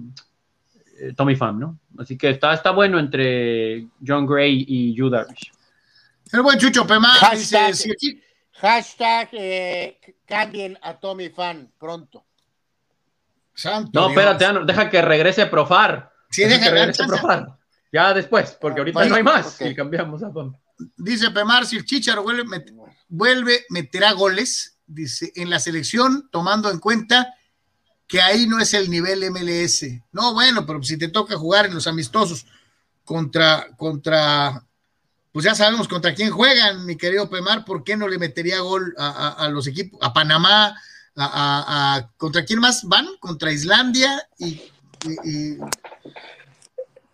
eh, 0.99 1.13
Tommy 1.15 1.37
Pham, 1.37 1.57
¿no? 1.57 1.79
Así 1.97 2.17
que 2.17 2.31
está, 2.31 2.53
está 2.53 2.71
bueno 2.71 2.99
entre 2.99 3.87
John 4.05 4.27
Gray 4.27 4.65
y 4.67 4.93
Yu. 4.93 5.09
El 6.31 6.41
buen 6.41 6.59
Chucho 6.59 6.85
Pema 6.85 7.09
hashtag, 7.13 7.73
hashtag 8.53 9.29
eh, 9.33 9.99
cambien 10.25 10.77
a 10.81 10.99
Tommy 10.99 11.29
Pham 11.29 11.71
pronto. 11.77 12.25
Santo 13.53 13.99
no, 13.99 14.09
espérate, 14.09 14.45
deja 14.65 14.89
que 14.89 15.01
regrese 15.01 15.45
Profar. 15.47 16.11
Sí, 16.29 16.43
deja, 16.43 16.65
que 16.65 16.71
regrese 16.71 17.05
Profar. 17.05 17.57
Ya 17.91 18.13
después, 18.13 18.57
porque 18.59 18.81
ahorita 18.81 19.05
no 19.05 19.15
hay 19.15 19.23
más. 19.23 19.59
Y 19.61 19.73
cambiamos 19.73 20.21
a 20.23 20.31
Pam. 20.31 20.53
Dice 20.97 21.31
Pemar, 21.31 21.65
si 21.65 21.77
el 21.77 21.85
Chicharo 21.85 22.21
vuelve, 22.21 22.43
met- 22.43 22.71
vuelve, 23.07 23.65
meterá 23.69 24.11
goles, 24.11 24.77
dice, 24.85 25.31
en 25.35 25.49
la 25.49 25.59
selección, 25.59 26.29
tomando 26.31 26.69
en 26.69 26.79
cuenta 26.79 27.33
que 28.05 28.21
ahí 28.21 28.45
no 28.45 28.59
es 28.59 28.73
el 28.75 28.89
nivel 28.89 29.23
MLS. 29.31 29.85
No, 30.11 30.33
bueno, 30.33 30.65
pero 30.67 30.83
si 30.83 30.97
te 30.97 31.07
toca 31.07 31.35
jugar 31.35 31.65
en 31.65 31.73
los 31.73 31.87
amistosos 31.87 32.45
contra, 33.03 33.67
contra, 33.75 34.63
pues 35.37 35.45
ya 35.45 35.53
sabemos 35.53 35.87
contra 35.87 36.15
quién 36.15 36.31
juegan, 36.31 36.83
mi 36.87 36.97
querido 36.97 37.29
Pemar, 37.29 37.63
¿por 37.63 37.83
qué 37.83 37.95
no 37.95 38.07
le 38.07 38.17
metería 38.17 38.59
gol 38.61 38.95
a, 38.97 39.47
los 39.51 39.67
equipos, 39.67 39.99
a 40.01 40.11
Panamá, 40.11 40.75
a, 41.15 42.09
contra 42.17 42.43
quién 42.43 42.59
más 42.59 42.83
van? 42.85 43.05
Contra 43.19 43.51
Islandia 43.51 44.27
y, 44.39 44.63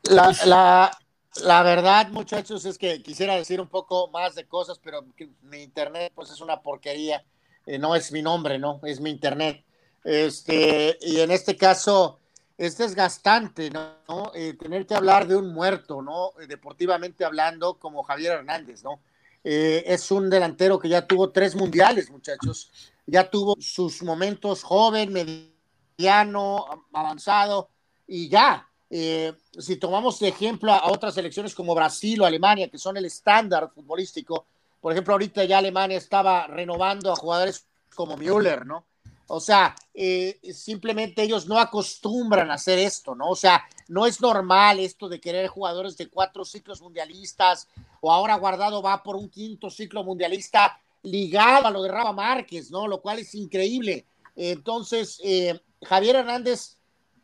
La, 0.03 0.97
la, 1.35 1.63
verdad, 1.63 2.07
muchachos, 2.11 2.63
es 2.63 2.77
que 2.77 3.03
quisiera 3.03 3.35
decir 3.35 3.59
un 3.59 3.67
poco 3.67 4.07
más 4.07 4.35
de 4.35 4.45
cosas, 4.45 4.79
pero 4.81 5.05
mi 5.41 5.61
internet 5.61 6.13
pues 6.15 6.29
es 6.31 6.39
una 6.39 6.61
porquería. 6.61 7.25
Eh, 7.65 7.77
no 7.77 7.93
es 7.93 8.13
mi 8.13 8.21
nombre, 8.21 8.57
¿no? 8.57 8.79
Es 8.83 9.01
mi 9.01 9.09
internet. 9.09 9.65
Este, 10.05 10.97
y 11.01 11.19
en 11.19 11.29
este 11.29 11.57
caso 11.57 12.21
es 12.57 12.77
desgastante, 12.77 13.69
¿no? 13.69 14.31
Eh, 14.35 14.53
tener 14.53 14.85
que 14.85 14.95
hablar 14.95 15.27
de 15.27 15.35
un 15.35 15.53
muerto, 15.53 16.01
¿no? 16.01 16.31
Eh, 16.39 16.47
Deportivamente 16.47 17.25
hablando, 17.25 17.75
como 17.79 18.03
Javier 18.03 18.33
Hernández, 18.33 18.83
¿no? 18.83 19.01
Eh, 19.43 19.83
es 19.87 20.09
un 20.11 20.29
delantero 20.29 20.79
que 20.79 20.89
ya 20.89 21.05
tuvo 21.05 21.31
tres 21.31 21.55
mundiales, 21.55 22.09
muchachos. 22.09 22.71
Ya 23.05 23.29
tuvo 23.29 23.57
sus 23.59 24.01
momentos 24.01 24.63
joven, 24.63 25.11
mediano, 25.11 26.85
avanzado, 26.93 27.69
y 28.07 28.29
ya. 28.29 28.67
Eh, 28.89 29.33
si 29.57 29.77
tomamos 29.77 30.19
de 30.19 30.27
ejemplo 30.29 30.71
a, 30.71 30.91
otras 30.91 31.15
selecciones 31.15 31.55
como 31.55 31.75
Brasil 31.75 32.21
o 32.21 32.25
Alemania, 32.25 32.69
que 32.69 32.77
son 32.77 32.95
el 32.95 33.05
estándar 33.05 33.71
futbolístico, 33.73 34.45
por 34.79 34.91
ejemplo, 34.91 35.13
ahorita 35.13 35.43
ya 35.45 35.57
Alemania 35.57 35.97
estaba 35.97 36.47
renovando 36.47 37.11
a 37.11 37.15
jugadores 37.15 37.65
como 37.95 38.15
Müller, 38.15 38.65
¿no? 38.65 38.85
O 39.27 39.39
sea, 39.39 39.75
eh, 39.93 40.39
simplemente 40.53 41.23
ellos 41.23 41.47
no 41.47 41.59
acostumbran 41.59 42.51
a 42.51 42.55
hacer 42.55 42.79
esto, 42.79 43.15
¿no? 43.15 43.29
O 43.29 43.35
sea, 43.35 43.63
no 43.87 44.05
es 44.05 44.19
normal 44.21 44.79
esto 44.79 45.07
de 45.07 45.21
querer 45.21 45.47
jugadores 45.47 45.97
de 45.97 46.09
cuatro 46.09 46.43
ciclos 46.43 46.81
mundialistas 46.81 47.67
o 48.01 48.11
ahora 48.11 48.35
Guardado 48.35 48.81
va 48.81 49.01
por 49.01 49.15
un 49.15 49.29
quinto 49.29 49.69
ciclo 49.69 50.03
mundialista 50.03 50.79
ligado 51.03 51.67
a 51.67 51.71
lo 51.71 51.83
de 51.83 51.91
Rafa 51.91 52.11
Márquez, 52.11 52.69
¿no? 52.69 52.87
Lo 52.87 53.01
cual 53.01 53.19
es 53.19 53.33
increíble. 53.35 54.05
Entonces, 54.35 55.19
eh, 55.23 55.59
Javier 55.83 56.17
Hernández 56.17 56.77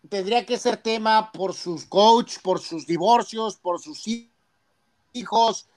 tendría 0.08 0.46
que 0.46 0.58
ser 0.58 0.78
tema 0.78 1.32
por 1.32 1.54
sus 1.54 1.86
coach, 1.86 2.38
por 2.42 2.60
sus 2.60 2.86
divorcios, 2.86 3.58
por 3.58 3.82
sus 3.82 4.06
hijos, 5.14 5.68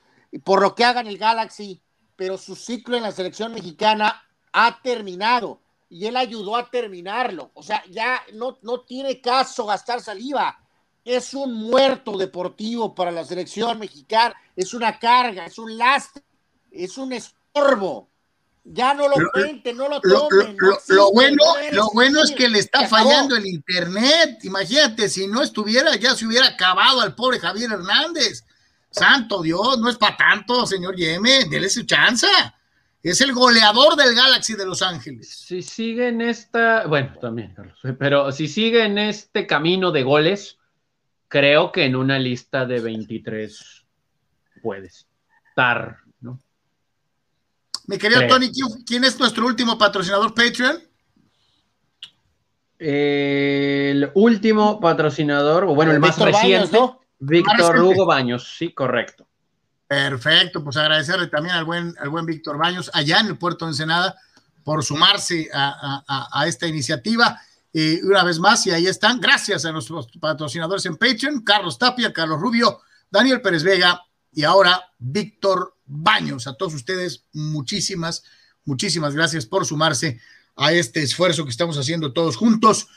por 0.44 0.62
lo 0.62 0.74
que 0.74 0.84
haga 0.84 1.00
en 1.00 1.08
el 1.08 1.18
Galaxy, 1.18 1.80
pero 2.16 2.38
su 2.38 2.54
ciclo 2.54 2.96
en 2.96 3.02
la 3.02 3.12
selección 3.12 3.52
mexicana 3.52 4.22
ha 4.52 4.80
terminado 4.82 5.61
y 5.94 6.06
él 6.06 6.16
ayudó 6.16 6.56
a 6.56 6.70
terminarlo. 6.70 7.50
O 7.52 7.62
sea, 7.62 7.84
ya 7.90 8.22
no, 8.32 8.58
no 8.62 8.80
tiene 8.80 9.20
caso 9.20 9.66
gastar 9.66 10.00
saliva. 10.00 10.58
Es 11.04 11.34
un 11.34 11.52
muerto 11.52 12.16
deportivo 12.16 12.94
para 12.94 13.10
la 13.10 13.26
selección 13.26 13.78
mexicana, 13.78 14.34
es 14.56 14.72
una 14.72 14.98
carga, 14.98 15.44
es 15.44 15.58
un 15.58 15.76
lastre, 15.76 16.22
es 16.70 16.96
un 16.96 17.12
estorbo. 17.12 18.08
Ya 18.64 18.94
no 18.94 19.06
lo 19.08 19.18
Lo- 19.18 19.30
cuenten, 19.32 19.76
no 19.76 19.88
lo 19.88 20.00
Lo, 20.02 20.14
lo- 20.14 20.28
tomen. 20.28 20.56
no 20.56 20.66
lo- 20.68 20.72
existe, 20.74 20.94
lo 20.94 21.12
bueno, 21.12 21.36
no 21.44 21.76
lo 21.76 21.90
bueno 21.92 22.22
es 22.22 22.30
que 22.30 22.48
le 22.48 22.60
está 22.60 22.88
fallando 22.88 23.36
el 23.36 23.44
internet. 23.46 24.38
Imagínate, 24.44 25.10
si 25.10 25.26
no 25.26 25.42
estuviera, 25.42 25.94
ya 25.96 26.14
se 26.14 26.24
hubiera 26.26 26.46
acabado 26.46 27.02
al 27.02 27.14
pobre 27.14 27.38
Javier 27.38 27.70
Hernández. 27.70 28.44
Santo 28.90 29.42
Dios, 29.42 29.78
no 29.78 29.90
es 29.90 29.96
para 29.98 30.16
tanto, 30.16 30.64
señor 30.66 30.96
Yeme, 30.96 31.44
déle 31.50 31.68
su 31.68 31.82
chanza. 31.84 32.28
Es 33.02 33.20
el 33.20 33.32
goleador 33.32 33.96
del 33.96 34.14
Galaxy 34.14 34.54
de 34.54 34.64
Los 34.64 34.80
Ángeles. 34.80 35.28
Si 35.28 35.60
sigue 35.60 36.08
en 36.08 36.20
esta, 36.20 36.86
bueno, 36.86 37.14
también, 37.20 37.52
Carlos, 37.52 37.80
pero 37.98 38.30
si 38.30 38.46
sigue 38.46 38.84
en 38.84 38.96
este 38.96 39.46
camino 39.46 39.90
de 39.90 40.04
goles, 40.04 40.58
creo 41.26 41.72
que 41.72 41.84
en 41.84 41.96
una 41.96 42.18
lista 42.20 42.64
de 42.64 42.78
23 42.78 43.84
puede 44.62 44.86
estar, 44.86 45.96
¿no? 46.20 46.38
Mi 47.88 47.98
querido 47.98 48.20
Creo. 48.20 48.30
Tony, 48.30 48.52
¿quién, 48.52 48.84
quién 48.86 49.04
es 49.04 49.18
nuestro 49.18 49.46
último 49.46 49.76
patrocinador 49.76 50.32
Patreon? 50.32 50.78
El 52.78 54.10
último 54.14 54.78
patrocinador, 54.78 55.64
o 55.64 55.74
bueno, 55.74 55.90
el 55.90 55.98
más 55.98 56.10
Víctor 56.10 56.32
Baños, 56.32 56.42
reciente, 56.42 56.78
¿no? 56.78 57.00
Víctor. 57.18 57.80
Hugo 57.80 58.06
Baños, 58.06 58.54
sí, 58.56 58.72
correcto. 58.72 59.26
Perfecto, 59.92 60.64
pues 60.64 60.78
agradecerle 60.78 61.26
también 61.26 61.54
al 61.54 61.66
buen, 61.66 61.94
al 62.00 62.08
buen 62.08 62.24
Víctor 62.24 62.56
Baños 62.56 62.90
allá 62.94 63.20
en 63.20 63.26
el 63.26 63.36
puerto 63.36 63.66
de 63.66 63.72
Ensenada 63.72 64.16
por 64.64 64.82
sumarse 64.82 65.50
a, 65.52 66.02
a- 66.32 66.46
esta 66.48 66.66
iniciativa. 66.66 67.38
Eh, 67.74 68.00
una 68.02 68.24
vez 68.24 68.38
más, 68.38 68.66
y 68.66 68.70
ahí 68.70 68.86
están, 68.86 69.20
gracias 69.20 69.66
a 69.66 69.70
nuestros 69.72 70.06
patrocinadores 70.18 70.86
en 70.86 70.96
Patreon, 70.96 71.42
Carlos 71.42 71.76
Tapia, 71.78 72.10
Carlos 72.10 72.40
Rubio, 72.40 72.80
Daniel 73.10 73.42
Pérez 73.42 73.64
Vega 73.64 74.00
y 74.32 74.44
ahora 74.44 74.82
Víctor 74.98 75.76
Baños. 75.84 76.46
A 76.46 76.54
todos 76.54 76.72
ustedes, 76.72 77.24
muchísimas, 77.34 78.24
muchísimas 78.64 79.14
gracias 79.14 79.44
por 79.44 79.66
sumarse 79.66 80.18
a 80.56 80.72
este 80.72 81.02
esfuerzo 81.02 81.44
que 81.44 81.50
estamos 81.50 81.76
haciendo 81.76 82.14
todos 82.14 82.38
juntos. 82.38 82.88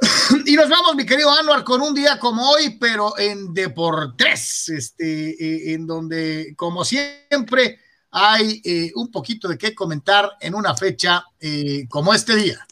Y 0.46 0.54
nos 0.54 0.68
vamos, 0.68 0.94
mi 0.96 1.04
querido 1.04 1.30
Anuar, 1.30 1.64
con 1.64 1.80
un 1.80 1.94
día 1.94 2.18
como 2.18 2.50
hoy, 2.50 2.76
pero 2.78 3.18
en 3.18 3.52
Deportes, 3.52 4.68
este, 4.68 5.30
eh, 5.30 5.74
en 5.74 5.86
donde, 5.86 6.54
como 6.56 6.84
siempre, 6.84 7.78
hay 8.10 8.60
eh, 8.64 8.92
un 8.94 9.10
poquito 9.10 9.48
de 9.48 9.58
qué 9.58 9.74
comentar 9.74 10.30
en 10.40 10.54
una 10.54 10.74
fecha 10.74 11.24
eh, 11.38 11.86
como 11.88 12.12
este 12.14 12.36
día. 12.36 12.66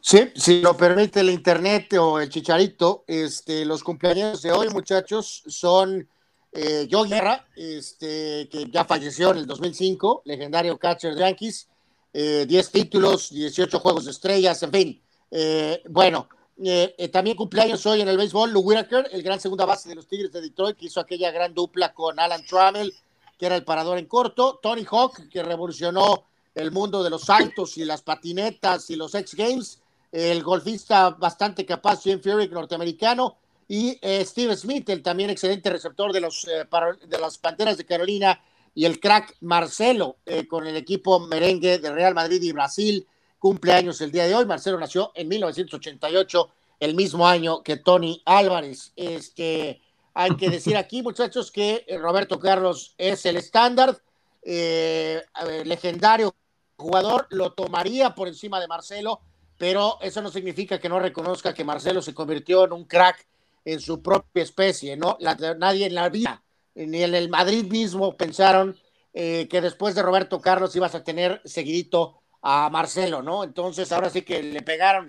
Sí, 0.00 0.32
si 0.34 0.60
lo 0.60 0.76
permite 0.76 1.20
el 1.20 1.30
internet 1.30 1.94
o 1.94 2.20
el 2.20 2.28
chicharito, 2.28 3.04
este, 3.06 3.64
los 3.64 3.82
cumpleaños 3.82 4.42
de 4.42 4.52
hoy, 4.52 4.68
muchachos, 4.68 5.42
son 5.46 6.08
Joe 6.52 7.08
Guerra, 7.08 7.48
este, 7.56 8.48
que 8.48 8.70
ya 8.70 8.84
falleció 8.84 9.32
en 9.32 9.38
el 9.38 9.46
2005, 9.46 10.22
legendario 10.24 10.78
catcher 10.78 11.14
de 11.14 11.20
Yankees, 11.20 11.68
eh, 12.14 12.46
10 12.46 12.70
títulos, 12.70 13.30
18 13.30 13.80
juegos 13.80 14.06
estrellas, 14.06 14.62
en 14.62 14.70
fin. 14.70 15.02
Eh, 15.36 15.82
bueno, 15.88 16.28
eh, 16.62 16.94
eh, 16.96 17.08
también 17.08 17.36
cumpleaños 17.36 17.84
hoy 17.86 18.00
en 18.00 18.08
el 18.08 18.16
béisbol, 18.16 18.52
Lou 18.52 18.62
Whitaker, 18.62 19.08
el 19.10 19.22
gran 19.24 19.40
segunda 19.40 19.64
base 19.64 19.88
de 19.88 19.96
los 19.96 20.06
Tigres 20.06 20.30
de 20.30 20.40
Detroit, 20.40 20.76
que 20.76 20.86
hizo 20.86 21.00
aquella 21.00 21.32
gran 21.32 21.52
dupla 21.52 21.92
con 21.92 22.20
Alan 22.20 22.46
Trammell, 22.46 22.94
que 23.36 23.46
era 23.46 23.56
el 23.56 23.64
parador 23.64 23.98
en 23.98 24.06
corto, 24.06 24.60
Tony 24.62 24.86
Hawk, 24.88 25.28
que 25.28 25.42
revolucionó 25.42 26.24
el 26.54 26.70
mundo 26.70 27.02
de 27.02 27.10
los 27.10 27.22
saltos 27.22 27.76
y 27.78 27.84
las 27.84 28.02
patinetas 28.02 28.88
y 28.90 28.94
los 28.94 29.12
X 29.16 29.34
Games, 29.34 29.80
el 30.12 30.44
golfista 30.44 31.10
bastante 31.10 31.66
capaz, 31.66 32.04
Jim 32.04 32.20
Furyk, 32.20 32.52
norteamericano, 32.52 33.36
y 33.66 33.98
Steve 34.20 34.54
Smith, 34.56 34.88
el 34.90 35.02
también 35.02 35.30
excelente 35.30 35.68
receptor 35.68 36.12
de, 36.12 36.20
los, 36.20 36.46
de 36.46 37.18
las 37.18 37.38
Panteras 37.38 37.76
de 37.76 37.84
Carolina, 37.84 38.40
y 38.74 38.84
el 38.86 38.98
crack 39.00 39.36
Marcelo, 39.40 40.16
eh, 40.26 40.46
con 40.46 40.66
el 40.66 40.76
equipo 40.76 41.20
merengue 41.20 41.78
de 41.78 41.92
Real 41.92 42.14
Madrid 42.14 42.42
y 42.42 42.52
Brasil, 42.52 43.06
cumpleaños 43.38 44.00
el 44.00 44.10
día 44.10 44.26
de 44.26 44.34
hoy. 44.34 44.46
Marcelo 44.46 44.78
nació 44.78 45.12
en 45.14 45.28
1988, 45.28 46.50
el 46.80 46.94
mismo 46.94 47.26
año 47.26 47.62
que 47.62 47.76
Tony 47.76 48.20
Álvarez. 48.24 48.92
Este, 48.96 49.80
hay 50.14 50.36
que 50.36 50.50
decir 50.50 50.76
aquí, 50.76 51.02
muchachos, 51.02 51.50
que 51.50 51.84
eh, 51.86 51.98
Roberto 51.98 52.38
Carlos 52.38 52.94
es 52.98 53.24
el 53.26 53.36
estándar, 53.36 54.00
eh, 54.42 55.22
legendario 55.64 56.34
jugador, 56.76 57.26
lo 57.30 57.52
tomaría 57.52 58.14
por 58.14 58.28
encima 58.28 58.60
de 58.60 58.66
Marcelo, 58.68 59.20
pero 59.56 59.98
eso 60.00 60.20
no 60.20 60.30
significa 60.30 60.78
que 60.80 60.88
no 60.88 60.98
reconozca 60.98 61.54
que 61.54 61.64
Marcelo 61.64 62.02
se 62.02 62.12
convirtió 62.12 62.64
en 62.64 62.72
un 62.72 62.84
crack 62.84 63.26
en 63.64 63.80
su 63.80 64.02
propia 64.02 64.42
especie, 64.42 64.96
¿no? 64.96 65.16
La- 65.20 65.36
nadie 65.56 65.86
en 65.86 65.94
la 65.94 66.08
vida, 66.08 66.42
ni 66.74 67.02
en 67.02 67.14
el 67.14 67.28
Madrid 67.28 67.64
mismo 67.70 68.16
pensaron 68.16 68.76
eh, 69.12 69.46
que 69.48 69.60
después 69.60 69.94
de 69.94 70.02
Roberto 70.02 70.40
Carlos 70.40 70.74
ibas 70.76 70.94
a 70.94 71.04
tener 71.04 71.40
seguidito 71.44 72.20
a 72.42 72.68
Marcelo, 72.70 73.22
¿no? 73.22 73.44
Entonces 73.44 73.90
ahora 73.92 74.10
sí 74.10 74.22
que 74.22 74.42
le 74.42 74.62
pegaron, 74.62 75.06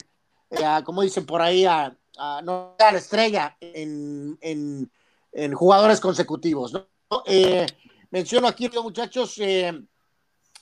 eh, 0.52 0.64
como 0.84 1.02
dicen 1.02 1.26
por 1.26 1.42
ahí, 1.42 1.66
a, 1.66 1.96
no 2.44 2.76
a 2.80 2.92
la 2.92 2.98
estrella 2.98 3.58
en, 3.60 4.38
en- 4.42 4.92
en 5.34 5.54
jugadores 5.54 6.00
consecutivos, 6.00 6.72
¿no? 6.72 6.88
Eh, 7.26 7.66
menciono 8.12 8.48
aquí, 8.48 8.70
muchachos, 8.82 9.38
eh, 9.40 9.68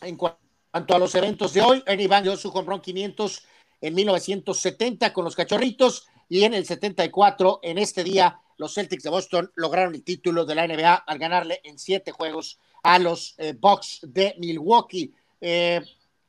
en 0.02 0.18
cua- 0.18 0.38
cuanto 0.72 0.96
a 0.96 1.00
los 1.00 1.14
eventos 1.14 1.54
de 1.54 1.62
hoy, 1.62 1.84
Ernie 1.86 2.08
Van 2.08 2.24
dio 2.24 2.36
su 2.38 2.50
home 2.50 2.68
run 2.68 2.82
500 2.82 3.44
en 3.82 3.94
1970 3.94 5.14
con 5.14 5.26
los 5.26 5.36
Cachorritos 5.36 6.08
y 6.30 6.44
en 6.44 6.54
el 6.56 6.66
74, 6.66 7.60
en 7.62 7.78
este 7.78 8.04
día, 8.04 8.40
los 8.58 8.74
Celtics 8.74 9.04
de 9.04 9.10
Boston 9.10 9.52
lograron 9.56 9.96
el 9.96 10.04
título 10.04 10.46
de 10.46 10.56
la 10.56 10.68
NBA 10.68 10.94
al 10.94 11.20
ganarle 11.20 11.62
en 11.64 11.78
siete 11.80 12.12
juegos 12.12 12.60
a 12.84 13.00
los 13.00 13.36
eh, 13.38 13.54
Bucks 13.58 14.00
de 14.04 14.36
Milwaukee. 14.38 15.14
Eh, 15.42 15.82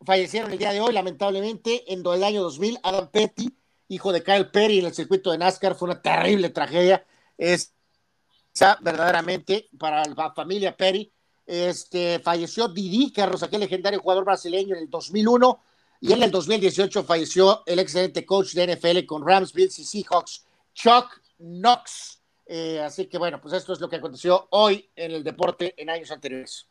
fallecieron 0.04 0.52
el 0.52 0.58
día 0.58 0.72
de 0.72 0.80
hoy, 0.80 0.92
lamentablemente, 0.92 1.92
en 1.92 2.04
el 2.06 2.24
año 2.24 2.42
2000, 2.42 2.78
Adam 2.82 3.10
Petty 3.10 3.52
hijo 3.88 4.12
de 4.12 4.22
Kyle 4.22 4.50
Perry 4.50 4.80
en 4.80 4.86
el 4.86 4.94
circuito 4.94 5.30
de 5.30 5.38
NASCAR, 5.38 5.74
fue 5.74 5.88
una 5.90 6.00
terrible 6.00 6.50
tragedia. 6.50 7.04
Es 7.36 7.72
verdaderamente 8.80 9.68
para 9.78 10.04
la 10.04 10.32
familia 10.32 10.76
Perry. 10.76 11.10
Este, 11.46 12.20
falleció 12.20 12.68
Didi 12.68 13.12
Carlos, 13.12 13.42
aquel 13.42 13.60
legendario 13.60 14.00
jugador 14.00 14.24
brasileño 14.24 14.76
en 14.76 14.82
el 14.84 14.90
2001 14.90 15.60
y 16.00 16.12
en 16.12 16.22
el 16.22 16.30
2018 16.30 17.04
falleció 17.04 17.62
el 17.66 17.78
excelente 17.78 18.24
coach 18.24 18.54
de 18.54 18.74
NFL 18.74 19.04
con 19.04 19.26
Rams, 19.26 19.52
Bills 19.52 19.78
y 19.78 19.84
Seahawks, 19.84 20.46
Chuck 20.72 21.20
Knox. 21.44 22.20
Eh, 22.46 22.80
así 22.80 23.06
que 23.06 23.18
bueno, 23.18 23.40
pues 23.40 23.54
esto 23.54 23.72
es 23.72 23.80
lo 23.80 23.88
que 23.88 23.96
aconteció 23.96 24.48
hoy 24.50 24.90
en 24.96 25.12
el 25.12 25.24
deporte 25.24 25.74
en 25.76 25.90
años 25.90 26.10
anteriores. 26.10 26.66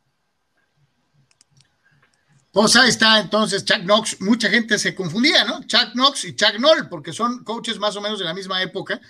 Pues 2.52 2.76
ahí 2.76 2.90
está 2.90 3.20
entonces 3.20 3.66
Chuck 3.66 3.82
Knox. 3.82 4.22
Mucha 4.22 4.50
gente 4.50 4.78
se 4.78 4.94
confundía, 4.94 5.44
¿no? 5.44 5.64
Chuck 5.66 5.94
Knox 5.94 6.26
y 6.26 6.36
Chuck 6.36 6.60
Noll, 6.60 6.88
porque 6.88 7.12
son 7.12 7.44
coaches 7.44 7.80
más 7.80 7.96
o 7.96 8.02
menos 8.02 8.20
de 8.20 8.26
la 8.26 8.34
misma 8.34 8.62
época 8.62 9.02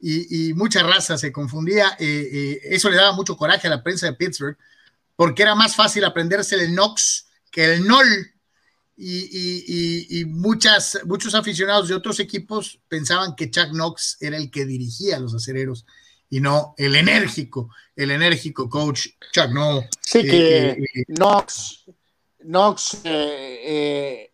y, 0.00 0.52
mucha 0.54 0.82
raza 0.82 1.18
se 1.18 1.32
confundía. 1.32 1.96
Eh, 1.98 2.28
eh, 2.32 2.60
eso 2.64 2.88
le 2.88 2.96
daba 2.96 3.12
mucho 3.12 3.36
coraje 3.36 3.66
a 3.66 3.70
la 3.70 3.82
prensa 3.82 4.06
de 4.06 4.14
Pittsburgh, 4.14 4.56
porque 5.16 5.42
era 5.42 5.54
más 5.54 5.74
fácil 5.74 6.04
aprenderse 6.04 6.54
el 6.56 6.70
Knox 6.70 7.26
que 7.50 7.74
el 7.74 7.86
Noll. 7.86 8.34
Y, 9.00 10.24
muchas, 10.26 10.98
muchos 11.04 11.32
aficionados 11.34 11.88
de 11.88 11.94
otros 11.94 12.18
equipos 12.18 12.80
pensaban 12.88 13.36
que 13.36 13.48
Chuck 13.48 13.70
Knox 13.70 14.16
era 14.20 14.36
el 14.36 14.50
que 14.50 14.66
dirigía 14.66 15.16
a 15.16 15.20
los 15.20 15.34
acereros 15.34 15.86
y 16.28 16.40
no 16.40 16.74
el 16.76 16.96
enérgico, 16.96 17.70
el 17.94 18.10
enérgico 18.10 18.68
coach 18.68 19.06
Chuck 19.32 19.50
No. 19.52 19.82
Sí, 20.00 20.22
que 20.22 20.70
eh, 20.70 21.04
Knox 21.06 21.86
Knox, 22.40 23.00
eh, 23.04 23.60
eh, 23.64 24.32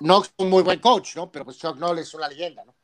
Knox 0.00 0.32
un 0.38 0.50
muy 0.50 0.62
buen 0.62 0.80
coach, 0.80 1.16
¿no? 1.16 1.30
Pero 1.30 1.44
pues 1.44 1.58
Chuck 1.58 1.76
Noll 1.76 1.98
es 2.00 2.12
una 2.14 2.28
leyenda, 2.28 2.64
¿no? 2.64 2.74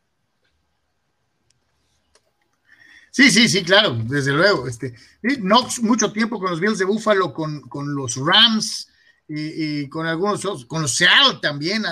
Sí, 3.10 3.30
sí, 3.30 3.48
sí, 3.48 3.64
claro, 3.64 3.98
desde 4.04 4.32
luego. 4.32 4.68
Este, 4.68 4.94
Knox 5.22 5.82
mucho 5.82 6.12
tiempo 6.12 6.38
con 6.38 6.50
los 6.50 6.60
Bills 6.60 6.78
de 6.78 6.84
Buffalo, 6.84 7.32
con, 7.32 7.60
con 7.62 7.94
los 7.94 8.16
Rams 8.16 8.89
y, 9.32 9.89
con 9.89 10.07
algunos 10.07 10.65
con 10.66 10.82
los 10.82 10.94
Seattle 10.94 11.39
también. 11.40 11.85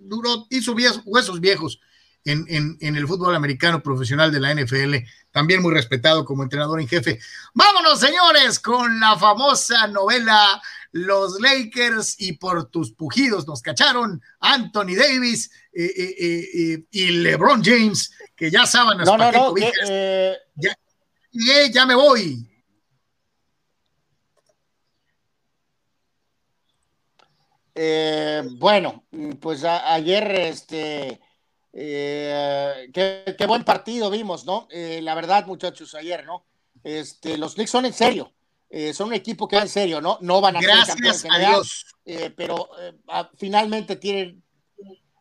Duró, 0.00 0.46
hizo 0.50 0.74
huesos 1.04 1.40
viejos 1.40 1.80
en, 2.24 2.44
en, 2.48 2.76
en, 2.80 2.96
el 2.96 3.06
fútbol 3.06 3.36
americano 3.36 3.80
profesional 3.82 4.32
de 4.32 4.40
la 4.40 4.52
NFL, 4.52 4.96
también 5.30 5.62
muy 5.62 5.72
respetado 5.72 6.24
como 6.24 6.42
entrenador 6.42 6.80
en 6.80 6.88
jefe. 6.88 7.20
Vámonos, 7.54 8.00
señores, 8.00 8.58
con 8.58 8.98
la 8.98 9.16
famosa 9.16 9.86
novela 9.86 10.60
los 10.90 11.40
Lakers 11.40 12.16
y 12.18 12.32
por 12.32 12.70
tus 12.70 12.92
pujidos 12.92 13.46
nos 13.46 13.60
cacharon 13.60 14.22
Anthony 14.40 14.96
Davis 14.96 15.50
eh, 15.72 15.92
eh, 15.94 16.14
eh, 16.18 16.84
y 16.90 17.10
LeBron 17.10 17.62
James, 17.62 18.12
que 18.34 18.50
ya 18.50 18.64
saben 18.66 18.98
no, 18.98 19.16
no, 19.16 19.30
no, 19.30 19.54
ya, 20.54 21.70
ya 21.70 21.86
me 21.86 21.94
voy. 21.94 22.55
Bueno, 28.58 29.04
pues 29.40 29.64
ayer 29.64 30.30
este 30.32 31.20
qué, 31.72 33.34
qué, 33.36 33.46
buen 33.46 33.64
partido 33.64 34.10
vimos, 34.10 34.46
¿no? 34.46 34.66
la 34.70 35.14
verdad, 35.14 35.46
muchachos, 35.46 35.94
ayer, 35.94 36.24
¿no? 36.24 36.44
Este, 36.82 37.36
los 37.36 37.54
Knicks 37.54 37.70
son 37.70 37.84
en 37.84 37.92
serio. 37.92 38.32
Eh, 38.68 38.92
son 38.92 39.08
un 39.08 39.14
equipo 39.14 39.46
que 39.46 39.56
va 39.56 39.62
en 39.62 39.68
serio, 39.68 40.00
¿no? 40.00 40.18
No 40.20 40.40
van 40.40 40.56
a 40.56 40.60
Gracias 40.60 41.20
ser. 41.20 41.30
Eh, 42.04 42.30
pero 42.36 42.68
eh, 42.80 42.92
finalmente 43.36 43.96
tienen 43.96 44.42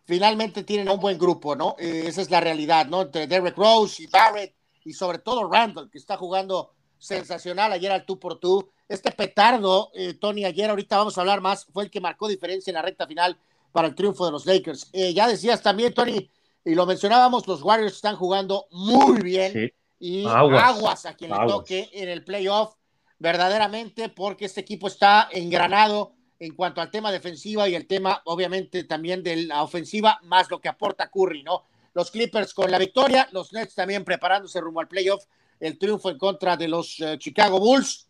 finalmente 0.06 0.64
tienen 0.64 0.90
un 0.90 0.99
buen 0.99 1.18
grupo, 1.18 1.56
¿no? 1.56 1.76
esa 1.80 2.22
es 2.22 2.30
la 2.30 2.40
realidad, 2.40 2.86
¿no? 2.86 3.02
Entre 3.02 3.26
Derek 3.26 3.57
Rose 3.57 4.03
y 4.03 4.06
Barrett 4.06 4.56
y 4.84 4.94
sobre 4.94 5.18
todo 5.18 5.49
Randall, 5.49 5.90
que 5.90 5.98
está 5.98 6.15
jugando 6.15 6.76
sensacional 6.99 7.72
ayer 7.72 7.91
al 7.91 8.06
tú 8.06 8.19
por 8.19 8.40
tú. 8.40 8.69
Este 8.88 9.12
petardo, 9.12 9.91
Tony, 10.20 10.45
ayer 10.45 10.70
ahorita 10.70 10.98
vamos 10.98 11.18
a 11.18 11.22
hablar 11.22 11.41
más, 11.41 11.66
fue 11.66 11.86
el 11.86 11.90
que 11.90 11.99
marcó 11.99 12.28
diferencia 12.28 12.72
en 12.72 12.76
la 12.76 12.82
recta 12.82 13.07
final 13.07 13.38
para 13.72 13.88
el 13.88 13.95
triunfo 13.95 14.26
de 14.26 14.32
los 14.32 14.45
Lakers. 14.45 14.91
ya 14.94 15.28
decías 15.28 15.62
también, 15.62 15.94
Tony, 15.94 16.30
y 16.64 16.76
lo 16.76 16.86
mencionábamos, 16.86 17.48
los 17.48 17.62
Warriors 17.62 17.95
están 17.95 18.16
jugando 18.16 18.68
muy 18.72 19.22
bien 19.22 19.74
y 19.99 20.26
aguas. 20.28 21.06
a 21.06 21.16
quien 21.16 21.32
le 21.32 21.38
toque 21.48 21.90
en 21.94 22.10
el 22.10 22.24
playoff 22.24 22.76
verdaderamente 23.20 24.10
porque 24.10 24.45
este 24.45 24.62
equipo 24.62 24.88
está 24.88 25.30
engranado 25.32 26.14
en 26.40 26.53
cuanto 26.53 26.82
al 26.82 26.91
tema 26.91 27.12
defensiva 27.12 27.70
y 27.70 27.76
el 27.76 27.88
tema, 27.88 28.22
obviamente, 28.26 28.84
también 28.84 29.24
de 29.24 29.38
la 29.38 29.64
ofensiva, 29.64 30.20
más 30.24 30.49
lo 30.52 30.60
que 30.60 30.68
aporta 30.68 31.10
Curry, 31.10 31.44
¿no? 31.44 31.64
Los 31.94 32.12
Clippers 32.12 32.53
con 32.53 32.70
la 32.70 32.78
victoria, 32.78 33.30
los 33.32 33.53
Nets 33.53 33.74
también 33.74 34.03
preparándose 34.03 34.60
rumbo 34.60 34.82
al 34.82 34.90
playoff, 34.90 35.24
el 35.62 35.78
triunfo 35.78 36.10
en 36.10 36.18
contra 36.18 36.57
de 36.57 36.68
los 36.68 36.99
eh, 36.99 37.18
Chicago 37.18 37.57
Bulls, 37.60 38.05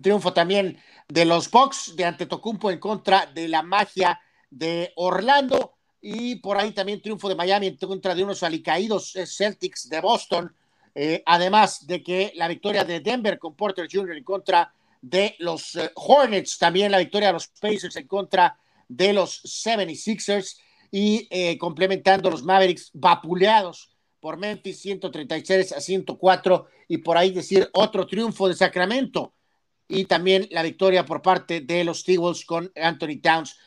triunfo 0.00 0.32
también 0.32 0.78
de 1.08 1.24
los 1.24 1.50
Bucks 1.50 1.94
de 1.96 2.04
Antetokounmpo 2.04 2.70
en 2.70 2.78
contra 2.78 3.26
de 3.26 3.48
la 3.48 3.62
magia 3.62 4.20
de 4.50 4.92
Orlando. 4.96 5.74
Y 6.00 6.36
por 6.36 6.56
ahí 6.56 6.72
también 6.72 7.00
triunfo 7.00 7.28
de 7.28 7.34
Miami 7.34 7.68
en 7.68 7.76
contra 7.76 8.14
de 8.14 8.24
unos 8.24 8.42
alicaídos 8.42 9.14
eh, 9.16 9.26
Celtics 9.26 9.88
de 9.88 10.00
Boston. 10.00 10.54
Eh, 10.94 11.22
además 11.24 11.86
de 11.86 12.02
que 12.02 12.32
la 12.34 12.48
victoria 12.48 12.84
de 12.84 13.00
Denver 13.00 13.38
con 13.38 13.54
Porter 13.54 13.88
Jr. 13.90 14.16
en 14.16 14.24
contra 14.24 14.72
de 15.00 15.36
los 15.38 15.76
eh, 15.76 15.90
Hornets, 15.94 16.58
también 16.58 16.90
la 16.90 16.98
victoria 16.98 17.28
de 17.28 17.34
los 17.34 17.48
Pacers 17.48 17.96
en 17.96 18.06
contra 18.06 18.58
de 18.88 19.12
los 19.12 19.42
76ers 19.44 20.58
y 20.94 21.56
complementando 21.56 22.28
los 22.28 22.42
Mavericks 22.42 22.90
vapuleados 22.92 23.90
por 24.20 24.36
Memphis 24.36 24.82
136 24.82 25.72
a 25.72 25.80
104 25.80 26.66
y 26.88 26.98
por 26.98 27.16
ahí 27.16 27.30
decir 27.30 27.70
otro 27.72 28.06
triunfo 28.06 28.46
de 28.46 28.54
Sacramento 28.54 29.32
y 29.92 30.06
también 30.06 30.48
la 30.50 30.62
victoria 30.62 31.04
por 31.04 31.20
parte 31.20 31.60
de 31.60 31.84
los 31.84 32.02
t 32.04 32.16
con 32.46 32.72
Anthony 32.76 33.20
Towns. 33.22 33.58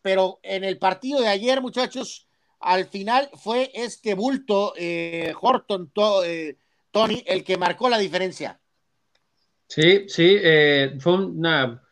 pero 0.00 0.40
en 0.42 0.64
el 0.64 0.78
partido 0.78 1.20
de 1.20 1.28
ayer, 1.28 1.60
muchachos, 1.60 2.26
al 2.64 2.86
final 2.86 3.28
fue 3.34 3.70
este 3.74 4.14
bulto, 4.14 4.72
eh, 4.76 5.34
Horton, 5.38 5.92
eh, 6.24 6.56
Tony, 6.90 7.22
el 7.26 7.44
que 7.44 7.58
marcó 7.58 7.90
la 7.90 7.98
diferencia. 7.98 8.58
Sí, 9.68 10.06
sí, 10.08 10.38
eh, 10.40 10.96
fue 10.98 11.26
una 11.26 11.82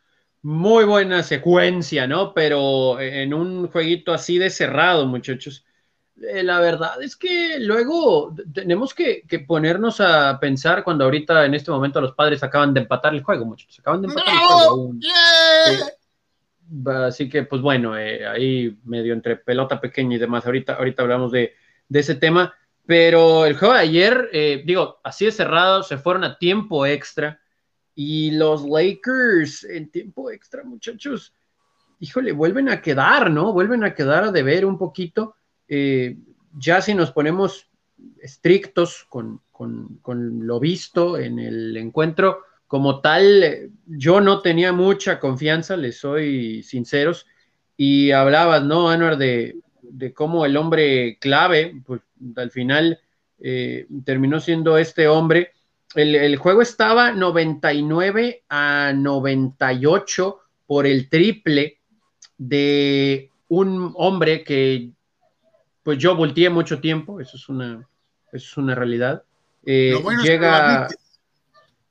muy 0.41 0.85
buena 0.85 1.23
secuencia, 1.23 2.07
¿no? 2.07 2.33
Pero 2.33 2.99
en 3.01 3.35
un 3.35 3.69
jueguito 3.69 4.15
así 4.15 4.39
de 4.39 4.49
cerrado, 4.49 5.07
muchachos. 5.07 5.65
La 6.43 6.61
verdad 6.61 7.03
es 7.03 7.17
que 7.17 7.59
luego 7.59 8.35
tenemos 8.53 8.95
que, 8.95 9.25
ponernos 9.47 10.01
a 10.01 10.39
pensar 10.41 10.85
cuando 10.85 11.05
ahorita 11.05 11.45
en 11.45 11.55
este 11.55 11.71
momento 11.71 12.01
los 12.01 12.13
padres 12.13 12.43
acaban 12.43 12.73
de 12.73 12.81
empatar 12.81 13.15
el 13.15 13.23
juego, 13.23 13.45
muchachos. 13.45 13.79
Acaban 13.81 14.03
de 14.03 14.09
empatar 14.09 14.35
el 14.35 14.41
juego. 14.41 14.93
Así 17.07 17.29
que, 17.29 17.43
pues 17.43 17.61
bueno, 17.61 17.99
eh, 17.99 18.27
ahí 18.27 18.79
medio 18.85 19.13
entre 19.13 19.37
pelota 19.37 19.81
pequeña 19.81 20.17
y 20.17 20.19
demás. 20.19 20.47
Ahorita, 20.47 20.75
ahorita 20.75 21.03
hablamos 21.03 21.33
de, 21.33 21.55
ese 21.93 22.15
tema. 22.15 22.55
Pero 22.87 23.47
el 23.47 23.57
juego 23.57 23.75
de 23.75 23.81
ayer, 23.81 24.29
eh, 24.33 24.63
digo, 24.65 25.01
así 25.05 25.25
de 25.25 25.33
cerrado, 25.33 25.83
se 25.83 25.99
fueron 25.99 26.25
a 26.25 26.39
tiempo 26.39 26.87
extra. 26.87 27.41
Y 27.95 28.31
los 28.33 28.65
Lakers 28.65 29.65
en 29.65 29.91
tiempo 29.91 30.31
extra, 30.31 30.65
muchachos, 30.65 31.35
híjole, 32.01 32.33
vuelven 32.33 32.69
a 32.69 32.81
quedar, 32.81 33.31
¿no? 33.31 33.53
Vuelven 33.53 33.85
a 33.85 33.95
quedar 33.95 34.25
a 34.25 34.33
deber 34.33 34.65
un 34.65 34.79
poquito. 34.79 35.37
Eh, 35.75 36.19
ya 36.59 36.83
si 36.83 36.93
nos 36.93 37.13
ponemos 37.13 37.67
estrictos 38.21 39.07
con, 39.09 39.41
con, 39.51 40.47
lo 40.47 40.61
visto 40.61 41.17
en 41.17 41.39
el 41.39 41.75
encuentro, 41.79 42.41
como 42.67 43.01
tal, 43.01 43.71
yo 43.87 44.21
no 44.21 44.43
tenía 44.43 44.75
mucha 44.75 45.19
confianza, 45.19 45.79
les 45.79 45.97
soy 45.97 46.63
sinceros, 46.63 47.27
y 47.75 48.11
hablabas, 48.11 48.63
¿no, 48.63 48.91
Anuar, 48.91 49.17
de, 49.17 49.63
cómo 50.13 50.45
el 50.45 50.59
hombre 50.59 51.17
clave, 51.19 51.81
pues 51.87 52.03
al 52.37 52.51
final 52.51 53.01
eh, 53.39 53.87
terminó 54.05 54.41
siendo 54.41 54.77
este 54.77 55.09
hombre. 55.09 55.53
El, 55.95 56.37
juego 56.37 56.61
estaba 56.61 57.13
99 57.13 58.43
a 58.51 58.93
98 58.95 60.39
por 60.67 60.87
el 60.87 61.09
triple 61.09 61.79
de 62.37 63.31
un 63.49 63.95
hombre 63.97 64.45
que, 64.45 64.93
pues 65.83 65.99
yo 65.99 66.17
volteé 66.17 66.51
mucho 66.51 66.81
tiempo, 66.81 67.21
eso 67.21 67.37
es 67.37 67.49
una, 67.49 67.89
es 68.33 68.57
una 68.57 68.75
realidad. 68.75 69.25
Eh, 69.65 69.95
llega... 70.23 70.89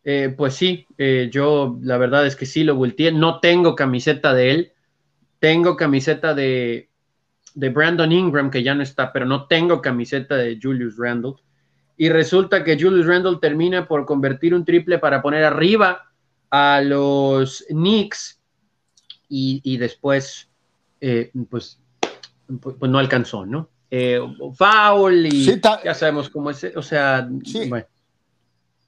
Eh, 0.03 0.33
pues 0.35 0.55
sí, 0.55 0.87
eh, 0.97 1.29
yo 1.31 1.77
la 1.81 1.97
verdad 1.97 2.25
es 2.25 2.35
que 2.35 2.45
sí 2.45 2.63
lo 2.63 2.75
volteé. 2.75 3.11
No 3.11 3.39
tengo 3.39 3.75
camiseta 3.75 4.33
de 4.33 4.51
él. 4.51 4.71
Tengo 5.39 5.75
camiseta 5.75 6.33
de, 6.33 6.89
de 7.53 7.69
Brandon 7.69 8.11
Ingram, 8.11 8.49
que 8.49 8.63
ya 8.63 8.75
no 8.75 8.83
está, 8.83 9.11
pero 9.11 9.25
no 9.25 9.47
tengo 9.47 9.81
camiseta 9.81 10.35
de 10.35 10.59
Julius 10.61 10.97
Randle. 10.97 11.33
Y 11.97 12.09
resulta 12.09 12.63
que 12.63 12.79
Julius 12.79 13.05
Randle 13.05 13.37
termina 13.39 13.87
por 13.87 14.05
convertir 14.05 14.55
un 14.55 14.65
triple 14.65 14.97
para 14.97 15.21
poner 15.21 15.43
arriba 15.43 16.11
a 16.49 16.81
los 16.81 17.63
Knicks 17.69 18.39
y, 19.33 19.77
después, 19.77 20.49
eh, 20.99 21.31
pues, 21.49 21.79
pues, 22.59 22.91
no 22.91 22.99
alcanzó, 22.99 23.45
¿no? 23.45 23.69
Eh, 23.91 24.19
foul 24.55 25.25
y 25.27 25.45
Sí, 25.45 25.61
ya 25.83 25.93
sabemos 25.93 26.29
cómo 26.29 26.49
es, 26.49 26.63
o 26.75 26.81
sea, 26.81 27.29
Sí. 27.45 27.67
bueno, 27.69 27.85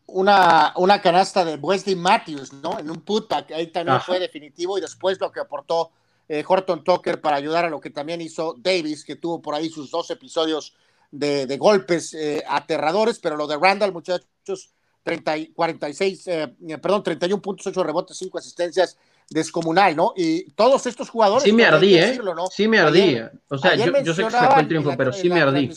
una, 0.07 0.73
una 0.77 1.01
canasta 1.01 1.43
de 1.45 1.55
Wesley 1.55 1.95
Matthews, 1.95 2.53
¿no? 2.53 2.79
En 2.79 2.89
un 2.89 3.01
putback, 3.01 3.51
ahí 3.51 3.67
también 3.67 3.97
Ajá. 3.97 4.05
fue 4.05 4.19
definitivo 4.19 4.77
y 4.77 4.81
después 4.81 5.19
lo 5.19 5.31
que 5.31 5.39
aportó 5.39 5.91
eh, 6.29 6.43
Horton 6.47 6.83
Tucker 6.83 7.19
para 7.19 7.37
ayudar 7.37 7.65
a 7.65 7.69
lo 7.69 7.79
que 7.81 7.89
también 7.89 8.21
hizo 8.21 8.55
Davis, 8.57 9.03
que 9.03 9.15
tuvo 9.17 9.41
por 9.41 9.55
ahí 9.55 9.69
sus 9.69 9.91
dos 9.91 10.09
episodios 10.09 10.73
de, 11.11 11.45
de 11.45 11.57
golpes 11.57 12.13
eh, 12.13 12.43
aterradores, 12.47 13.19
pero 13.19 13.35
lo 13.35 13.45
de 13.47 13.57
Randall, 13.57 13.91
muchachos, 13.91 14.71
30, 15.03 15.37
y 15.37 15.47
46, 15.47 16.27
eh, 16.27 16.55
eh, 16.69 16.77
perdón, 16.77 17.03
31 17.03 17.41
puntos, 17.41 17.67
8 17.67 17.83
rebotes, 17.83 18.17
5 18.17 18.37
asistencias, 18.37 18.97
descomunal, 19.29 19.95
¿no? 19.95 20.13
Y 20.15 20.51
todos 20.51 20.85
estos 20.85 21.09
jugadores... 21.09 21.43
sí 21.43 21.51
me 21.53 21.65
ardí, 21.65 21.95
¿eh? 21.97 22.07
decirlo, 22.07 22.35
¿no? 22.35 22.47
Sí 22.47 22.67
me 22.67 22.79
Ayer- 22.79 23.23
ardí. 23.23 23.39
O 23.49 23.57
sea, 23.57 23.75
yo, 23.75 23.85
yo 24.01 24.13
sé 24.13 24.23
que 24.23 24.31
se 24.31 24.37
fue 24.47 24.59
el 24.61 24.67
triunfo, 24.67 24.89
la- 24.89 24.97
pero 24.97 25.13
sí 25.13 25.29
me 25.29 25.41
ardí. 25.41 25.71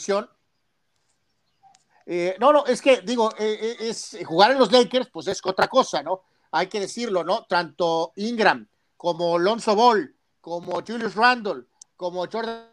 eh, 2.06 2.36
no, 2.38 2.52
no, 2.52 2.66
es 2.66 2.80
que 2.80 3.00
digo, 3.00 3.32
eh, 3.38 3.58
eh, 3.60 3.76
es 3.88 4.16
jugar 4.24 4.52
en 4.52 4.58
los 4.58 4.70
Lakers, 4.70 5.08
pues 5.12 5.26
es 5.26 5.40
otra 5.44 5.68
cosa, 5.68 6.02
¿no? 6.02 6.22
Hay 6.52 6.68
que 6.68 6.80
decirlo, 6.80 7.24
¿no? 7.24 7.44
Tanto 7.46 8.12
Ingram 8.16 8.66
como 8.96 9.38
Lonzo 9.38 9.74
Ball, 9.74 10.14
como 10.40 10.82
Julius 10.86 11.14
Randle, 11.14 11.64
como 11.96 12.26
Jordan 12.30 12.68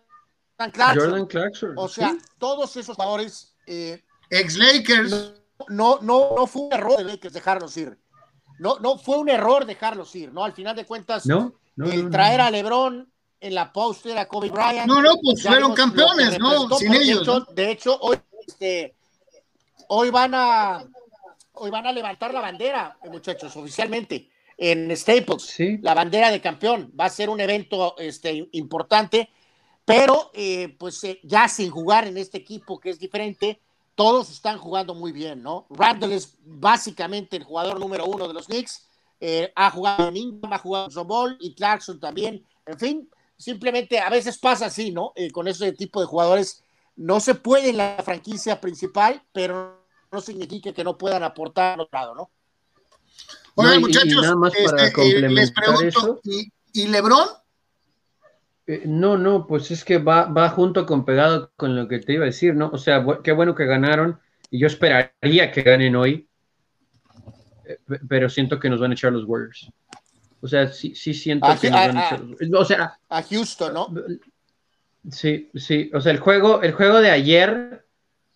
Clarkson, 0.72 1.10
Jordan 1.10 1.26
Clarkson. 1.26 1.74
o 1.76 1.88
sea, 1.88 2.12
sí. 2.12 2.20
todos 2.38 2.76
esos 2.78 2.96
jugadores, 2.96 3.56
eh, 3.66 4.04
Ex 4.30 4.56
Lakers. 4.58 5.34
no, 5.70 6.00
no, 6.02 6.32
no 6.36 6.48
fue 6.48 6.64
un 6.64 6.74
error 6.74 6.98
de 6.98 7.04
Lakers 7.06 7.34
dejarlos 7.34 7.76
ir. 7.78 7.98
No, 8.64 8.80
no 8.80 8.98
fue 8.98 9.18
un 9.18 9.28
error 9.28 9.66
dejarlos 9.66 10.16
ir, 10.16 10.32
¿no? 10.32 10.46
Al 10.46 10.54
final 10.54 10.74
de 10.74 10.86
cuentas, 10.86 11.26
No, 11.26 11.54
no, 11.76 11.92
el 11.92 12.06
no, 12.06 12.10
traer 12.10 12.40
no. 12.40 12.46
a 12.46 12.50
LeBron 12.52 13.12
en 13.42 13.54
la 13.54 13.74
poster 13.74 14.18
a 14.18 14.26
Kobe 14.26 14.50
Bryant. 14.50 14.88
No, 14.88 15.02
no, 15.02 15.16
pues 15.22 15.44
fueron 15.44 15.74
campeones, 15.74 16.40
¿no? 16.40 16.70
Sin 16.78 16.94
ellos. 16.94 17.24
hecho- 17.24 17.40
¿no? 17.40 17.46
De 17.54 17.72
hecho, 17.72 17.98
hoy, 18.00 18.18
este, 18.48 18.96
hoy 19.90 20.10
van 20.10 20.32
a 20.34 20.84
hoy 21.56 21.70
van 21.70 21.86
a 21.86 21.92
levantar 21.92 22.34
la 22.34 22.40
bandera, 22.40 22.98
muchachos, 23.12 23.54
oficialmente 23.58 24.30
en 24.58 24.96
Staples. 24.96 25.44
Sí. 25.44 25.78
La 25.82 25.94
bandera 25.94 26.32
de 26.32 26.40
campeón 26.40 26.92
va 26.98 27.06
a 27.06 27.10
ser 27.10 27.30
un 27.30 27.42
evento 27.42 27.96
este, 27.98 28.48
importante, 28.54 29.30
pero 29.84 30.32
eh, 30.34 30.74
pues 30.80 31.04
eh, 31.04 31.20
ya 31.24 31.48
sin 31.50 31.70
jugar 31.70 32.08
en 32.08 32.18
este 32.18 32.38
equipo 32.38 32.80
que 32.80 32.92
es 32.92 32.98
diferente, 32.98 33.60
todos 33.96 34.30
están 34.32 34.58
jugando 34.58 34.94
muy 34.96 35.12
bien, 35.12 35.44
¿no? 35.44 35.68
Randall 35.70 36.12
es 36.14 36.36
básicamente 36.46 37.38
el 37.38 37.44
jugador 37.44 37.80
número 37.80 38.06
uno 38.06 38.28
de 38.28 38.34
los 38.34 38.48
Knicks. 38.48 38.88
eh, 39.26 39.54
ha 39.56 39.72
jugado 39.72 40.10
en 40.10 40.18
Ingram, 40.18 40.52
ha 40.52 40.58
jugado 40.58 40.86
en 40.86 40.92
Zobol 40.92 41.38
y 41.40 41.54
Clarkson 41.56 41.98
también. 42.00 42.46
En 42.66 42.78
fin, 42.78 43.10
simplemente 43.38 43.98
a 44.00 44.10
veces 44.10 44.38
pasa 44.38 44.66
así, 44.66 44.92
¿no? 44.92 45.14
Eh, 45.16 45.32
con 45.32 45.48
ese 45.48 45.72
tipo 45.72 46.02
de 46.02 46.08
jugadores 46.08 46.62
no 46.98 47.20
se 47.22 47.34
puede 47.36 47.70
en 47.70 47.78
la 47.78 48.02
franquicia 48.04 48.60
principal, 48.60 49.24
pero 49.32 49.86
no 50.12 50.20
significa 50.20 50.74
que 50.74 50.84
no 50.84 50.98
puedan 50.98 51.24
aportar 51.24 51.76
al 51.76 51.80
otro 51.82 52.00
lado, 52.00 52.16
¿no? 52.16 52.32
Oigan, 53.56 53.74
No, 53.74 53.74
y- 53.76 53.78
y 53.78 53.80
muchachos, 53.82 54.22
nada 54.22 54.36
más 54.36 54.54
para 54.66 54.88
este, 54.88 55.30
les 55.30 55.52
pregunto, 55.52 55.88
eso. 55.88 56.20
¿y, 56.24 56.52
y 56.74 56.88
LeBron? 56.88 57.28
Eh, 58.66 58.84
no, 58.86 59.18
no, 59.18 59.46
pues 59.46 59.72
es 59.72 59.84
que 59.84 59.98
va, 59.98 60.26
va 60.26 60.50
junto 60.50 60.86
con 60.86 61.04
pegado 61.04 61.52
con 61.58 61.76
lo 61.76 61.88
que 61.88 62.00
te 62.00 62.14
iba 62.14 62.24
a 62.24 62.28
decir, 62.28 62.56
¿no? 62.56 62.70
O 62.70 62.78
sea, 62.78 63.04
bu- 63.04 63.22
qué 63.22 63.32
bueno 63.34 63.56
que 63.56 63.66
ganaron 63.66 64.20
y 64.50 64.60
yo 64.60 64.68
esperaría 64.68 65.52
que 65.52 65.62
ganen 65.64 65.96
hoy, 65.96 66.30
eh, 67.66 67.78
pe- 67.86 68.00
pero 68.08 68.30
siento 68.30 68.60
que 68.60 68.70
nos 68.70 68.80
van 68.80 68.92
a 68.92 68.94
echar 68.94 69.12
los 69.12 69.26
Warriors. 69.26 69.70
O 70.42 70.48
sea, 70.48 70.68
sí, 70.68 70.96
sí 70.96 71.14
siento 71.14 71.48
que 71.60 71.70
nos 71.70 71.88
van 71.88 71.98
a 71.98 72.06
echar 72.06 72.20
los 72.22 72.62
O 72.62 72.66
sea, 72.66 72.98
A 73.10 73.22
Houston, 73.22 73.74
¿no? 73.74 73.94
sí, 75.10 75.50
sí, 75.56 75.92
o 75.94 76.00
sea, 76.02 76.12
el 76.12 76.20
juego, 76.20 76.62
el 76.62 76.72
juego 76.74 77.00
de 77.02 77.12
ayer, 77.12 77.86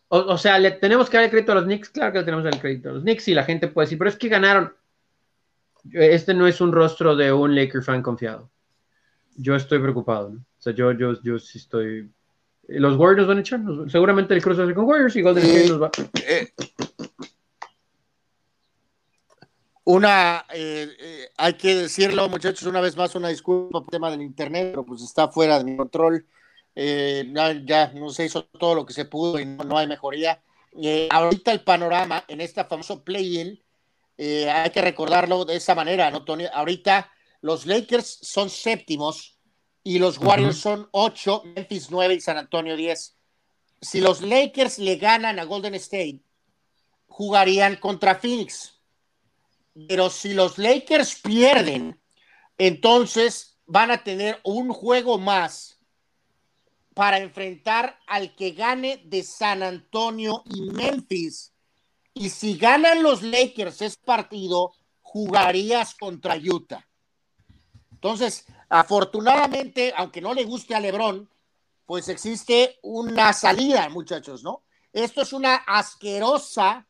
o, 0.09 0.17
o 0.19 0.37
sea, 0.37 0.59
le 0.59 0.71
tenemos 0.71 1.09
que 1.09 1.17
dar 1.17 1.25
el 1.25 1.31
crédito 1.31 1.53
a 1.53 1.55
los 1.55 1.65
Knicks, 1.65 1.89
claro 1.89 2.11
que 2.11 2.19
le 2.19 2.25
tenemos 2.25 2.43
que 2.43 2.47
dar 2.49 2.55
el 2.55 2.61
crédito 2.61 2.89
a 2.89 2.93
los 2.93 3.03
Knicks 3.03 3.27
y 3.29 3.33
la 3.33 3.43
gente 3.43 3.67
puede 3.69 3.85
decir, 3.85 3.97
pero 3.97 4.09
es 4.09 4.17
que 4.17 4.29
ganaron. 4.29 4.73
Este 5.93 6.33
no 6.33 6.47
es 6.47 6.59
un 6.59 6.71
rostro 6.73 7.15
de 7.15 7.31
un 7.31 7.55
Laker 7.55 7.81
fan 7.81 8.01
confiado. 8.01 8.51
Yo 9.37 9.55
estoy 9.55 9.79
preocupado, 9.79 10.29
¿no? 10.29 10.39
O 10.39 10.61
sea, 10.61 10.73
yo, 10.73 10.91
yo, 10.91 11.21
yo 11.23 11.39
sí 11.39 11.57
estoy. 11.59 12.11
Los 12.67 12.97
Warriors 12.97 13.27
van 13.27 13.37
a 13.37 13.41
echar. 13.41 13.61
seguramente 13.87 14.33
el 14.33 14.41
ser 14.41 14.73
con 14.73 14.85
Warriors 14.85 15.15
y 15.15 15.21
Golden. 15.21 15.45
State 15.45 15.69
nos 15.69 15.81
va. 15.81 15.91
Eh, 16.27 16.49
una, 19.85 20.45
eh, 20.53 20.89
eh, 20.99 21.29
hay 21.37 21.53
que 21.53 21.75
decirlo, 21.75 22.27
muchachos, 22.27 22.67
una 22.67 22.81
vez 22.81 22.97
más, 22.97 23.15
una 23.15 23.29
disculpa 23.29 23.79
por 23.79 23.83
el 23.83 23.91
tema 23.91 24.11
del 24.11 24.21
internet, 24.21 24.71
pero 24.71 24.85
pues 24.85 25.01
está 25.01 25.29
fuera 25.29 25.57
de 25.57 25.63
mi 25.63 25.77
control. 25.77 26.25
Eh, 26.79 27.33
ya, 27.65 27.91
no 27.93 28.09
se 28.11 28.25
hizo 28.25 28.43
todo 28.43 28.75
lo 28.75 28.85
que 28.85 28.93
se 28.93 29.05
pudo 29.05 29.39
y 29.39 29.45
no, 29.45 29.63
no 29.63 29.77
hay 29.77 29.87
mejoría. 29.87 30.41
Eh, 30.79 31.07
ahorita 31.09 31.51
el 31.51 31.61
panorama 31.61 32.23
en 32.27 32.39
este 32.39 32.63
famoso 32.65 33.03
play-in, 33.03 33.59
eh, 34.15 34.47
hay 34.47 34.69
que 34.69 34.81
recordarlo 34.83 35.43
de 35.43 35.55
esa 35.55 35.73
manera, 35.73 36.11
¿no, 36.11 36.23
Tony? 36.23 36.45
Ahorita 36.53 37.09
los 37.47 37.65
Lakers 37.65 38.19
son 38.23 38.49
séptimos 38.49 39.39
y 39.81 39.99
los 39.99 40.17
Warriors 40.17 40.57
son 40.57 40.89
ocho, 40.91 41.43
Memphis 41.55 41.89
nueve 41.89 42.15
y 42.15 42.19
San 42.19 42.37
Antonio 42.37 42.75
diez. 42.75 43.15
Si 43.79 44.01
los 44.01 44.21
Lakers 44.21 44.79
le 44.79 44.97
ganan 44.97 45.39
a 45.39 45.45
Golden 45.45 45.73
State, 45.75 46.19
jugarían 47.07 47.77
contra 47.77 48.15
Phoenix. 48.15 48.81
Pero 49.87 50.09
si 50.09 50.33
los 50.33 50.57
Lakers 50.57 51.21
pierden, 51.21 51.97
entonces 52.57 53.57
van 53.65 53.91
a 53.91 54.03
tener 54.03 54.41
un 54.43 54.73
juego 54.73 55.17
más 55.17 55.79
para 56.93 57.17
enfrentar 57.19 57.97
al 58.07 58.35
que 58.35 58.51
gane 58.51 59.01
de 59.05 59.23
San 59.23 59.63
Antonio 59.63 60.43
y 60.53 60.63
Memphis. 60.63 61.53
Y 62.13 62.29
si 62.29 62.57
ganan 62.57 63.03
los 63.03 63.23
Lakers 63.23 63.81
ese 63.81 63.97
partido, 64.03 64.73
jugarías 65.01 65.95
contra 65.95 66.35
Utah. 66.35 66.83
Entonces, 67.97 68.45
afortunadamente, 68.69 69.91
aunque 69.97 70.21
no 70.21 70.35
le 70.35 70.43
guste 70.43 70.75
a 70.75 70.79
LeBron, 70.79 71.27
pues 71.87 72.09
existe 72.09 72.77
una 72.83 73.33
salida, 73.33 73.89
muchachos, 73.89 74.43
¿no? 74.43 74.61
Esto 74.93 75.23
es 75.23 75.33
una 75.33 75.55
asquerosa, 75.55 76.85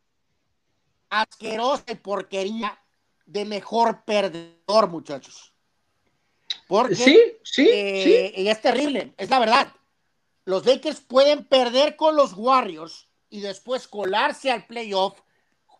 asquerosa 1.09 1.85
porquería 2.03 2.77
de 3.25 3.45
mejor 3.45 4.03
perdedor, 4.03 4.89
muchachos. 4.89 5.53
Porque 6.67 6.95
Sí, 6.95 7.17
sí, 7.41 7.69
eh, 7.71 8.33
y 8.35 8.49
es 8.49 8.61
terrible, 8.61 9.13
es 9.15 9.29
la 9.29 9.39
verdad. 9.39 9.73
Los 10.43 10.65
Lakers 10.65 10.99
pueden 10.99 11.45
perder 11.45 11.95
con 11.95 12.17
los 12.17 12.33
Warriors 12.33 13.07
y 13.29 13.39
después 13.39 13.87
colarse 13.87 14.51
al 14.51 14.65
playoff 14.67 15.21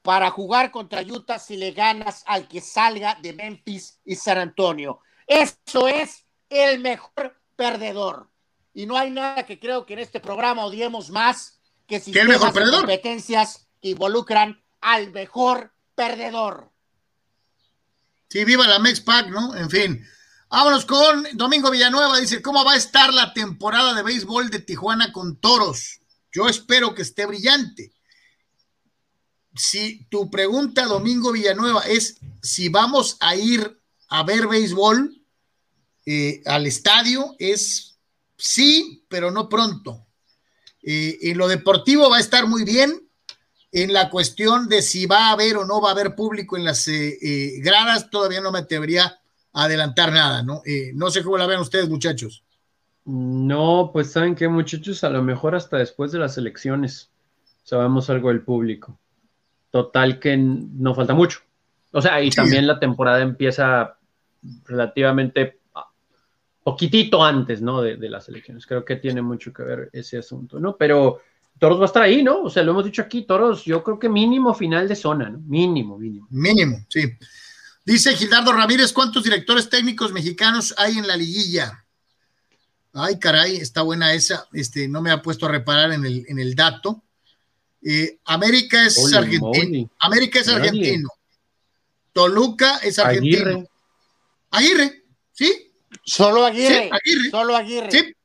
para 0.04 0.32
jugar 0.32 0.72
contra 0.72 1.02
Utah 1.02 1.38
si 1.38 1.58
le 1.58 1.72
ganas 1.72 2.24
al 2.28 2.48
que 2.48 2.62
salga 2.62 3.16
de 3.22 3.34
Memphis 3.34 4.00
y 4.06 4.16
San 4.16 4.38
Antonio. 4.38 5.02
Eso 5.28 5.88
es 5.88 6.26
el 6.50 6.80
mejor 6.80 7.38
perdedor. 7.56 8.30
Y 8.74 8.86
no 8.86 8.98
hay 8.98 9.12
nada 9.12 9.46
que 9.46 9.60
creo 9.60 9.86
que 9.86 9.94
en 9.94 10.00
este 10.00 10.20
programa 10.20 10.66
odiemos 10.66 11.10
más 11.10 11.60
que 11.86 12.02
¿Qué 12.02 12.22
el 12.22 12.28
mejor 12.28 12.54
perdedor? 12.54 12.82
competencias 12.82 13.68
que 13.82 13.90
involucran 13.90 14.62
al 14.82 15.12
mejor 15.12 15.74
perdedor. 15.96 16.72
Sí, 18.30 18.46
viva 18.46 18.68
la 18.68 18.80
Mex 18.80 19.02
Pack, 19.02 19.30
¿no? 19.30 19.56
En 19.56 19.70
fin. 19.70 20.06
Vámonos 20.50 20.86
con 20.86 21.28
Domingo 21.34 21.72
Villanueva. 21.72 22.20
Dice, 22.20 22.42
¿cómo 22.42 22.64
va 22.64 22.74
a 22.74 22.78
estar 22.78 23.14
la 23.14 23.34
temporada 23.34 23.94
de 23.94 24.04
béisbol 24.04 24.50
de 24.50 24.60
Tijuana 24.60 25.12
con 25.12 25.38
toros? 25.38 26.02
Yo 26.32 26.48
espero 26.48 26.94
que 26.94 27.02
esté 27.02 27.26
brillante. 27.26 27.94
Si 29.56 30.06
tu 30.06 30.30
pregunta, 30.30 30.86
Domingo 30.86 31.32
Villanueva, 31.32 31.82
es 31.82 32.20
si 32.42 32.70
vamos 32.70 33.18
a 33.20 33.36
ir 33.36 33.82
a 34.08 34.24
ver 34.24 34.48
béisbol 34.48 35.17
eh, 36.10 36.42
al 36.46 36.66
estadio, 36.66 37.36
es 37.38 38.00
sí, 38.38 39.04
pero 39.10 39.30
no 39.30 39.50
pronto. 39.50 40.06
Eh, 40.82 41.18
en 41.24 41.38
lo 41.38 41.50
deportivo 41.50 42.10
va 42.10 42.16
a 42.18 42.22
estar 42.22 42.48
muy 42.48 42.64
bien. 42.64 43.04
En 43.74 43.92
la 43.92 44.10
cuestión 44.10 44.70
de 44.70 44.82
si 44.82 45.06
va 45.06 45.28
a 45.28 45.32
haber 45.34 45.58
o 45.58 45.66
no 45.66 45.82
va 45.82 45.90
a 45.90 45.92
haber 45.92 46.16
público 46.16 46.56
en 46.56 46.64
las 46.64 46.88
eh, 46.88 47.18
eh, 47.22 47.60
gradas, 47.60 48.10
todavía 48.10 48.40
no 48.40 48.54
me 48.54 48.60
atrevería 48.60 49.20
a 49.52 49.64
adelantar 49.66 50.14
nada, 50.14 50.44
¿no? 50.44 50.62
No 50.94 51.10
sé 51.12 51.24
cómo 51.24 51.38
la 51.38 51.46
ven 51.46 51.60
ustedes, 51.60 51.90
muchachos. 51.90 52.44
No, 53.04 53.90
pues 53.92 54.12
saben 54.12 54.36
qué, 54.36 54.48
muchachos, 54.48 55.04
a 55.04 55.10
lo 55.10 55.22
mejor 55.22 55.56
hasta 55.56 55.78
después 55.78 56.12
de 56.14 56.20
las 56.20 56.38
elecciones 56.38 57.10
sabemos 57.64 58.10
algo 58.10 58.30
del 58.30 58.42
público. 58.42 58.98
Total 59.72 60.20
que 60.20 60.38
no 60.38 60.96
falta 60.96 61.14
mucho. 61.14 61.40
O 61.92 62.02
sea, 62.02 62.22
y 62.22 62.32
Sí. 62.32 62.38
también 62.38 62.66
la 62.66 62.80
temporada 62.80 63.22
empieza 63.22 63.98
relativamente 64.66 65.57
poquitito 66.68 67.24
antes, 67.24 67.62
¿no? 67.62 67.82
De, 67.82 67.96
de 67.96 68.10
las 68.10 68.28
elecciones. 68.28 68.66
Creo 68.66 68.84
que 68.84 68.98
tiene 68.98 69.22
mucho 69.22 69.54
que 69.54 69.64
ver 69.64 69.90
ese 69.94 70.18
asunto, 70.18 70.60
¿no? 70.60 70.76
Pero 70.76 71.22
Toros 71.58 71.80
va 71.80 71.84
a 71.84 71.86
estar 71.86 72.04
ahí, 72.04 72.22
¿no? 72.22 72.42
O 72.42 72.50
sea, 72.50 72.62
lo 72.62 72.72
hemos 72.72 72.84
dicho 72.84 73.02
aquí, 73.02 73.22
Toros, 73.22 73.64
yo 73.64 73.82
creo 73.86 73.98
que 73.98 74.10
mínimo 74.10 74.54
final 74.54 74.86
de 74.86 74.98
zona, 74.98 75.30
¿no? 75.30 75.40
Mínimo, 75.40 75.98
mínimo. 75.98 76.28
Mínimo, 76.30 76.86
sí. 76.90 77.04
Dice 77.86 78.14
Gildardo 78.18 78.52
Ramírez, 78.52 78.92
¿cuántos 78.92 79.24
directores 79.24 79.70
técnicos 79.70 80.12
mexicanos 80.12 80.76
hay 80.78 80.98
en 80.98 81.08
la 81.08 81.16
liguilla? 81.16 81.86
Ay, 82.92 83.18
caray, 83.18 83.56
está 83.56 83.82
buena 83.84 84.14
esa. 84.14 84.50
Este, 84.52 84.90
no 84.90 85.02
me 85.02 85.12
ha 85.12 85.22
puesto 85.22 85.46
a 85.46 85.50
reparar 85.50 85.94
en 85.94 86.06
el, 86.06 86.26
en 86.28 86.38
el 86.38 86.54
dato. 86.54 87.02
Eh, 87.82 88.20
América 88.26 88.86
es 88.86 88.98
Holy 88.98 89.16
argentino. 89.16 89.48
moly. 89.48 89.90
América 90.00 90.40
es 90.42 90.50
argentino. 90.50 91.10
Toluca 92.12 92.80
es 92.80 93.00
argentino. 93.00 93.46
Aguirre. 93.46 93.68
Aguirre, 94.52 95.04
¿sí? 95.32 95.67
Solo 96.08 96.46
Aguirre. 96.46 96.84
Sí, 96.84 96.90
Aguirre. 96.92 97.30
Solo 97.30 97.56
Aguirre. 97.56 97.92
Sí. 97.92 98.16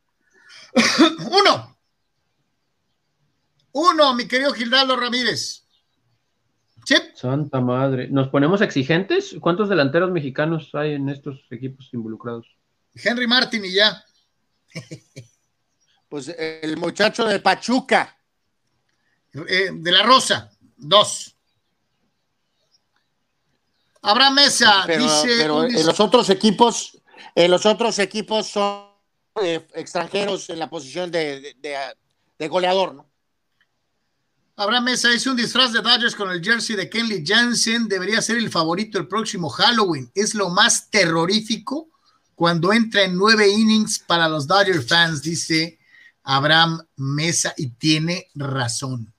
Uno. 1.30 1.76
Uno, 3.72 4.14
mi 4.14 4.26
querido 4.28 4.52
Gildardo 4.52 4.96
Ramírez. 4.96 5.64
Sí. 6.84 6.94
Santa 7.14 7.60
madre. 7.60 8.08
¿Nos 8.08 8.28
ponemos 8.28 8.60
exigentes? 8.60 9.34
¿Cuántos 9.40 9.68
delanteros 9.68 10.12
mexicanos 10.12 10.70
hay 10.74 10.92
en 10.92 11.08
estos 11.08 11.40
equipos 11.50 11.88
involucrados? 11.92 12.46
Henry 12.94 13.26
Martin 13.26 13.64
y 13.64 13.74
ya. 13.74 14.02
Pues 16.08 16.28
el 16.28 16.76
muchacho 16.76 17.24
de 17.24 17.40
Pachuca. 17.40 18.14
Eh, 19.32 19.70
de 19.72 19.92
la 19.92 20.02
Rosa, 20.02 20.50
dos. 20.76 21.34
Abraham 24.02 24.34
Mesa 24.34 24.82
Pero, 24.86 25.02
dice. 25.04 25.28
pero 25.38 25.64
en 25.64 25.86
los 25.86 25.98
otros 26.00 26.28
equipos, 26.28 26.98
en 27.34 27.50
los 27.50 27.66
otros 27.66 27.98
equipos 27.98 28.46
son 28.46 28.86
eh, 29.42 29.66
extranjeros 29.74 30.50
en 30.50 30.58
la 30.58 30.68
posición 30.68 31.10
de, 31.10 31.40
de- 31.40 31.54
de- 31.60 31.76
de 32.38 32.48
goleador, 32.48 32.94
¿no? 32.94 33.06
Abraham 34.56 34.84
Mesa 34.84 35.08
dice 35.08 35.30
un 35.30 35.36
disfraz 35.36 35.72
de 35.72 35.80
Dodgers 35.80 36.14
con 36.14 36.30
el 36.30 36.44
jersey 36.44 36.76
de 36.76 36.90
Kenley 36.90 37.24
Jansen 37.26 37.88
debería 37.88 38.20
ser 38.20 38.36
el 38.36 38.50
favorito 38.50 38.98
el 38.98 39.08
próximo 39.08 39.48
Halloween. 39.48 40.10
Es 40.14 40.34
lo 40.34 40.50
más 40.50 40.90
terrorífico 40.90 41.88
cuando 42.34 42.72
entra 42.72 43.02
en 43.04 43.16
nueve 43.16 43.48
innings 43.48 43.98
para 44.00 44.28
los 44.28 44.46
Dodger 44.46 44.82
fans, 44.82 45.22
dice 45.22 45.78
Abraham 46.22 46.80
Mesa, 46.96 47.54
y 47.56 47.68
tiene 47.70 48.28
razón. 48.34 49.12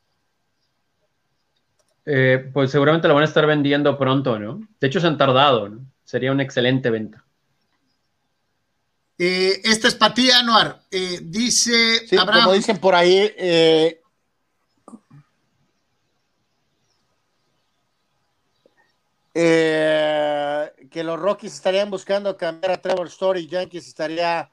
Eh, 2.05 2.49
pues 2.53 2.69
seguramente 2.69 3.07
lo 3.07 3.13
van 3.15 3.23
a 3.23 3.27
estar 3.27 3.45
vendiendo 3.47 3.97
pronto, 3.97 4.37
¿no? 4.37 4.61
De 4.79 4.87
hecho, 4.87 4.99
se 4.99 5.07
han 5.07 5.17
tardado, 5.17 5.69
¿no? 5.69 5.85
Sería 6.03 6.31
una 6.31 6.43
excelente 6.43 6.89
venta. 6.89 7.22
Eh, 9.25 9.61
esta 9.63 9.87
es 9.87 9.95
para 9.95 10.13
ti, 10.13 10.29
Anuar. 10.31 10.81
Eh, 10.91 11.19
dice 11.21 12.05
Sí, 12.05 12.17
Abraham. 12.17 12.43
como 12.43 12.55
dicen 12.55 12.77
por 12.77 12.93
ahí, 12.93 13.33
eh, 13.37 14.01
eh, 19.33 20.71
que 20.91 21.05
los 21.05 21.17
Rockies 21.17 21.53
estarían 21.53 21.89
buscando 21.89 22.35
cambiar 22.35 22.73
a 22.73 22.81
Trevor 22.81 23.07
Story 23.07 23.43
y 23.43 23.47
Yankees 23.47 23.87
estaría 23.87 24.51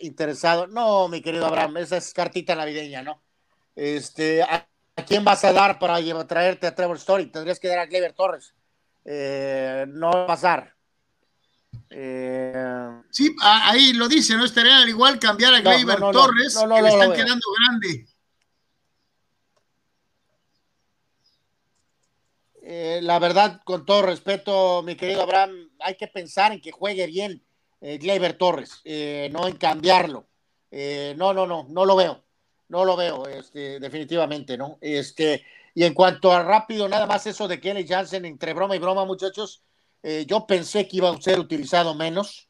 interesado. 0.00 0.66
No, 0.66 1.06
mi 1.06 1.22
querido 1.22 1.46
Abraham, 1.46 1.76
esa 1.76 1.96
es 1.96 2.12
cartita 2.12 2.56
navideña, 2.56 3.02
¿no? 3.02 3.22
Este, 3.76 4.42
¿a, 4.42 4.66
quién 5.06 5.24
vas 5.24 5.44
a 5.44 5.52
dar 5.52 5.78
para 5.78 6.00
llevar, 6.00 6.26
traerte 6.26 6.66
a 6.66 6.74
Trevor 6.74 6.96
Story? 6.96 7.26
Tendrías 7.26 7.60
que 7.60 7.68
dar 7.68 7.78
a 7.78 7.86
Gleyber 7.86 8.12
Torres. 8.12 8.54
No 9.04 10.10
va 10.10 10.24
a 10.24 10.26
pasar. 10.26 10.73
Eh, 11.96 13.02
Sí, 13.10 13.36
ahí 13.40 13.92
lo 13.92 14.08
dice, 14.08 14.36
¿no? 14.36 14.44
Estaría 14.44 14.78
al 14.78 14.88
igual 14.88 15.20
cambiar 15.20 15.54
a 15.54 15.60
Gleyber 15.60 16.00
no, 16.00 16.10
no, 16.10 16.12
no. 16.12 16.26
Torres, 16.26 16.58
que 16.58 16.82
le 16.82 16.88
están 16.88 17.12
quedando 17.12 17.46
grande. 17.60 18.06
Eh, 22.60 22.98
la 23.02 23.20
verdad, 23.20 23.60
con 23.64 23.86
todo 23.86 24.02
respeto, 24.02 24.82
mi 24.82 24.96
querido 24.96 25.22
Abraham, 25.22 25.70
hay 25.78 25.94
que 25.94 26.08
pensar 26.08 26.50
en 26.50 26.60
que 26.60 26.72
juegue 26.72 27.06
bien 27.06 27.44
eh, 27.80 27.98
Gleyber 27.98 28.36
Torres, 28.36 28.80
eh, 28.84 29.28
no 29.32 29.46
en 29.46 29.56
cambiarlo. 29.56 30.26
No, 31.16 31.32
no, 31.32 31.46
no, 31.46 31.66
no 31.68 31.84
lo 31.84 31.94
veo. 31.94 32.24
No 32.66 32.84
lo 32.84 32.96
veo, 32.96 33.28
este, 33.28 33.78
definitivamente, 33.78 34.56
¿no? 34.58 34.78
Este, 34.80 35.44
y 35.74 35.84
en 35.84 35.94
cuanto 35.94 36.32
a 36.32 36.42
rápido, 36.42 36.88
nada 36.88 37.06
más 37.06 37.24
eso 37.28 37.46
de 37.46 37.60
Kelly 37.60 37.86
Jansen, 37.86 38.24
entre 38.24 38.54
broma 38.54 38.74
y 38.74 38.80
broma, 38.80 39.04
muchachos, 39.04 39.62
eh, 40.06 40.26
yo 40.26 40.46
pensé 40.46 40.86
que 40.86 40.98
iba 40.98 41.08
a 41.08 41.18
ser 41.18 41.40
utilizado 41.40 41.94
menos 41.94 42.46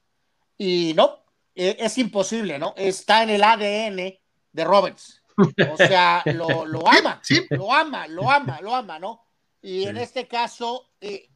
y 0.58 0.92
no, 0.96 1.20
eh, 1.54 1.76
es 1.78 1.96
imposible, 1.98 2.58
¿no? 2.58 2.74
Está 2.76 3.22
en 3.22 3.30
el 3.30 3.44
ADN 3.44 4.18
de 4.50 4.64
Roberts. 4.64 5.22
O 5.36 5.76
sea, 5.76 6.24
lo, 6.26 6.66
lo 6.66 6.84
ama, 6.88 7.20
Sí, 7.22 7.46
lo 7.50 7.72
ama, 7.72 8.08
lo 8.08 8.28
ama, 8.28 8.60
lo 8.60 8.74
ama, 8.74 8.98
¿no? 8.98 9.24
Y 9.62 9.84
en 9.84 9.98
este 9.98 10.26
caso, 10.26 10.90
eh, 11.00 11.30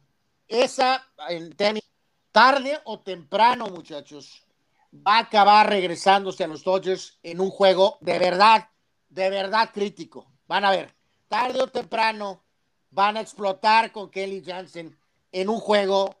esa, 0.45 1.07
en 1.29 1.53
tenis, 1.55 1.89
tarde 2.33 2.77
o 2.83 2.99
temprano, 2.99 3.67
muchachos, 3.67 4.45
va 4.93 5.15
a 5.15 5.19
acabar 5.19 5.69
regresándose 5.69 6.43
a 6.43 6.47
los 6.47 6.65
Dodgers 6.65 7.17
en 7.23 7.39
un 7.39 7.49
juego 7.49 7.97
de 8.01 8.19
verdad, 8.19 8.67
de 9.07 9.29
verdad 9.29 9.69
crítico. 9.73 10.29
Van 10.47 10.65
a 10.65 10.71
ver, 10.71 10.93
tarde 11.29 11.61
o 11.61 11.67
temprano 11.67 12.43
van 12.91 13.15
a 13.15 13.21
explotar 13.21 13.93
con 13.93 14.11
Kelly 14.11 14.43
Jansen 14.45 14.98
en 15.31 15.49
un 15.49 15.59
juego 15.59 16.15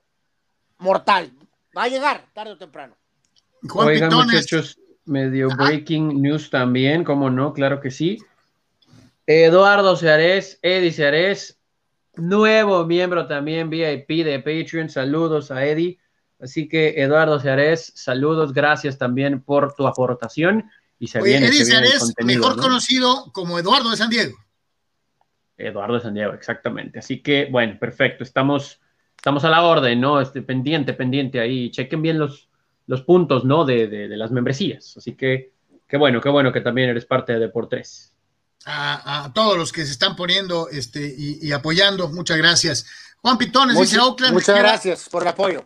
mortal. 0.77 1.31
Va 1.77 1.83
a 1.83 1.87
llegar 1.87 2.25
tarde 2.33 2.53
o 2.53 2.57
temprano. 2.57 2.95
Juan 3.67 3.87
Oigan, 3.87 4.09
Pitones. 4.09 4.33
muchachos, 4.33 4.79
medio 5.05 5.49
breaking 5.49 6.21
news 6.21 6.49
también, 6.49 7.03
¿cómo 7.03 7.29
no? 7.29 7.53
Claro 7.53 7.81
que 7.81 7.91
sí. 7.91 8.19
Eduardo 9.25 9.95
Seares, 9.95 10.59
Eddie 10.61 10.91
Seares, 10.91 11.59
nuevo 12.15 12.85
miembro 12.85 13.27
también 13.27 13.69
VIP 13.69 14.25
de 14.25 14.39
Patreon. 14.39 14.89
Saludos 14.89 15.51
a 15.51 15.65
Eddie. 15.65 15.99
Así 16.39 16.69
que, 16.69 17.01
Eduardo 17.01 17.39
Seares, 17.39 17.91
saludos, 17.95 18.53
gracias 18.53 18.97
también 18.97 19.41
por 19.41 19.75
tu 19.75 19.85
aportación. 19.85 20.69
Y 20.97 21.07
se 21.07 21.19
Oye, 21.19 21.31
viene, 21.31 21.47
Eddie 21.47 21.65
se 21.65 21.71
viene 21.71 21.87
el 21.87 21.99
Seares, 21.99 22.15
mejor 22.25 22.55
¿no? 22.55 22.63
conocido 22.63 23.31
como 23.31 23.59
Eduardo 23.59 23.89
de 23.91 23.97
San 23.97 24.09
Diego. 24.09 24.37
Eduardo 25.57 25.95
de 25.95 26.01
San 26.01 26.13
Diego, 26.13 26.33
exactamente. 26.33 26.99
Así 26.99 27.21
que, 27.21 27.49
bueno, 27.51 27.77
perfecto. 27.77 28.23
Estamos, 28.23 28.79
estamos 29.19 29.43
a 29.43 29.49
la 29.49 29.63
orden, 29.63 29.99
¿no? 29.99 30.21
Este, 30.21 30.41
pendiente, 30.41 30.93
pendiente 30.93 31.39
ahí. 31.41 31.69
Chequen 31.71 32.01
bien 32.01 32.17
los, 32.17 32.47
los 32.87 33.01
puntos, 33.03 33.43
¿no? 33.43 33.65
De, 33.65 33.87
de, 33.87 34.07
de 34.07 34.17
las 34.17 34.31
membresías. 34.31 34.95
Así 34.97 35.13
que, 35.13 35.51
qué 35.87 35.97
bueno, 35.97 36.21
qué 36.21 36.29
bueno 36.29 36.51
que 36.53 36.61
también 36.61 36.89
eres 36.89 37.05
parte 37.05 37.33
de 37.33 37.39
Deportes. 37.39 38.13
A, 38.65 39.25
a 39.25 39.33
todos 39.33 39.57
los 39.57 39.71
que 39.71 39.85
se 39.85 39.91
están 39.91 40.15
poniendo 40.15 40.69
este, 40.69 41.13
y, 41.17 41.39
y 41.45 41.51
apoyando, 41.51 42.09
muchas 42.09 42.37
gracias. 42.37 42.85
Juan 43.21 43.37
Pitones 43.37 43.75
Muchas- 43.75 43.91
dice 43.91 44.01
Oakland. 44.01 44.33
muchas 44.33 44.55
queda- 44.55 44.59
gracias 44.69 45.09
por 45.09 45.21
el 45.23 45.27
apoyo. 45.29 45.63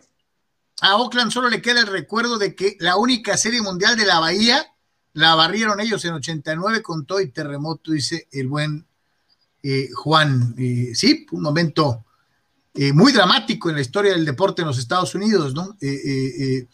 A 0.80 0.96
Oakland 0.96 1.30
solo 1.30 1.48
le 1.48 1.62
queda 1.62 1.80
el 1.80 1.86
recuerdo 1.86 2.38
de 2.38 2.54
que 2.56 2.76
la 2.80 2.96
única 2.96 3.36
serie 3.36 3.62
mundial 3.62 3.96
de 3.96 4.06
la 4.06 4.18
Bahía 4.18 4.66
la 5.12 5.36
barrieron 5.36 5.78
ellos 5.80 6.04
en 6.04 6.14
89 6.14 6.82
con 6.82 7.06
todo 7.06 7.20
y 7.20 7.30
terremoto, 7.30 7.92
dice 7.92 8.26
el 8.32 8.48
buen 8.48 8.84
eh, 9.62 9.88
Juan. 9.94 10.54
Eh, 10.58 10.90
sí, 10.94 11.26
un 11.30 11.42
momento 11.42 12.04
eh, 12.76 12.92
muy 12.92 13.12
dramático 13.12 13.70
en 13.70 13.76
la 13.76 13.82
historia 13.82 14.12
del 14.12 14.24
deporte 14.24 14.62
en 14.62 14.68
los 14.68 14.78
Estados 14.78 15.14
Unidos, 15.14 15.54
¿no? 15.54 15.76
Eh, 15.80 15.94
eh, 15.94 16.68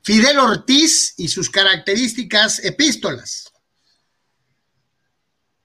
Fidel 0.00 0.38
Ortiz 0.38 1.12
y 1.18 1.28
sus 1.28 1.50
características 1.50 2.64
epístolas. 2.64 3.52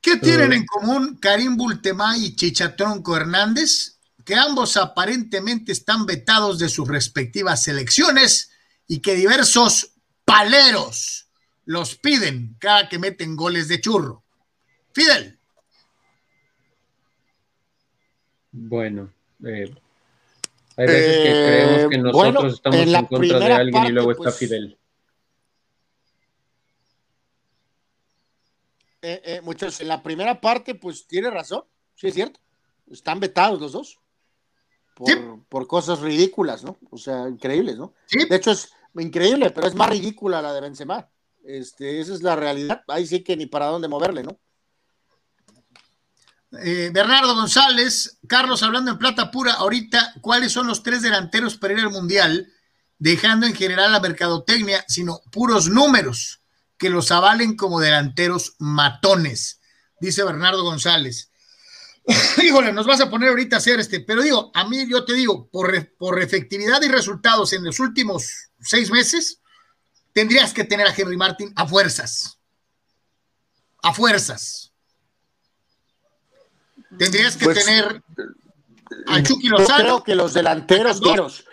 ¿Qué 0.02 0.18
tienen 0.18 0.52
en 0.52 0.66
común 0.66 1.18
Karim 1.22 1.56
Bultemá 1.56 2.18
y 2.18 2.36
Chichatronco 2.36 3.16
Hernández? 3.16 3.98
Que 4.26 4.36
ambos 4.36 4.76
aparentemente 4.76 5.72
están 5.72 6.06
vetados 6.06 6.60
de 6.60 6.68
sus 6.68 6.88
respectivas 6.88 7.64
selecciones 7.64 8.52
y 8.88 9.00
que 9.00 9.16
diversos 9.16 9.94
paleros 10.26 11.30
los 11.64 11.96
piden 11.96 12.58
cada 12.60 12.90
que 12.90 13.00
meten 13.00 13.38
goles 13.38 13.70
de 13.70 13.80
churro. 13.80 14.24
Fidel. 14.94 15.40
Bueno, 18.52 19.12
eh, 19.46 19.74
hay 20.76 20.86
veces 20.88 21.18
que 21.18 21.30
Eh, 21.30 21.46
creemos 21.48 21.90
que 21.90 21.98
nosotros 21.98 22.34
bueno, 22.34 22.48
estamos 22.48 22.80
en 22.80 23.06
contra 23.06 23.18
de 23.20 23.28
primera 23.30 23.56
alguien 23.56 23.70
y 23.70 23.80
parte, 23.80 23.92
luego 23.94 24.12
está 24.12 24.24
pues, 24.24 24.38
Fidel. 24.38 24.78
Eh, 29.02 29.22
eh, 29.24 29.42
muchachos, 29.42 29.82
en 29.82 29.88
la 29.88 30.02
primera 30.02 30.40
parte, 30.42 30.76
pues 30.76 31.08
tiene 31.08 31.30
razón, 31.30 31.64
sí 31.96 32.08
es 32.08 32.14
cierto. 32.14 32.40
Están 32.92 33.20
vetados 33.20 33.60
los 33.60 33.72
dos. 33.72 34.00
Por, 34.96 35.10
Sí. 35.10 35.16
por 35.50 35.68
cosas 35.68 36.00
ridículas, 36.02 36.64
¿no? 36.64 36.78
O 36.90 36.98
sea, 36.98 37.30
increíbles, 37.30 37.78
¿no? 37.78 37.94
Sí. 38.08 38.26
De 38.28 38.36
hecho, 38.36 38.52
es 38.52 38.72
increíble, 38.96 39.52
pero 39.52 39.68
es 39.68 39.76
más 39.76 39.90
ridícula 39.90 40.42
la 40.42 40.54
de 40.54 40.62
Benzema. 40.62 41.08
Este, 41.44 42.00
esa 42.00 42.14
es 42.14 42.24
la 42.24 42.36
realidad. 42.36 42.84
Ahí 42.88 43.06
sí 43.06 43.24
que 43.24 43.38
ni 43.38 43.46
para 43.46 43.68
dónde 43.68 43.88
moverle, 43.88 44.24
¿no? 44.24 44.40
Eh, 46.52 46.92
Bernardo 46.94 47.36
González, 47.36 48.20
Carlos, 48.28 48.64
hablando 48.64 48.92
en 48.92 48.98
plata 48.98 49.32
pura, 49.32 49.54
ahorita, 49.54 50.14
¿cuáles 50.22 50.54
son 50.54 50.68
los 50.68 50.82
tres 50.82 51.02
delanteros 51.02 51.58
para 51.58 51.74
ir 51.74 51.80
al 51.80 51.90
Mundial? 51.90 52.52
Dejando 53.00 53.46
en 53.46 53.54
general 53.54 53.92
la 53.92 54.00
mercadotecnia, 54.00 54.84
sino 54.88 55.22
puros 55.32 55.70
números 55.70 56.42
que 56.78 56.90
los 56.90 57.12
avalen 57.12 57.56
como 57.56 57.80
delanteros 57.80 58.56
matones, 58.60 59.60
dice 60.00 60.24
Bernardo 60.24 60.64
González. 60.64 61.32
Híjole, 62.42 62.72
nos 62.72 62.86
vas 62.86 63.02
a 63.02 63.10
poner 63.10 63.30
ahorita 63.30 63.58
a 63.58 63.60
hacer 63.60 63.80
este, 63.80 64.00
pero 64.00 64.22
digo, 64.22 64.52
a 64.54 64.68
mí 64.68 64.90
yo 64.90 65.04
te 65.04 65.14
digo, 65.14 65.50
por, 65.50 65.96
por 65.98 66.22
efectividad 66.22 66.82
y 66.82 66.88
resultados 66.88 67.52
en 67.54 67.64
los 67.64 67.80
últimos 67.80 68.52
seis 68.62 68.90
meses, 68.90 69.42
tendrías 70.14 70.54
que 70.54 70.64
tener 70.64 70.88
a 70.88 70.94
Henry 70.96 71.18
Martin 71.18 71.52
a 71.56 71.68
fuerzas. 71.68 72.40
A 73.84 73.94
fuerzas. 73.94 74.67
Tendrías 76.98 77.36
que 77.38 77.46
Pues, 77.46 77.66
tener 77.66 78.02
a 79.08 79.24
Chucky 79.24 79.50
Yo 79.50 79.58
Lozano. 79.58 79.84
creo 79.84 80.04
que 80.04 80.16
los 80.16 80.34
delanteros, 80.34 81.00
delanteros, 81.02 81.46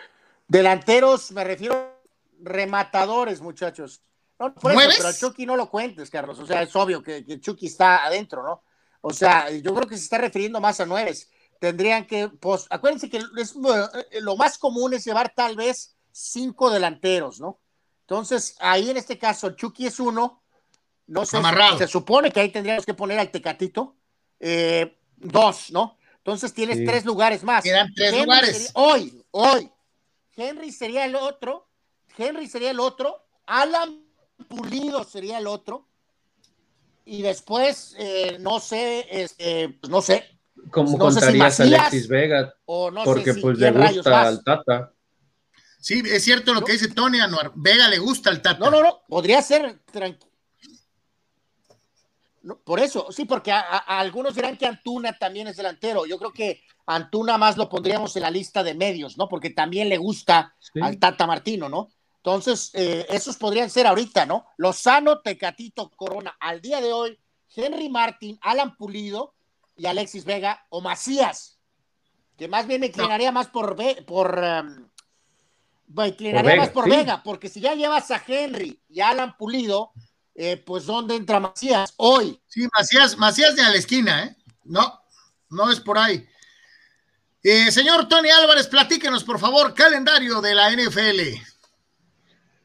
delanteros, 0.48 1.32
me 1.32 1.44
refiero 1.44 1.98
rematadores, 2.40 3.40
muchachos. 3.40 4.02
No, 4.38 4.54
por 4.54 4.72
eso, 4.72 4.90
pero 4.98 5.12
Chucky 5.12 5.46
no 5.46 5.56
lo 5.56 5.70
cuentes, 5.70 6.10
Carlos. 6.10 6.38
O 6.38 6.46
sea, 6.46 6.62
es 6.62 6.74
obvio 6.76 7.02
que, 7.02 7.24
que 7.24 7.40
Chucky 7.40 7.66
está 7.66 8.04
adentro, 8.04 8.42
¿no? 8.42 8.62
O 9.00 9.12
sea, 9.12 9.50
yo 9.50 9.74
creo 9.74 9.88
que 9.88 9.96
se 9.96 10.04
está 10.04 10.18
refiriendo 10.18 10.60
más 10.60 10.80
a 10.80 10.86
nueves. 10.86 11.30
Tendrían 11.60 12.06
que, 12.06 12.28
pues, 12.28 12.66
acuérdense 12.70 13.08
que 13.08 13.18
es, 13.18 13.54
eh, 13.56 14.20
lo 14.20 14.36
más 14.36 14.58
común 14.58 14.92
es 14.94 15.04
llevar 15.04 15.32
tal 15.34 15.56
vez 15.56 15.96
cinco 16.10 16.70
delanteros, 16.70 17.40
¿no? 17.40 17.60
Entonces, 18.00 18.56
ahí 18.60 18.90
en 18.90 18.96
este 18.96 19.18
caso, 19.18 19.50
Chucky 19.50 19.86
es 19.86 19.98
uno. 20.00 20.42
No 21.06 21.24
sé, 21.26 21.36
Amarrado. 21.36 21.78
se 21.78 21.86
supone 21.86 22.30
que 22.32 22.40
ahí 22.40 22.50
tendríamos 22.50 22.84
que 22.86 22.94
poner 22.94 23.18
al 23.18 23.30
Tecatito. 23.30 23.96
eh, 24.40 24.98
dos, 25.24 25.70
¿no? 25.70 25.96
Entonces 26.18 26.54
tienes 26.54 26.78
Sí. 26.78 26.84
tres 26.84 27.04
lugares 27.04 27.42
más. 27.42 27.62
Quedan 27.64 27.92
tres 27.94 28.12
Henry 28.12 28.24
lugares. 28.24 28.56
sería- 28.56 28.70
hoy, 28.74 29.24
hoy. 29.32 29.70
Henry 30.36 30.72
sería 30.72 31.04
el 31.04 31.16
otro. 31.16 31.68
Henry 32.16 32.46
sería 32.46 32.70
el 32.70 32.80
otro. 32.80 33.26
Alan 33.46 34.00
Pulido 34.48 35.04
sería 35.04 35.38
el 35.38 35.46
otro. 35.46 35.86
Y 37.04 37.22
después, 37.22 37.94
eh, 37.98 38.38
no 38.40 38.58
sé, 38.60 39.06
este, 39.10 39.68
pues 39.80 39.90
no 39.90 40.00
sé. 40.00 40.24
¿Cómo 40.70 40.96
No 40.96 41.10
sé 41.10 41.20
si 41.20 41.26
contarías 41.26 41.60
a 41.60 41.62
Alexis 41.64 42.08
Vega? 42.08 42.54
O 42.64 42.90
no 42.90 43.04
Porque 43.04 43.24
sé 43.24 43.34
si 43.34 43.40
pues 43.42 43.58
le 43.58 43.70
gusta 43.70 44.22
al 44.26 44.42
Tata. 44.42 44.92
Sí, 45.78 46.02
es 46.06 46.24
cierto 46.24 46.54
lo 46.54 46.64
que 46.64 46.72
dice 46.72 46.88
Tony 46.88 47.20
Anuar. 47.20 47.52
Vega 47.54 47.88
le 47.88 47.98
gusta 47.98 48.30
el 48.30 48.40
Tata. 48.40 48.58
No, 48.58 48.70
no, 48.70 48.82
no. 48.82 49.02
Podría 49.06 49.42
ser 49.42 49.78
tranquilo. 49.92 50.32
Por 52.64 52.80
eso, 52.80 53.06
sí, 53.10 53.24
porque 53.24 53.52
a, 53.52 53.60
a- 53.60 53.78
a 53.78 54.00
algunos 54.00 54.34
dirán 54.34 54.56
que 54.56 54.66
Antuna 54.66 55.12
también 55.18 55.48
es 55.48 55.56
delantero. 55.56 56.04
Yo 56.06 56.18
creo 56.18 56.32
que 56.32 56.60
Antuna 56.86 57.38
más 57.38 57.56
lo 57.56 57.68
pondríamos 57.68 58.14
en 58.16 58.22
la 58.22 58.30
lista 58.30 58.62
de 58.62 58.74
medios, 58.74 59.16
¿no? 59.16 59.28
Porque 59.28 59.50
también 59.50 59.88
le 59.88 59.96
gusta 59.96 60.54
Sí. 60.60 60.80
al 60.82 60.98
Tata 60.98 61.26
Martino, 61.26 61.68
¿no? 61.68 61.88
Entonces, 62.16 62.70
eh, 62.74 63.06
esos 63.10 63.36
podrían 63.36 63.68
ser 63.70 63.86
ahorita, 63.86 64.26
¿no? 64.26 64.46
Lozano, 64.56 65.20
Tecatito, 65.20 65.90
Corona. 65.90 66.36
Al 66.40 66.60
día 66.60 66.80
de 66.80 66.92
hoy, 66.92 67.18
Henry 67.54 67.88
Martin, 67.88 68.38
Alan 68.42 68.76
Pulido 68.76 69.34
y 69.76 69.86
Alexis 69.86 70.24
Vega 70.24 70.66
o 70.70 70.80
Macías, 70.80 71.58
que 72.36 72.48
más 72.48 72.66
bien 72.66 72.80
me 72.80 72.86
inclinaría 72.88 73.30
más 73.32 73.48
por, 73.48 73.76
Ve- 73.76 74.02
por 74.06 74.38
um, 74.38 74.88
me 75.88 76.08
inclinaría 76.08 76.42
Vega, 76.52 76.62
más 76.62 76.70
por 76.70 76.84
sí. 76.84 76.90
Vega, 76.90 77.22
porque 77.22 77.48
si 77.48 77.60
ya 77.60 77.74
llevas 77.74 78.10
a 78.10 78.22
Henry 78.26 78.80
y 78.88 79.00
Alan 79.00 79.36
Pulido, 79.36 79.92
eh, 80.34 80.56
pues 80.56 80.86
¿dónde 80.86 81.16
entra 81.16 81.40
Macías? 81.40 81.94
Hoy. 81.96 82.40
Sí, 82.46 82.66
Macías, 82.76 83.16
Macías 83.16 83.54
de 83.54 83.62
a 83.62 83.70
la 83.70 83.76
esquina, 83.76 84.24
¿eh? 84.24 84.36
No, 84.64 85.00
no 85.50 85.70
es 85.70 85.80
por 85.80 85.98
ahí. 85.98 86.26
Eh, 87.42 87.70
señor 87.70 88.08
Tony 88.08 88.30
Álvarez, 88.30 88.66
platíquenos, 88.66 89.22
por 89.22 89.38
favor, 89.38 89.74
calendario 89.74 90.40
de 90.40 90.54
la 90.54 90.70
NFL. 90.70 91.20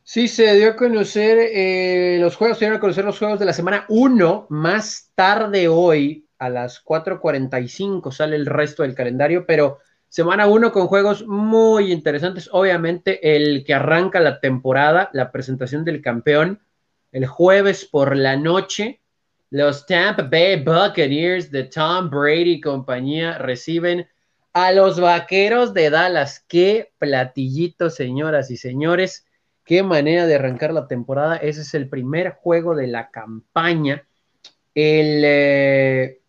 Sí, 0.04 0.28
se 0.28 0.56
dio 0.56 0.70
a 0.70 0.76
conocer 0.76 1.38
eh, 1.38 2.18
los 2.20 2.36
juegos, 2.36 2.58
se 2.58 2.66
dieron 2.66 2.78
a 2.78 2.80
conocer 2.80 3.06
los 3.06 3.20
juegos 3.20 3.40
de 3.40 3.46
la 3.46 3.54
semana 3.54 3.86
1. 3.90 4.48
Más 4.50 5.12
tarde 5.14 5.68
hoy, 5.68 6.28
a 6.40 6.50
las 6.50 6.84
4:45, 6.84 8.12
sale 8.12 8.36
el 8.38 8.46
resto 8.46 8.84
del 8.84 8.96
calendario, 8.96 9.46
pero 9.46 9.78
semana 10.08 10.48
1 10.48 10.72
con 10.72 10.88
juegos 10.88 11.28
muy 11.28 11.91
interesantes. 11.91 12.50
Obviamente, 12.52 13.36
el 13.36 13.64
que 13.64 13.74
arranca 13.76 14.20
la 14.20 14.40
temporada, 14.40 15.10
la 15.14 15.32
presentación 15.32 15.86
del 15.86 16.02
campeón, 16.02 16.60
el 17.11 17.26
jueves 17.26 17.86
por 17.86 18.15
la 18.15 18.36
noche. 18.36 19.02
Los 19.49 19.86
Tampa 19.86 20.23
Bay 20.23 20.64
Buccaneers 20.64 21.49
de 21.52 21.64
Tom 21.64 22.10
Brady 22.10 22.53
y 22.53 22.61
compañía 22.61 23.38
reciben 23.38 24.07
a 24.53 24.72
los 24.72 24.99
vaqueros 24.99 25.73
de 25.73 25.90
Dallas. 25.90 26.45
Qué 26.48 26.91
platillito, 26.99 27.90
señoras 27.90 28.52
y 28.52 28.57
señores. 28.57 29.26
Qué 29.64 29.84
manera 29.84 30.26
de 30.27 30.36
arrancar 30.36 30.73
la 30.73 30.88
temporada. 30.88 31.38
Ese 31.38 31.61
es 31.61 31.73
el 31.73 31.90
primer 31.90 32.31
juego 32.31 32.76
de 32.76 32.88
la 32.88 33.10
campaña. 33.10 34.03
El, 34.76 35.22
eh, 35.26 36.22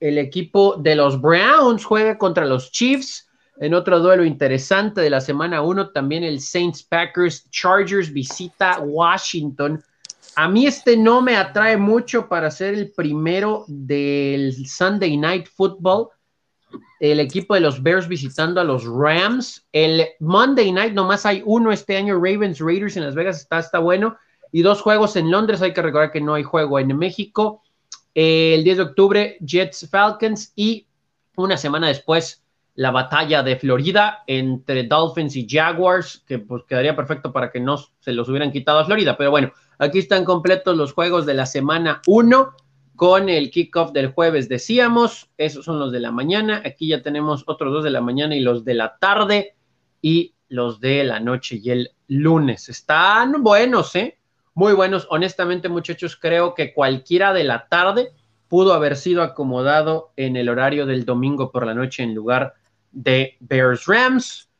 el 0.00 0.18
equipo 0.18 0.76
de 0.76 0.94
los 0.94 1.20
Browns 1.20 1.84
juega 1.84 2.18
contra 2.18 2.46
los 2.46 2.70
Chiefs. 2.70 3.28
En 3.60 3.74
otro 3.74 3.98
duelo 3.98 4.24
interesante 4.24 5.00
de 5.00 5.10
la 5.10 5.20
semana 5.20 5.62
1, 5.62 5.90
también 5.90 6.22
el 6.22 6.40
Saints 6.40 6.82
Packers 6.84 7.50
Chargers 7.50 8.12
visita 8.12 8.78
Washington. 8.78 9.82
A 10.40 10.46
mí 10.46 10.68
este 10.68 10.96
no 10.96 11.20
me 11.20 11.34
atrae 11.34 11.76
mucho 11.76 12.28
para 12.28 12.48
ser 12.52 12.74
el 12.74 12.92
primero 12.92 13.64
del 13.66 14.54
Sunday 14.68 15.16
Night 15.16 15.48
Football 15.48 16.10
el 17.00 17.18
equipo 17.18 17.54
de 17.54 17.60
los 17.60 17.82
Bears 17.82 18.06
visitando 18.06 18.60
a 18.60 18.64
los 18.64 18.84
Rams. 18.84 19.66
El 19.72 20.06
Monday 20.20 20.70
Night 20.70 20.92
nomás 20.92 21.26
hay 21.26 21.42
uno 21.44 21.72
este 21.72 21.96
año, 21.96 22.14
Ravens 22.14 22.60
Raiders 22.60 22.96
en 22.96 23.02
Las 23.02 23.16
Vegas 23.16 23.40
está, 23.40 23.58
está 23.58 23.80
bueno. 23.80 24.16
Y 24.52 24.62
dos 24.62 24.80
juegos 24.80 25.16
en 25.16 25.28
Londres, 25.28 25.60
hay 25.60 25.72
que 25.72 25.82
recordar 25.82 26.12
que 26.12 26.20
no 26.20 26.34
hay 26.34 26.44
juego 26.44 26.78
en 26.78 26.96
México. 26.96 27.64
El 28.14 28.62
10 28.62 28.76
de 28.76 28.82
octubre, 28.84 29.38
Jets 29.44 29.88
Falcons 29.90 30.52
y 30.54 30.86
una 31.34 31.56
semana 31.56 31.88
después, 31.88 32.44
la 32.76 32.92
batalla 32.92 33.42
de 33.42 33.56
Florida 33.56 34.22
entre 34.28 34.84
Dolphins 34.84 35.34
y 35.34 35.48
Jaguars, 35.48 36.22
que 36.28 36.38
pues 36.38 36.62
quedaría 36.62 36.94
perfecto 36.94 37.32
para 37.32 37.50
que 37.50 37.58
no 37.58 37.76
se 37.98 38.12
los 38.12 38.28
hubieran 38.28 38.52
quitado 38.52 38.78
a 38.78 38.84
Florida. 38.84 39.16
Pero 39.16 39.32
bueno, 39.32 39.52
aquí 39.78 39.98
están 39.98 40.24
completos 40.24 40.76
los 40.76 40.92
juegos 40.92 41.26
de 41.26 41.34
la 41.34 41.46
semana 41.46 42.02
1 42.06 42.54
con 42.96 43.28
el 43.28 43.50
kickoff 43.50 43.92
del 43.92 44.08
jueves, 44.08 44.48
decíamos, 44.48 45.30
esos 45.38 45.64
son 45.64 45.78
los 45.78 45.92
de 45.92 46.00
la 46.00 46.10
mañana, 46.10 46.62
aquí 46.64 46.88
ya 46.88 47.00
tenemos 47.00 47.44
otros 47.46 47.72
dos 47.72 47.84
de 47.84 47.90
la 47.90 48.00
mañana 48.00 48.34
y 48.34 48.40
los 48.40 48.64
de 48.64 48.74
la 48.74 48.98
tarde 48.98 49.54
y 50.02 50.34
los 50.48 50.80
de 50.80 51.04
la 51.04 51.20
noche 51.20 51.60
y 51.62 51.70
el 51.70 51.90
lunes. 52.08 52.68
Están 52.68 53.44
buenos, 53.44 53.94
¿eh? 53.94 54.18
Muy 54.54 54.72
buenos. 54.72 55.06
Honestamente, 55.10 55.68
muchachos, 55.68 56.16
creo 56.16 56.54
que 56.54 56.74
cualquiera 56.74 57.32
de 57.32 57.44
la 57.44 57.68
tarde 57.68 58.10
pudo 58.48 58.74
haber 58.74 58.96
sido 58.96 59.22
acomodado 59.22 60.10
en 60.16 60.36
el 60.36 60.48
horario 60.48 60.86
del 60.86 61.04
domingo 61.04 61.52
por 61.52 61.64
la 61.64 61.74
noche 61.74 62.02
en 62.02 62.14
lugar 62.14 62.54
de 62.90 63.36
Bears 63.40 63.86
Rams, 63.86 64.50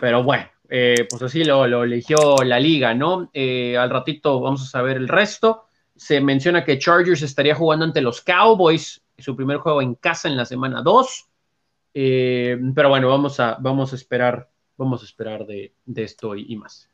pero 0.00 0.24
bueno, 0.24 0.48
eh, 0.68 1.06
pues 1.08 1.22
así 1.22 1.44
lo, 1.44 1.84
eligió 1.84 2.42
la 2.44 2.58
liga, 2.58 2.94
¿no? 2.94 3.30
Eh, 3.32 3.76
al 3.76 3.90
ratito 3.90 4.40
vamos 4.40 4.62
a 4.62 4.66
saber 4.66 4.96
el 4.96 5.08
resto 5.08 5.66
se 5.96 6.20
menciona 6.20 6.64
que 6.64 6.78
Chargers 6.78 7.22
estaría 7.22 7.54
jugando 7.54 7.84
ante 7.84 8.00
los 8.00 8.20
Cowboys, 8.20 9.00
su 9.16 9.36
primer 9.36 9.58
juego 9.58 9.80
en 9.80 9.94
casa 9.94 10.28
en 10.28 10.36
la 10.36 10.44
semana 10.44 10.82
2. 10.82 11.26
Eh, 11.94 12.58
pero 12.74 12.88
bueno, 12.88 13.08
vamos 13.08 13.38
a, 13.38 13.56
vamos 13.60 13.92
a 13.92 13.96
esperar, 13.96 14.50
vamos 14.76 15.02
a 15.02 15.04
esperar 15.04 15.46
de, 15.46 15.72
esto 15.94 16.34
y, 16.34 16.56
más. 16.56 16.88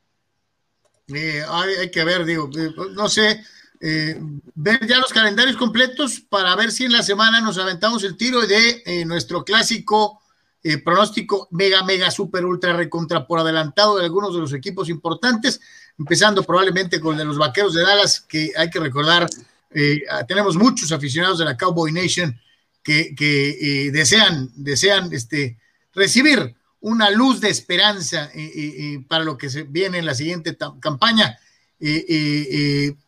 Hay, 1.48 1.90
que 1.90 2.04
ver, 2.04 2.26
digo, 2.26 2.50
eh, 2.58 2.70
no 2.92 3.08
sé, 3.08 3.42
ver 3.80 4.86
ya 4.86 4.98
los 4.98 5.12
calendarios 5.14 5.56
completos 5.56 6.20
para 6.20 6.54
ver 6.56 6.70
si 6.70 6.84
en 6.84 6.92
la 6.92 7.02
semana 7.02 7.40
nos 7.40 7.56
aventamos 7.56 8.04
el 8.04 8.18
tiro 8.18 8.42
de 8.42 9.04
nuestro 9.06 9.44
clásico 9.44 10.19
eh, 10.62 10.78
pronóstico 10.78 11.48
mega, 11.50 11.82
mega, 11.84 12.10
super, 12.10 12.44
ultra, 12.44 12.72
recontra 12.72 13.26
por 13.26 13.38
adelantado 13.38 13.98
de 13.98 14.04
algunos 14.04 14.34
de 14.34 14.40
los 14.40 14.52
equipos 14.52 14.88
importantes, 14.88 15.60
empezando 15.98 16.42
probablemente 16.42 17.00
con 17.00 17.12
el 17.14 17.18
de 17.18 17.24
los 17.24 17.38
Vaqueros 17.38 17.74
de 17.74 17.82
Dallas, 17.82 18.20
que 18.20 18.52
hay 18.56 18.70
que 18.70 18.80
recordar, 18.80 19.28
eh, 19.70 20.02
tenemos 20.26 20.56
muchos 20.56 20.92
aficionados 20.92 21.38
de 21.38 21.44
la 21.44 21.56
Cowboy 21.56 21.92
Nation 21.92 22.38
que, 22.82 23.14
que 23.14 23.86
eh, 23.86 23.90
desean, 23.90 24.50
desean 24.54 25.12
este, 25.12 25.58
recibir 25.94 26.54
una 26.80 27.10
luz 27.10 27.40
de 27.40 27.50
esperanza 27.50 28.30
eh, 28.34 28.50
eh, 28.54 29.04
para 29.06 29.24
lo 29.24 29.36
que 29.36 29.50
se 29.50 29.64
viene 29.64 29.98
en 29.98 30.06
la 30.06 30.14
siguiente 30.14 30.56
campaña. 30.80 31.38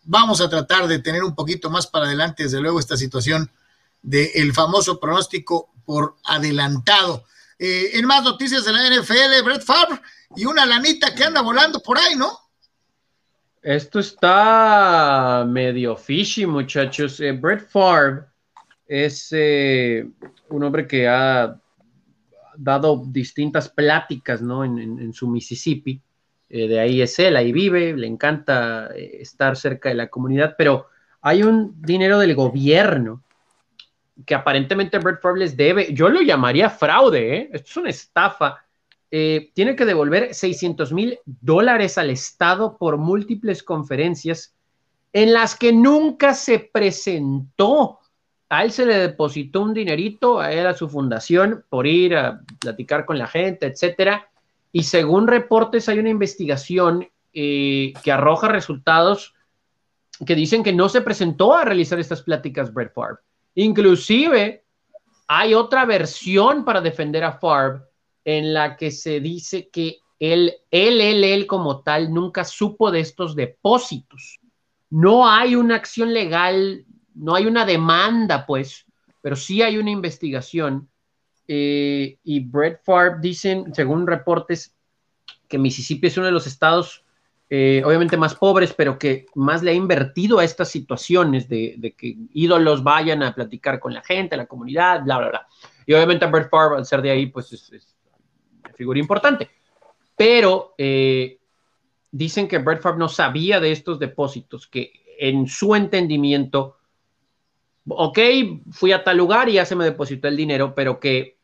Vamos 0.04 0.40
a 0.40 0.48
tratar 0.48 0.86
de 0.88 0.98
tener 0.98 1.22
un 1.24 1.34
poquito 1.34 1.70
más 1.70 1.86
para 1.86 2.06
adelante, 2.06 2.44
desde 2.44 2.60
luego, 2.60 2.80
esta 2.80 2.96
situación 2.96 3.50
del 4.02 4.52
famoso 4.52 5.00
pronóstico 5.00 5.70
por 5.86 6.16
adelantado. 6.24 7.24
Eh, 7.64 7.96
en 7.96 8.06
más 8.06 8.24
noticias 8.24 8.64
de 8.64 8.72
la 8.72 8.90
NFL, 8.90 9.44
Brett 9.44 9.62
Favre 9.62 10.00
y 10.34 10.44
una 10.46 10.66
lanita 10.66 11.14
que 11.14 11.22
anda 11.22 11.42
volando 11.42 11.78
por 11.78 11.96
ahí, 11.96 12.16
¿no? 12.16 12.36
Esto 13.62 14.00
está 14.00 15.46
medio 15.48 15.96
fishy, 15.96 16.44
muchachos. 16.44 17.20
Eh, 17.20 17.30
Brett 17.30 17.68
Favre 17.68 18.24
es 18.84 19.28
eh, 19.30 20.04
un 20.48 20.64
hombre 20.64 20.88
que 20.88 21.06
ha 21.06 21.56
dado 22.56 23.04
distintas 23.06 23.68
pláticas 23.68 24.42
¿no? 24.42 24.64
en, 24.64 25.12
su 25.12 25.28
Mississippi. 25.28 26.02
De 26.48 26.80
ahí 26.80 27.00
es 27.00 27.16
él, 27.20 27.36
ahí 27.36 27.52
vive, 27.52 27.96
le 27.96 28.08
encanta 28.08 28.88
estar 28.96 29.56
cerca 29.56 29.88
de 29.88 29.94
la 29.94 30.08
comunidad, 30.08 30.56
pero 30.58 30.88
hay 31.20 31.44
un 31.44 31.80
dinero 31.80 32.18
del 32.18 32.34
gobierno 32.34 33.22
que 34.26 34.34
aparentemente 34.34 34.98
Brett 34.98 35.20
Favre 35.20 35.40
les 35.40 35.56
debe. 35.56 35.92
Yo 35.92 36.08
lo 36.08 36.22
llamaría 36.22 36.70
fraude, 36.70 37.36
¿eh? 37.36 37.50
esto 37.52 37.70
es 37.70 37.76
una 37.76 37.90
estafa 37.90 38.62
eh, 39.14 39.50
tiene 39.52 39.76
que 39.76 39.84
devolver 39.84 40.32
600 40.32 40.90
mil 40.90 41.18
dólares 41.26 41.98
al 41.98 42.08
Estado 42.08 42.78
por 42.78 42.96
múltiples 42.96 43.62
conferencias 43.62 44.54
en 45.12 45.34
las 45.34 45.54
que 45.54 45.70
nunca 45.70 46.32
se 46.32 46.58
presentó. 46.58 47.98
A 48.48 48.64
él 48.64 48.72
se 48.72 48.86
le 48.86 48.96
depositó 48.96 49.60
un 49.60 49.74
dinerito, 49.74 50.40
a 50.40 50.50
él, 50.50 50.66
a 50.66 50.72
su 50.72 50.88
fundación, 50.88 51.62
por 51.68 51.86
ir 51.86 52.16
a 52.16 52.40
platicar 52.58 53.04
con 53.04 53.18
la 53.18 53.26
gente, 53.26 53.66
etcétera. 53.66 54.30
Y 54.72 54.84
según 54.84 55.28
reportes, 55.28 55.90
hay 55.90 55.98
una 55.98 56.08
investigación 56.08 57.06
eh, 57.34 57.92
que 58.02 58.12
arroja 58.12 58.48
resultados 58.48 59.34
que 60.24 60.34
dicen 60.34 60.62
que 60.62 60.72
no 60.72 60.88
se 60.88 61.02
presentó 61.02 61.54
a 61.54 61.66
realizar 61.66 62.00
estas 62.00 62.22
pláticas 62.22 62.72
Brett 62.72 62.94
Favre. 62.94 63.20
Inclusive, 63.54 64.64
hay 65.28 65.54
otra 65.54 65.84
versión 65.84 66.64
para 66.64 66.80
defender 66.80 67.24
a 67.24 67.38
Favre 67.38 67.82
en 68.24 68.54
la 68.54 68.76
que 68.76 68.90
se 68.90 69.20
dice 69.20 69.68
que 69.68 69.98
él, 70.18 70.54
él, 70.70 71.00
él, 71.00 71.24
él 71.24 71.46
como 71.46 71.82
tal 71.82 72.12
nunca 72.12 72.44
supo 72.44 72.90
de 72.90 73.00
estos 73.00 73.34
depósitos. 73.34 74.38
No 74.90 75.28
hay 75.28 75.56
una 75.56 75.76
acción 75.76 76.12
legal, 76.12 76.84
no 77.14 77.34
hay 77.34 77.46
una 77.46 77.64
demanda, 77.64 78.46
pues, 78.46 78.86
pero 79.20 79.36
sí 79.36 79.62
hay 79.62 79.78
una 79.78 79.90
investigación. 79.90 80.88
Eh, 81.48 82.18
y 82.22 82.40
Brett 82.40 82.82
Favre 82.84 83.16
dicen, 83.20 83.74
según 83.74 84.06
reportes, 84.06 84.76
que 85.48 85.58
Mississippi 85.58 86.06
es 86.06 86.16
uno 86.16 86.26
de 86.26 86.32
los 86.32 86.46
estados 86.46 87.04
eh, 87.54 87.82
obviamente 87.84 88.16
más 88.16 88.34
pobres, 88.34 88.72
pero 88.72 88.98
que 88.98 89.26
más 89.34 89.62
le 89.62 89.72
ha 89.72 89.74
invertido 89.74 90.38
a 90.38 90.44
estas 90.44 90.70
situaciones 90.70 91.50
de, 91.50 91.94
que 91.98 92.16
ídolos 92.32 92.82
vayan 92.82 93.22
a 93.22 93.34
platicar 93.34 93.78
con 93.78 93.92
la 93.92 94.00
gente, 94.00 94.38
la 94.38 94.46
comunidad, 94.46 95.02
bla, 95.04 95.18
bla, 95.18 95.28
bla. 95.28 95.46
Y 95.84 95.92
obviamente 95.92 96.24
Brett 96.24 96.48
Favre, 96.48 96.78
al 96.78 96.86
ser 96.86 97.02
de 97.02 97.10
ahí, 97.10 97.26
pues 97.26 97.52
es, 97.52 97.94
una 98.64 98.72
figura 98.72 98.98
importante. 98.98 99.50
Pero 100.16 100.74
eh, 100.78 101.40
dicen 102.10 102.48
que 102.48 102.56
Brett 102.56 102.80
Favre 102.80 102.98
no 102.98 103.10
sabía 103.10 103.60
de 103.60 103.70
estos 103.70 103.98
depósitos, 103.98 104.66
que 104.66 104.90
en 105.18 105.46
su 105.46 105.74
entendimiento, 105.74 106.78
ok, 107.86 108.18
fui 108.70 108.92
a 108.92 109.04
tal 109.04 109.18
lugar 109.18 109.50
y 109.50 109.54
ya 109.54 109.66
se 109.66 109.76
me 109.76 109.84
depositó 109.84 110.26
el 110.26 110.38
dinero, 110.38 110.74
pero 110.74 110.98
que 110.98 111.36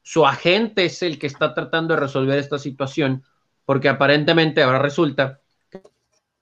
su 0.00 0.24
agente 0.24 0.84
es 0.84 1.02
el 1.02 1.18
que 1.18 1.26
está 1.26 1.54
tratando 1.54 1.94
de 1.94 2.00
resolver 2.02 2.38
esta 2.38 2.60
situación, 2.60 3.24
porque 3.64 3.88
aparentemente 3.88 4.62
ahora 4.62 4.78
resulta 4.78 5.40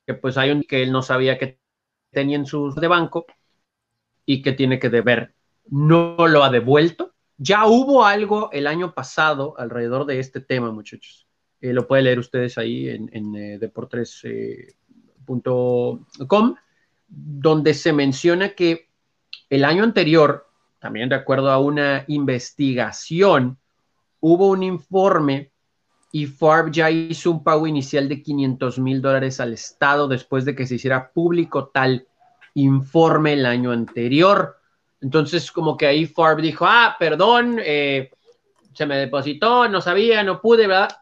que 0.06 0.14
pues 0.14 0.36
hay 0.36 0.51
un 0.51 0.62
que 0.62 0.82
él 0.82 0.93
no 0.93 1.02
sabía 1.02 1.39
que 1.39 1.59
tenía 2.10 2.36
en 2.36 2.47
sus 2.47 2.74
de 2.76 2.89
banco 2.89 3.26
y 4.26 4.43
que 4.43 4.52
tiene 4.52 4.78
que 4.78 4.90
deber. 4.90 5.35
No 5.68 6.26
lo 6.26 6.44
ha 6.44 6.51
devuelto. 6.51 7.14
Ya 7.36 7.66
hubo 7.66 8.05
algo 8.05 8.51
el 8.52 8.66
año 8.66 8.94
pasado 8.94 9.59
alrededor 9.59 10.06
de 10.06 10.20
este 10.20 10.40
tema, 10.40 10.70
muchachos. 10.70 11.26
Eh, 11.60 11.72
lo 11.72 11.86
pueden 11.86 12.05
leer 12.05 12.18
ustedes 12.18 12.59
ahí 12.59 12.89
en, 12.89 13.10
en 13.12 13.35
eh, 13.35 13.59
deportres.com, 13.59 16.51
eh, 16.51 16.55
donde 17.09 17.74
se 17.74 17.93
menciona 17.93 18.51
que 18.51 18.89
el 19.51 19.64
año 19.64 19.82
anterior, 19.82 20.47
también 20.78 21.09
de 21.09 21.16
acuerdo 21.16 21.51
a 21.51 21.59
una 21.59 22.05
investigación, 22.09 23.59
hubo 24.20 24.48
un 24.48 24.62
informe 24.62 25.51
y 26.15 26.27
Farb 26.27 26.70
ya 26.70 26.93
hizo 26.93 27.28
un 27.32 27.43
pago 27.43 27.66
inicial 27.66 28.09
de 28.09 28.23
500 28.23 28.78
mil 28.78 29.03
dólares 29.03 29.41
al 29.41 29.53
Estado 29.53 30.07
después 30.07 30.45
de 30.45 30.55
que 30.55 30.65
se 30.65 30.77
hiciera 30.77 31.11
público 31.11 31.73
tal 31.74 32.07
informe 32.55 33.32
el 33.32 33.45
año 33.45 33.73
anterior. 33.73 34.61
Entonces, 35.01 35.51
como 35.51 35.77
que 35.77 35.89
ahí 35.89 36.07
Farb 36.07 36.41
dijo, 36.41 36.66
ah, 36.69 36.95
perdón, 37.01 37.59
eh, 37.59 38.12
se 38.73 38.86
me 38.86 38.97
depositó, 38.97 39.69
no 39.69 39.81
sabía, 39.81 40.23
no 40.23 40.41
pude, 40.41 40.69
¿verdad? 40.69 40.97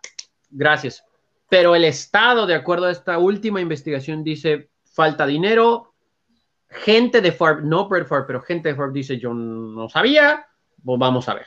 Gracias. 0.49 1.05
Pero 1.47 1.75
el 1.75 1.85
Estado, 1.85 2.47
de 2.47 2.55
acuerdo 2.55 2.87
a 2.87 2.91
esta 2.91 3.19
última 3.19 3.61
investigación, 3.61 4.25
dice, 4.25 4.71
falta 4.95 5.27
dinero. 5.27 5.93
Gente 6.71 7.21
de 7.21 7.33
Farb, 7.33 7.63
no 7.63 7.87
Brett 7.87 8.09
Farb, 8.09 8.27
pero 8.27 8.41
gente 8.41 8.71
de 8.71 8.77
Farb 8.77 8.95
dice, 8.95 9.19
yo 9.19 9.35
no 9.35 9.91
sabía, 9.91 10.47
pues 10.83 10.99
vamos 10.99 11.29
a 11.29 11.35
ver. 11.35 11.47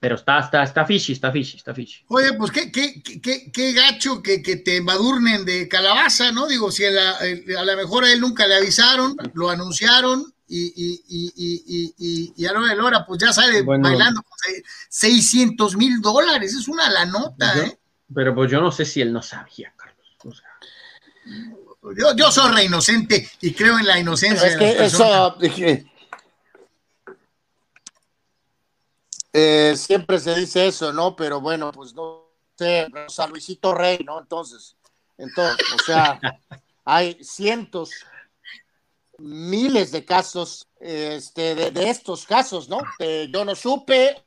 Pero 0.00 0.14
está, 0.14 0.40
está, 0.40 0.62
está 0.62 0.86
fishy, 0.86 1.12
está 1.12 1.30
fishy, 1.30 1.58
está 1.58 1.74
fishy. 1.74 2.02
Oye, 2.08 2.32
pues 2.32 2.50
qué, 2.50 2.72
qué, 2.72 3.02
qué, 3.02 3.52
qué 3.52 3.72
gacho 3.74 4.22
que, 4.22 4.42
que, 4.42 4.56
te 4.56 4.80
madurnen 4.80 5.44
de 5.44 5.68
calabaza, 5.68 6.32
¿no? 6.32 6.46
Digo, 6.46 6.72
si 6.72 6.86
a, 6.86 6.90
la, 6.90 7.10
a 7.18 7.64
lo 7.64 7.76
mejor 7.76 8.04
a 8.04 8.12
él 8.12 8.20
nunca 8.20 8.46
le 8.46 8.54
avisaron, 8.54 9.14
lo 9.34 9.50
anunciaron 9.50 10.24
y, 10.48 10.72
y, 10.74 11.02
y, 11.06 11.94
y, 11.98 12.32
y 12.34 12.46
a 12.46 12.52
la 12.52 12.60
hora 12.60 12.70
de 12.70 12.76
la 12.76 12.84
hora, 12.84 13.06
pues 13.06 13.20
ya 13.20 13.30
sale 13.30 13.62
bailando 13.62 14.22
con 14.22 14.38
600 14.88 15.76
mil 15.76 16.00
dólares, 16.00 16.54
es 16.54 16.66
una 16.66 16.88
la 16.88 17.04
nota, 17.04 17.58
¿eh? 17.58 17.78
Pero 18.12 18.34
pues 18.34 18.50
yo 18.50 18.60
no 18.60 18.72
sé 18.72 18.86
si 18.86 19.00
él 19.00 19.12
no 19.12 19.22
sabía, 19.22 19.72
Carlos. 19.76 20.06
O 20.24 20.32
sea. 20.32 20.48
yo, 21.96 22.16
yo 22.16 22.32
soy 22.32 22.52
re 22.52 22.64
inocente 22.64 23.30
y 23.40 23.52
creo 23.52 23.78
en 23.78 23.86
la 23.86 23.98
inocencia. 23.98 24.48
Es 24.48 24.56
que 24.56 24.84
eso, 24.84 25.36
Eh, 29.32 29.74
siempre 29.76 30.18
se 30.18 30.34
dice 30.34 30.66
eso, 30.66 30.92
¿no? 30.92 31.14
Pero 31.14 31.40
bueno, 31.40 31.70
pues 31.72 31.94
no 31.94 32.30
sé, 32.56 32.88
San 33.08 33.30
Luisito 33.30 33.74
Rey, 33.74 33.98
¿no? 34.04 34.18
Entonces, 34.18 34.76
entonces, 35.16 35.66
o 35.74 35.78
sea, 35.84 36.20
hay 36.84 37.22
cientos, 37.22 37.90
miles 39.18 39.92
de 39.92 40.04
casos 40.04 40.66
este, 40.80 41.54
de, 41.54 41.90
estos 41.90 42.24
casos, 42.24 42.68
¿no? 42.68 42.80
yo 43.30 43.44
no 43.44 43.54
supe 43.54 44.24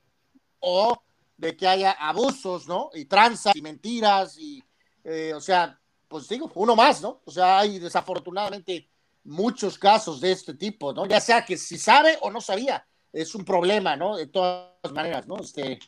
o 0.60 1.02
de 1.36 1.58
que 1.58 1.68
haya 1.68 1.92
abusos, 1.92 2.68
¿no? 2.68 2.92
Y 2.94 3.06
tranzas 3.06 3.56
y 3.56 3.62
mentiras 3.62 4.38
y, 4.38 4.64
eh, 5.04 5.34
o 5.36 5.42
sea, 5.42 5.80
pues 6.08 6.30
digo, 6.30 6.52
uno 6.56 6.76
más, 6.76 7.02
¿no? 7.02 7.22
O 7.26 7.32
sea, 7.32 7.60
hay 7.60 7.80
desafortunadamente 7.80 8.88
muchos 9.24 9.78
casos 9.78 10.22
de 10.22 10.32
este 10.32 10.54
tipo, 10.54 10.94
¿no? 10.94 11.06
Ya 11.06 11.20
sea 11.20 11.44
que 11.44 11.58
si 11.58 11.78
sabe 11.78 12.18
o 12.22 12.30
no 12.30 12.40
sabía, 12.40 12.86
es 13.14 13.36
un 13.36 13.46
problema, 13.46 13.96
¿no? 13.96 14.18
De 14.18 14.28
todas 14.28 14.92
maneras, 14.92 15.28
¿no? 15.28 15.38
Este, 15.38 15.80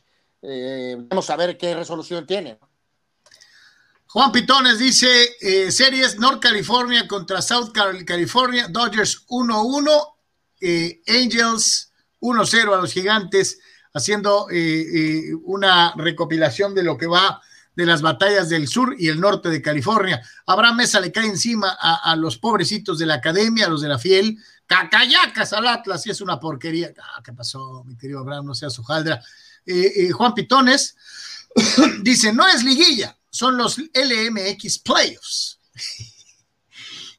eh, 0.41 0.95
vamos 0.97 1.30
a 1.30 1.35
ver 1.35 1.57
qué 1.57 1.73
resolución 1.73 2.26
tiene. 2.26 2.60
Juan 4.06 4.31
Pitones 4.31 4.80
dice, 4.80 5.35
eh, 5.41 5.72
series 5.72 6.18
North 6.19 6.41
California 6.41 7.07
contra 7.07 7.41
South 7.41 7.72
California, 8.06 8.68
Dodgers 8.69 9.26
1-1, 9.27 10.15
eh, 10.61 11.02
Angels 11.07 11.91
1-0 12.22 12.73
a 12.73 12.77
los 12.77 12.93
gigantes, 12.93 13.60
haciendo 13.93 14.47
una 15.45 15.93
recopilación 15.95 16.76
de 16.76 16.84
lo 16.84 16.97
que 16.97 17.07
va 17.07 17.41
de 17.76 17.85
las 17.85 18.02
batallas 18.02 18.49
del 18.49 18.68
sur 18.68 18.95
y 18.97 19.10
el 19.10 19.19
norte 19.19 19.49
de 19.49 19.61
California. 19.61 20.22
Abraham 20.45 20.77
Mesa 20.77 20.99
le 20.99 21.11
cae 21.11 21.26
encima 21.26 21.77
a, 21.80 22.15
los 22.15 22.38
pobrecitos 22.38 22.97
de 22.97 23.06
la 23.06 23.15
academia, 23.15 23.65
a 23.65 23.69
los 23.69 23.81
de 23.81 23.89
la 23.89 23.99
fiel, 23.99 24.38
Cacayacas 24.65 25.53
al 25.53 25.68
Atlas 25.68 26.07
y 26.07 26.11
es 26.11 26.22
una 26.22 26.39
porquería. 26.39 26.91
Ah, 26.99 27.22
¿Qué 27.23 27.34
pasó, 27.34 27.84
mi 27.85 27.95
querido 27.97 28.19
Abraham? 28.19 28.45
No 28.45 28.56
seas 28.56 28.77
hojaldra. 28.80 29.22
Eh, 29.65 29.91
eh, 29.95 30.11
Juan 30.11 30.34
Pitones 30.34 30.95
dice: 32.02 32.34
No 32.34 32.47
es 32.47 32.64
liguilla, 32.64 33.15
son 33.30 33.57
los 33.57 33.77
LMX 33.77 34.80
Playoffs. 34.80 35.60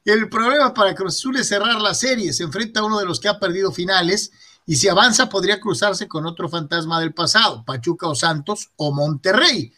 El 0.05 0.29
problema 0.29 0.73
para 0.73 0.95
Cruz 0.95 1.17
Azul 1.17 1.37
es 1.37 1.49
cerrar 1.49 1.81
la 1.81 1.93
serie. 1.93 2.33
Se 2.33 2.45
enfrenta 2.45 2.81
a 2.81 2.85
uno 2.85 2.99
de 2.99 3.07
los 3.07 3.19
que 3.19 3.29
ha 3.29 3.41
perdido 3.41 3.73
finales 3.73 4.31
y 4.65 4.77
si 4.77 4.89
avanza 4.89 5.29
podría 5.29 5.61
cruzarse 5.61 6.09
con 6.09 6.27
otro 6.27 6.49
fantasma 6.49 7.01
del 7.01 7.13
pasado, 7.13 7.65
Pachuca 7.65 8.09
o 8.09 8.15
Santos 8.15 8.71
o 8.77 8.93
Monterrey. 8.93 9.73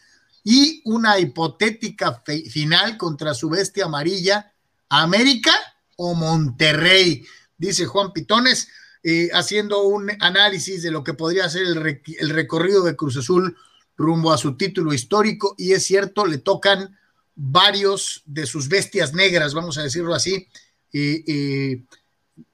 Y 0.51 0.81
una 0.87 1.19
hipotética 1.19 2.23
final 2.25 2.97
contra 2.97 3.35
su 3.35 3.51
bestia 3.51 3.85
amarilla, 3.85 4.51
América 4.89 5.53
o 5.97 6.15
Monterrey 6.15 7.23
dice 7.59 7.85
Juan 7.85 8.15
Pitones, 8.15 8.69
eh, 9.03 9.29
haciendo 9.35 9.83
un 9.83 10.11
análisis 10.20 10.83
de 10.83 10.91
lo 10.91 11.05
que 11.05 11.12
podría 11.12 11.51
ser 11.51 11.65
el, 11.66 12.31
recorrido 12.31 12.83
de 12.83 12.97
Cruz 12.97 13.19
Azul 13.19 13.59
rumbo 13.95 14.33
a 14.33 14.39
su 14.39 14.57
título 14.57 14.95
histórico, 14.95 15.55
y 15.59 15.73
es 15.73 15.85
cierto, 15.85 16.25
le 16.25 16.39
tocan 16.39 16.97
varios 17.35 18.23
de 18.25 18.47
sus 18.47 18.70
bestias 18.70 19.12
negras, 19.12 19.53
vamos 19.53 19.77
a 19.77 19.83
decirlo 19.83 20.15
así, 20.15 20.49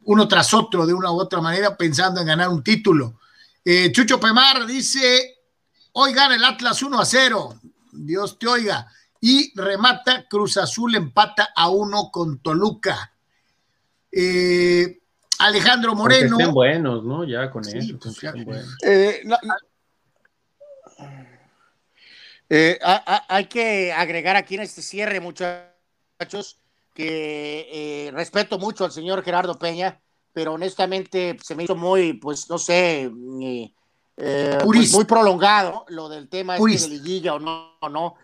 uno 0.03 0.27
tras 0.27 0.53
otro 0.53 0.85
de 0.85 0.95
una 0.95 1.13
u 1.13 1.21
otra 1.21 1.41
manera, 1.41 1.77
pensando 1.77 2.21
en 2.21 2.27
ganar 2.27 2.49
un 2.49 2.65
título. 2.65 3.21
Eh, 3.65 3.93
Chucho 3.93 4.19
Pemar 4.19 4.67
dice, 4.67 5.37
hoy 5.93 6.13
gana 6.13 6.35
el 6.35 6.43
Atlas 6.43 6.83
1 6.83 7.01
a 7.01 7.05
0, 7.05 7.61
Dios 7.95 8.39
te 8.39 8.47
oiga, 8.47 8.89
y 9.21 9.59
remata 9.59 10.27
Cruz 10.29 10.59
Azul 10.59 10.95
empata 10.95 11.49
a 11.57 11.71
uno 11.71 12.11
con 12.13 12.41
Toluca. 12.41 13.15
Eh, 14.13 15.01
Alejandro 15.39 15.95
Moreno. 15.95 16.39
estén 16.39 16.53
buenos, 16.53 17.05
¿no? 17.05 17.25
Ya 17.25 17.51
con 17.51 17.67
eso. 17.67 17.99
Pues 17.99 18.23
eh, 18.87 19.23
eh, 22.51 22.79
hay 23.29 23.47
que 23.47 23.95
agregar 23.95 24.37
aquí 24.37 24.57
en 24.57 24.61
este 24.61 24.83
cierre, 24.83 25.21
muchachos, 25.21 26.61
que 26.93 28.11
respeto 28.13 28.59
mucho 28.59 28.85
al 28.85 28.93
señor 28.93 29.25
Gerardo 29.25 29.59
Peña, 29.59 30.03
pero 30.35 30.53
honestamente 30.53 31.39
se 31.43 31.55
me 31.55 31.65
hizo 31.65 31.75
muy, 31.75 32.13
pues 32.13 32.51
no 32.51 32.59
sé, 32.59 33.11
eh, 34.17 34.59
pues, 34.63 34.93
muy 34.93 35.05
prolongado 35.05 35.85
lo 35.89 36.09
del 36.09 36.29
tema 36.29 36.57
este 36.57 36.83
de 36.83 36.89
liguilla 36.89 37.35
o 37.35 37.39
no, 37.39 37.77
o 37.81 37.89
no. 37.89 38.15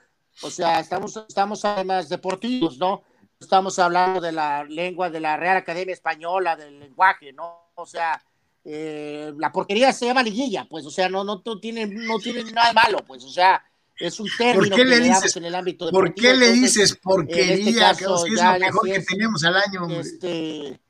O 0.42 0.50
sea, 0.50 0.80
estamos, 0.80 1.16
estamos 1.28 1.64
además 1.64 2.08
deportivos, 2.08 2.78
¿no? 2.78 3.02
Estamos 3.38 3.78
hablando 3.78 4.20
de 4.20 4.32
la 4.32 4.64
lengua 4.64 5.10
de 5.10 5.20
la 5.20 5.36
Real 5.36 5.56
Academia 5.56 5.92
Española, 5.92 6.56
del 6.56 6.78
lenguaje, 6.78 7.32
¿no? 7.32 7.72
O 7.74 7.86
sea, 7.86 8.22
eh, 8.64 9.32
la 9.38 9.50
porquería 9.50 9.92
se 9.92 10.06
llama 10.06 10.22
liguilla, 10.22 10.66
pues, 10.68 10.84
o 10.86 10.90
sea, 10.90 11.08
no, 11.08 11.24
no, 11.24 11.40
tiene, 11.58 11.86
no 11.86 12.18
tiene 12.18 12.44
nada 12.52 12.68
de 12.68 12.74
malo, 12.74 12.98
pues, 13.06 13.24
o 13.24 13.30
sea, 13.30 13.64
es 13.96 14.20
un 14.20 14.28
término 14.36 14.76
que 14.76 14.84
le, 14.84 15.00
dices, 15.00 15.36
en 15.36 15.44
el 15.46 15.54
ámbito 15.54 15.86
de 15.86 15.92
¿Por 15.92 16.14
qué 16.14 16.34
le 16.34 16.52
dices 16.52 16.96
porquería? 16.96 17.54
Este 17.54 17.74
caso, 17.78 18.24
que 18.24 18.34
es 18.34 18.42
lo 18.42 18.58
mejor 18.58 18.86
que 18.86 19.00
tenemos 19.00 19.44
al 19.44 19.56
año. 19.56 19.88
Este, 19.90 20.80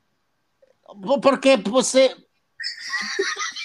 porque, 1.21 1.57
pues, 1.57 1.95
eh, 1.95 2.11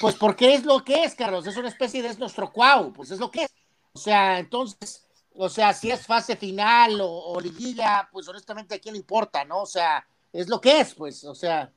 pues 0.01 0.15
porque 0.15 0.55
es 0.55 0.65
lo 0.65 0.85
que 0.85 1.05
es, 1.05 1.15
Carlos, 1.15 1.47
es 1.47 1.57
una 1.57 1.69
especie 1.69 2.03
de 2.03 2.09
es 2.09 2.19
nuestro 2.19 2.53
cuau, 2.53 2.93
pues 2.93 3.11
es 3.11 3.19
lo 3.19 3.31
que 3.31 3.45
es. 3.45 3.51
O 3.93 3.99
sea, 3.99 4.39
entonces, 4.39 5.07
o 5.35 5.49
sea, 5.49 5.73
si 5.73 5.91
es 5.91 6.07
fase 6.07 6.37
final 6.37 6.99
o, 7.01 7.41
liguilla, 7.41 8.09
pues 8.13 8.29
honestamente 8.29 8.75
a 8.75 8.79
quién 8.79 8.95
le 8.95 9.01
importa, 9.01 9.45
¿no? 9.45 9.63
O 9.63 9.67
sea, 9.67 10.07
es 10.33 10.49
lo 10.49 10.61
que 10.61 10.81
es, 10.81 10.95
pues, 10.95 11.25
o 11.25 11.35
sea. 11.35 11.73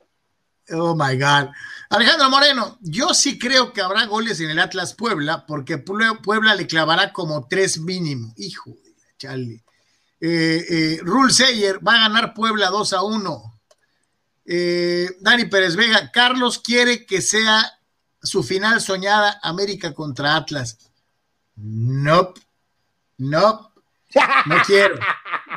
Oh 0.70 0.94
my 0.94 1.18
God. 1.18 1.50
Alejandro 1.88 2.30
Moreno, 2.30 2.78
yo 2.80 3.14
sí 3.14 3.38
creo 3.38 3.72
que 3.72 3.80
habrá 3.80 4.04
goles 4.06 4.40
en 4.40 4.50
el 4.50 4.58
Atlas 4.58 4.94
Puebla, 4.94 5.46
porque 5.46 5.78
Puebla 5.78 6.54
le 6.54 6.66
clavará 6.66 7.12
como 7.12 7.48
tres 7.48 7.78
mínimo. 7.78 8.32
Hijo 8.36 8.70
de 8.70 8.94
Charlie. 9.18 9.62
Eh, 10.20 10.66
eh, 10.68 11.00
Rule 11.02 11.32
Seyer 11.32 11.86
va 11.86 11.94
a 11.94 12.08
ganar 12.08 12.34
Puebla 12.34 12.68
2 12.68 12.92
a 12.92 13.02
1. 13.02 13.60
Eh, 14.44 15.16
Dani 15.20 15.46
Pérez 15.46 15.76
Vega, 15.76 16.10
Carlos 16.10 16.58
quiere 16.58 17.06
que 17.06 17.22
sea 17.22 17.79
su 18.22 18.42
final 18.42 18.80
soñada 18.80 19.38
América 19.42 19.94
contra 19.94 20.36
Atlas. 20.36 20.78
No, 21.56 22.34
no, 23.18 23.72
no 24.46 24.56
quiero. 24.66 24.98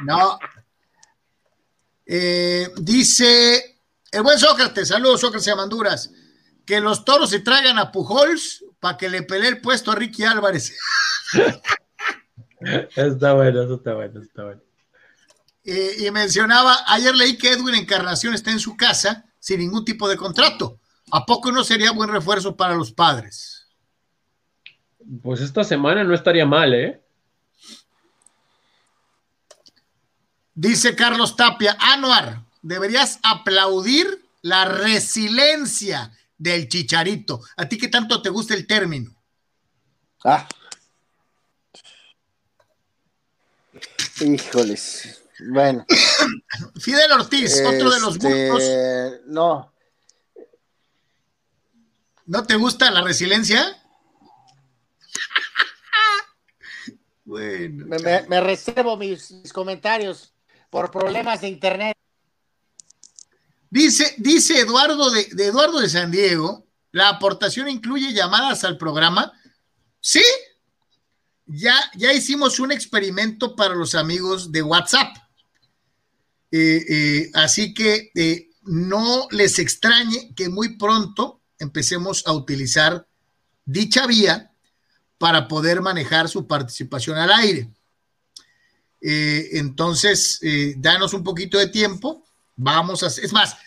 No. 0.03 0.40
dice 2.77 3.80
el 4.11 4.22
buen 4.22 4.38
Sócrates, 4.38 4.90
saludos 4.90 5.22
Sócrates 5.22 5.48
a 5.48 5.56
Manduras. 5.56 6.11
Que 6.65 6.80
los 6.80 7.03
toros 7.03 7.30
se 7.30 7.40
traigan 7.40 7.77
a 7.77 7.91
Pujols 7.91 8.64
para 8.80 8.98
que 8.98 9.10
le 9.10 9.23
pelee 9.23 9.49
el 9.49 9.61
puesto 9.61 9.91
a 9.91 9.95
Ricky 9.95 10.23
Álvarez. 10.23 10.73
está 12.95 13.34
bueno, 13.34 13.64
eso 13.64 13.76
está 13.76 13.94
bueno, 13.94 14.22
está 14.22 14.44
bueno. 14.44 14.61
Eh, 15.65 15.95
y 15.99 16.11
mencionaba, 16.11 16.77
ayer 16.88 17.15
leí 17.15 17.38
que 17.38 17.53
Edwin 17.53 17.76
Encarnación 17.76 18.34
está 18.34 18.52
en 18.52 18.60
su 18.60 18.76
casa 18.76 19.26
sin 19.40 19.60
ningún 19.60 19.84
tipo 19.84 20.07
de 20.07 20.18
contrato. 20.18 20.80
¿A 21.15 21.27
poco 21.27 21.52
no 21.52 21.64
sería 21.64 21.91
buen 21.91 22.10
refuerzo 22.10 22.56
para 22.57 22.73
los 22.73 22.91
padres? 22.91 23.68
Pues 25.22 25.41
esta 25.41 25.64
semana 25.64 26.03
no 26.03 26.15
estaría 26.15 26.44
mal, 26.44 26.73
¿eh? 26.73 27.03
Dice 30.56 30.95
Carlos 30.95 31.35
Tapia, 31.35 31.77
Anuar, 31.80 32.41
deberías 32.64 33.19
aplaudir 33.22 34.26
la 34.41 34.65
resiliencia 34.65 36.11
del 36.40 36.68
chicharito. 36.68 37.41
¿A 37.57 37.69
ti 37.69 37.77
qué 37.77 37.90
tanto 37.90 38.19
te 38.23 38.30
gusta 38.30 38.56
el 38.56 38.65
término? 38.65 39.15
Ah. 40.26 40.48
Híjoles. 44.19 45.22
Bueno. 45.52 45.85
Fidel 46.81 47.11
Ortiz, 47.11 47.61
otro 47.68 47.91
de 47.91 47.99
los 47.99 48.15
este, 48.15 49.22
No. 49.27 49.72
¿No 52.25 52.45
te 52.45 52.55
gusta 52.55 52.89
la 52.91 53.01
resiliencia? 53.01 53.81
bueno. 57.25 57.85
Me, 58.27 58.41
reservo 58.41 58.97
mis 58.97 59.51
comentarios 59.53 60.33
por 60.69 60.89
problemas 60.89 61.41
de 61.41 61.49
internet. 61.49 61.97
Dice, 63.69 64.13
dice 64.17 64.59
Eduardo 64.59 65.09
de, 65.09 65.27
Eduardo 65.37 65.79
de 65.79 65.89
San 65.89 66.11
Diego, 66.11 66.67
¿la 66.91 67.09
aportación 67.09 67.67
incluye 67.67 68.13
llamadas 68.13 68.63
al 68.63 68.77
programa? 68.77 69.33
Sí, 69.99 70.23
ya, 71.45 71.75
ya 71.95 72.13
hicimos 72.13 72.59
un 72.59 72.71
experimento 72.71 73.55
para 73.55 73.75
los 73.75 73.95
amigos 73.95 74.51
de 74.51 74.61
WhatsApp. 74.61 75.17
Eh, 76.51 76.85
eh, 76.87 77.31
así 77.33 77.73
que 77.73 78.11
eh, 78.13 78.51
no 78.61 79.27
les 79.31 79.57
extrañe 79.57 80.33
que 80.35 80.49
muy 80.49 80.77
pronto 80.77 81.43
empecemos 81.64 82.23
a 82.27 82.34
utilizar 82.34 83.07
dicha 83.65 84.06
vía 84.06 84.52
para 85.18 85.48
poder 85.48 85.81
manejar 85.81 86.30
su 86.30 86.45
participación 86.45 87.18
al 87.18 87.31
aire. 87.31 87.72
entonces, 89.02 90.40
danos 90.77 91.14
un 91.14 91.23
poquito 91.23 91.57
de 91.57 91.68
tiempo 91.68 92.23
Vamos 92.56 93.03
a, 93.03 93.07
es 93.07 93.34
más, 93.34 93.57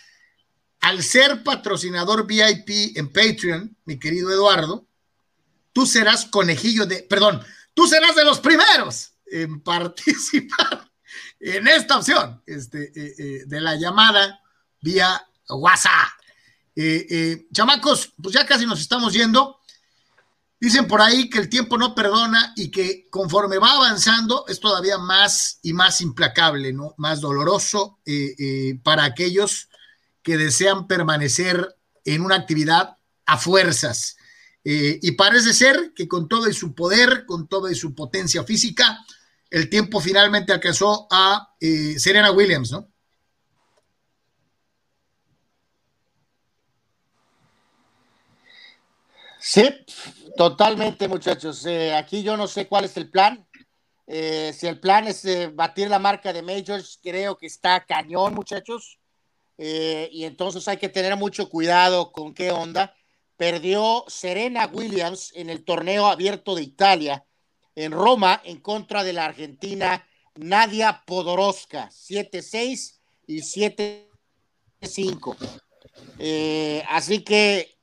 al 0.81 1.03
ser 1.03 1.43
patrocinador 1.43 2.27
VIP 2.27 2.97
en 2.97 3.13
Patreon, 3.13 3.77
mi 3.85 3.99
querido 3.99 4.31
Eduardo, 4.31 4.87
tú 5.73 5.87
serás 5.87 6.27
conejillo 6.27 6.87
de, 6.87 7.03
perdón, 7.03 7.43
tú 7.75 7.87
serás 7.87 8.15
de 8.15 8.25
los 8.25 8.41
primeros 8.41 9.13
en 9.27 9.61
participar 9.65 10.91
en 11.41 11.67
esta 11.67 11.99
opción 11.99 12.43
este, 12.47 12.93
eh, 12.95 13.15
eh, 13.19 13.43
de 13.47 13.61
la 13.61 13.77
llamada 13.77 14.41
vía 14.81 15.27
WhatsApp. 15.49 16.13
Eh, 16.77 17.47
chamacos, 17.53 18.13
pues 18.23 18.35
ya 18.35 18.47
casi 18.47 18.67
nos 18.67 18.81
estamos 18.81 19.13
yendo. 19.13 19.59
Dicen 20.59 20.87
por 20.87 21.03
ahí 21.03 21.29
que 21.29 21.39
el 21.39 21.51
tiempo 21.51 21.77
no 21.77 21.95
perdona 21.95 22.55
y 22.57 22.71
que 22.71 23.09
conforme 23.11 23.59
va 23.59 23.73
avanzando 23.73 24.47
es 24.49 24.59
todavía 24.59 24.97
más 24.97 25.59
y 25.63 25.75
más 25.75 26.01
implacable, 26.01 26.73
¿no? 26.73 26.95
Más 26.97 27.21
doloroso 27.21 27.99
eh, 28.07 28.35
eh, 28.39 28.81
para 28.83 29.05
aquellos 29.05 29.69
que 30.23 30.39
desean 30.39 30.87
permanecer 30.87 31.77
en 32.05 32.23
una 32.23 32.37
actividad 32.37 32.97
a 33.27 33.37
fuerzas. 33.37 34.17
Eh, 34.65 34.99
y 35.03 35.13
parece 35.13 35.53
ser 35.53 35.93
que 35.95 36.09
con 36.09 36.27
todo 36.27 36.49
y 36.49 36.55
su 36.55 36.75
poder, 36.75 37.27
con 37.27 37.49
toda 37.49 37.71
y 37.71 37.75
su 37.75 37.95
potencia 37.95 38.43
física, 38.43 39.05
el 39.51 39.69
tiempo 39.69 40.01
finalmente 40.01 40.53
alcanzó 40.53 41.07
a 41.11 41.55
Serena 41.61 42.33
Williams, 42.33 42.73
¿no? 42.73 42.89
Sí, 49.49 49.63
Totalmente, 50.37 51.07
muchachos. 51.07 51.65
Eh, 51.67 51.95
aquí 51.95 52.25
yo 52.25 52.37
no 52.37 52.49
sé 52.49 52.67
cuál 52.67 52.85
es 52.85 52.97
el 52.97 53.09
plan. 53.09 53.47
Eh, 54.09 54.53
si 54.53 54.67
el 54.67 54.81
plan 54.81 55.07
es 55.07 55.25
eh, 55.25 55.47
batir 55.47 55.89
la 55.89 56.01
marca 56.01 56.33
de 56.33 56.43
Majors, 56.43 56.99
creo 57.01 57.39
que 57.39 57.47
está 57.47 57.87
cañón, 57.87 58.35
muchachos. 58.35 58.99
y 59.57 60.25
entonces 60.25 60.67
hay 60.67 60.79
que 60.79 60.89
tener 60.89 61.17
mucho 61.17 61.49
cuidado 61.49 62.11
con 62.11 62.35
qué 62.35 62.51
onda. 62.51 62.95
Perdió 63.37 64.05
Serena 64.09 64.67
Williams 64.67 65.33
en 65.37 65.49
el 65.49 65.65
torneo 65.65 66.07
abierto 66.07 66.57
de 66.57 66.63
Italia 66.63 67.25
en 67.77 67.93
Roma 67.93 68.43
en 68.45 68.61
contra 68.61 69.05
de 69.05 69.13
la 69.13 69.27
argentina 69.27 70.05
Nadia 70.35 71.05
Podoroska, 71.07 71.89
7-6 71.91 72.99
y 73.29 73.43
7-5. 73.43 75.37
así 76.89 77.23
que 77.23 77.76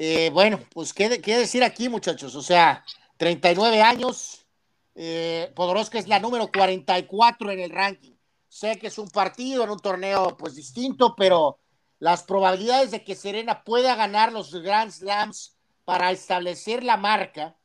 eh, 0.00 0.30
bueno, 0.32 0.60
pues 0.72 0.94
¿qué, 0.94 1.08
decir 1.08 1.64
aquí, 1.64 1.88
muchachos. 1.88 2.36
O 2.36 2.42
sea, 2.42 2.84
39 3.16 3.82
años. 3.82 4.46
Eh, 4.94 5.50
Podoroska 5.56 5.98
es 5.98 6.06
la 6.06 6.20
número 6.20 6.52
44 6.52 7.50
en 7.50 7.58
el 7.58 7.70
ranking. 7.70 8.12
Sé 8.48 8.78
que 8.78 8.86
es 8.86 8.98
un 8.98 9.10
partido 9.10 9.64
en 9.64 9.70
un 9.70 9.80
torneo 9.80 10.36
pues 10.36 10.54
distinto, 10.54 11.16
pero 11.16 11.58
las 11.98 12.22
probabilidades 12.22 12.92
de 12.92 13.02
que 13.02 13.16
Serena 13.16 13.64
pueda 13.64 13.96
ganar 13.96 14.32
los 14.32 14.54
Grand 14.54 14.92
Slams 14.92 15.56
para 15.84 16.12
establecer 16.12 16.84
la 16.84 16.96
marca, 16.96 17.56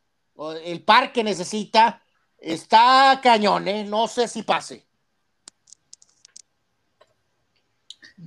el 0.63 0.83
par 0.83 1.13
que 1.13 1.23
necesita, 1.23 2.03
está 2.39 3.19
cañón, 3.21 3.67
¿eh? 3.67 3.83
No 3.83 4.07
sé 4.07 4.27
si 4.27 4.41
pase. 4.41 4.87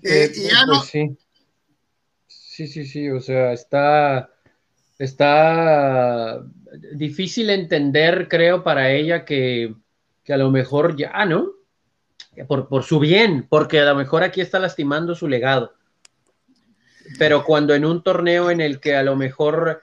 Eh, 0.04 0.32
pues 0.32 0.84
sí. 0.84 1.18
Sí, 2.56 2.66
sí, 2.66 2.86
sí, 2.86 3.10
o 3.10 3.20
sea, 3.20 3.52
está, 3.52 4.30
está 4.98 6.42
difícil 6.94 7.50
entender, 7.50 8.28
creo, 8.30 8.64
para 8.64 8.92
ella 8.92 9.26
que, 9.26 9.74
a 10.26 10.36
lo 10.38 10.50
mejor 10.50 10.96
ya, 10.96 11.26
¿no? 11.26 11.50
Por, 12.48 12.66
por 12.68 12.82
su 12.82 12.98
bien, 12.98 13.46
porque 13.46 13.80
a 13.80 13.84
lo 13.84 13.94
mejor 13.94 14.22
aquí 14.22 14.40
está 14.40 14.58
lastimando 14.58 15.14
su 15.14 15.28
legado. 15.28 15.74
Pero 17.18 17.44
cuando 17.44 17.74
en 17.74 17.84
un 17.84 18.02
torneo 18.02 18.50
en 18.50 18.62
el 18.62 18.80
que 18.80 18.96
a 18.96 19.02
lo 19.02 19.16
mejor 19.16 19.82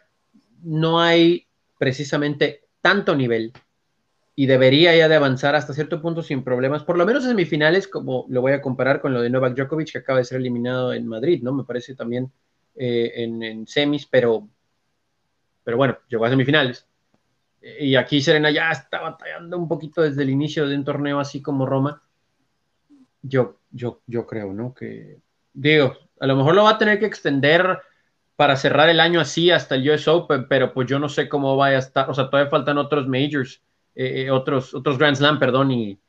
no 0.64 1.00
hay 1.00 1.46
precisamente 1.78 2.64
tanto 2.82 3.16
nivel 3.16 3.54
y 4.36 4.48
debería 4.48 4.96
ya 4.96 5.08
de 5.08 5.16
avanzar 5.16 5.54
hasta 5.54 5.76
cierto 5.76 6.02
punto 6.02 6.24
sin 6.24 6.44
problemas, 6.44 6.84
por 6.84 6.98
lo 6.98 7.06
menos 7.06 7.24
en 7.26 7.30
semifinales, 7.30 7.88
como 7.88 8.26
lo 8.30 8.42
voy 8.42 8.54
a 8.54 8.64
comparar 8.64 9.00
con 9.00 9.14
lo 9.14 9.22
de 9.22 9.30
Novak 9.30 9.54
Djokovic, 9.56 9.92
que 9.92 10.00
acaba 10.00 10.18
de 10.18 10.26
ser 10.26 10.40
eliminado 10.40 10.92
en 10.92 11.06
Madrid, 11.06 11.44
¿no? 11.44 11.54
Me 11.54 11.66
parece 11.66 11.94
también 11.94 12.32
eh, 12.76 13.12
en, 13.16 13.68
semis, 13.68 14.06
pero 14.06 14.48
pero 15.64 15.78
bueno, 15.78 15.98
llegó 16.08 16.26
a 16.26 16.30
semifinales. 16.30 16.86
Y 17.80 17.96
aquí 17.96 18.22
Serena 18.22 18.52
ya 18.52 18.72
está 18.72 19.00
batallando 19.00 19.58
un 19.58 19.68
poquito 19.70 20.02
desde 20.02 20.24
el 20.24 20.30
inicio 20.30 20.68
de 20.68 20.76
un 20.76 20.84
torneo 20.84 21.20
así 21.20 21.42
como 21.42 21.66
Roma. 21.66 22.02
Yo, 23.22 23.60
yo, 23.72 24.02
yo 24.06 24.28
creo, 24.28 24.52
¿no? 24.52 24.74
Que, 24.74 25.20
digo, 25.54 25.96
a 26.20 26.28
lo 26.28 26.36
mejor 26.36 26.56
lo 26.56 26.64
va 26.64 26.72
a 26.72 26.78
tener 26.78 27.00
que 27.00 27.06
extender 27.06 27.80
para 28.36 28.58
cerrar 28.58 28.90
el 28.90 29.00
año 29.00 29.22
así 29.22 29.52
hasta 29.52 29.76
el 29.76 29.90
US 29.90 30.08
Open, 30.08 30.48
pero 30.50 30.74
pues 30.74 30.88
yo 30.90 31.00
no 31.00 31.08
sé 31.08 31.30
cómo 31.30 31.56
vaya 31.56 31.78
a 31.78 31.80
estar, 31.80 32.10
o 32.10 32.14
sea, 32.14 32.30
todavía 32.30 32.50
faltan 32.50 32.78
otros 32.78 33.08
majors, 33.08 33.62
eh, 33.96 34.24
eh, 34.24 34.32
otros, 34.32 34.74
otros 34.74 34.98
Grand 34.98 35.16
Slam, 35.16 35.40
perdón, 35.40 35.72
y, 35.72 36.00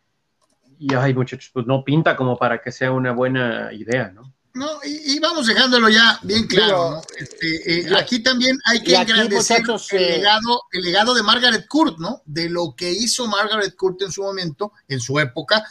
y 0.79 0.95
ay 0.95 1.15
muchachos, 1.15 1.51
pues 1.53 1.67
no 1.67 1.85
pinta 1.85 2.17
como 2.17 2.37
para 2.37 2.61
que 2.61 2.73
sea 2.73 2.91
una 2.91 3.13
buena 3.13 3.73
idea, 3.73 4.11
¿no? 4.11 4.33
No, 4.55 4.69
y, 4.85 5.19
vamos 5.19 5.49
dejándolo 5.49 5.89
ya 5.89 6.21
bien 6.23 6.47
claro, 6.47 6.91
¿no? 6.93 7.03
Este, 7.19 7.81
eh, 7.81 7.97
aquí 7.97 8.21
también 8.21 8.57
hay 8.67 8.83
que 8.83 8.95
engrandecer 8.95 9.65
el, 9.91 10.07
legado, 10.07 10.63
el 10.71 10.83
legado 10.83 11.13
de 11.13 11.25
Margaret 11.25 11.67
Court, 11.67 11.99
¿no? 11.99 12.23
De 12.25 12.49
lo 12.49 12.75
que 12.77 12.93
hizo 12.93 13.27
Margaret 13.27 13.75
Court 13.75 14.01
en 14.03 14.13
su 14.13 14.23
momento, 14.23 14.73
en 14.87 15.01
su 15.01 15.19
época, 15.19 15.65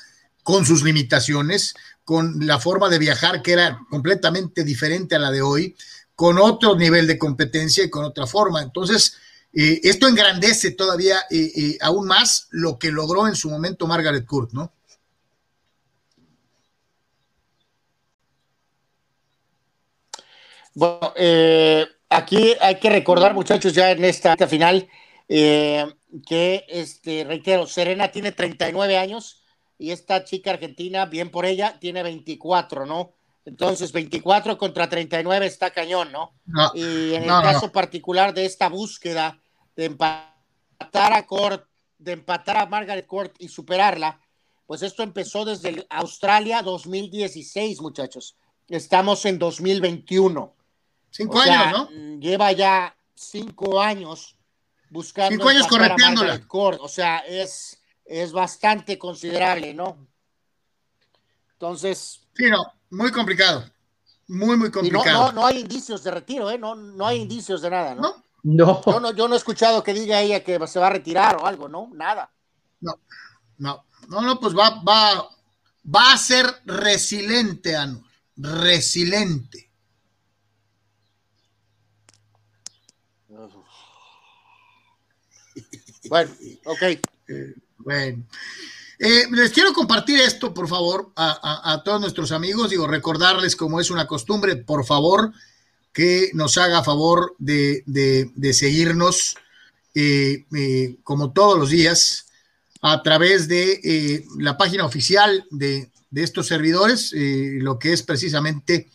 con 0.44 0.66
sus 0.66 0.84
limitaciones, 0.84 1.74
con 2.04 2.46
la 2.46 2.60
forma 2.60 2.90
de 2.90 3.00
viajar 3.00 3.42
que 3.42 3.54
era 3.54 3.80
completamente 3.90 4.66
diferente 4.66 5.16
a 5.16 5.20
la 5.20 5.32
de 5.32 5.42
hoy, 5.42 5.76
con 6.16 6.38
otro 6.38 6.76
nivel 6.76 7.08
de 7.08 7.18
competencia 7.18 7.84
y 7.84 7.90
con 7.90 8.04
otra 8.04 8.28
forma. 8.28 8.62
Entonces, 8.62 9.16
eh, 9.54 9.82
esto 9.84 10.08
engrandece 10.08 10.72
todavía 10.72 11.20
eh, 11.30 11.52
eh, 11.56 11.78
aún 11.82 12.08
más 12.08 12.48
lo 12.50 12.80
que 12.80 12.92
logró 12.92 13.28
en 13.28 13.36
su 13.36 13.50
momento 13.50 13.88
Margaret 13.88 14.26
Court, 14.26 14.52
¿no? 14.52 14.74
Bueno, 20.76 21.14
aquí 22.10 22.54
hay 22.60 22.76
que 22.80 22.90
recordar, 22.90 23.34
muchachos, 23.34 23.74
ya 23.74 23.92
en 23.92 24.04
esta, 24.06 24.36
final, 24.48 24.88
que, 25.28 26.66
este, 26.68 27.24
reitero, 27.24 27.68
Serena 27.68 28.12
tiene 28.12 28.32
39 28.32 28.98
años 28.98 29.44
y 29.78 29.92
esta 29.92 30.24
chica 30.24 30.52
argentina, 30.52 31.06
bien 31.06 31.30
por 31.30 31.46
ella, 31.46 31.78
tiene 31.80 32.04
24, 32.04 32.86
¿no? 32.86 33.14
Entonces, 33.46 33.92
24 33.92 34.58
contra 34.58 34.88
39 34.88 35.46
está 35.46 35.72
cañón, 35.72 36.12
¿no? 36.12 36.34
y 36.74 37.14
en 37.14 37.24
el 37.24 37.30
caso 37.30 37.72
particular 37.72 38.34
de 38.34 38.46
esta 38.46 38.70
búsqueda 38.70 39.42
de 39.76 39.86
empatar 39.86 41.14
a 41.14 41.26
Court, 41.26 41.66
de 41.98 42.14
empatar 42.14 42.58
a 42.58 42.66
Margaret 42.66 43.06
Court 43.06 43.36
y 43.40 43.50
superarla, 43.50 44.20
pues 44.66 44.82
esto 44.82 45.04
empezó 45.04 45.44
desde 45.44 45.86
Australia 45.90 46.62
2016, 46.62 47.82
muchachos. 47.82 48.38
Estamos 48.70 49.26
en 49.26 49.40
2021. 49.40 50.54
Cinco 51.16 51.40
años, 51.40 51.72
¿no? 51.72 51.90
Lleva 52.20 52.52
ya 52.52 52.96
cinco 53.14 53.80
años 53.80 54.36
buscando. 54.90 55.32
Cinco 55.32 55.50
años 55.50 55.68
correteándola. 55.68 56.42
O 56.50 56.88
sea, 56.88 57.20
es, 57.20 57.80
es 58.04 58.32
bastante 58.32 58.98
considerable, 58.98 59.74
¿no? 59.74 60.08
Entonces. 61.54 62.28
Sí, 62.36 62.50
no 62.50 62.74
muy 62.94 63.12
complicado. 63.12 63.70
Muy, 64.28 64.56
muy 64.56 64.72
complicado. 64.72 65.28
no, 65.28 65.32
no, 65.34 65.46
hay 65.46 65.60
indicios 65.60 66.04
de 66.04 66.12
retiro, 66.12 66.50
¿eh? 66.50 66.58
No, 66.58 66.76
no 66.76 67.06
hay 67.06 67.20
indicios 67.20 67.62
de 67.62 67.70
nada, 67.70 67.96
¿no? 67.96 68.24
No. 68.44 68.82
Yo 68.86 69.00
no, 69.00 69.14
yo 69.14 69.28
no 69.28 69.34
he 69.34 69.38
escuchado 69.38 69.84
que 69.84 69.94
diga 69.94 70.22
ella 70.22 70.44
que 70.44 70.66
se 70.68 70.80
va 70.80 70.88
a 70.88 70.92
retirar 70.92 71.38
o 71.38 71.46
algo, 71.46 71.68
¿no? 71.68 71.90
Nada. 71.94 72.32
No, 72.82 73.00
no, 73.58 73.86
no, 74.08 74.22
no, 74.22 74.40
pues 74.40 74.56
va, 74.56 74.82
va, 74.82 75.30
va 75.94 76.14
a 76.14 76.18
ser 76.18 76.46
resiliente, 76.66 77.76
Anu. 77.76 78.04
Resiliente. 78.36 79.63
Bueno, 86.14 86.32
ok. 86.66 86.82
Eh, 86.84 87.00
bueno. 87.80 88.24
Eh, 89.00 89.24
les 89.32 89.52
quiero 89.52 89.74
compartir 89.74 90.20
esto, 90.20 90.54
por 90.54 90.68
favor, 90.68 91.12
a, 91.16 91.82
todos 91.84 92.00
nuestros 92.00 92.32
amigos. 92.32 92.70
Digo, 92.70 92.86
recordarles, 92.86 93.56
como 93.56 93.80
es 93.80 93.90
una 93.90 94.06
costumbre, 94.06 94.58
por 94.58 94.86
favor, 94.86 95.34
que 95.92 96.30
nos 96.36 96.60
haga 96.60 96.84
favor 96.84 97.34
de, 97.40 97.84
seguirnos, 98.54 99.38
eh, 99.96 100.46
como 101.02 101.34
todos 101.34 101.58
los 101.58 101.72
días, 101.72 102.28
a 102.84 103.02
través 103.02 103.48
de 103.48 104.24
la 104.38 104.56
página 104.56 104.86
oficial 104.86 105.48
de, 105.50 105.90
estos 106.14 106.46
servidores, 106.46 107.12
lo 107.12 107.80
que 107.80 107.92
es 107.92 108.04
precisamente 108.04 108.88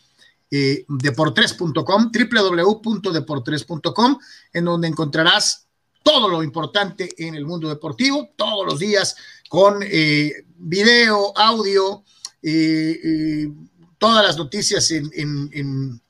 deportres.com, 0.49 2.11
www.deportres.com, 2.13 4.19
en 4.53 4.63
donde 4.63 4.87
encontrarás 4.87 5.65
todo 6.03 6.29
lo 6.29 6.43
importante 6.43 7.09
en 7.17 7.35
el 7.35 7.45
mundo 7.45 7.69
deportivo, 7.69 8.29
todos 8.35 8.65
los 8.65 8.79
días 8.79 9.15
con 9.49 9.79
eh, 9.83 10.31
video, 10.57 11.37
audio, 11.37 12.03
eh, 12.41 12.99
eh, 13.03 13.51
todas 13.97 14.25
las 14.25 14.37
noticias 14.37 14.91
en, 14.91 16.01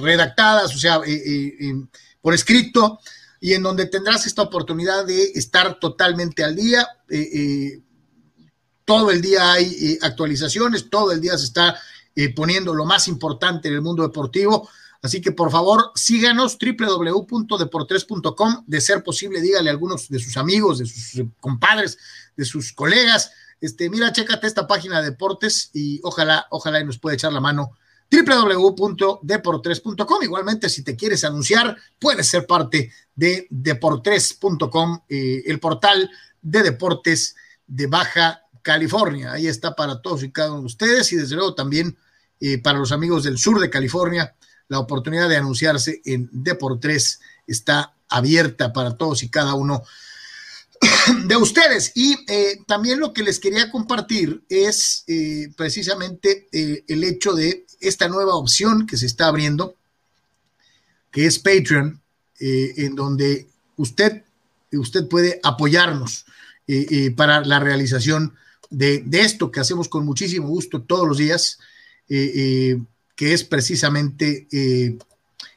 redactadas, 0.00 0.74
o 0.74 0.78
sea, 0.78 1.00
por 2.20 2.34
escrito, 2.34 2.98
y 3.40 3.54
en 3.54 3.62
donde 3.62 3.86
tendrás 3.86 4.26
esta 4.26 4.42
oportunidad 4.42 5.06
de 5.06 5.30
estar 5.34 5.78
totalmente 5.78 6.44
al 6.44 6.56
día. 6.56 6.86
todo 8.84 9.10
el 9.10 9.20
día 9.20 9.52
hay 9.52 9.98
actualizaciones, 10.02 10.90
todo 10.90 11.12
el 11.12 11.20
día 11.20 11.38
se 11.38 11.44
está 11.44 11.80
poniendo 12.34 12.74
lo 12.74 12.84
más 12.84 13.08
importante 13.08 13.68
en 13.68 13.74
el 13.74 13.82
mundo 13.82 14.02
deportivo. 14.02 14.68
Así 15.02 15.20
que 15.20 15.32
por 15.32 15.50
favor, 15.50 15.92
síganos 15.94 16.58
www.deportres.com. 16.58 18.64
De 18.66 18.80
ser 18.80 19.02
posible, 19.02 19.40
dígale 19.40 19.70
a 19.70 19.72
algunos 19.72 20.08
de 20.08 20.18
sus 20.18 20.36
amigos, 20.36 20.78
de 20.78 20.86
sus 20.86 21.24
compadres, 21.40 21.98
de 22.36 22.44
sus 22.44 22.72
colegas. 22.72 23.30
Este, 23.60 23.90
mira, 23.90 24.12
chécate 24.12 24.46
esta 24.46 24.66
página 24.66 25.00
de 25.00 25.10
deportes 25.10 25.70
y 25.72 26.00
ojalá, 26.02 26.46
ojalá 26.50 26.82
nos 26.84 26.98
pueda 26.98 27.14
echar 27.14 27.32
la 27.32 27.40
mano 27.40 27.72
www.deportres.com. 28.10 30.22
Igualmente, 30.22 30.68
si 30.68 30.82
te 30.82 30.96
quieres 30.96 31.24
anunciar, 31.24 31.76
puedes 31.98 32.28
ser 32.28 32.46
parte 32.46 32.92
de 33.14 33.46
deportres.com, 33.50 35.00
eh, 35.08 35.42
el 35.46 35.58
portal 35.58 36.10
de 36.40 36.62
deportes 36.62 37.34
de 37.66 37.86
Baja 37.86 38.42
California. 38.62 39.32
Ahí 39.32 39.46
está 39.46 39.74
para 39.74 40.00
todos 40.00 40.22
y 40.22 40.30
cada 40.30 40.52
uno 40.52 40.60
de 40.60 40.66
ustedes 40.66 41.12
y 41.12 41.16
desde 41.16 41.34
luego 41.34 41.54
también 41.54 41.96
eh, 42.40 42.58
para 42.58 42.78
los 42.78 42.92
amigos 42.92 43.24
del 43.24 43.38
sur 43.38 43.60
de 43.60 43.70
California, 43.70 44.34
la 44.68 44.78
oportunidad 44.78 45.28
de 45.28 45.36
anunciarse 45.36 46.00
en 46.04 46.28
Deportres 46.32 47.20
está 47.46 47.94
abierta 48.08 48.72
para 48.72 48.96
todos 48.96 49.22
y 49.22 49.28
cada 49.28 49.54
uno 49.54 49.82
de 51.26 51.36
ustedes. 51.36 51.92
Y 51.94 52.16
eh, 52.28 52.60
también 52.66 53.00
lo 53.00 53.12
que 53.12 53.22
les 53.22 53.38
quería 53.38 53.70
compartir 53.70 54.42
es 54.48 55.04
eh, 55.06 55.48
precisamente 55.56 56.48
eh, 56.52 56.84
el 56.88 57.04
hecho 57.04 57.34
de 57.34 57.66
esta 57.80 58.08
nueva 58.08 58.34
opción 58.34 58.86
que 58.86 58.96
se 58.96 59.06
está 59.06 59.28
abriendo, 59.28 59.76
que 61.10 61.26
es 61.26 61.38
Patreon, 61.38 62.00
en 62.38 62.94
donde 62.94 63.48
usted, 63.76 64.22
usted 64.72 65.08
puede 65.08 65.40
apoyarnos 65.42 66.26
para 67.16 67.42
la 67.42 67.60
realización 67.60 68.34
de, 68.68 69.02
esto 69.12 69.50
que 69.50 69.60
hacemos 69.60 69.88
con 69.88 70.04
muchísimo 70.04 70.48
gusto 70.48 70.82
todos 70.82 71.08
los 71.08 71.16
días, 71.16 71.58
que 73.16 73.32
es 73.32 73.42
precisamente 73.42 74.46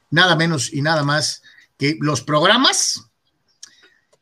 nada 0.09 0.35
menos 0.35 0.73
y 0.73 0.81
nada 0.81 1.03
más 1.03 1.43
que 1.77 1.97
los 2.01 2.23
programas 2.23 3.03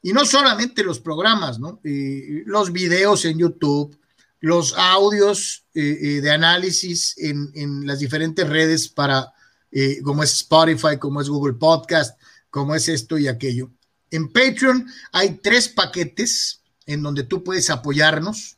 y 0.01 0.13
no 0.13 0.25
solamente 0.25 0.83
los 0.83 0.99
programas, 0.99 1.59
¿no? 1.59 1.79
los 1.83 2.71
videos 2.71 3.25
en 3.25 3.39
YouTube, 3.39 3.97
los 4.39 4.73
audios 4.77 5.65
eh, 5.73 5.97
eh, 6.01 6.21
de 6.21 6.31
análisis 6.31 7.15
en, 7.17 7.85
las 7.85 7.99
diferentes 7.99 8.47
redes 8.47 8.87
para, 8.87 9.33
eh, 9.71 10.01
como 10.03 10.23
es 10.23 10.33
Spotify, 10.33 10.97
como 10.99 11.21
es 11.21 11.29
Google 11.29 11.55
Podcast, 11.55 12.19
como 12.49 12.75
es 12.75 12.87
esto 12.87 13.17
y 13.17 13.27
aquello. 13.27 13.71
En 14.11 14.31
Patreon 14.31 14.87
hay 15.11 15.39
tres 15.43 15.67
paquetes 15.67 16.61
en 16.85 17.03
donde 17.03 17.23
tú 17.23 17.43
puedes 17.43 17.69
apoyarnos 17.69 18.57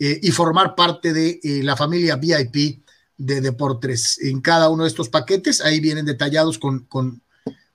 y 0.00 0.30
formar 0.30 0.76
parte 0.76 1.12
de 1.12 1.40
la 1.64 1.76
familia 1.76 2.14
VIP 2.14 2.84
de 3.18 3.42
Deportes. 3.42 4.18
En 4.22 4.40
cada 4.40 4.70
uno 4.70 4.84
de 4.84 4.88
estos 4.88 5.10
paquetes, 5.10 5.60
ahí 5.60 5.80
vienen 5.80 6.06
detallados 6.06 6.58
con, 6.58 6.86
con, 6.86 7.22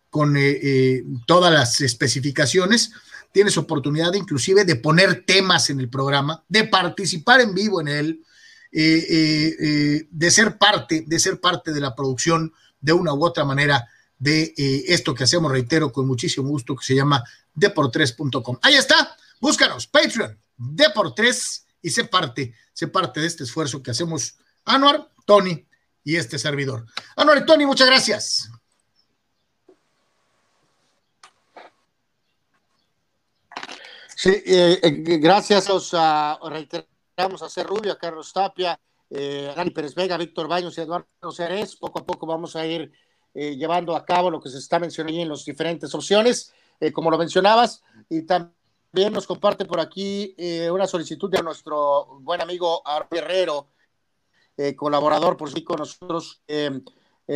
con 0.10 0.36
todas 1.28 1.54
las 1.54 1.82
especificaciones 1.82 2.92
tienes 3.34 3.58
oportunidad 3.58 4.14
inclusive 4.14 4.64
de 4.64 4.78
poner 4.78 5.26
temas 5.26 5.70
en 5.70 5.82
el 5.82 5.90
programa, 5.90 6.46
de 6.48 6.66
participar 6.66 7.42
en 7.42 7.54
vivo 7.54 7.82
en 7.82 7.88
él, 7.90 8.24
eh, 8.72 9.06
eh, 9.10 9.56
eh, 9.60 10.08
de 10.10 10.32
ser 10.32 10.58
parte, 10.58 11.04
de 11.06 11.20
ser 11.20 11.42
parte 11.42 11.74
de 11.74 11.82
la 11.82 11.94
producción 11.94 12.54
de 12.80 12.94
una 12.94 13.14
u 13.14 13.26
otra 13.26 13.44
manera 13.44 13.90
de 14.18 14.54
esto 14.88 15.14
que 15.14 15.26
hacemos, 15.26 15.52
reitero, 15.52 15.92
con 15.92 16.08
muchísimo 16.08 16.48
gusto, 16.48 16.78
que 16.78 16.86
se 16.86 16.96
llama 16.96 17.24
deportres.com. 17.54 18.58
Ahí 18.62 18.76
está, 18.76 19.18
búscanos, 19.42 19.88
Patreon, 19.88 20.40
Deportres, 20.56 21.66
y 21.82 21.90
sé 21.90 22.06
parte, 22.06 22.54
sé 22.72 22.88
parte 22.88 23.20
de 23.20 23.28
este 23.28 23.44
esfuerzo 23.44 23.84
que 23.84 23.92
hacemos 23.92 24.38
Anuar, 24.66 25.10
Tony 25.26 25.66
y 26.04 26.16
este 26.16 26.38
servidor. 26.38 26.86
Anuar 27.16 27.40
y 27.40 27.46
Tony, 27.46 27.66
muchas 27.66 27.88
gracias. 27.88 28.50
Sí, 34.24 34.42
eh, 34.46 34.80
eh, 34.82 34.92
gracias 35.18 35.68
a, 35.94 36.40
reiteramos 36.50 37.42
a 37.42 37.50
C. 37.50 37.62
Rubio, 37.64 37.92
a 37.92 37.98
Carlos 37.98 38.32
Tapia, 38.32 38.80
eh, 39.10 39.50
a 39.52 39.56
Dani 39.56 39.72
Pérez 39.72 39.94
Vega, 39.96 40.16
Víctor 40.16 40.48
Baños 40.48 40.78
y 40.78 40.82
Eduardo 40.82 41.32
Ceres. 41.34 41.76
Poco 41.76 42.00
a 42.00 42.06
poco 42.06 42.26
vamos 42.26 42.56
a 42.56 42.66
ir 42.66 42.90
llevando 43.34 43.96
a 43.98 44.06
cabo 44.06 44.32
lo 44.32 44.40
que 44.40 44.48
se 44.50 44.60
está 44.60 44.80
mencionando 44.80 45.20
en 45.20 45.28
las 45.28 45.44
diferentes 45.44 45.94
opciones, 45.96 46.54
como 46.94 47.10
lo 47.10 47.18
mencionabas, 47.18 47.82
y 48.08 48.22
también 48.22 49.12
nos 49.12 49.26
comparte 49.26 49.66
por 49.66 49.80
aquí 49.80 50.36
una 50.72 50.86
solicitud 50.86 51.32
de 51.32 51.42
nuestro 51.42 52.20
buen 52.22 52.42
amigo 52.42 52.84
Guerrero, 53.10 53.70
colaborador 54.76 55.38
por 55.38 55.52
sí 55.52 55.64
con 55.64 55.78
nosotros, 55.78 56.42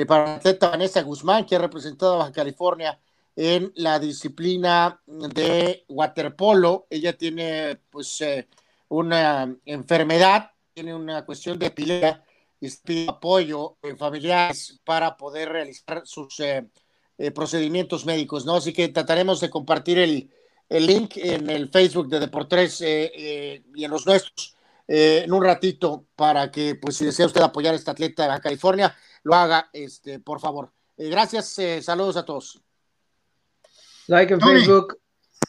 para 0.07 0.25
la 0.25 0.35
atleta 0.35 0.69
Vanessa 0.69 1.01
Guzmán, 1.01 1.45
que 1.45 1.55
ha 1.55 1.59
representado 1.59 2.13
a 2.13 2.17
Baja 2.17 2.31
California 2.31 2.99
en 3.37 3.71
la 3.75 3.99
disciplina 3.99 4.99
de 5.05 5.85
waterpolo. 5.87 6.87
Ella 6.89 7.15
tiene 7.15 7.79
pues 7.91 8.19
eh, 8.21 8.47
una 8.89 9.55
enfermedad, 9.63 10.51
tiene 10.73 10.93
una 10.95 11.23
cuestión 11.23 11.57
de 11.59 11.67
epilepsia 11.67 12.23
y 12.59 12.69
pide 12.83 13.07
apoyo 13.07 13.77
en 13.83 13.95
familiares 13.95 14.81
para 14.83 15.15
poder 15.15 15.49
realizar 15.49 16.01
sus 16.05 16.39
eh, 16.39 16.67
eh, 17.19 17.29
procedimientos 17.29 18.07
médicos, 18.07 18.43
¿no? 18.43 18.55
Así 18.55 18.73
que 18.73 18.87
trataremos 18.87 19.39
de 19.39 19.51
compartir 19.51 19.99
el, 19.99 20.31
link 20.69 21.17
en 21.17 21.49
el 21.51 21.69
Facebook 21.69 22.09
de 22.09 22.19
Deportes 22.19 22.81
y 22.81 23.83
en 23.85 23.91
los 23.91 24.05
nuestros 24.05 24.56
en 24.87 25.31
un 25.31 25.43
ratito 25.43 26.05
para 26.15 26.49
que, 26.49 26.75
pues, 26.75 26.95
si 26.95 27.05
desea 27.05 27.25
usted 27.25 27.41
apoyar 27.41 27.73
a 27.73 27.77
esta 27.77 27.91
atleta 27.91 28.33
de 28.33 28.41
California, 28.41 28.95
lo 29.23 29.35
haga, 29.35 29.69
este, 29.73 30.19
por 30.19 30.39
favor. 30.39 30.71
gracias, 30.97 31.55
saludos 31.81 32.17
a 32.17 32.25
todos. 32.25 32.61
Like 34.07 34.33
en 34.33 34.39
Facebook, 34.39 34.97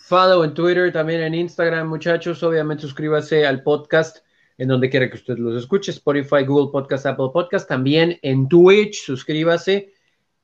follow 0.00 0.42
en 0.42 0.52
Twitter, 0.52 0.92
también 0.92 1.22
en 1.22 1.34
Instagram, 1.34 1.88
muchachos. 1.88 2.42
Obviamente 2.42 2.82
suscríbase 2.82 3.46
al 3.46 3.62
podcast 3.62 4.18
en 4.58 4.66
donde 4.66 4.90
quiera 4.90 5.08
que 5.08 5.16
usted 5.16 5.38
los 5.38 5.62
escuche, 5.62 5.92
Spotify, 5.92 6.44
Google 6.44 6.72
Podcast, 6.72 7.06
Apple 7.06 7.30
Podcast, 7.32 7.68
también 7.68 8.18
en 8.22 8.48
Twitch, 8.48 9.04
suscríbase. 9.04 9.94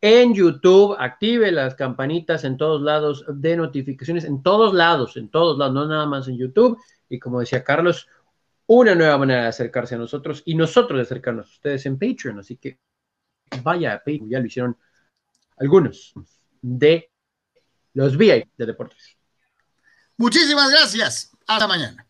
En 0.01 0.35
YouTube, 0.35 0.95
active 0.99 1.51
las 1.51 1.75
campanitas 1.75 2.45
en 2.45 2.57
todos 2.57 2.83
lados 2.83 3.25
de 3.27 3.57
notificaciones, 3.57 4.25
en 4.25 4.43
todos 4.43 4.73
lados, 4.73 5.17
en 5.17 5.29
todos 5.29 5.59
lados, 5.59 5.75
no 5.75 5.87
nada 5.87 6.07
más 6.07 6.29
en 6.29 6.39
YouTube. 6.39 6.79
Y 7.09 7.19
como 7.19 7.41
decía 7.41 7.65
Carlos, 7.65 8.07
una 8.67 8.95
nueva 8.95 9.19
manera 9.19 9.43
de 9.43 9.49
acercarse 9.49 9.95
a 9.95 9.99
nosotros 9.99 10.43
y 10.45 10.55
nosotros 10.55 10.99
de 10.99 11.03
acercarnos 11.03 11.47
a 11.47 11.51
ustedes 11.51 11.87
en 11.87 11.99
Patreon. 11.99 12.39
Así 12.39 12.57
que 12.57 12.79
vaya 13.63 13.95
a 13.95 13.99
Patreon, 13.99 14.31
ya 14.31 14.41
lo 14.41 14.47
hicieron 14.47 14.79
algunos 15.57 16.15
de 16.61 17.11
los 17.93 18.17
VIP 18.17 18.49
de 18.57 18.67
deportes. 18.67 19.17
Muchísimas 20.17 20.71
gracias. 20.71 21.31
Hasta 21.47 21.67
mañana. 21.67 22.07